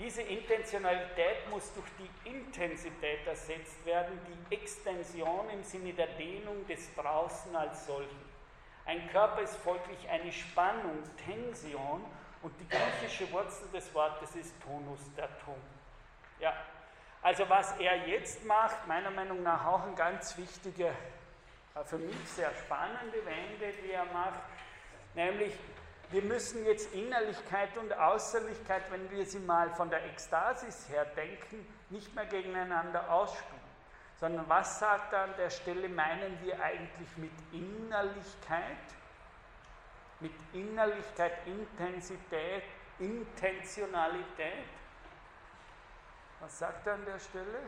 Diese 0.03 0.23
Intentionalität 0.23 1.47
muss 1.51 1.75
durch 1.75 1.89
die 1.99 2.31
Intensität 2.31 3.27
ersetzt 3.27 3.85
werden, 3.85 4.19
die 4.27 4.55
Extension 4.55 5.51
im 5.51 5.63
Sinne 5.63 5.93
der 5.93 6.07
Dehnung 6.07 6.67
des 6.67 6.95
Draußen 6.95 7.55
als 7.55 7.85
solchen. 7.85 8.31
Ein 8.87 9.07
Körper 9.11 9.43
ist 9.43 9.57
folglich 9.57 10.09
eine 10.09 10.33
Spannung, 10.33 11.03
Tension 11.23 12.03
und 12.41 12.55
die 12.59 12.67
griechische 12.67 13.31
Wurzel 13.31 13.69
des 13.75 13.93
Wortes 13.93 14.35
ist 14.37 14.55
Tonus, 14.63 15.01
der 15.19 15.29
Ton. 15.45 15.61
Ja, 16.39 16.55
also 17.21 17.47
was 17.51 17.79
er 17.79 18.09
jetzt 18.09 18.43
macht, 18.47 18.89
meiner 18.89 19.11
Meinung 19.11 19.43
nach 19.43 19.67
auch 19.67 19.83
eine 19.83 19.95
ganz 19.97 20.35
wichtige, 20.39 20.87
äh, 20.87 21.85
für 21.85 21.99
mich 21.99 22.17
sehr 22.25 22.51
spannende 22.55 23.19
Wende, 23.27 23.75
die 23.85 23.91
er 23.91 24.07
macht, 24.07 24.41
nämlich 25.15 25.53
wir 26.11 26.23
müssen 26.23 26.65
jetzt 26.65 26.93
Innerlichkeit 26.93 27.77
und 27.77 27.93
Äußerlichkeit, 27.93 28.83
wenn 28.91 29.09
wir 29.11 29.25
sie 29.25 29.39
mal 29.39 29.71
von 29.71 29.91
der 29.91 30.05
Ekstasis 30.07 30.89
her 30.89 31.05
denken, 31.05 31.65
nicht 31.91 32.13
mehr 32.15 32.27
gegeneinander 32.27 33.11
ausspielen, 33.11 33.61
sondern 34.19 34.49
was 34.49 34.81
sagt 34.81 35.13
er 35.13 35.23
an 35.23 35.35
der 35.39 35.51
Stelle, 35.51 35.89
meinen 35.89 36.37
wir 36.43 36.61
eigentlich 36.61 37.17
mit 37.17 37.33
Innerlichkeit? 37.53 38.77
Mit 40.19 40.35
Innerlichkeit, 40.53 41.33
Intensität, 41.47 42.65
Intentionalität? 42.99 44.67
Was 46.41 46.59
sagt 46.59 46.87
er 46.87 46.95
an 46.95 47.05
der 47.05 47.19
Stelle? 47.19 47.61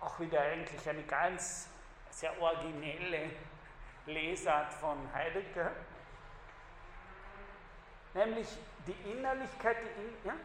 Auch 0.00 0.20
wieder 0.20 0.40
eigentlich 0.40 0.88
eine 0.88 1.04
ganz 1.04 1.68
sehr 2.18 2.40
originelle 2.42 3.30
Lesart 4.06 4.72
von 4.74 4.98
Heidegger. 5.14 5.70
Nämlich 8.12 8.48
die 8.88 8.96
Innerlichkeit, 9.12 9.76
die 9.76 10.00
in, 10.00 10.16
ja? 10.24 10.32
Eine 10.32 10.40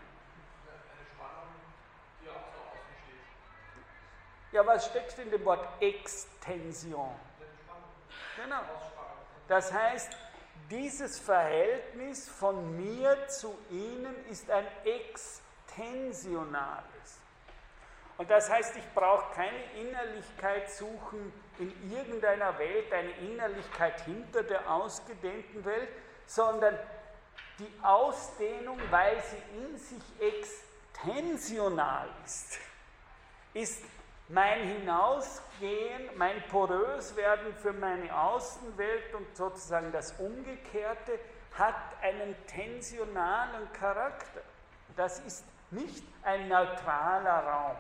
Spannung, 1.15 1.49
die 2.21 2.29
auch 2.29 2.33
so 2.53 2.59
außen 2.61 2.93
steht. 3.03 3.25
Ja, 4.51 4.63
was 4.67 4.85
steckt 4.85 5.17
in 5.17 5.31
dem 5.31 5.43
Wort 5.45 5.67
Extension? 5.81 7.15
Genau. 8.35 8.61
Das 9.47 9.73
heißt, 9.73 10.15
dieses 10.69 11.17
Verhältnis 11.17 12.29
von 12.29 12.77
mir 12.77 13.27
zu 13.29 13.57
ihnen 13.71 14.27
ist 14.29 14.47
ein 14.51 14.67
extensionales. 14.85 16.83
Und 18.17 18.29
das 18.29 18.47
heißt, 18.47 18.77
ich 18.77 18.93
brauche 18.93 19.33
keine 19.33 19.63
Innerlichkeit 19.73 20.69
suchen 20.69 21.33
in 21.59 21.91
irgendeiner 21.91 22.57
Welt, 22.57 22.91
eine 22.91 23.11
Innerlichkeit 23.11 24.01
hinter 24.01 24.43
der 24.43 24.69
ausgedehnten 24.69 25.63
Welt, 25.65 25.89
sondern 26.25 26.77
die 27.59 27.71
Ausdehnung, 27.83 28.79
weil 28.89 29.21
sie 29.23 29.57
in 29.57 29.77
sich 29.77 30.03
extensional 30.19 32.07
ist, 32.25 32.59
ist 33.53 33.83
mein 34.29 34.63
Hinausgehen, 34.67 36.09
mein 36.17 36.41
Poröswerden 36.47 37.53
für 37.55 37.73
meine 37.73 38.15
Außenwelt 38.17 39.13
und 39.13 39.35
sozusagen 39.35 39.91
das 39.91 40.13
Umgekehrte 40.19 41.19
hat 41.57 41.75
einen 42.01 42.35
tensionalen 42.47 43.71
Charakter. 43.73 44.41
Das 44.95 45.19
ist 45.19 45.45
nicht 45.71 46.03
ein 46.23 46.47
neutraler 46.47 47.45
Raum. 47.45 47.77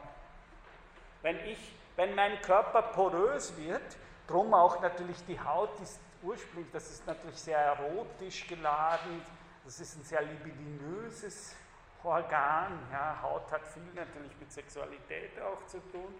Wenn, 1.21 1.37
ich, 1.47 1.75
wenn 1.95 2.15
mein 2.15 2.41
Körper 2.41 2.81
porös 2.81 3.55
wird, 3.57 3.97
drum 4.27 4.53
auch 4.53 4.81
natürlich 4.81 5.23
die 5.25 5.39
Haut 5.39 5.79
ist 5.81 5.99
ursprünglich, 6.21 6.71
das 6.71 6.89
ist 6.89 7.05
natürlich 7.05 7.39
sehr 7.39 7.59
erotisch 7.59 8.47
geladen, 8.47 9.21
das 9.65 9.79
ist 9.79 9.95
ein 9.97 10.03
sehr 10.03 10.21
libidinöses 10.21 11.55
Organ. 12.03 12.79
Ja, 12.91 13.17
Haut 13.21 13.51
hat 13.51 13.65
viel 13.65 13.83
natürlich 13.93 14.37
mit 14.39 14.51
Sexualität 14.51 15.39
auch 15.41 15.65
zu 15.67 15.79
tun. 15.91 16.13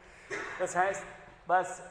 Das 0.60 0.76
heißt, 0.76 1.04
was, 1.46 1.82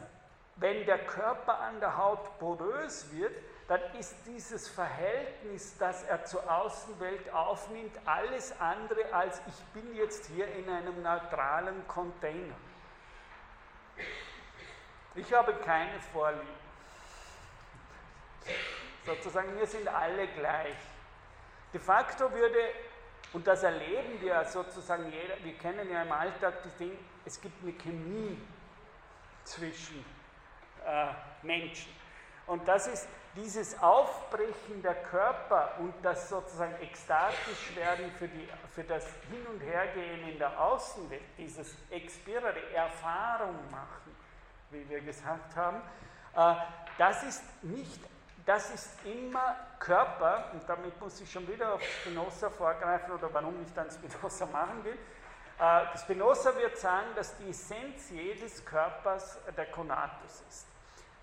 wenn 0.56 0.86
der 0.86 1.04
Körper 1.04 1.58
an 1.58 1.80
der 1.80 1.96
Haut 1.96 2.38
porös 2.38 3.12
wird, 3.12 3.34
dann 3.68 3.80
ist 3.98 4.16
dieses 4.26 4.68
Verhältnis, 4.68 5.76
das 5.78 6.02
er 6.04 6.24
zur 6.24 6.50
Außenwelt 6.50 7.32
aufnimmt, 7.32 7.96
alles 8.04 8.58
andere 8.60 9.12
als 9.12 9.40
ich 9.46 9.64
bin 9.72 9.94
jetzt 9.94 10.26
hier 10.26 10.46
in 10.54 10.68
einem 10.68 11.02
neutralen 11.02 11.86
Container. 11.86 12.54
Ich 15.14 15.32
habe 15.32 15.54
keine 15.54 16.00
Vorlieben. 16.12 16.62
Sozusagen, 19.04 19.56
wir 19.58 19.66
sind 19.66 19.88
alle 19.88 20.26
gleich. 20.28 20.76
De 21.72 21.80
facto 21.80 22.30
würde 22.32 22.58
und 23.32 23.46
das 23.46 23.62
erleben 23.62 24.20
wir 24.20 24.44
sozusagen 24.44 25.10
jeder, 25.10 25.42
wir 25.42 25.56
kennen 25.56 25.90
ja 25.90 26.02
im 26.02 26.12
Alltag 26.12 26.62
das 26.62 26.76
Ding, 26.76 26.92
es 27.24 27.40
gibt 27.40 27.62
eine 27.62 27.72
Chemie 27.72 28.38
zwischen 29.44 30.04
äh, 30.84 31.06
Menschen. 31.42 31.90
Und 32.46 32.66
das 32.68 32.86
ist 32.88 33.08
dieses 33.34 33.80
Aufbrechen 33.80 34.82
der 34.82 34.94
Körper 34.94 35.74
und 35.78 35.94
das 36.02 36.28
sozusagen 36.28 36.74
ekstatisch 36.82 37.74
werden 37.74 38.10
für, 38.18 38.28
die, 38.28 38.48
für 38.74 38.84
das 38.84 39.04
Hin- 39.30 39.46
und 39.46 39.60
Hergehen 39.60 40.28
in 40.28 40.38
der 40.38 40.60
Außenwelt, 40.60 41.22
dieses 41.38 41.74
Expira, 41.90 42.52
die 42.52 42.74
Erfahrung 42.74 43.56
machen, 43.70 44.16
wie 44.70 44.88
wir 44.88 45.00
gesagt 45.00 45.56
haben, 45.56 45.80
äh, 46.36 46.54
das 46.98 47.22
ist 47.22 47.42
nicht, 47.62 48.00
das 48.44 48.70
ist 48.70 48.90
immer 49.04 49.56
Körper, 49.78 50.50
und 50.52 50.68
damit 50.68 51.00
muss 51.00 51.20
ich 51.20 51.30
schon 51.30 51.48
wieder 51.48 51.74
auf 51.74 51.82
Spinoza 51.82 52.50
vorgreifen 52.50 53.12
oder 53.12 53.32
warum 53.32 53.62
ich 53.62 53.72
dann 53.72 53.90
Spinoza 53.90 54.46
machen 54.46 54.84
will. 54.84 54.98
Äh, 55.58 55.96
Spinoza 55.96 56.54
wird 56.56 56.76
sagen, 56.76 57.08
dass 57.14 57.36
die 57.38 57.48
Essenz 57.48 58.10
jedes 58.10 58.64
Körpers 58.64 59.38
der 59.56 59.66
Konatus 59.66 60.42
ist. 60.48 60.71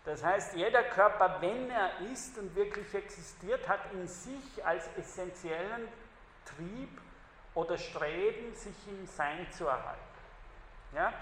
Das 0.06 0.24
heißt, 0.24 0.56
jeder 0.56 0.84
Körper, 0.84 1.38
wenn 1.42 1.70
er 1.70 2.00
ist 2.12 2.38
und 2.38 2.56
wirklich 2.56 2.94
existiert, 2.94 3.68
hat 3.68 3.82
in 3.94 4.08
sich 4.08 4.66
als 4.66 4.90
essentiellen 4.98 5.88
Trieb 6.46 7.02
oder 7.54 7.78
Streben, 7.78 8.56
sich 8.56 8.76
im 8.88 9.06
Sein 9.06 9.48
zu 9.52 9.66
erhalten. 9.66 10.00
Ja? 10.96 11.14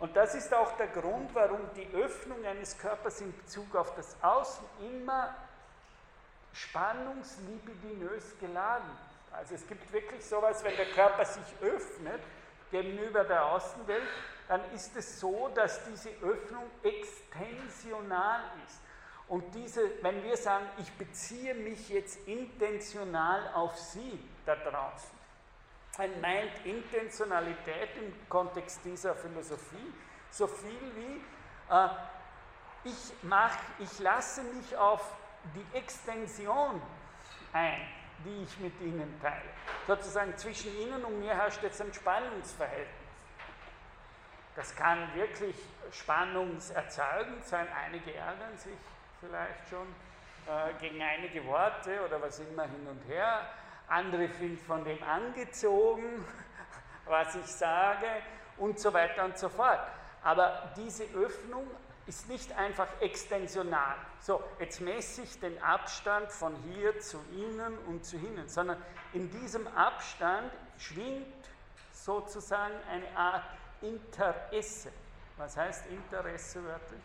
Und 0.00 0.16
das 0.16 0.34
ist 0.34 0.52
auch 0.52 0.76
der 0.76 0.88
Grund, 0.88 1.34
warum 1.34 1.60
die 1.76 1.88
Öffnung 1.94 2.44
eines 2.44 2.76
Körpers 2.78 3.20
in 3.20 3.34
Bezug 3.36 3.74
auf 3.76 3.94
das 3.94 4.16
Außen 4.22 4.64
immer 4.80 5.34
spannungslibidinös 6.52 8.38
geladen 8.38 8.86
ist. 9.06 9.34
Also 9.34 9.54
es 9.54 9.66
gibt 9.66 9.92
wirklich 9.92 10.24
sowas, 10.24 10.62
wenn 10.62 10.76
der 10.76 10.86
Körper 10.86 11.24
sich 11.24 11.44
öffnet 11.62 12.20
gegenüber 12.70 13.24
der 13.24 13.46
Außenwelt, 13.46 14.02
dann 14.48 14.60
ist 14.74 14.94
es 14.96 15.20
so, 15.20 15.50
dass 15.54 15.80
diese 15.84 16.10
Öffnung 16.22 16.64
extensional 16.82 18.40
ist. 18.66 18.80
Und 19.28 19.54
diese, 19.54 19.90
wenn 20.02 20.22
wir 20.22 20.36
sagen, 20.36 20.66
ich 20.78 20.92
beziehe 20.92 21.54
mich 21.54 21.88
jetzt 21.88 22.28
intentional 22.28 23.50
auf 23.54 23.76
Sie 23.76 24.20
da 24.44 24.54
draußen, 24.54 25.10
dann 25.96 26.20
meint 26.20 26.64
Intentionalität 26.64 27.96
im 27.96 28.12
Kontext 28.28 28.80
dieser 28.84 29.14
Philosophie 29.14 29.92
so 30.30 30.46
viel 30.46 30.80
wie, 30.96 31.22
äh, 31.72 31.88
ich, 32.84 33.12
mach, 33.22 33.56
ich 33.78 33.98
lasse 34.00 34.42
mich 34.42 34.76
auf 34.76 35.00
die 35.54 35.76
Extension 35.76 36.82
ein, 37.52 37.80
die 38.24 38.42
ich 38.42 38.58
mit 38.58 38.78
Ihnen 38.80 39.18
teile. 39.22 39.48
Sozusagen 39.86 40.36
zwischen 40.36 40.76
Ihnen 40.76 41.04
und 41.04 41.20
mir 41.20 41.34
herrscht 41.34 41.62
jetzt 41.62 41.80
ein 41.80 41.94
Spannungsverhältnis. 41.94 43.03
Das 44.56 44.74
kann 44.76 45.12
wirklich 45.14 45.56
spannungserzeugend 45.90 47.44
sein. 47.44 47.66
Einige 47.84 48.14
ärgern 48.14 48.56
sich 48.56 48.76
vielleicht 49.20 49.68
schon 49.68 49.86
äh, 50.46 50.74
gegen 50.80 51.02
einige 51.02 51.44
Worte 51.46 52.04
oder 52.04 52.20
was 52.22 52.38
immer 52.38 52.64
hin 52.64 52.86
und 52.88 53.02
her. 53.08 53.48
Andere 53.88 54.28
sind 54.28 54.60
von 54.60 54.84
dem 54.84 55.02
angezogen, 55.02 56.24
was 57.06 57.34
ich 57.34 57.46
sage 57.46 58.06
und 58.58 58.78
so 58.78 58.92
weiter 58.92 59.24
und 59.24 59.36
so 59.36 59.48
fort. 59.48 59.80
Aber 60.22 60.72
diese 60.76 61.04
Öffnung 61.14 61.66
ist 62.06 62.28
nicht 62.28 62.52
einfach 62.56 62.88
extensional. 63.00 63.96
So, 64.20 64.42
jetzt 64.58 64.80
messe 64.80 65.22
ich 65.22 65.40
den 65.40 65.60
Abstand 65.62 66.30
von 66.30 66.54
hier 66.72 66.98
zu 67.00 67.18
Ihnen 67.32 67.78
und 67.86 68.04
zu 68.04 68.16
Ihnen, 68.16 68.48
sondern 68.48 68.80
in 69.12 69.30
diesem 69.30 69.66
Abstand 69.68 70.50
schwingt 70.78 71.26
sozusagen 71.92 72.74
eine 72.90 73.16
Art 73.16 73.44
Interesse. 73.82 74.92
Was 75.36 75.56
heißt 75.56 75.86
Interesse 75.86 76.64
wörtlich? 76.64 77.02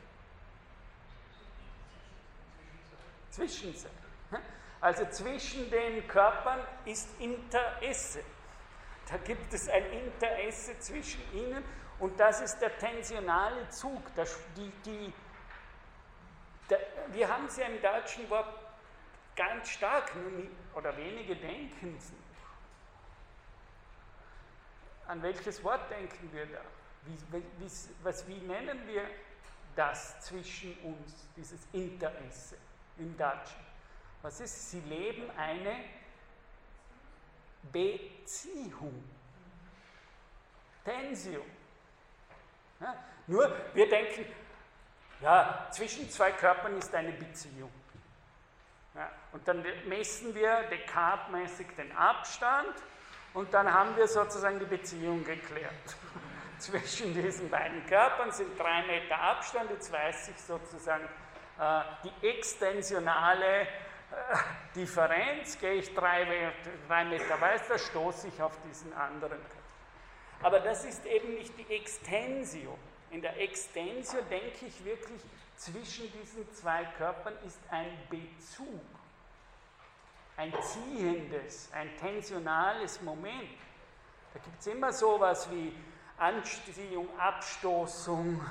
Zwischensein. 3.32 3.92
Also 4.82 5.06
zwischen 5.08 5.70
den 5.70 6.08
Körpern 6.08 6.60
ist 6.86 7.10
Interesse. 7.20 8.24
Da 9.10 9.18
gibt 9.18 9.54
es 9.54 9.68
ein 9.68 9.86
Interesse 9.92 10.80
zwischen 10.80 11.22
ihnen 11.34 11.64
und 12.00 12.18
das 12.20 12.42
ist 12.42 12.60
der 12.60 12.78
tensionale 12.78 13.68
Zug. 13.70 14.02
Die, 14.56 14.72
die, 14.86 15.14
der, 16.70 16.80
wir 17.08 17.28
haben 17.28 17.46
es 17.46 17.58
ja 17.58 17.66
im 17.66 17.82
deutschen 17.82 18.30
Wort 18.30 18.48
ganz 19.36 19.70
stark, 19.70 20.12
oder 20.76 20.96
wenige 20.96 21.36
denken 21.36 21.98
an 25.10 25.24
welches 25.24 25.64
Wort 25.64 25.90
denken 25.90 26.30
wir 26.32 26.46
da? 26.46 26.62
Wie, 27.06 27.40
wie, 27.60 27.72
was, 28.04 28.28
wie 28.28 28.38
nennen 28.42 28.80
wir 28.88 29.04
das 29.76 30.22
zwischen 30.22 30.78
uns, 30.84 31.28
dieses 31.36 31.62
Interesse 31.74 32.58
im 32.98 33.18
Deutschen? 33.18 33.66
Was 34.22 34.40
ist? 34.40 34.70
Sie 34.70 34.82
leben 34.82 35.32
eine 35.36 35.84
Beziehung. 37.72 39.04
Tension. 40.86 41.46
Ja, 42.80 42.96
nur 43.28 43.56
wir 43.74 43.90
denken, 43.90 44.26
ja, 45.22 45.68
zwischen 45.72 46.10
zwei 46.10 46.32
Körpern 46.32 46.78
ist 46.78 46.94
eine 46.94 47.14
Beziehung. 47.14 47.72
Ja, 48.94 49.12
und 49.32 49.48
dann 49.48 49.66
messen 49.88 50.36
wir 50.36 50.64
Descartes-mäßig 50.70 51.68
den 51.76 51.92
Abstand 51.96 52.76
und 53.34 53.54
dann 53.54 53.72
haben 53.72 53.96
wir 53.96 54.08
sozusagen 54.08 54.60
die 54.60 54.66
Beziehung 54.66 55.24
geklärt. 55.24 55.96
Zwischen 56.58 57.14
diesen 57.14 57.50
beiden 57.50 57.86
Körpern 57.86 58.32
sind 58.32 58.58
drei 58.60 58.84
Meter 58.86 59.20
Abstand. 59.20 59.70
Jetzt 59.72 59.92
weiß 59.92 60.30
ich 60.30 60.42
sozusagen 60.42 61.06
äh, 61.60 61.82
die 62.04 62.28
extensionale 62.28 63.62
äh, 63.62 63.68
Differenz. 64.76 65.58
Gehe 65.60 65.76
ich 65.76 65.94
drei, 65.94 66.52
drei 66.88 67.06
Meter 67.06 67.40
weiter, 67.40 67.78
stoße 67.78 68.28
ich 68.28 68.42
auf 68.42 68.58
diesen 68.68 68.94
anderen 68.94 69.38
Körper. 69.38 69.60
Aber 70.42 70.60
das 70.60 70.86
ist 70.86 71.06
eben 71.06 71.36
nicht 71.36 71.58
die 71.58 71.74
Extensio. 71.74 72.78
In 73.12 73.22
der 73.22 73.40
Extensio 73.40 74.20
denke 74.30 74.66
ich 74.66 74.84
wirklich, 74.86 75.22
zwischen 75.56 76.12
diesen 76.14 76.52
zwei 76.54 76.86
Körpern 76.98 77.34
ist 77.46 77.60
ein 77.70 77.92
Bezug 78.10 78.82
ein 80.40 80.54
ziehendes, 80.62 81.70
ein 81.74 81.90
tensionales 81.98 83.02
Moment. 83.02 83.50
Da 84.34 84.40
gibt 84.40 84.58
es 84.58 84.68
immer 84.68 84.94
sowas 84.94 85.50
wie 85.52 85.76
Anziehung, 86.18 87.10
Abstoßung 87.20 88.42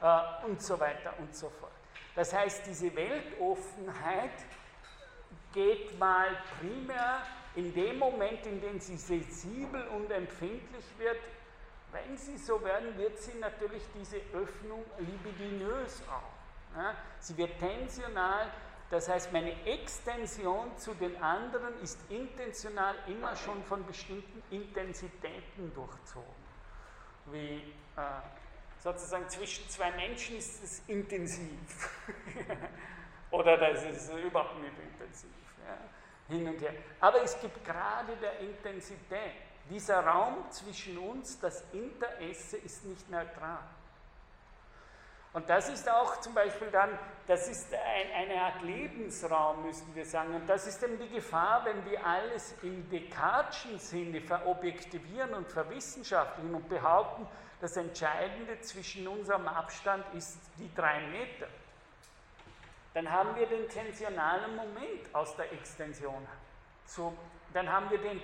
äh, 0.00 0.46
und 0.46 0.62
so 0.62 0.80
weiter 0.80 1.12
und 1.18 1.36
so 1.36 1.50
fort. 1.50 1.72
Das 2.14 2.32
heißt, 2.32 2.66
diese 2.66 2.94
Weltoffenheit 2.96 4.32
geht 5.52 5.98
mal 5.98 6.28
primär 6.58 7.20
in 7.54 7.74
dem 7.74 7.98
Moment, 7.98 8.46
in 8.46 8.58
dem 8.62 8.80
sie 8.80 8.96
sensibel 8.96 9.86
und 9.88 10.10
empfindlich 10.10 10.84
wird. 10.96 11.18
Wenn 11.92 12.16
sie 12.16 12.38
so 12.38 12.62
werden, 12.64 12.96
wird 12.96 13.18
sie 13.18 13.38
natürlich 13.38 13.82
diese 13.94 14.16
Öffnung 14.32 14.84
libidinös 14.98 16.02
auch. 16.08 16.78
Ja? 16.78 16.94
Sie 17.18 17.36
wird 17.36 17.58
tensional, 17.58 18.50
das 18.90 19.08
heißt, 19.08 19.32
meine 19.32 19.52
Extension 19.66 20.76
zu 20.76 20.94
den 20.94 21.20
anderen 21.20 21.80
ist 21.82 21.98
intentional 22.08 22.94
immer 23.08 23.34
schon 23.34 23.62
von 23.64 23.84
bestimmten 23.84 24.42
Intensitäten 24.50 25.74
durchzogen. 25.74 26.46
Wie 27.32 27.56
äh, 27.96 28.02
sozusagen 28.78 29.28
zwischen 29.28 29.68
zwei 29.68 29.90
Menschen 29.92 30.36
ist 30.36 30.62
es 30.62 30.82
intensiv. 30.86 31.90
Oder 33.32 33.58
das 33.58 33.82
ist 33.84 34.12
überhaupt 34.12 34.60
nicht 34.60 34.78
intensiv. 34.78 35.30
Ja? 35.66 36.34
Hin 36.34 36.48
und 36.48 36.60
her. 36.60 36.74
Aber 37.00 37.22
es 37.22 37.40
gibt 37.40 37.64
gerade 37.64 38.16
der 38.16 38.38
Intensität. 38.38 39.32
Dieser 39.68 40.06
Raum 40.06 40.48
zwischen 40.50 40.96
uns, 40.98 41.40
das 41.40 41.64
Interesse, 41.72 42.56
ist 42.58 42.84
nicht 42.84 43.10
neutral. 43.10 43.64
Und 45.32 45.50
das 45.50 45.68
ist 45.68 45.88
auch 45.88 46.20
zum 46.20 46.32
Beispiel 46.34 46.70
dann, 46.70 46.98
das 47.26 47.48
ist 47.48 47.74
ein, 47.74 48.30
eine 48.30 48.40
Art 48.40 48.62
Lebensraum, 48.62 49.66
müssen 49.66 49.94
wir 49.94 50.06
sagen. 50.06 50.34
Und 50.34 50.48
das 50.48 50.66
ist 50.66 50.82
eben 50.82 50.98
die 50.98 51.10
Gefahr, 51.10 51.64
wenn 51.64 51.84
wir 51.84 52.04
alles 52.06 52.54
im 52.62 52.88
Descartes'schen 52.90 53.78
Sinne 53.78 54.22
verobjektivieren 54.22 55.34
und 55.34 55.50
verwissenschaftlichen 55.50 56.54
und 56.54 56.68
behaupten, 56.68 57.26
das 57.60 57.76
Entscheidende 57.76 58.60
zwischen 58.60 59.06
unserem 59.08 59.48
Abstand 59.48 60.04
ist 60.14 60.38
die 60.58 60.72
drei 60.74 61.00
Meter. 61.08 61.48
Dann 62.94 63.10
haben 63.10 63.36
wir 63.36 63.46
den 63.46 63.68
tensionalen 63.68 64.56
Moment 64.56 65.14
aus 65.14 65.36
der 65.36 65.52
Extension. 65.52 66.26
So, 66.86 67.12
dann 67.52 67.70
haben 67.70 67.90
wir 67.90 67.98
den 67.98 68.20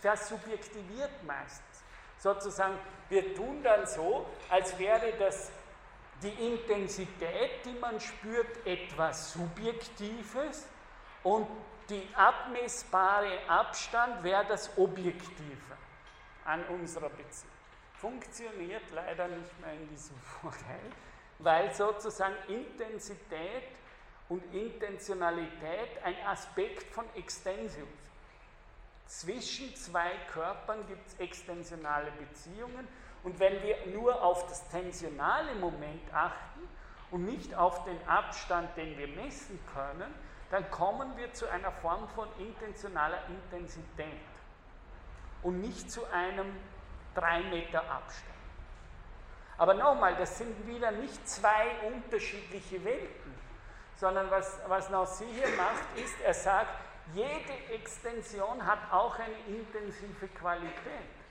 versubjektiviert 0.00 1.22
meistens. 1.26 1.84
Sozusagen, 2.18 2.78
wir 3.10 3.34
tun 3.34 3.62
dann 3.62 3.86
so, 3.86 4.26
als 4.48 4.78
wäre 4.78 5.12
das 5.18 5.50
die 6.24 6.46
Intensität, 6.46 7.64
die 7.64 7.78
man 7.78 8.00
spürt, 8.00 8.66
etwas 8.66 9.34
Subjektives 9.34 10.66
und 11.22 11.46
die 11.90 12.08
abmessbare 12.14 13.38
Abstand 13.46 14.24
wäre 14.24 14.44
das 14.46 14.76
Objektive 14.78 15.76
an 16.44 16.64
unserer 16.64 17.10
Beziehung. 17.10 17.52
Funktioniert 17.98 18.90
leider 18.92 19.28
nicht 19.28 19.60
mehr 19.60 19.74
in 19.74 19.88
diesem 19.90 20.16
Vorteil, 20.40 20.90
weil 21.38 21.72
sozusagen 21.74 22.34
Intensität 22.48 23.64
und 24.30 24.42
Intentionalität 24.54 26.02
ein 26.02 26.16
Aspekt 26.26 26.90
von 26.94 27.04
Extensium 27.14 27.88
zwischen 29.06 29.74
zwei 29.76 30.12
Körpern 30.32 30.86
gibt 30.86 31.06
es 31.06 31.20
extensionale 31.20 32.10
Beziehungen 32.12 32.88
und 33.24 33.40
wenn 33.40 33.62
wir 33.62 33.76
nur 33.86 34.22
auf 34.22 34.46
das 34.46 34.68
tensionale 34.68 35.54
Moment 35.54 36.12
achten 36.12 36.68
und 37.10 37.24
nicht 37.24 37.54
auf 37.54 37.84
den 37.84 37.98
Abstand, 38.06 38.76
den 38.76 38.96
wir 38.98 39.08
messen 39.08 39.58
können, 39.74 40.14
dann 40.50 40.70
kommen 40.70 41.16
wir 41.16 41.32
zu 41.32 41.48
einer 41.48 41.72
Form 41.72 42.06
von 42.08 42.28
intentionaler 42.38 43.18
Intensität 43.28 44.20
und 45.42 45.60
nicht 45.60 45.90
zu 45.90 46.04
einem 46.12 46.54
3 47.14 47.42
Meter 47.44 47.80
Abstand. 47.90 48.34
Aber 49.56 49.74
nochmal, 49.74 50.16
das 50.16 50.38
sind 50.38 50.66
wieder 50.66 50.90
nicht 50.90 51.26
zwei 51.28 51.76
unterschiedliche 51.86 52.84
Welten, 52.84 53.34
sondern 53.96 54.30
was, 54.30 54.60
was 54.68 54.90
Nancy 54.90 55.26
hier 55.32 55.48
macht, 55.56 55.96
ist, 55.96 56.20
er 56.20 56.34
sagt, 56.34 56.70
jede 57.14 57.72
Extension 57.72 58.66
hat 58.66 58.78
auch 58.90 59.18
eine 59.18 59.38
intensive 59.46 60.28
Qualität. 60.28 61.23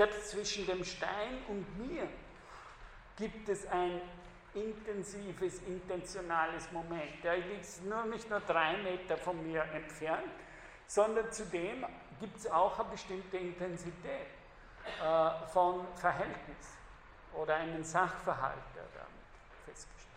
Selbst 0.00 0.30
zwischen 0.30 0.64
dem 0.64 0.82
Stein 0.82 1.44
und 1.46 1.78
mir 1.78 2.08
gibt 3.18 3.46
es 3.50 3.66
ein 3.66 4.00
intensives, 4.54 5.60
intentionales 5.66 6.72
Moment. 6.72 7.22
Der 7.22 7.36
liegt 7.36 7.84
nur 7.84 8.06
nicht 8.06 8.30
nur 8.30 8.40
drei 8.40 8.78
Meter 8.78 9.18
von 9.18 9.46
mir 9.46 9.62
entfernt, 9.74 10.32
sondern 10.86 11.30
zudem 11.30 11.84
gibt 12.18 12.34
es 12.38 12.50
auch 12.50 12.78
eine 12.78 12.88
bestimmte 12.88 13.36
Intensität 13.36 14.28
äh, 15.04 15.46
von 15.52 15.86
Verhältnis 15.96 16.78
oder 17.34 17.56
einen 17.56 17.84
Sachverhalt, 17.84 18.56
der 18.74 18.84
damit 18.94 19.66
festgestellt. 19.66 20.14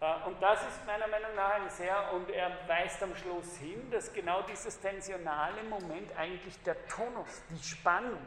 Äh, 0.00 0.28
und 0.28 0.42
das 0.42 0.62
ist 0.62 0.84
meiner 0.84 1.06
Meinung 1.06 1.32
nach 1.36 1.52
ein 1.52 1.70
sehr, 1.70 2.12
und 2.12 2.28
er 2.30 2.50
weist 2.66 3.00
am 3.04 3.14
Schluss 3.14 3.56
hin, 3.58 3.88
dass 3.88 4.12
genau 4.12 4.42
dieses 4.42 4.80
tensionale 4.80 5.62
Moment 5.62 6.10
eigentlich 6.18 6.60
der 6.64 6.88
Tonus, 6.88 7.42
die 7.50 7.62
Spannung, 7.64 8.18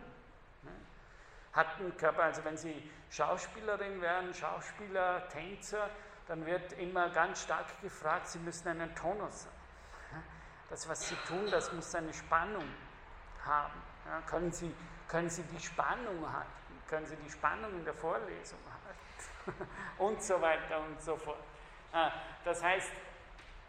hat 1.53 1.79
ein 1.79 1.95
Körper, 1.97 2.23
also 2.23 2.43
wenn 2.43 2.57
Sie 2.57 2.89
Schauspielerin 3.09 4.01
werden, 4.01 4.33
Schauspieler, 4.33 5.27
Tänzer, 5.29 5.89
dann 6.27 6.45
wird 6.45 6.73
immer 6.73 7.09
ganz 7.09 7.43
stark 7.43 7.81
gefragt, 7.81 8.27
Sie 8.27 8.39
müssen 8.39 8.67
einen 8.67 8.93
Tonus 8.95 9.47
haben. 9.47 9.59
Das, 10.69 10.87
was 10.87 11.09
Sie 11.09 11.15
tun, 11.27 11.49
das 11.49 11.73
muss 11.73 11.93
eine 11.95 12.13
Spannung 12.13 12.67
haben. 13.43 13.81
Ja, 14.05 14.21
können, 14.21 14.51
Sie, 14.51 14.73
können 15.07 15.29
Sie 15.29 15.43
die 15.43 15.59
Spannung 15.59 16.31
halten? 16.31 16.51
Können 16.87 17.05
Sie 17.07 17.15
die 17.15 17.29
Spannung 17.29 17.71
in 17.71 17.83
der 17.83 17.93
Vorlesung 17.95 18.59
halten? 18.65 19.67
und 19.97 20.21
so 20.21 20.39
weiter 20.39 20.79
und 20.81 21.01
so 21.01 21.17
fort. 21.17 21.39
Ah, 21.91 22.11
das 22.45 22.63
heißt, 22.63 22.91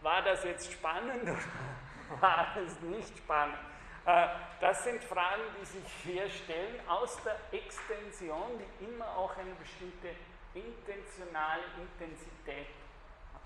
war 0.03 0.23
das 0.23 0.45
jetzt 0.45 0.73
spannend 0.73 1.23
oder 1.23 1.39
war 2.21 2.57
es 2.57 2.79
nicht 2.81 3.17
spannend? 3.17 3.59
Äh, 4.07 4.29
das 4.61 4.85
sind 4.85 5.03
Fragen, 5.05 5.43
die 5.61 5.67
sich 5.67 5.85
hier 6.03 6.29
stellen 6.29 6.81
aus 6.89 7.19
der 7.23 7.37
Extension, 7.53 8.59
die 8.59 8.85
immer 8.85 9.09
auch 9.17 9.37
eine 9.37 9.55
bestimmte 9.55 10.09
intentionale 10.55 11.63
Intensität 11.79 12.67
hat. 13.35 13.41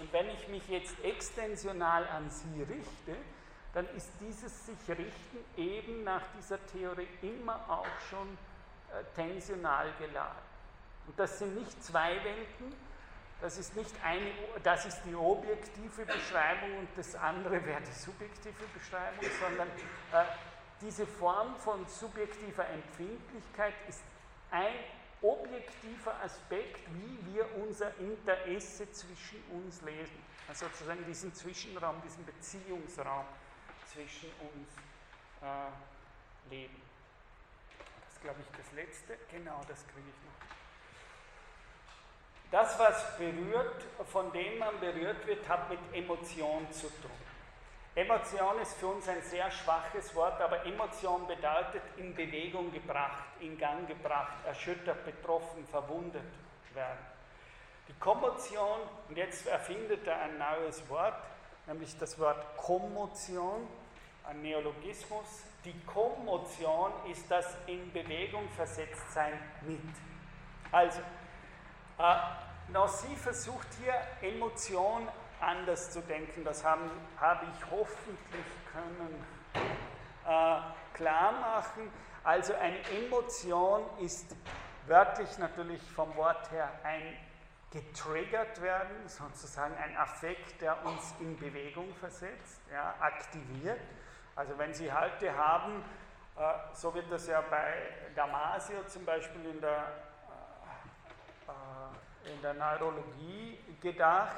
Und 0.00 0.12
wenn 0.12 0.28
ich 0.30 0.48
mich 0.48 0.66
jetzt 0.68 0.98
extensional 1.04 2.06
an 2.08 2.30
Sie 2.30 2.62
richte, 2.62 3.16
dann 3.74 3.86
ist 3.96 4.10
dieses 4.20 4.66
sich 4.66 4.88
richten 4.88 5.38
eben 5.56 6.04
nach 6.04 6.22
dieser 6.36 6.64
Theorie 6.66 7.08
immer 7.22 7.56
auch 7.68 7.86
schon 8.10 8.36
äh, 8.90 9.02
tensional 9.14 9.90
geladen. 9.98 10.42
Und 11.06 11.18
das 11.18 11.38
sind 11.38 11.56
nicht 11.56 11.82
zwei 11.82 12.22
Welten, 12.22 12.74
das 13.42 13.58
ist 13.58 13.74
nicht 13.74 13.92
eine, 14.04 14.30
das 14.62 14.86
ist 14.86 15.02
die 15.04 15.14
objektive 15.14 16.06
Beschreibung 16.06 16.78
und 16.78 16.88
das 16.96 17.16
andere 17.16 17.64
wäre 17.66 17.80
die 17.80 17.92
subjektive 17.92 18.64
Beschreibung, 18.72 19.28
sondern 19.40 19.68
äh, 19.68 20.24
diese 20.80 21.06
Form 21.06 21.56
von 21.56 21.84
subjektiver 21.88 22.68
Empfindlichkeit 22.68 23.74
ist 23.88 24.02
ein 24.52 24.74
objektiver 25.20 26.14
Aspekt, 26.22 26.80
wie 26.94 27.34
wir 27.34 27.48
unser 27.56 27.96
Interesse 27.98 28.90
zwischen 28.92 29.42
uns 29.50 29.82
lesen. 29.82 30.22
Also 30.48 30.66
sozusagen 30.66 31.04
diesen 31.04 31.34
Zwischenraum, 31.34 32.00
diesen 32.02 32.24
Beziehungsraum 32.24 33.24
zwischen 33.92 34.30
uns 34.40 34.68
äh, 35.42 36.50
leben. 36.54 36.80
Das 38.04 38.14
ist, 38.14 38.22
glaube 38.22 38.40
ich, 38.40 38.56
das 38.56 38.72
Letzte. 38.72 39.18
Genau, 39.30 39.60
das 39.66 39.84
kriege 39.88 40.08
ich 40.08 40.24
noch. 40.26 40.51
Das, 42.52 42.78
was 42.78 43.16
berührt, 43.16 43.82
von 44.12 44.30
dem 44.30 44.58
man 44.58 44.78
berührt 44.78 45.26
wird, 45.26 45.48
hat 45.48 45.70
mit 45.70 45.78
Emotion 45.94 46.70
zu 46.70 46.86
tun. 46.86 47.10
Emotion 47.94 48.60
ist 48.60 48.74
für 48.74 48.88
uns 48.88 49.08
ein 49.08 49.22
sehr 49.22 49.50
schwaches 49.50 50.14
Wort, 50.14 50.38
aber 50.38 50.64
Emotion 50.66 51.26
bedeutet 51.26 51.82
in 51.96 52.14
Bewegung 52.14 52.70
gebracht, 52.70 53.24
in 53.40 53.56
Gang 53.56 53.88
gebracht, 53.88 54.34
erschüttert, 54.46 55.02
betroffen, 55.06 55.66
verwundet 55.66 56.22
werden. 56.74 56.98
Die 57.88 57.94
Kommotion, 57.94 58.80
und 59.08 59.16
jetzt 59.16 59.46
erfindet 59.46 60.06
er 60.06 60.20
ein 60.20 60.36
neues 60.36 60.86
Wort, 60.90 61.16
nämlich 61.66 61.98
das 61.98 62.18
Wort 62.18 62.56
Kommotion, 62.58 63.66
ein 64.24 64.42
Neologismus. 64.42 65.42
Die 65.64 65.78
Kommotion 65.86 66.92
ist 67.10 67.30
das 67.30 67.46
in 67.66 67.90
Bewegung 67.92 68.46
versetzt 68.50 69.10
sein 69.12 69.38
mit. 69.62 69.80
Also, 70.70 71.00
äh, 72.02 72.72
Nancy 72.72 73.14
versucht 73.16 73.68
hier 73.80 73.94
Emotion 74.28 75.08
anders 75.40 75.90
zu 75.90 76.00
denken. 76.00 76.44
Das 76.44 76.64
habe 76.64 76.90
hab 77.20 77.42
ich 77.42 77.70
hoffentlich 77.70 78.46
können 78.72 79.24
äh, 80.24 80.58
klar 80.94 81.32
machen. 81.32 81.90
Also 82.24 82.54
eine 82.54 82.78
Emotion 82.90 83.82
ist 84.00 84.36
wörtlich 84.86 85.38
natürlich 85.38 85.82
vom 85.92 86.14
Wort 86.16 86.50
her 86.50 86.70
ein 86.84 87.02
getriggert 87.70 88.60
werden, 88.60 89.08
sozusagen 89.08 89.74
ein 89.78 89.96
Affekt, 89.96 90.60
der 90.60 90.84
uns 90.84 91.14
in 91.20 91.38
Bewegung 91.38 91.94
versetzt, 91.94 92.60
ja, 92.70 92.94
aktiviert. 93.00 93.80
Also 94.36 94.58
wenn 94.58 94.74
Sie 94.74 94.92
Halte 94.92 95.34
haben, 95.34 95.82
äh, 96.36 96.52
so 96.74 96.94
wird 96.94 97.10
das 97.10 97.26
ja 97.28 97.40
bei 97.40 97.74
Damasio 98.14 98.84
zum 98.88 99.06
Beispiel 99.06 99.46
in 99.46 99.60
der 99.62 99.86
in 102.24 102.42
der 102.42 102.54
Neurologie 102.54 103.58
gedacht. 103.80 104.36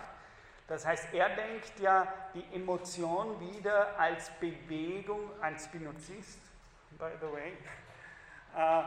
Das 0.66 0.86
heißt, 0.86 1.12
er 1.12 1.28
denkt 1.30 1.78
ja 1.78 2.12
die 2.34 2.44
Emotion 2.54 3.38
wieder 3.40 3.98
als 3.98 4.30
Bewegung, 4.40 5.30
ein 5.40 5.58
Spinozist, 5.58 6.40
by 6.98 7.10
the 7.20 7.32
way. 7.32 7.52
Äh, 8.56 8.84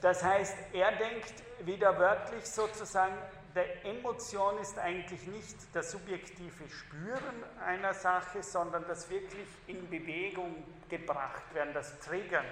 das 0.00 0.24
heißt, 0.24 0.56
er 0.72 0.92
denkt 0.92 1.34
wieder 1.60 1.96
wörtlich 1.98 2.44
sozusagen, 2.46 3.14
der 3.54 3.84
Emotion 3.84 4.58
ist 4.58 4.76
eigentlich 4.78 5.24
nicht 5.28 5.56
das 5.72 5.92
subjektive 5.92 6.68
Spüren 6.68 7.44
einer 7.64 7.94
Sache, 7.94 8.42
sondern 8.42 8.84
das 8.88 9.08
wirklich 9.08 9.46
in 9.68 9.88
Bewegung 9.88 10.64
gebracht 10.88 11.42
werden, 11.54 11.72
das 11.72 12.00
Triggern 12.00 12.46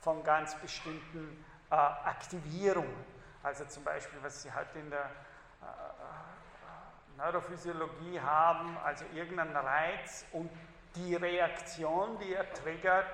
von 0.00 0.24
ganz 0.24 0.56
bestimmten 0.56 1.44
äh, 1.70 1.74
Aktivierungen. 1.74 3.09
Also 3.42 3.64
zum 3.64 3.84
Beispiel, 3.84 4.18
was 4.22 4.42
Sie 4.42 4.52
halt 4.52 4.74
in 4.74 4.90
der 4.90 5.04
äh, 5.04 5.64
äh, 5.64 7.16
Neurophysiologie 7.16 8.20
haben, 8.20 8.76
also 8.78 9.04
irgendein 9.14 9.56
Reiz 9.56 10.26
und 10.32 10.50
die 10.96 11.14
Reaktion, 11.14 12.18
die 12.18 12.34
er 12.34 12.52
triggert, 12.52 13.06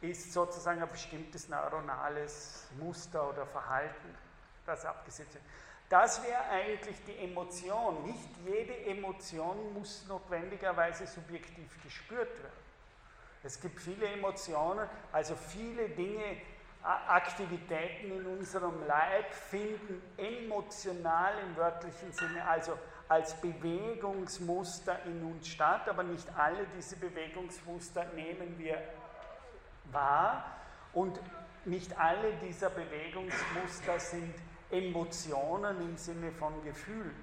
ist 0.00 0.32
sozusagen 0.32 0.82
ein 0.82 0.88
bestimmtes 0.88 1.48
neuronales 1.48 2.68
Muster 2.78 3.28
oder 3.28 3.46
Verhalten, 3.46 4.14
das 4.66 4.84
abgesetzt 4.84 5.34
wird. 5.34 5.44
Das 5.88 6.22
wäre 6.22 6.42
eigentlich 6.50 6.96
die 7.04 7.16
Emotion. 7.18 8.04
Nicht 8.04 8.28
jede 8.44 8.74
Emotion 8.86 9.72
muss 9.74 10.06
notwendigerweise 10.08 11.06
subjektiv 11.06 11.82
gespürt 11.82 12.36
werden. 12.42 12.64
Es 13.42 13.60
gibt 13.60 13.78
viele 13.80 14.06
Emotionen, 14.06 14.88
also 15.12 15.36
viele 15.36 15.88
Dinge, 15.90 16.38
Aktivitäten 16.84 18.12
in 18.12 18.26
unserem 18.26 18.86
Leib 18.86 19.32
finden 19.32 20.02
emotional 20.18 21.32
im 21.38 21.56
wörtlichen 21.56 22.12
Sinne, 22.12 22.46
also 22.46 22.78
als 23.08 23.34
Bewegungsmuster 23.40 25.02
in 25.06 25.24
uns 25.24 25.48
statt, 25.48 25.88
aber 25.88 26.02
nicht 26.02 26.28
alle 26.36 26.66
diese 26.76 26.96
Bewegungsmuster 26.96 28.04
nehmen 28.14 28.58
wir 28.58 28.78
wahr 29.92 30.44
und 30.92 31.18
nicht 31.64 31.98
alle 31.98 32.32
dieser 32.42 32.70
Bewegungsmuster 32.70 33.98
sind 33.98 34.34
Emotionen 34.70 35.80
im 35.80 35.96
Sinne 35.96 36.32
von 36.32 36.62
Gefühl. 36.64 37.14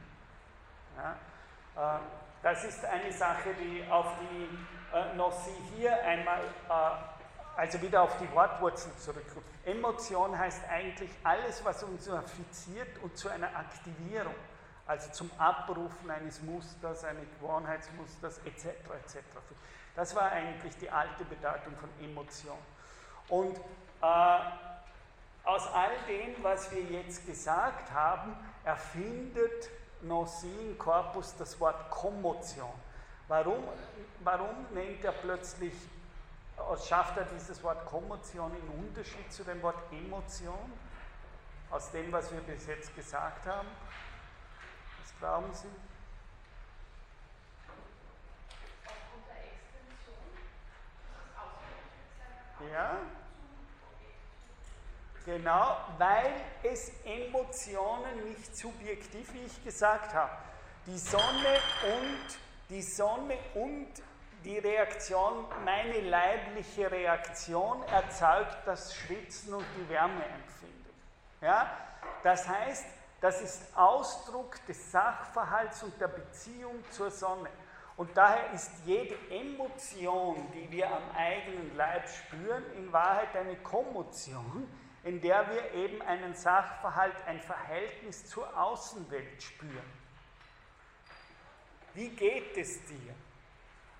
Ja? 0.97 1.97
Äh, 1.97 1.99
das 2.41 2.63
ist 2.63 2.83
eine 2.85 3.11
Sache, 3.11 3.53
die 3.59 3.83
auf 3.89 4.07
die 4.19 4.95
äh, 4.95 5.15
Nossi 5.15 5.51
hier 5.75 6.01
einmal, 6.03 6.41
äh, 6.41 7.20
also 7.55 7.81
wieder 7.81 8.01
auf 8.01 8.17
die 8.17 8.31
Wortwurzel 8.33 8.91
zurückkommt. 8.97 9.45
Emotion 9.65 10.37
heißt 10.37 10.63
eigentlich 10.69 11.11
alles, 11.23 11.63
was 11.63 11.83
uns 11.83 12.09
affiziert 12.09 12.97
und 13.03 13.17
zu 13.17 13.29
einer 13.29 13.55
Aktivierung, 13.55 14.35
also 14.87 15.11
zum 15.11 15.29
Abrufen 15.37 16.09
eines 16.09 16.41
Musters, 16.41 17.03
eines 17.03 17.25
Gewohnheitsmusters 17.39 18.39
etc. 18.45 18.65
etc. 18.65 19.19
Das 19.95 20.15
war 20.15 20.31
eigentlich 20.31 20.75
die 20.77 20.89
alte 20.89 21.25
Bedeutung 21.25 21.75
von 21.77 21.89
Emotion. 22.01 22.57
Und 23.27 23.57
äh, 24.01 24.37
aus 25.43 25.67
all 25.73 25.91
dem, 26.07 26.43
was 26.43 26.71
wir 26.71 26.83
jetzt 26.83 27.25
gesagt 27.25 27.91
haben, 27.91 28.35
erfindet 28.63 29.69
Nosin 30.01 30.77
Corpus 30.77 31.35
das 31.37 31.59
Wort 31.59 31.89
Kommotion. 31.89 32.69
Warum, 33.27 33.63
warum 34.23 34.65
nennt 34.73 35.03
er 35.03 35.13
plötzlich, 35.13 35.73
schafft 36.87 37.17
er 37.17 37.25
dieses 37.25 37.61
Wort 37.63 37.85
Kommotion 37.85 38.51
in 38.55 38.85
Unterschied 38.85 39.31
zu 39.31 39.43
dem 39.43 39.61
Wort 39.61 39.77
Emotion? 39.91 40.71
Aus 41.69 41.91
dem, 41.91 42.11
was 42.11 42.31
wir 42.31 42.41
bis 42.41 42.67
jetzt 42.67 42.93
gesagt 42.95 43.45
haben? 43.45 43.67
Was 45.01 45.17
glauben 45.19 45.53
Sie? 45.53 45.67
Ja? 52.71 52.97
Genau, 55.25 55.77
weil 55.97 56.33
es 56.63 56.91
Emotionen 57.05 58.29
nicht 58.29 58.55
subjektiv, 58.55 59.33
wie 59.33 59.45
ich 59.45 59.63
gesagt 59.63 60.13
habe. 60.13 60.31
Die 60.87 60.97
Sonne 60.97 61.59
und 61.83 62.39
die 62.69 62.81
Sonne 62.81 63.37
und 63.53 63.87
die 64.43 64.57
Reaktion, 64.57 65.45
meine 65.63 65.99
leibliche 66.01 66.89
Reaktion 66.89 67.83
erzeugt 67.83 68.57
das 68.65 68.95
Schwitzen 68.95 69.53
und 69.53 69.65
die 69.77 69.89
Wärmeempfindung. 69.89 70.93
Ja? 71.41 71.77
Das 72.23 72.47
heißt, 72.47 72.85
das 73.21 73.41
ist 73.41 73.77
Ausdruck 73.77 74.65
des 74.65 74.91
Sachverhalts 74.91 75.83
und 75.83 75.99
der 76.01 76.07
Beziehung 76.07 76.83
zur 76.89 77.11
Sonne. 77.11 77.49
Und 77.97 78.17
daher 78.17 78.51
ist 78.51 78.71
jede 78.85 79.15
Emotion, 79.29 80.51
die 80.53 80.71
wir 80.71 80.87
am 80.89 81.03
eigenen 81.15 81.75
Leib 81.77 82.09
spüren, 82.09 82.63
in 82.75 82.91
Wahrheit 82.91 83.35
eine 83.35 83.55
Kommotion, 83.57 84.67
in 85.03 85.21
der 85.21 85.47
wir 85.51 85.71
eben 85.73 86.01
einen 86.01 86.33
Sachverhalt, 86.33 87.15
ein 87.27 87.39
Verhältnis 87.41 88.25
zur 88.25 88.57
Außenwelt 88.57 89.43
spüren. 89.43 90.01
Wie 91.93 92.09
geht 92.09 92.57
es 92.57 92.83
dir? 92.85 93.13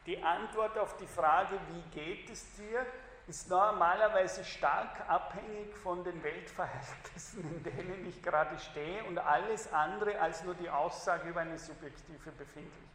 Die 0.06 0.22
Antwort 0.23 0.78
auf 0.78 0.98
die 0.98 1.07
Frage, 1.07 1.60
wie 1.69 1.82
geht 1.91 2.30
es 2.30 2.56
dir, 2.56 2.86
ist 3.28 3.49
normalerweise 3.49 4.44
stark 4.44 5.07
abhängig 5.07 5.76
von 5.78 6.03
den 6.03 6.23
Weltverhältnissen, 6.23 7.44
in 7.44 7.64
denen 7.64 8.07
ich 8.07 8.22
gerade 8.22 8.57
stehe 8.57 9.03
und 9.03 9.19
alles 9.19 9.72
andere 9.72 10.19
als 10.19 10.44
nur 10.44 10.56
die 10.56 10.69
Aussage 10.69 11.30
über 11.30 11.41
eine 11.41 11.57
subjektive 11.57 12.32
Befindlichkeit. 12.32 12.90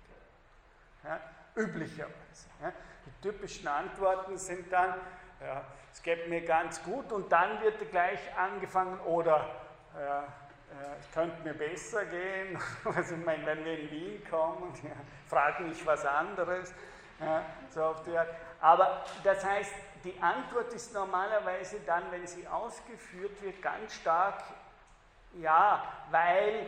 Ja, 1.05 1.21
üblicherweise. 1.55 2.49
Ja. 2.61 2.73
Die 3.07 3.29
typischen 3.29 3.69
Antworten 3.69 4.37
sind 4.37 4.73
dann, 4.73 5.01
ja, 5.41 5.65
es 5.93 6.03
geht 6.03 6.29
mir 6.29 6.45
ganz 6.45 6.83
gut 6.83 7.13
und 7.13 7.31
dann 7.31 7.61
wird 7.63 7.89
gleich 7.91 8.19
angefangen 8.37 8.99
oder 9.01 9.49
ja, 9.95 10.25
es 10.99 11.11
könnte 11.13 11.41
mir 11.43 11.55
besser 11.55 12.05
gehen, 12.05 12.59
also 12.85 13.15
ich 13.15 13.25
meine, 13.25 13.47
wenn 13.47 13.65
wir 13.65 13.79
in 13.79 13.91
Wien 13.91 14.23
kommen, 14.29 14.73
fragen 15.27 15.69
mich 15.69 15.87
was 15.87 16.05
anderes. 16.05 16.75
So 17.71 17.83
auf 17.85 18.03
die. 18.03 18.17
Aber 18.61 19.05
das 19.25 19.45
heißt, 19.45 19.73
die 20.05 20.21
Antwort 20.21 20.73
ist 20.73 20.95
normalerweise 20.95 21.81
dann, 21.87 22.05
wenn 22.11 22.27
sie 22.27 22.47
ausgeführt 22.47 23.43
wird, 23.43 23.61
ganz 23.63 23.95
stark, 23.95 24.43
ja, 25.35 25.83
weil 26.11 26.67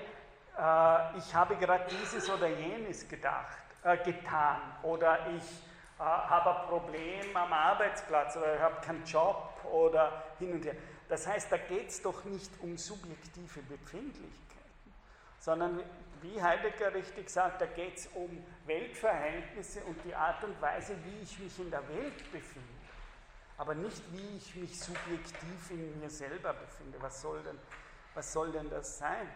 äh, 0.59 1.19
ich 1.19 1.35
habe 1.35 1.57
gerade 1.57 1.85
dieses 1.89 2.29
oder 2.29 2.49
jenes 2.49 3.09
gedacht, 3.09 3.59
äh, 3.85 3.97
getan 3.99 4.61
oder 4.83 5.29
ich 5.29 5.45
äh, 5.99 6.03
habe 6.03 6.57
ein 6.57 6.67
Problem 6.67 7.37
am 7.37 7.53
Arbeitsplatz 7.53 8.37
oder 8.37 8.57
ich 8.57 8.61
habe 8.61 8.81
keinen 8.85 9.05
Job 9.05 9.53
oder 9.71 10.25
hin 10.39 10.53
und 10.53 10.65
her. 10.65 10.75
Das 11.09 11.27
heißt, 11.27 11.51
da 11.51 11.57
geht 11.57 11.89
es 11.89 12.03
doch 12.03 12.25
nicht 12.25 12.51
um 12.61 12.77
subjektive 12.77 13.63
Befindlichkeiten, 13.63 14.95
sondern 15.39 15.81
wie 16.21 16.43
Heidegger 16.43 16.93
richtig 16.93 17.31
sagt, 17.31 17.61
da 17.61 17.67
geht 17.67 17.97
es 17.97 18.07
um 18.09 18.45
Weltverhältnisse 18.69 19.83
und 19.85 20.03
die 20.05 20.15
Art 20.15 20.45
und 20.45 20.61
Weise, 20.61 20.97
wie 21.05 21.23
ich 21.23 21.39
mich 21.39 21.59
in 21.59 21.71
der 21.71 21.87
Welt 21.89 22.19
befinde. 22.31 22.69
Aber 23.57 23.75
nicht, 23.75 24.03
wie 24.13 24.37
ich 24.37 24.55
mich 24.55 24.79
subjektiv 24.79 25.71
in 25.71 25.99
mir 26.01 26.11
selber 26.11 26.53
befinde. 26.53 27.01
Was 27.01 27.21
soll 27.21 27.43
denn, 27.43 27.59
was 28.15 28.33
soll 28.33 28.53
denn 28.53 28.71
das 28.71 28.99
sein? 28.99 29.29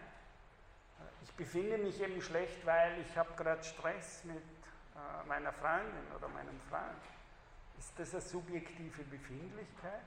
Ich 1.23 1.31
befinde 1.33 1.77
mich 1.77 1.99
eben 1.99 2.21
schlecht, 2.21 2.65
weil 2.65 3.01
ich 3.01 3.17
habe 3.17 3.33
gerade 3.35 3.63
Stress 3.63 4.23
mit 4.23 4.37
äh, 4.37 5.27
meiner 5.27 5.51
Freundin 5.51 6.07
oder 6.15 6.29
meinem 6.29 6.59
Freund. 6.69 7.01
Ist 7.77 7.91
das 7.97 8.13
eine 8.13 8.21
subjektive 8.21 9.03
Befindlichkeit? 9.03 10.03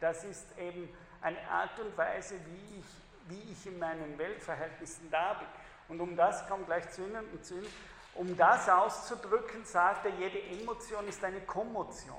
Das 0.00 0.24
ist 0.24 0.46
eben 0.58 0.88
eine 1.20 1.40
Art 1.48 1.78
und 1.78 1.96
Weise, 1.96 2.34
wie 2.46 2.78
ich, 2.78 2.86
wie 3.28 3.52
ich 3.52 3.66
in 3.66 3.78
meinen 3.78 4.16
Weltverhältnissen 4.18 5.10
da 5.10 5.34
bin. 5.34 5.48
Und 5.90 6.00
um 6.00 6.16
das 6.16 6.46
kommt 6.48 6.66
gleich 6.66 6.88
zu 6.90 7.02
Ihnen 7.02 7.26
und 7.30 7.44
zu 7.44 7.54
Ihnen. 7.54 7.66
Um 8.14 8.36
das 8.36 8.68
auszudrücken, 8.68 9.64
sagt 9.64 10.06
er, 10.06 10.12
jede 10.12 10.40
Emotion 10.40 11.06
ist 11.08 11.22
eine 11.22 11.40
Kommotion. 11.42 12.16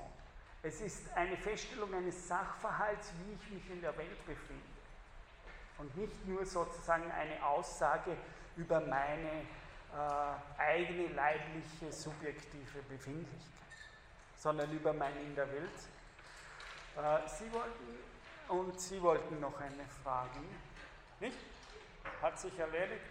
Es 0.62 0.80
ist 0.80 1.12
eine 1.14 1.36
Feststellung 1.36 1.92
eines 1.92 2.28
Sachverhalts, 2.28 3.12
wie 3.18 3.32
ich 3.32 3.50
mich 3.50 3.70
in 3.70 3.80
der 3.80 3.96
Welt 3.96 4.26
befinde. 4.26 4.62
Und 5.78 5.96
nicht 5.96 6.28
nur 6.28 6.46
sozusagen 6.46 7.10
eine 7.10 7.44
Aussage 7.44 8.16
über 8.56 8.80
meine 8.80 9.42
äh, 9.92 10.60
eigene 10.60 11.08
leibliche, 11.08 11.90
subjektive 11.90 12.82
Befindlichkeit, 12.88 13.42
sondern 14.38 14.70
über 14.70 14.92
mein 14.92 15.16
in 15.16 15.34
der 15.34 15.50
Welt. 15.50 15.70
Äh, 16.96 17.28
Sie 17.28 17.52
wollten 17.52 17.98
und 18.48 18.80
Sie 18.80 19.00
wollten 19.02 19.40
noch 19.40 19.58
eine 19.58 19.86
Frage, 20.02 20.38
nicht? 21.20 21.38
Hat 22.20 22.38
sich 22.38 22.56
erledigt? 22.58 23.04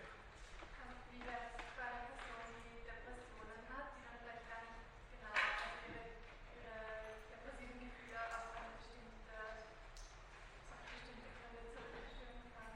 Wie 1.11 1.19
wäre 1.19 1.51
es 1.51 1.63
bei 1.75 1.83
einer 1.83 2.11
Person, 2.15 2.59
die 2.63 2.83
Depressionen 2.83 3.63
hat, 3.71 3.91
die 3.95 4.03
dann 4.03 4.19
vielleicht 4.23 4.47
gar 4.47 4.63
nicht 4.63 4.83
genau 5.11 5.31
also 5.31 5.75
ihre, 5.88 6.03
ihre 6.55 6.79
depressiven 7.31 7.77
Gefühle 7.83 8.19
auf 8.31 8.51
eine 8.55 8.71
bestimmte, 8.75 9.35
auf 10.71 10.81
bestimmte 10.91 11.29
Gründe 11.35 11.61
zurückführen 11.71 12.41
kann? 12.55 12.75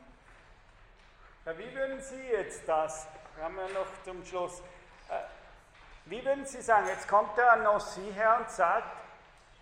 Ja, 1.45 1.55
wie 1.59 1.75
würden 1.75 2.01
Sie 2.01 2.23
jetzt 2.31 2.67
das, 2.67 3.07
wir 3.35 3.43
haben 3.43 3.55
ja 3.55 3.67
noch 3.67 3.85
zum 4.03 4.25
Schluss, 4.25 4.61
äh, 5.09 5.21
wie 6.05 6.25
würden 6.25 6.43
Sie 6.43 6.59
sagen, 6.59 6.87
jetzt 6.87 7.07
kommt 7.07 7.37
der 7.37 7.53
Anossi 7.53 8.01
her 8.15 8.37
und 8.39 8.49
sagt, 8.49 8.87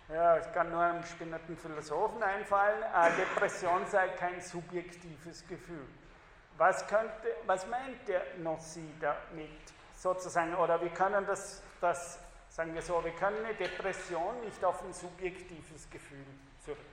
ja, 0.08 0.38
es 0.38 0.50
kann 0.54 0.70
nur 0.70 0.80
einem 0.80 1.04
spinnenden 1.04 1.58
Philosophen 1.58 2.22
einfallen, 2.22 2.82
äh, 2.84 3.10
Depression 3.16 3.84
sei 3.84 4.08
kein 4.08 4.40
subjektives 4.40 5.46
Gefühl. 5.46 5.86
Was, 6.56 6.86
könnte, 6.86 7.36
was 7.44 7.66
meint 7.66 8.08
der 8.08 8.22
Nossi 8.38 8.88
damit 8.98 9.50
sozusagen? 9.94 10.54
Oder 10.54 10.80
wir 10.80 10.88
können 10.88 11.26
das, 11.26 11.62
das, 11.82 12.18
sagen 12.48 12.72
wir 12.72 12.80
so, 12.80 13.04
wir 13.04 13.12
können 13.12 13.44
eine 13.44 13.54
Depression 13.56 14.40
nicht 14.40 14.64
auf 14.64 14.82
ein 14.82 14.92
subjektives 14.94 15.90
Gefühl 15.90 16.24
zurückführen. 16.64 16.88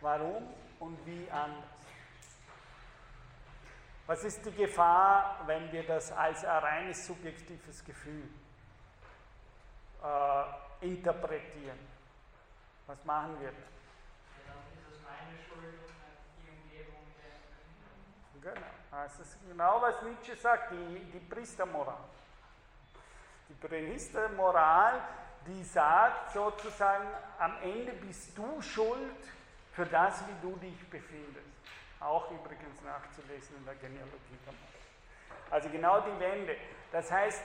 Warum 0.00 0.54
und 0.78 1.04
wie 1.04 1.28
anders? 1.32 1.81
Was 4.12 4.24
ist 4.24 4.44
die 4.44 4.52
Gefahr, 4.52 5.40
wenn 5.46 5.72
wir 5.72 5.86
das 5.86 6.12
als 6.12 6.44
ein 6.44 6.58
reines 6.58 7.06
subjektives 7.06 7.82
Gefühl 7.82 8.28
äh, 10.04 10.86
interpretieren? 10.86 11.78
Was 12.86 13.02
machen 13.06 13.40
wir? 13.40 13.48
Dann 13.48 14.58
ist 14.74 14.92
es 14.92 15.00
meine 15.02 15.38
Schuld 15.48 15.80
die 16.36 16.50
Umgebung 16.50 17.06
der 18.42 18.52
Genau. 18.52 18.66
Das 18.90 19.18
ist 19.18 19.38
genau, 19.48 19.80
was 19.80 20.02
Nietzsche 20.02 20.36
sagt, 20.36 20.72
die, 20.72 21.10
die 21.10 21.20
Priestermoral. 21.20 22.04
Die 23.48 23.66
Priestermoral, 23.66 25.00
die 25.46 25.64
sagt 25.64 26.32
sozusagen, 26.32 27.08
am 27.38 27.56
Ende 27.62 27.92
bist 27.92 28.36
du 28.36 28.60
schuld 28.60 29.24
für 29.72 29.86
das, 29.86 30.22
wie 30.26 30.46
du 30.46 30.54
dich 30.56 30.90
befindest. 30.90 31.52
Auch 32.04 32.30
übrigens 32.30 32.80
nachzulesen 32.82 33.56
in 33.56 33.64
der 33.64 33.74
Genealogie 33.76 34.38
der 34.46 34.54
Also 35.50 35.68
genau 35.68 36.00
die 36.00 36.20
Wende. 36.20 36.56
Das 36.90 37.10
heißt, 37.10 37.42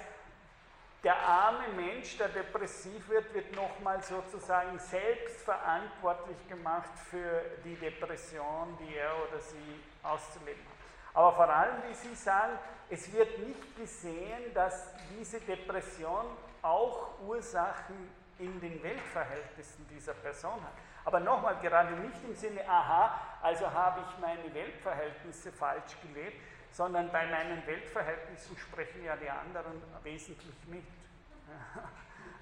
der 1.03 1.15
arme 1.15 1.67
Mensch, 1.75 2.17
der 2.17 2.29
depressiv 2.29 3.07
wird, 3.07 3.34
wird 3.34 3.55
nochmal 3.55 4.01
sozusagen 4.03 4.79
selbst 4.79 5.41
verantwortlich 5.41 6.38
gemacht 6.47 6.89
für 7.09 7.43
die 7.63 7.75
Depression, 7.75 8.77
die 8.79 8.95
er 8.95 9.11
oder 9.27 9.39
sie 9.39 9.79
auszuleben 10.01 10.61
hat. 10.63 10.77
Aber 11.13 11.34
vor 11.34 11.49
allem, 11.49 11.75
wie 11.88 11.93
Sie 11.93 12.15
sagen, 12.15 12.57
es 12.89 13.11
wird 13.13 13.39
nicht 13.39 13.75
gesehen, 13.75 14.53
dass 14.53 14.91
diese 15.17 15.39
Depression 15.41 16.25
auch 16.61 17.19
Ursachen 17.21 18.09
in 18.39 18.59
den 18.59 18.81
Weltverhältnissen 18.84 19.88
dieser 19.89 20.13
Person 20.13 20.61
hat. 20.61 20.73
Aber 21.07 21.21
nochmal, 21.21 21.55
gerade 21.61 21.93
nicht 21.93 22.21
im 22.25 22.35
Sinne, 22.35 22.67
aha, 22.67 23.17
also 23.41 23.71
habe 23.71 24.01
ich 24.01 24.19
meine 24.19 24.53
Weltverhältnisse 24.53 25.53
falsch 25.53 25.95
gelebt, 26.01 26.35
sondern 26.73 27.09
bei 27.13 27.25
meinen 27.27 27.65
Weltverhältnissen 27.65 28.57
sprechen 28.57 29.05
ja 29.05 29.15
die 29.15 29.29
anderen 29.29 29.81
wesentlich 30.03 30.53
mit. 30.67 30.84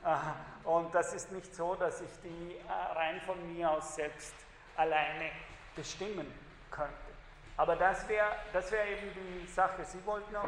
Und 0.63 0.95
das 0.95 1.13
ist 1.13 1.31
nicht 1.31 1.53
so, 1.53 1.75
dass 1.75 2.01
ich 2.01 2.09
die 2.23 2.55
äh, 2.55 2.71
rein 2.95 3.21
von 3.21 3.53
mir 3.53 3.69
aus 3.69 3.93
selbst 3.93 4.33
alleine 4.75 5.29
bestimmen 5.75 6.33
könnte. 6.71 6.91
Aber 7.57 7.75
das 7.75 8.07
wäre 8.09 8.31
das 8.51 8.71
wär 8.71 8.83
eben 8.87 9.13
die 9.13 9.45
Sache. 9.45 9.85
Sie 9.85 10.03
wollten 10.07 10.33
noch? 10.33 10.43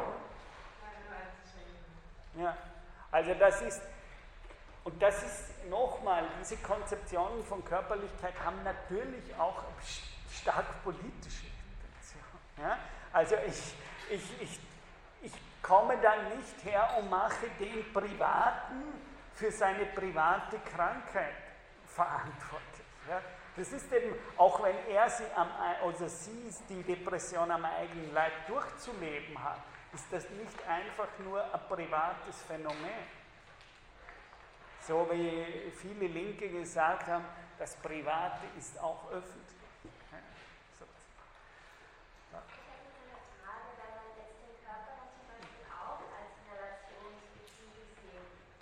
Ja, 2.36 2.56
also 3.12 3.32
das 3.34 3.62
ist, 3.62 3.80
und 4.88 5.02
das 5.02 5.22
ist 5.22 5.68
nochmal, 5.68 6.24
diese 6.40 6.56
Konzeptionen 6.56 7.44
von 7.44 7.62
Körperlichkeit 7.62 8.32
haben 8.42 8.62
natürlich 8.64 9.34
auch 9.38 9.62
stark 10.32 10.82
politische 10.82 11.44
Intention. 11.44 12.22
Ja? 12.56 12.78
Also 13.12 13.34
ich, 13.46 13.74
ich, 14.08 14.40
ich, 14.40 14.60
ich 15.20 15.32
komme 15.60 15.98
dann 16.00 16.38
nicht 16.38 16.64
her 16.64 16.88
und 16.98 17.10
mache 17.10 17.50
den 17.60 17.92
Privaten 17.92 18.82
für 19.34 19.52
seine 19.52 19.84
private 19.84 20.58
Krankheit 20.74 21.34
verantwortlich. 21.86 22.86
Ja? 23.10 23.20
Das 23.56 23.70
ist 23.70 23.92
eben, 23.92 24.14
auch 24.38 24.62
wenn 24.62 24.74
er 24.88 25.10
sie 25.10 25.26
am, 25.36 25.50
oder 25.84 26.08
sie 26.08 26.50
die 26.70 26.82
Depression 26.82 27.50
am 27.50 27.66
eigenen 27.66 28.14
Leib 28.14 28.46
durchzuleben 28.46 29.36
hat, 29.44 29.60
ist 29.92 30.06
das 30.10 30.30
nicht 30.30 30.66
einfach 30.66 31.08
nur 31.22 31.44
ein 31.44 31.60
privates 31.68 32.40
Phänomen. 32.46 33.17
So 34.88 35.06
wie 35.10 35.70
viele 35.76 36.06
Linke 36.06 36.48
gesagt 36.48 37.08
haben, 37.08 37.26
das 37.58 37.76
Private 37.76 38.46
ist 38.56 38.80
auch 38.80 39.10
öffentlich. 39.10 39.58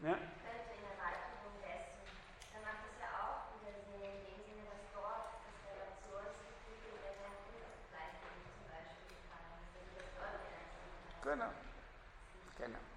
Ja. 0.03 0.13
Könnte 0.13 0.75
in 0.77 0.83
Erweiterung 0.83 1.57
dessen, 1.63 2.03
dann 2.53 2.63
macht 2.63 2.83
es 2.91 2.99
ja 2.99 3.07
auch 3.23 3.47
wieder 3.55 3.79
Sinn, 3.87 4.03
in 4.03 4.27
dem 4.27 4.43
Sinne, 4.43 4.67
dass 4.67 4.83
dort 4.93 5.31
das 5.47 5.57
Relationsgefüge 5.63 7.07
in 7.07 7.23
einem 7.23 7.39
Ungleichgewicht 7.55 8.51
zum 8.51 8.67
Beispiel 8.67 9.15
Einzelnen 9.31 10.03
Genau. 11.23 11.55
Genau. 12.59 12.96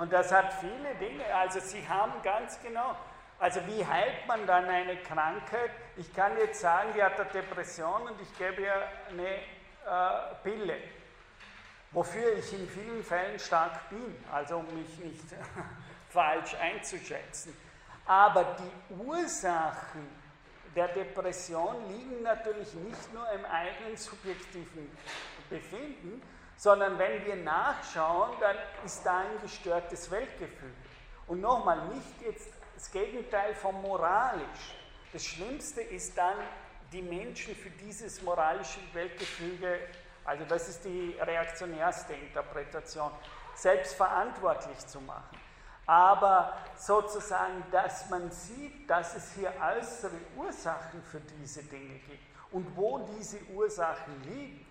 Und 0.00 0.10
das 0.14 0.32
hat 0.32 0.54
viele 0.54 0.94
Dinge, 0.94 1.22
also 1.34 1.60
Sie 1.60 1.86
haben 1.86 2.22
ganz 2.22 2.58
genau, 2.62 2.96
also 3.38 3.60
wie 3.66 3.84
heilt 3.84 4.26
man 4.26 4.46
dann 4.46 4.64
eine 4.64 4.96
Krankheit? 4.96 5.72
Ich 5.98 6.10
kann 6.14 6.38
jetzt 6.38 6.58
sagen, 6.58 6.88
die 6.96 7.02
hat 7.02 7.20
eine 7.20 7.28
Depression 7.28 8.08
und 8.08 8.18
ich 8.18 8.38
gebe 8.38 8.62
ihr 8.62 8.82
eine 9.10 9.28
äh, 9.28 10.34
Pille, 10.42 10.78
wofür 11.90 12.32
ich 12.38 12.50
in 12.54 12.66
vielen 12.66 13.04
Fällen 13.04 13.38
stark 13.38 13.90
bin, 13.90 14.24
also 14.32 14.56
um 14.56 14.74
mich 14.74 14.96
nicht 15.00 15.24
falsch 16.08 16.54
einzuschätzen. 16.54 17.54
Aber 18.06 18.56
die 18.58 18.94
Ursachen 18.94 20.08
der 20.74 20.88
Depression 20.88 21.76
liegen 21.88 22.22
natürlich 22.22 22.72
nicht 22.72 23.12
nur 23.12 23.30
im 23.32 23.44
eigenen 23.44 23.98
subjektiven 23.98 24.96
Befinden, 25.50 26.22
sondern 26.60 26.98
wenn 26.98 27.24
wir 27.24 27.36
nachschauen, 27.36 28.32
dann 28.38 28.54
ist 28.84 29.02
da 29.02 29.20
ein 29.20 29.40
gestörtes 29.40 30.10
Weltgefühl. 30.10 30.74
Und 31.26 31.40
nochmal, 31.40 31.88
nicht 31.88 32.20
jetzt 32.20 32.50
das 32.74 32.90
Gegenteil 32.90 33.54
von 33.54 33.80
moralisch. 33.80 34.74
Das 35.10 35.24
Schlimmste 35.24 35.80
ist 35.80 36.18
dann, 36.18 36.36
die 36.92 37.00
Menschen 37.00 37.56
für 37.56 37.70
dieses 37.70 38.20
moralische 38.20 38.80
Weltgefüge, 38.92 39.78
also 40.26 40.44
das 40.44 40.68
ist 40.68 40.84
die 40.84 41.16
reaktionärste 41.18 42.12
Interpretation, 42.12 43.10
selbst 43.54 43.94
verantwortlich 43.94 44.78
zu 44.86 45.00
machen 45.00 45.40
aber 45.86 46.56
sozusagen, 46.76 47.64
dass 47.72 48.08
man 48.10 48.30
sieht, 48.30 48.88
dass 48.88 49.16
es 49.16 49.32
hier 49.32 49.52
äußere 49.60 50.20
Ursachen 50.36 51.02
für 51.02 51.18
diese 51.18 51.64
Dinge 51.64 51.98
gibt 52.08 52.22
und 52.52 52.76
wo 52.76 53.00
diese 53.18 53.40
Ursachen 53.52 54.22
liegen. 54.22 54.69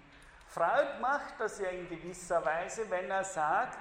Freud 0.49 0.99
macht 0.99 1.39
das 1.39 1.59
ja 1.59 1.69
in 1.69 1.87
gewisser 1.87 2.43
Weise, 2.43 2.89
wenn 2.89 3.11
er 3.11 3.23
sagt, 3.23 3.77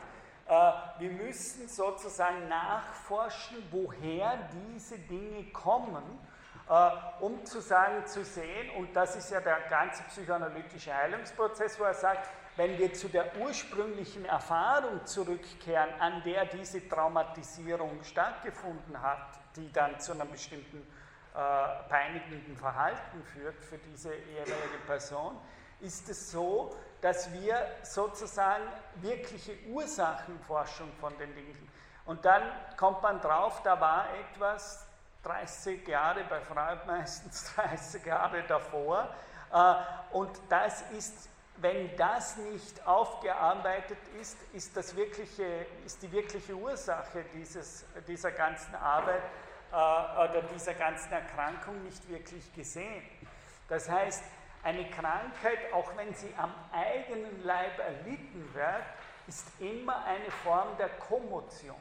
äh, 0.46 0.72
wir 0.98 1.10
müssen 1.12 1.66
sozusagen 1.66 2.46
nachforschen, 2.46 3.56
woher 3.70 4.38
diese 4.52 4.98
Dinge 4.98 5.44
kommen, 5.50 6.04
äh, 6.68 6.90
um 7.20 7.42
zu 7.46 7.62
sagen, 7.62 8.06
zu 8.06 8.22
sehen, 8.22 8.68
und 8.76 8.94
das 8.94 9.16
ist 9.16 9.30
ja 9.30 9.40
der 9.40 9.60
ganze 9.70 10.02
psychoanalytische 10.04 10.94
Heilungsprozess, 10.94 11.80
wo 11.80 11.84
er 11.84 11.94
sagt, 11.94 12.28
wenn 12.56 12.76
wir 12.76 12.92
zu 12.92 13.08
der 13.08 13.34
ursprünglichen 13.38 14.26
Erfahrung 14.26 15.06
zurückkehren, 15.06 15.88
an 16.00 16.22
der 16.22 16.44
diese 16.44 16.86
Traumatisierung 16.86 18.02
stattgefunden 18.02 19.00
hat, 19.00 19.38
die 19.56 19.72
dann 19.72 19.98
zu 20.00 20.12
einem 20.12 20.30
bestimmten 20.30 20.86
äh, 21.34 21.88
peinigenden 21.88 22.58
Verhalten 22.58 23.22
führt 23.22 23.64
für 23.64 23.78
diese 23.78 24.14
jeweilige 24.14 24.78
Person, 24.86 25.38
ist 25.80 26.08
es 26.08 26.30
so, 26.30 26.74
dass 27.00 27.32
wir 27.32 27.66
sozusagen 27.82 28.64
wirkliche 28.96 29.56
Ursachenforschung 29.68 30.90
von 31.00 31.16
den 31.18 31.34
Dingen. 31.34 31.70
Und 32.06 32.24
dann 32.24 32.42
kommt 32.76 33.02
man 33.02 33.20
drauf, 33.20 33.60
da 33.62 33.80
war 33.80 34.06
etwas 34.14 34.84
30 35.22 35.86
Jahre, 35.86 36.24
bei 36.24 36.40
Freud 36.40 36.80
meistens 36.86 37.52
30 37.56 38.04
Jahre 38.04 38.42
davor. 38.44 39.14
Äh, 39.52 39.74
und 40.14 40.30
das 40.48 40.82
ist 40.92 41.28
wenn 41.60 41.96
das 41.96 42.36
nicht 42.36 42.86
aufgearbeitet 42.86 43.98
ist, 44.20 44.36
ist, 44.52 44.76
das 44.76 44.94
wirkliche, 44.94 45.66
ist 45.84 46.02
die 46.02 46.10
wirkliche 46.12 46.54
Ursache 46.54 47.24
dieses, 47.34 47.84
dieser 48.06 48.30
ganzen 48.30 48.74
Arbeit 48.76 49.22
äh, 49.72 49.74
oder 49.74 50.42
dieser 50.54 50.74
ganzen 50.74 51.12
Erkrankung 51.12 51.82
nicht 51.82 52.08
wirklich 52.08 52.52
gesehen. 52.54 53.02
Das 53.68 53.88
heißt, 53.88 54.22
eine 54.62 54.88
Krankheit, 54.90 55.72
auch 55.72 55.96
wenn 55.96 56.14
sie 56.14 56.32
am 56.36 56.52
eigenen 56.72 57.44
Leib 57.44 57.78
erlitten 57.78 58.52
wird, 58.54 58.84
ist 59.26 59.46
immer 59.60 60.04
eine 60.04 60.30
Form 60.30 60.76
der 60.78 60.88
Kommotion. 60.88 61.76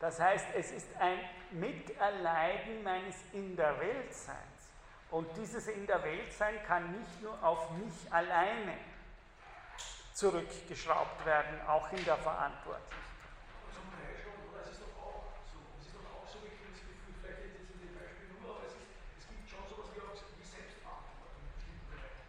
Das 0.00 0.20
heißt, 0.20 0.46
es 0.54 0.70
ist 0.70 0.88
ein 1.00 1.18
Miterleiden 1.50 2.82
meines 2.84 3.16
In 3.32 3.56
der 3.56 3.80
Weltseins. 3.80 4.58
Und 5.10 5.26
dieses 5.36 5.66
in 5.68 5.86
der 5.86 6.02
Welt 6.04 6.32
sein 6.32 6.54
kann 6.66 6.92
nicht 6.92 7.22
nur 7.22 7.42
auf 7.42 7.70
mich 7.70 8.12
alleine 8.12 8.74
zurückgeschraubt 10.12 11.24
werden, 11.24 11.60
auch 11.66 11.90
in 11.92 12.04
der 12.04 12.16
Verantwortlichkeit. 12.16 12.98
Zum 13.72 13.88
Teil 13.88 14.18
schon, 14.20 14.36
oder? 14.50 14.60
Es 14.66 14.72
ist 14.76 14.82
doch 14.82 15.00
auch 15.00 15.32
so. 15.48 15.58
Es 15.80 15.86
ist 15.86 15.94
doch 15.96 16.04
auch 16.12 16.26
so, 16.28 16.44
ich 16.44 16.60
das 16.60 16.82
Gefühl, 16.84 17.14
vielleicht 17.22 17.54
jetzt 17.56 17.72
in 17.72 17.80
dem 17.80 17.94
Beispiel 17.96 18.36
nur, 18.36 18.52
aber 18.52 18.66
es, 18.68 18.74
ist, 18.76 18.84
es 19.16 19.24
gibt 19.30 19.48
schon 19.48 19.64
sowas 19.64 19.88
wie, 19.94 20.02
auch, 20.04 20.12
wie 20.12 20.44
Selbstverantwortung 20.44 21.40
in 21.40 21.54
bestimmten 21.56 21.88
Bereichen. 21.88 22.28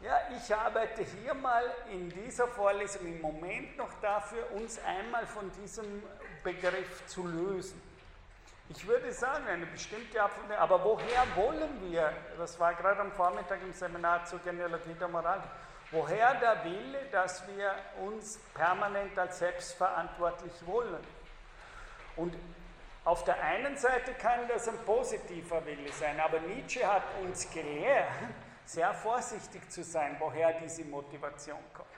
Ja, 0.00 0.20
ich 0.36 0.54
arbeite 0.54 1.02
hier 1.04 1.32
mal 1.32 1.64
in 1.90 2.10
dieser 2.10 2.46
Vorlesung 2.48 3.06
im 3.06 3.20
Moment 3.20 3.78
noch 3.78 3.92
dafür, 4.02 4.44
uns 4.52 4.78
einmal 4.84 5.26
von 5.26 5.50
diesem 5.52 6.02
Begriff 6.44 7.06
zu 7.06 7.26
lösen. 7.26 7.80
Ich 8.68 8.86
würde 8.86 9.10
sagen, 9.10 9.46
eine 9.46 9.64
bestimmte 9.64 10.22
Art 10.22 10.32
aber 10.58 10.84
woher 10.84 11.24
wollen 11.34 11.90
wir, 11.90 12.12
das 12.36 12.60
war 12.60 12.74
gerade 12.74 13.00
am 13.00 13.12
Vormittag 13.12 13.62
im 13.62 13.72
Seminar 13.72 14.24
zur 14.26 14.38
Genealogie 14.40 14.94
der 15.00 15.08
Moral, 15.08 15.42
woher 15.90 16.34
der 16.34 16.62
Wille, 16.64 17.06
dass 17.10 17.46
wir 17.48 17.74
uns 18.04 18.38
permanent 18.52 19.18
als 19.18 19.38
selbstverantwortlich 19.38 20.52
wollen? 20.66 21.04
Und 22.16 22.34
auf 23.04 23.24
der 23.24 23.40
einen 23.42 23.78
Seite 23.78 24.12
kann 24.14 24.46
das 24.48 24.68
ein 24.68 24.78
positiver 24.84 25.64
Wille 25.64 25.90
sein, 25.92 26.20
aber 26.20 26.40
Nietzsche 26.40 26.86
hat 26.86 27.04
uns 27.22 27.48
gelehrt, 27.50 28.10
sehr 28.66 28.92
vorsichtig 28.92 29.70
zu 29.70 29.82
sein, 29.82 30.16
woher 30.18 30.60
diese 30.60 30.84
Motivation 30.84 31.58
kommt. 31.72 31.88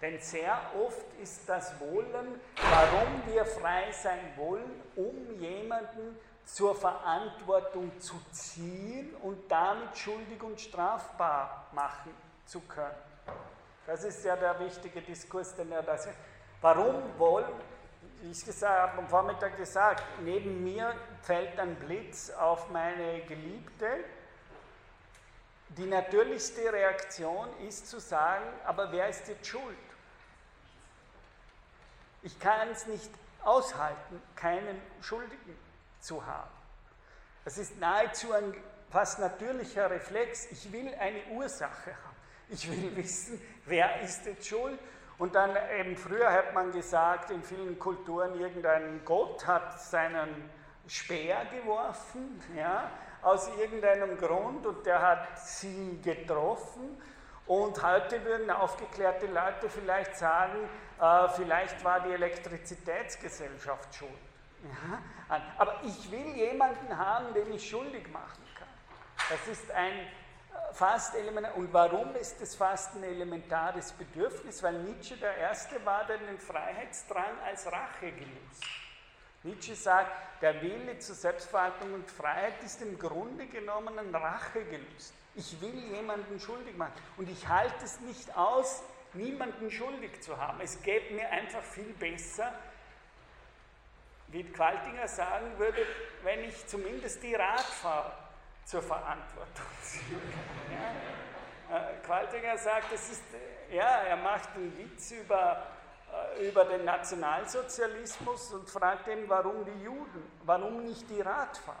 Denn 0.00 0.20
sehr 0.20 0.56
oft 0.80 1.04
ist 1.20 1.48
das 1.48 1.78
Wollen, 1.80 2.40
warum 2.70 3.22
wir 3.26 3.44
frei 3.44 3.90
sein 3.90 4.32
wollen, 4.36 4.80
um 4.94 5.40
jemanden 5.40 6.16
zur 6.44 6.74
Verantwortung 6.74 7.90
zu 8.00 8.14
ziehen 8.30 9.14
und 9.22 9.50
damit 9.50 9.96
schuldig 9.98 10.42
und 10.42 10.60
strafbar 10.60 11.66
machen 11.72 12.14
zu 12.46 12.60
können. 12.60 12.94
Das 13.86 14.04
ist 14.04 14.24
ja 14.24 14.36
der 14.36 14.58
wichtige 14.60 15.02
Diskurs, 15.02 15.56
den 15.56 15.72
er 15.72 15.82
da 15.82 15.98
sagt. 15.98 16.16
Warum 16.60 17.02
wollen, 17.18 17.52
wie 18.22 18.30
ich 18.30 18.44
gesagt, 18.44 18.92
habe 18.92 18.98
am 18.98 19.08
Vormittag 19.08 19.56
gesagt, 19.56 20.02
neben 20.22 20.62
mir 20.62 20.94
fällt 21.22 21.58
ein 21.58 21.74
Blitz 21.74 22.30
auf 22.30 22.70
meine 22.70 23.20
Geliebte 23.22 24.04
die 25.76 25.86
natürlichste 25.86 26.72
Reaktion 26.72 27.48
ist 27.66 27.88
zu 27.88 28.00
sagen, 28.00 28.44
aber 28.64 28.90
wer 28.90 29.08
ist 29.08 29.28
jetzt 29.28 29.46
schuld? 29.46 29.76
Ich 32.22 32.38
kann 32.40 32.68
es 32.70 32.86
nicht 32.86 33.10
aushalten, 33.44 34.20
keinen 34.34 34.80
Schuldigen 35.00 35.56
zu 36.00 36.24
haben. 36.24 36.50
Das 37.44 37.58
ist 37.58 37.78
nahezu 37.78 38.32
ein 38.32 38.54
fast 38.90 39.18
natürlicher 39.18 39.90
Reflex. 39.90 40.50
Ich 40.50 40.72
will 40.72 40.92
eine 40.94 41.24
Ursache 41.30 41.90
haben. 41.90 42.16
Ich 42.48 42.68
will 42.70 42.96
wissen, 42.96 43.40
wer 43.66 44.00
ist 44.02 44.26
jetzt 44.26 44.46
schuld. 44.46 44.78
Und 45.18 45.34
dann 45.34 45.56
eben 45.78 45.96
früher 45.96 46.32
hat 46.32 46.54
man 46.54 46.72
gesagt, 46.72 47.30
in 47.30 47.42
vielen 47.42 47.78
Kulturen, 47.78 48.38
irgendein 48.38 49.04
Gott 49.04 49.46
hat 49.46 49.80
seinen 49.80 50.50
Speer 50.86 51.44
geworfen, 51.46 52.40
ja, 52.56 52.90
aus 53.22 53.48
irgendeinem 53.58 54.16
Grund 54.18 54.66
und 54.66 54.86
der 54.86 55.00
hat 55.00 55.38
sie 55.38 56.00
getroffen. 56.02 57.00
Und 57.46 57.82
heute 57.82 58.22
würden 58.24 58.50
aufgeklärte 58.50 59.26
Leute 59.26 59.70
vielleicht 59.70 60.16
sagen, 60.16 60.68
äh, 61.00 61.28
vielleicht 61.30 61.82
war 61.82 62.00
die 62.00 62.12
Elektrizitätsgesellschaft 62.12 63.94
schuld. 63.94 64.10
Ja? 64.64 64.98
Aber 65.56 65.80
ich 65.84 66.10
will 66.10 66.36
jemanden 66.36 66.96
haben, 66.96 67.32
den 67.32 67.52
ich 67.52 67.68
schuldig 67.68 68.08
machen 68.12 68.42
kann. 68.54 68.68
Das 69.30 69.46
ist 69.48 69.70
ein 69.70 69.92
äh, 69.92 70.72
fast 70.72 71.14
elementar. 71.14 71.56
Und 71.56 71.72
warum 71.72 72.14
ist 72.16 72.40
das 72.40 72.54
fast 72.54 72.94
ein 72.96 73.04
elementares 73.04 73.92
Bedürfnis? 73.92 74.62
Weil 74.62 74.80
Nietzsche 74.80 75.16
der 75.16 75.36
Erste 75.36 75.84
war, 75.86 76.04
der 76.04 76.18
den 76.18 76.38
Freiheitsdrang 76.38 77.38
als 77.46 77.66
Rache 77.66 78.12
gelöst. 78.12 78.64
Nietzsche 79.48 79.74
sagt, 79.74 80.10
der 80.42 80.60
Wille 80.62 80.98
zur 80.98 81.14
Selbstverhaltung 81.14 81.94
und 81.94 82.10
Freiheit 82.10 82.62
ist 82.64 82.80
im 82.82 82.98
Grunde 82.98 83.46
genommen 83.46 83.98
ein 83.98 84.14
Rachegelüst. 84.14 85.14
Ich 85.34 85.60
will 85.60 85.74
jemanden 85.92 86.38
schuldig 86.38 86.76
machen 86.76 86.92
und 87.16 87.28
ich 87.28 87.48
halte 87.48 87.84
es 87.84 88.00
nicht 88.00 88.36
aus, 88.36 88.82
niemanden 89.14 89.70
schuldig 89.70 90.20
zu 90.20 90.36
haben. 90.36 90.60
Es 90.60 90.82
gäbe 90.82 91.14
mir 91.14 91.30
einfach 91.30 91.62
viel 91.62 91.92
besser, 91.94 92.52
wie 94.28 94.44
Qualtinger 94.44 95.08
sagen 95.08 95.58
würde, 95.58 95.86
wenn 96.22 96.44
ich 96.44 96.66
zumindest 96.66 97.22
die 97.22 97.34
Radfahrer 97.34 98.16
zur 98.64 98.82
Verantwortung 98.82 99.66
ziehe. 99.82 100.20
Ja? 101.70 101.78
Äh, 101.78 101.98
Qualtinger 102.04 102.58
sagt, 102.58 102.92
es 102.92 103.10
ist, 103.10 103.22
ja, 103.70 104.02
er 104.02 104.16
macht 104.16 104.50
einen 104.54 104.76
Witz 104.76 105.12
über 105.12 105.62
äh, 105.62 105.77
über 106.40 106.64
den 106.64 106.84
Nationalsozialismus 106.84 108.52
und 108.52 108.68
fragt 108.68 109.08
ihn, 109.08 109.28
warum 109.28 109.64
die 109.64 109.84
Juden, 109.84 110.30
warum 110.44 110.84
nicht 110.84 111.08
die 111.10 111.20
Radfahrer? 111.20 111.76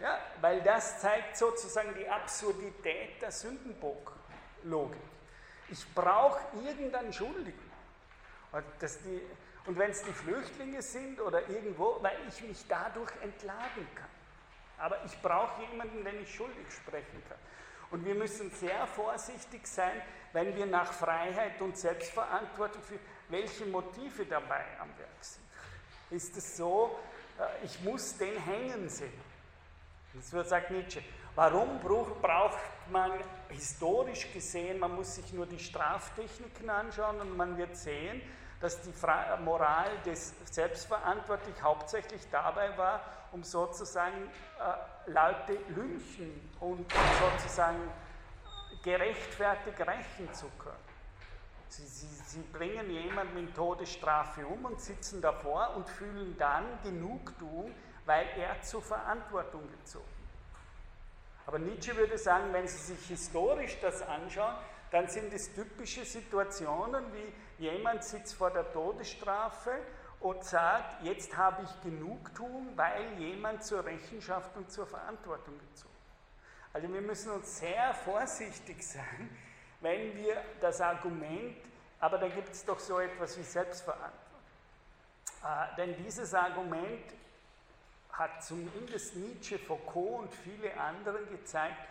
Ja, 0.00 0.18
weil 0.40 0.60
das 0.62 1.00
zeigt 1.00 1.36
sozusagen 1.36 1.94
die 1.94 2.08
Absurdität 2.08 3.20
der 3.22 3.32
Sündenbock-Logik. 3.32 5.00
Ich 5.70 5.94
brauche 5.94 6.40
irgendeinen 6.62 7.12
Schuldigen. 7.12 7.72
Und, 8.52 8.64
und 9.66 9.78
wenn 9.78 9.90
es 9.90 10.02
die 10.02 10.12
Flüchtlinge 10.12 10.82
sind 10.82 11.20
oder 11.20 11.48
irgendwo, 11.48 11.98
weil 12.02 12.16
ich 12.28 12.42
mich 12.42 12.66
dadurch 12.68 13.10
entladen 13.22 13.88
kann. 13.94 14.08
Aber 14.78 15.02
ich 15.04 15.20
brauche 15.22 15.62
jemanden, 15.62 16.04
den 16.04 16.22
ich 16.22 16.34
schuldig 16.34 16.70
sprechen 16.70 17.22
kann. 17.28 17.38
Und 17.90 18.04
wir 18.04 18.14
müssen 18.14 18.50
sehr 18.50 18.86
vorsichtig 18.88 19.66
sein, 19.66 20.02
wenn 20.32 20.54
wir 20.56 20.66
nach 20.66 20.92
Freiheit 20.92 21.60
und 21.60 21.78
Selbstverantwortung 21.78 22.82
für 22.82 22.98
welche 23.28 23.66
Motive 23.66 24.26
dabei 24.26 24.64
am 24.80 24.88
Werk 24.98 25.22
sind. 25.22 25.44
Ist 26.10 26.36
es 26.36 26.56
so, 26.56 26.98
äh, 27.38 27.64
ich 27.64 27.80
muss 27.82 28.16
den 28.16 28.36
hängen 28.36 28.88
sehen. 28.88 29.12
Das 30.32 30.48
sagt 30.48 30.70
Nietzsche. 30.70 31.02
Warum 31.34 31.80
braucht 31.80 32.58
man 32.90 33.12
historisch 33.50 34.32
gesehen, 34.32 34.78
man 34.78 34.94
muss 34.94 35.16
sich 35.16 35.34
nur 35.34 35.44
die 35.44 35.58
Straftechniken 35.58 36.70
anschauen 36.70 37.20
und 37.20 37.36
man 37.36 37.58
wird 37.58 37.76
sehen, 37.76 38.22
dass 38.60 38.80
die 38.80 38.92
Moral 39.44 39.90
des 40.06 40.34
Selbstverantwortlich 40.50 41.60
hauptsächlich 41.62 42.22
dabei 42.30 42.76
war, 42.78 43.02
um 43.36 43.44
sozusagen 43.44 44.30
äh, 44.58 45.10
Leute 45.10 45.58
lynchen 45.74 46.50
und 46.58 46.90
sozusagen 47.20 47.90
gerechtfertigt 48.82 49.78
rächen 49.80 50.32
zu 50.32 50.46
können. 50.58 50.76
Sie, 51.68 51.86
sie, 51.86 52.06
sie 52.06 52.40
bringen 52.50 52.88
jemanden 52.88 53.36
in 53.36 53.54
Todesstrafe 53.54 54.46
um 54.46 54.64
und 54.64 54.80
sitzen 54.80 55.20
davor 55.20 55.74
und 55.76 55.86
fühlen 55.86 56.34
dann 56.38 56.64
Genugtuung, 56.82 57.74
weil 58.06 58.26
er 58.38 58.62
zur 58.62 58.80
Verantwortung 58.80 59.68
gezogen 59.70 60.04
wird. 60.06 61.46
Aber 61.46 61.58
Nietzsche 61.58 61.94
würde 61.94 62.16
sagen, 62.16 62.52
wenn 62.52 62.66
Sie 62.66 62.94
sich 62.94 63.06
historisch 63.06 63.78
das 63.82 64.00
anschauen, 64.00 64.54
dann 64.90 65.08
sind 65.08 65.32
es 65.34 65.52
typische 65.52 66.04
Situationen, 66.04 67.04
wie 67.12 67.62
jemand 67.62 68.02
sitzt 68.02 68.34
vor 68.34 68.50
der 68.50 68.72
Todesstrafe 68.72 69.72
und 70.20 70.44
sagt, 70.44 71.02
jetzt 71.04 71.36
habe 71.36 71.62
ich 71.62 71.82
Genugtuung, 71.82 72.68
weil 72.76 73.12
jemand 73.18 73.64
zur 73.64 73.84
Rechenschaft 73.84 74.56
und 74.56 74.70
zur 74.70 74.86
Verantwortung 74.86 75.58
gezogen 75.58 75.96
also 76.76 76.92
wir 76.92 77.00
müssen 77.00 77.32
uns 77.32 77.58
sehr 77.58 77.94
vorsichtig 77.94 78.86
sein, 78.86 79.30
wenn 79.80 80.14
wir 80.14 80.44
das 80.60 80.78
Argument, 80.82 81.56
aber 82.00 82.18
da 82.18 82.28
gibt 82.28 82.50
es 82.50 82.66
doch 82.66 82.78
so 82.78 83.00
etwas 83.00 83.38
wie 83.38 83.42
Selbstverantwortung. 83.42 84.40
Äh, 85.42 85.76
denn 85.78 85.96
dieses 86.04 86.34
Argument 86.34 87.14
hat 88.12 88.44
zumindest 88.44 89.16
Nietzsche, 89.16 89.58
Foucault 89.58 90.24
und 90.24 90.34
viele 90.34 90.78
andere 90.78 91.24
gezeigt, 91.24 91.88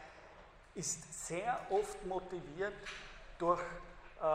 ist 0.76 1.26
sehr 1.30 1.60
oft 1.72 2.06
motiviert 2.06 2.76
durch 3.40 3.64
äh, 4.22 4.26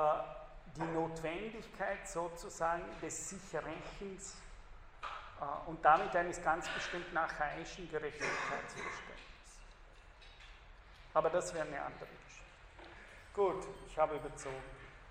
die 0.77 0.93
Notwendigkeit 0.95 2.09
sozusagen 2.09 2.85
des 3.03 3.31
Sichrechens 3.31 4.37
äh, 5.41 5.69
und 5.69 5.85
damit 5.85 6.15
eines 6.15 6.43
ganz 6.43 6.69
bestimmten 6.69 7.17
archaischen 7.17 7.91
Gerechtigkeitsverständnisses. 7.91 9.01
Aber 11.15 11.31
das 11.31 11.53
wäre 11.55 11.67
eine 11.67 11.81
andere 11.83 12.07
Geschichte. 12.07 12.45
Gut, 13.35 13.67
ich 13.87 13.99
habe 13.99 14.17
überzogen. 14.17 14.63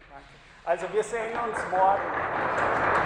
Danke. 0.10 0.27
Also 0.64 0.91
wir 0.94 1.03
sehen 1.03 1.38
uns 1.38 1.57
morgen. 1.72 2.90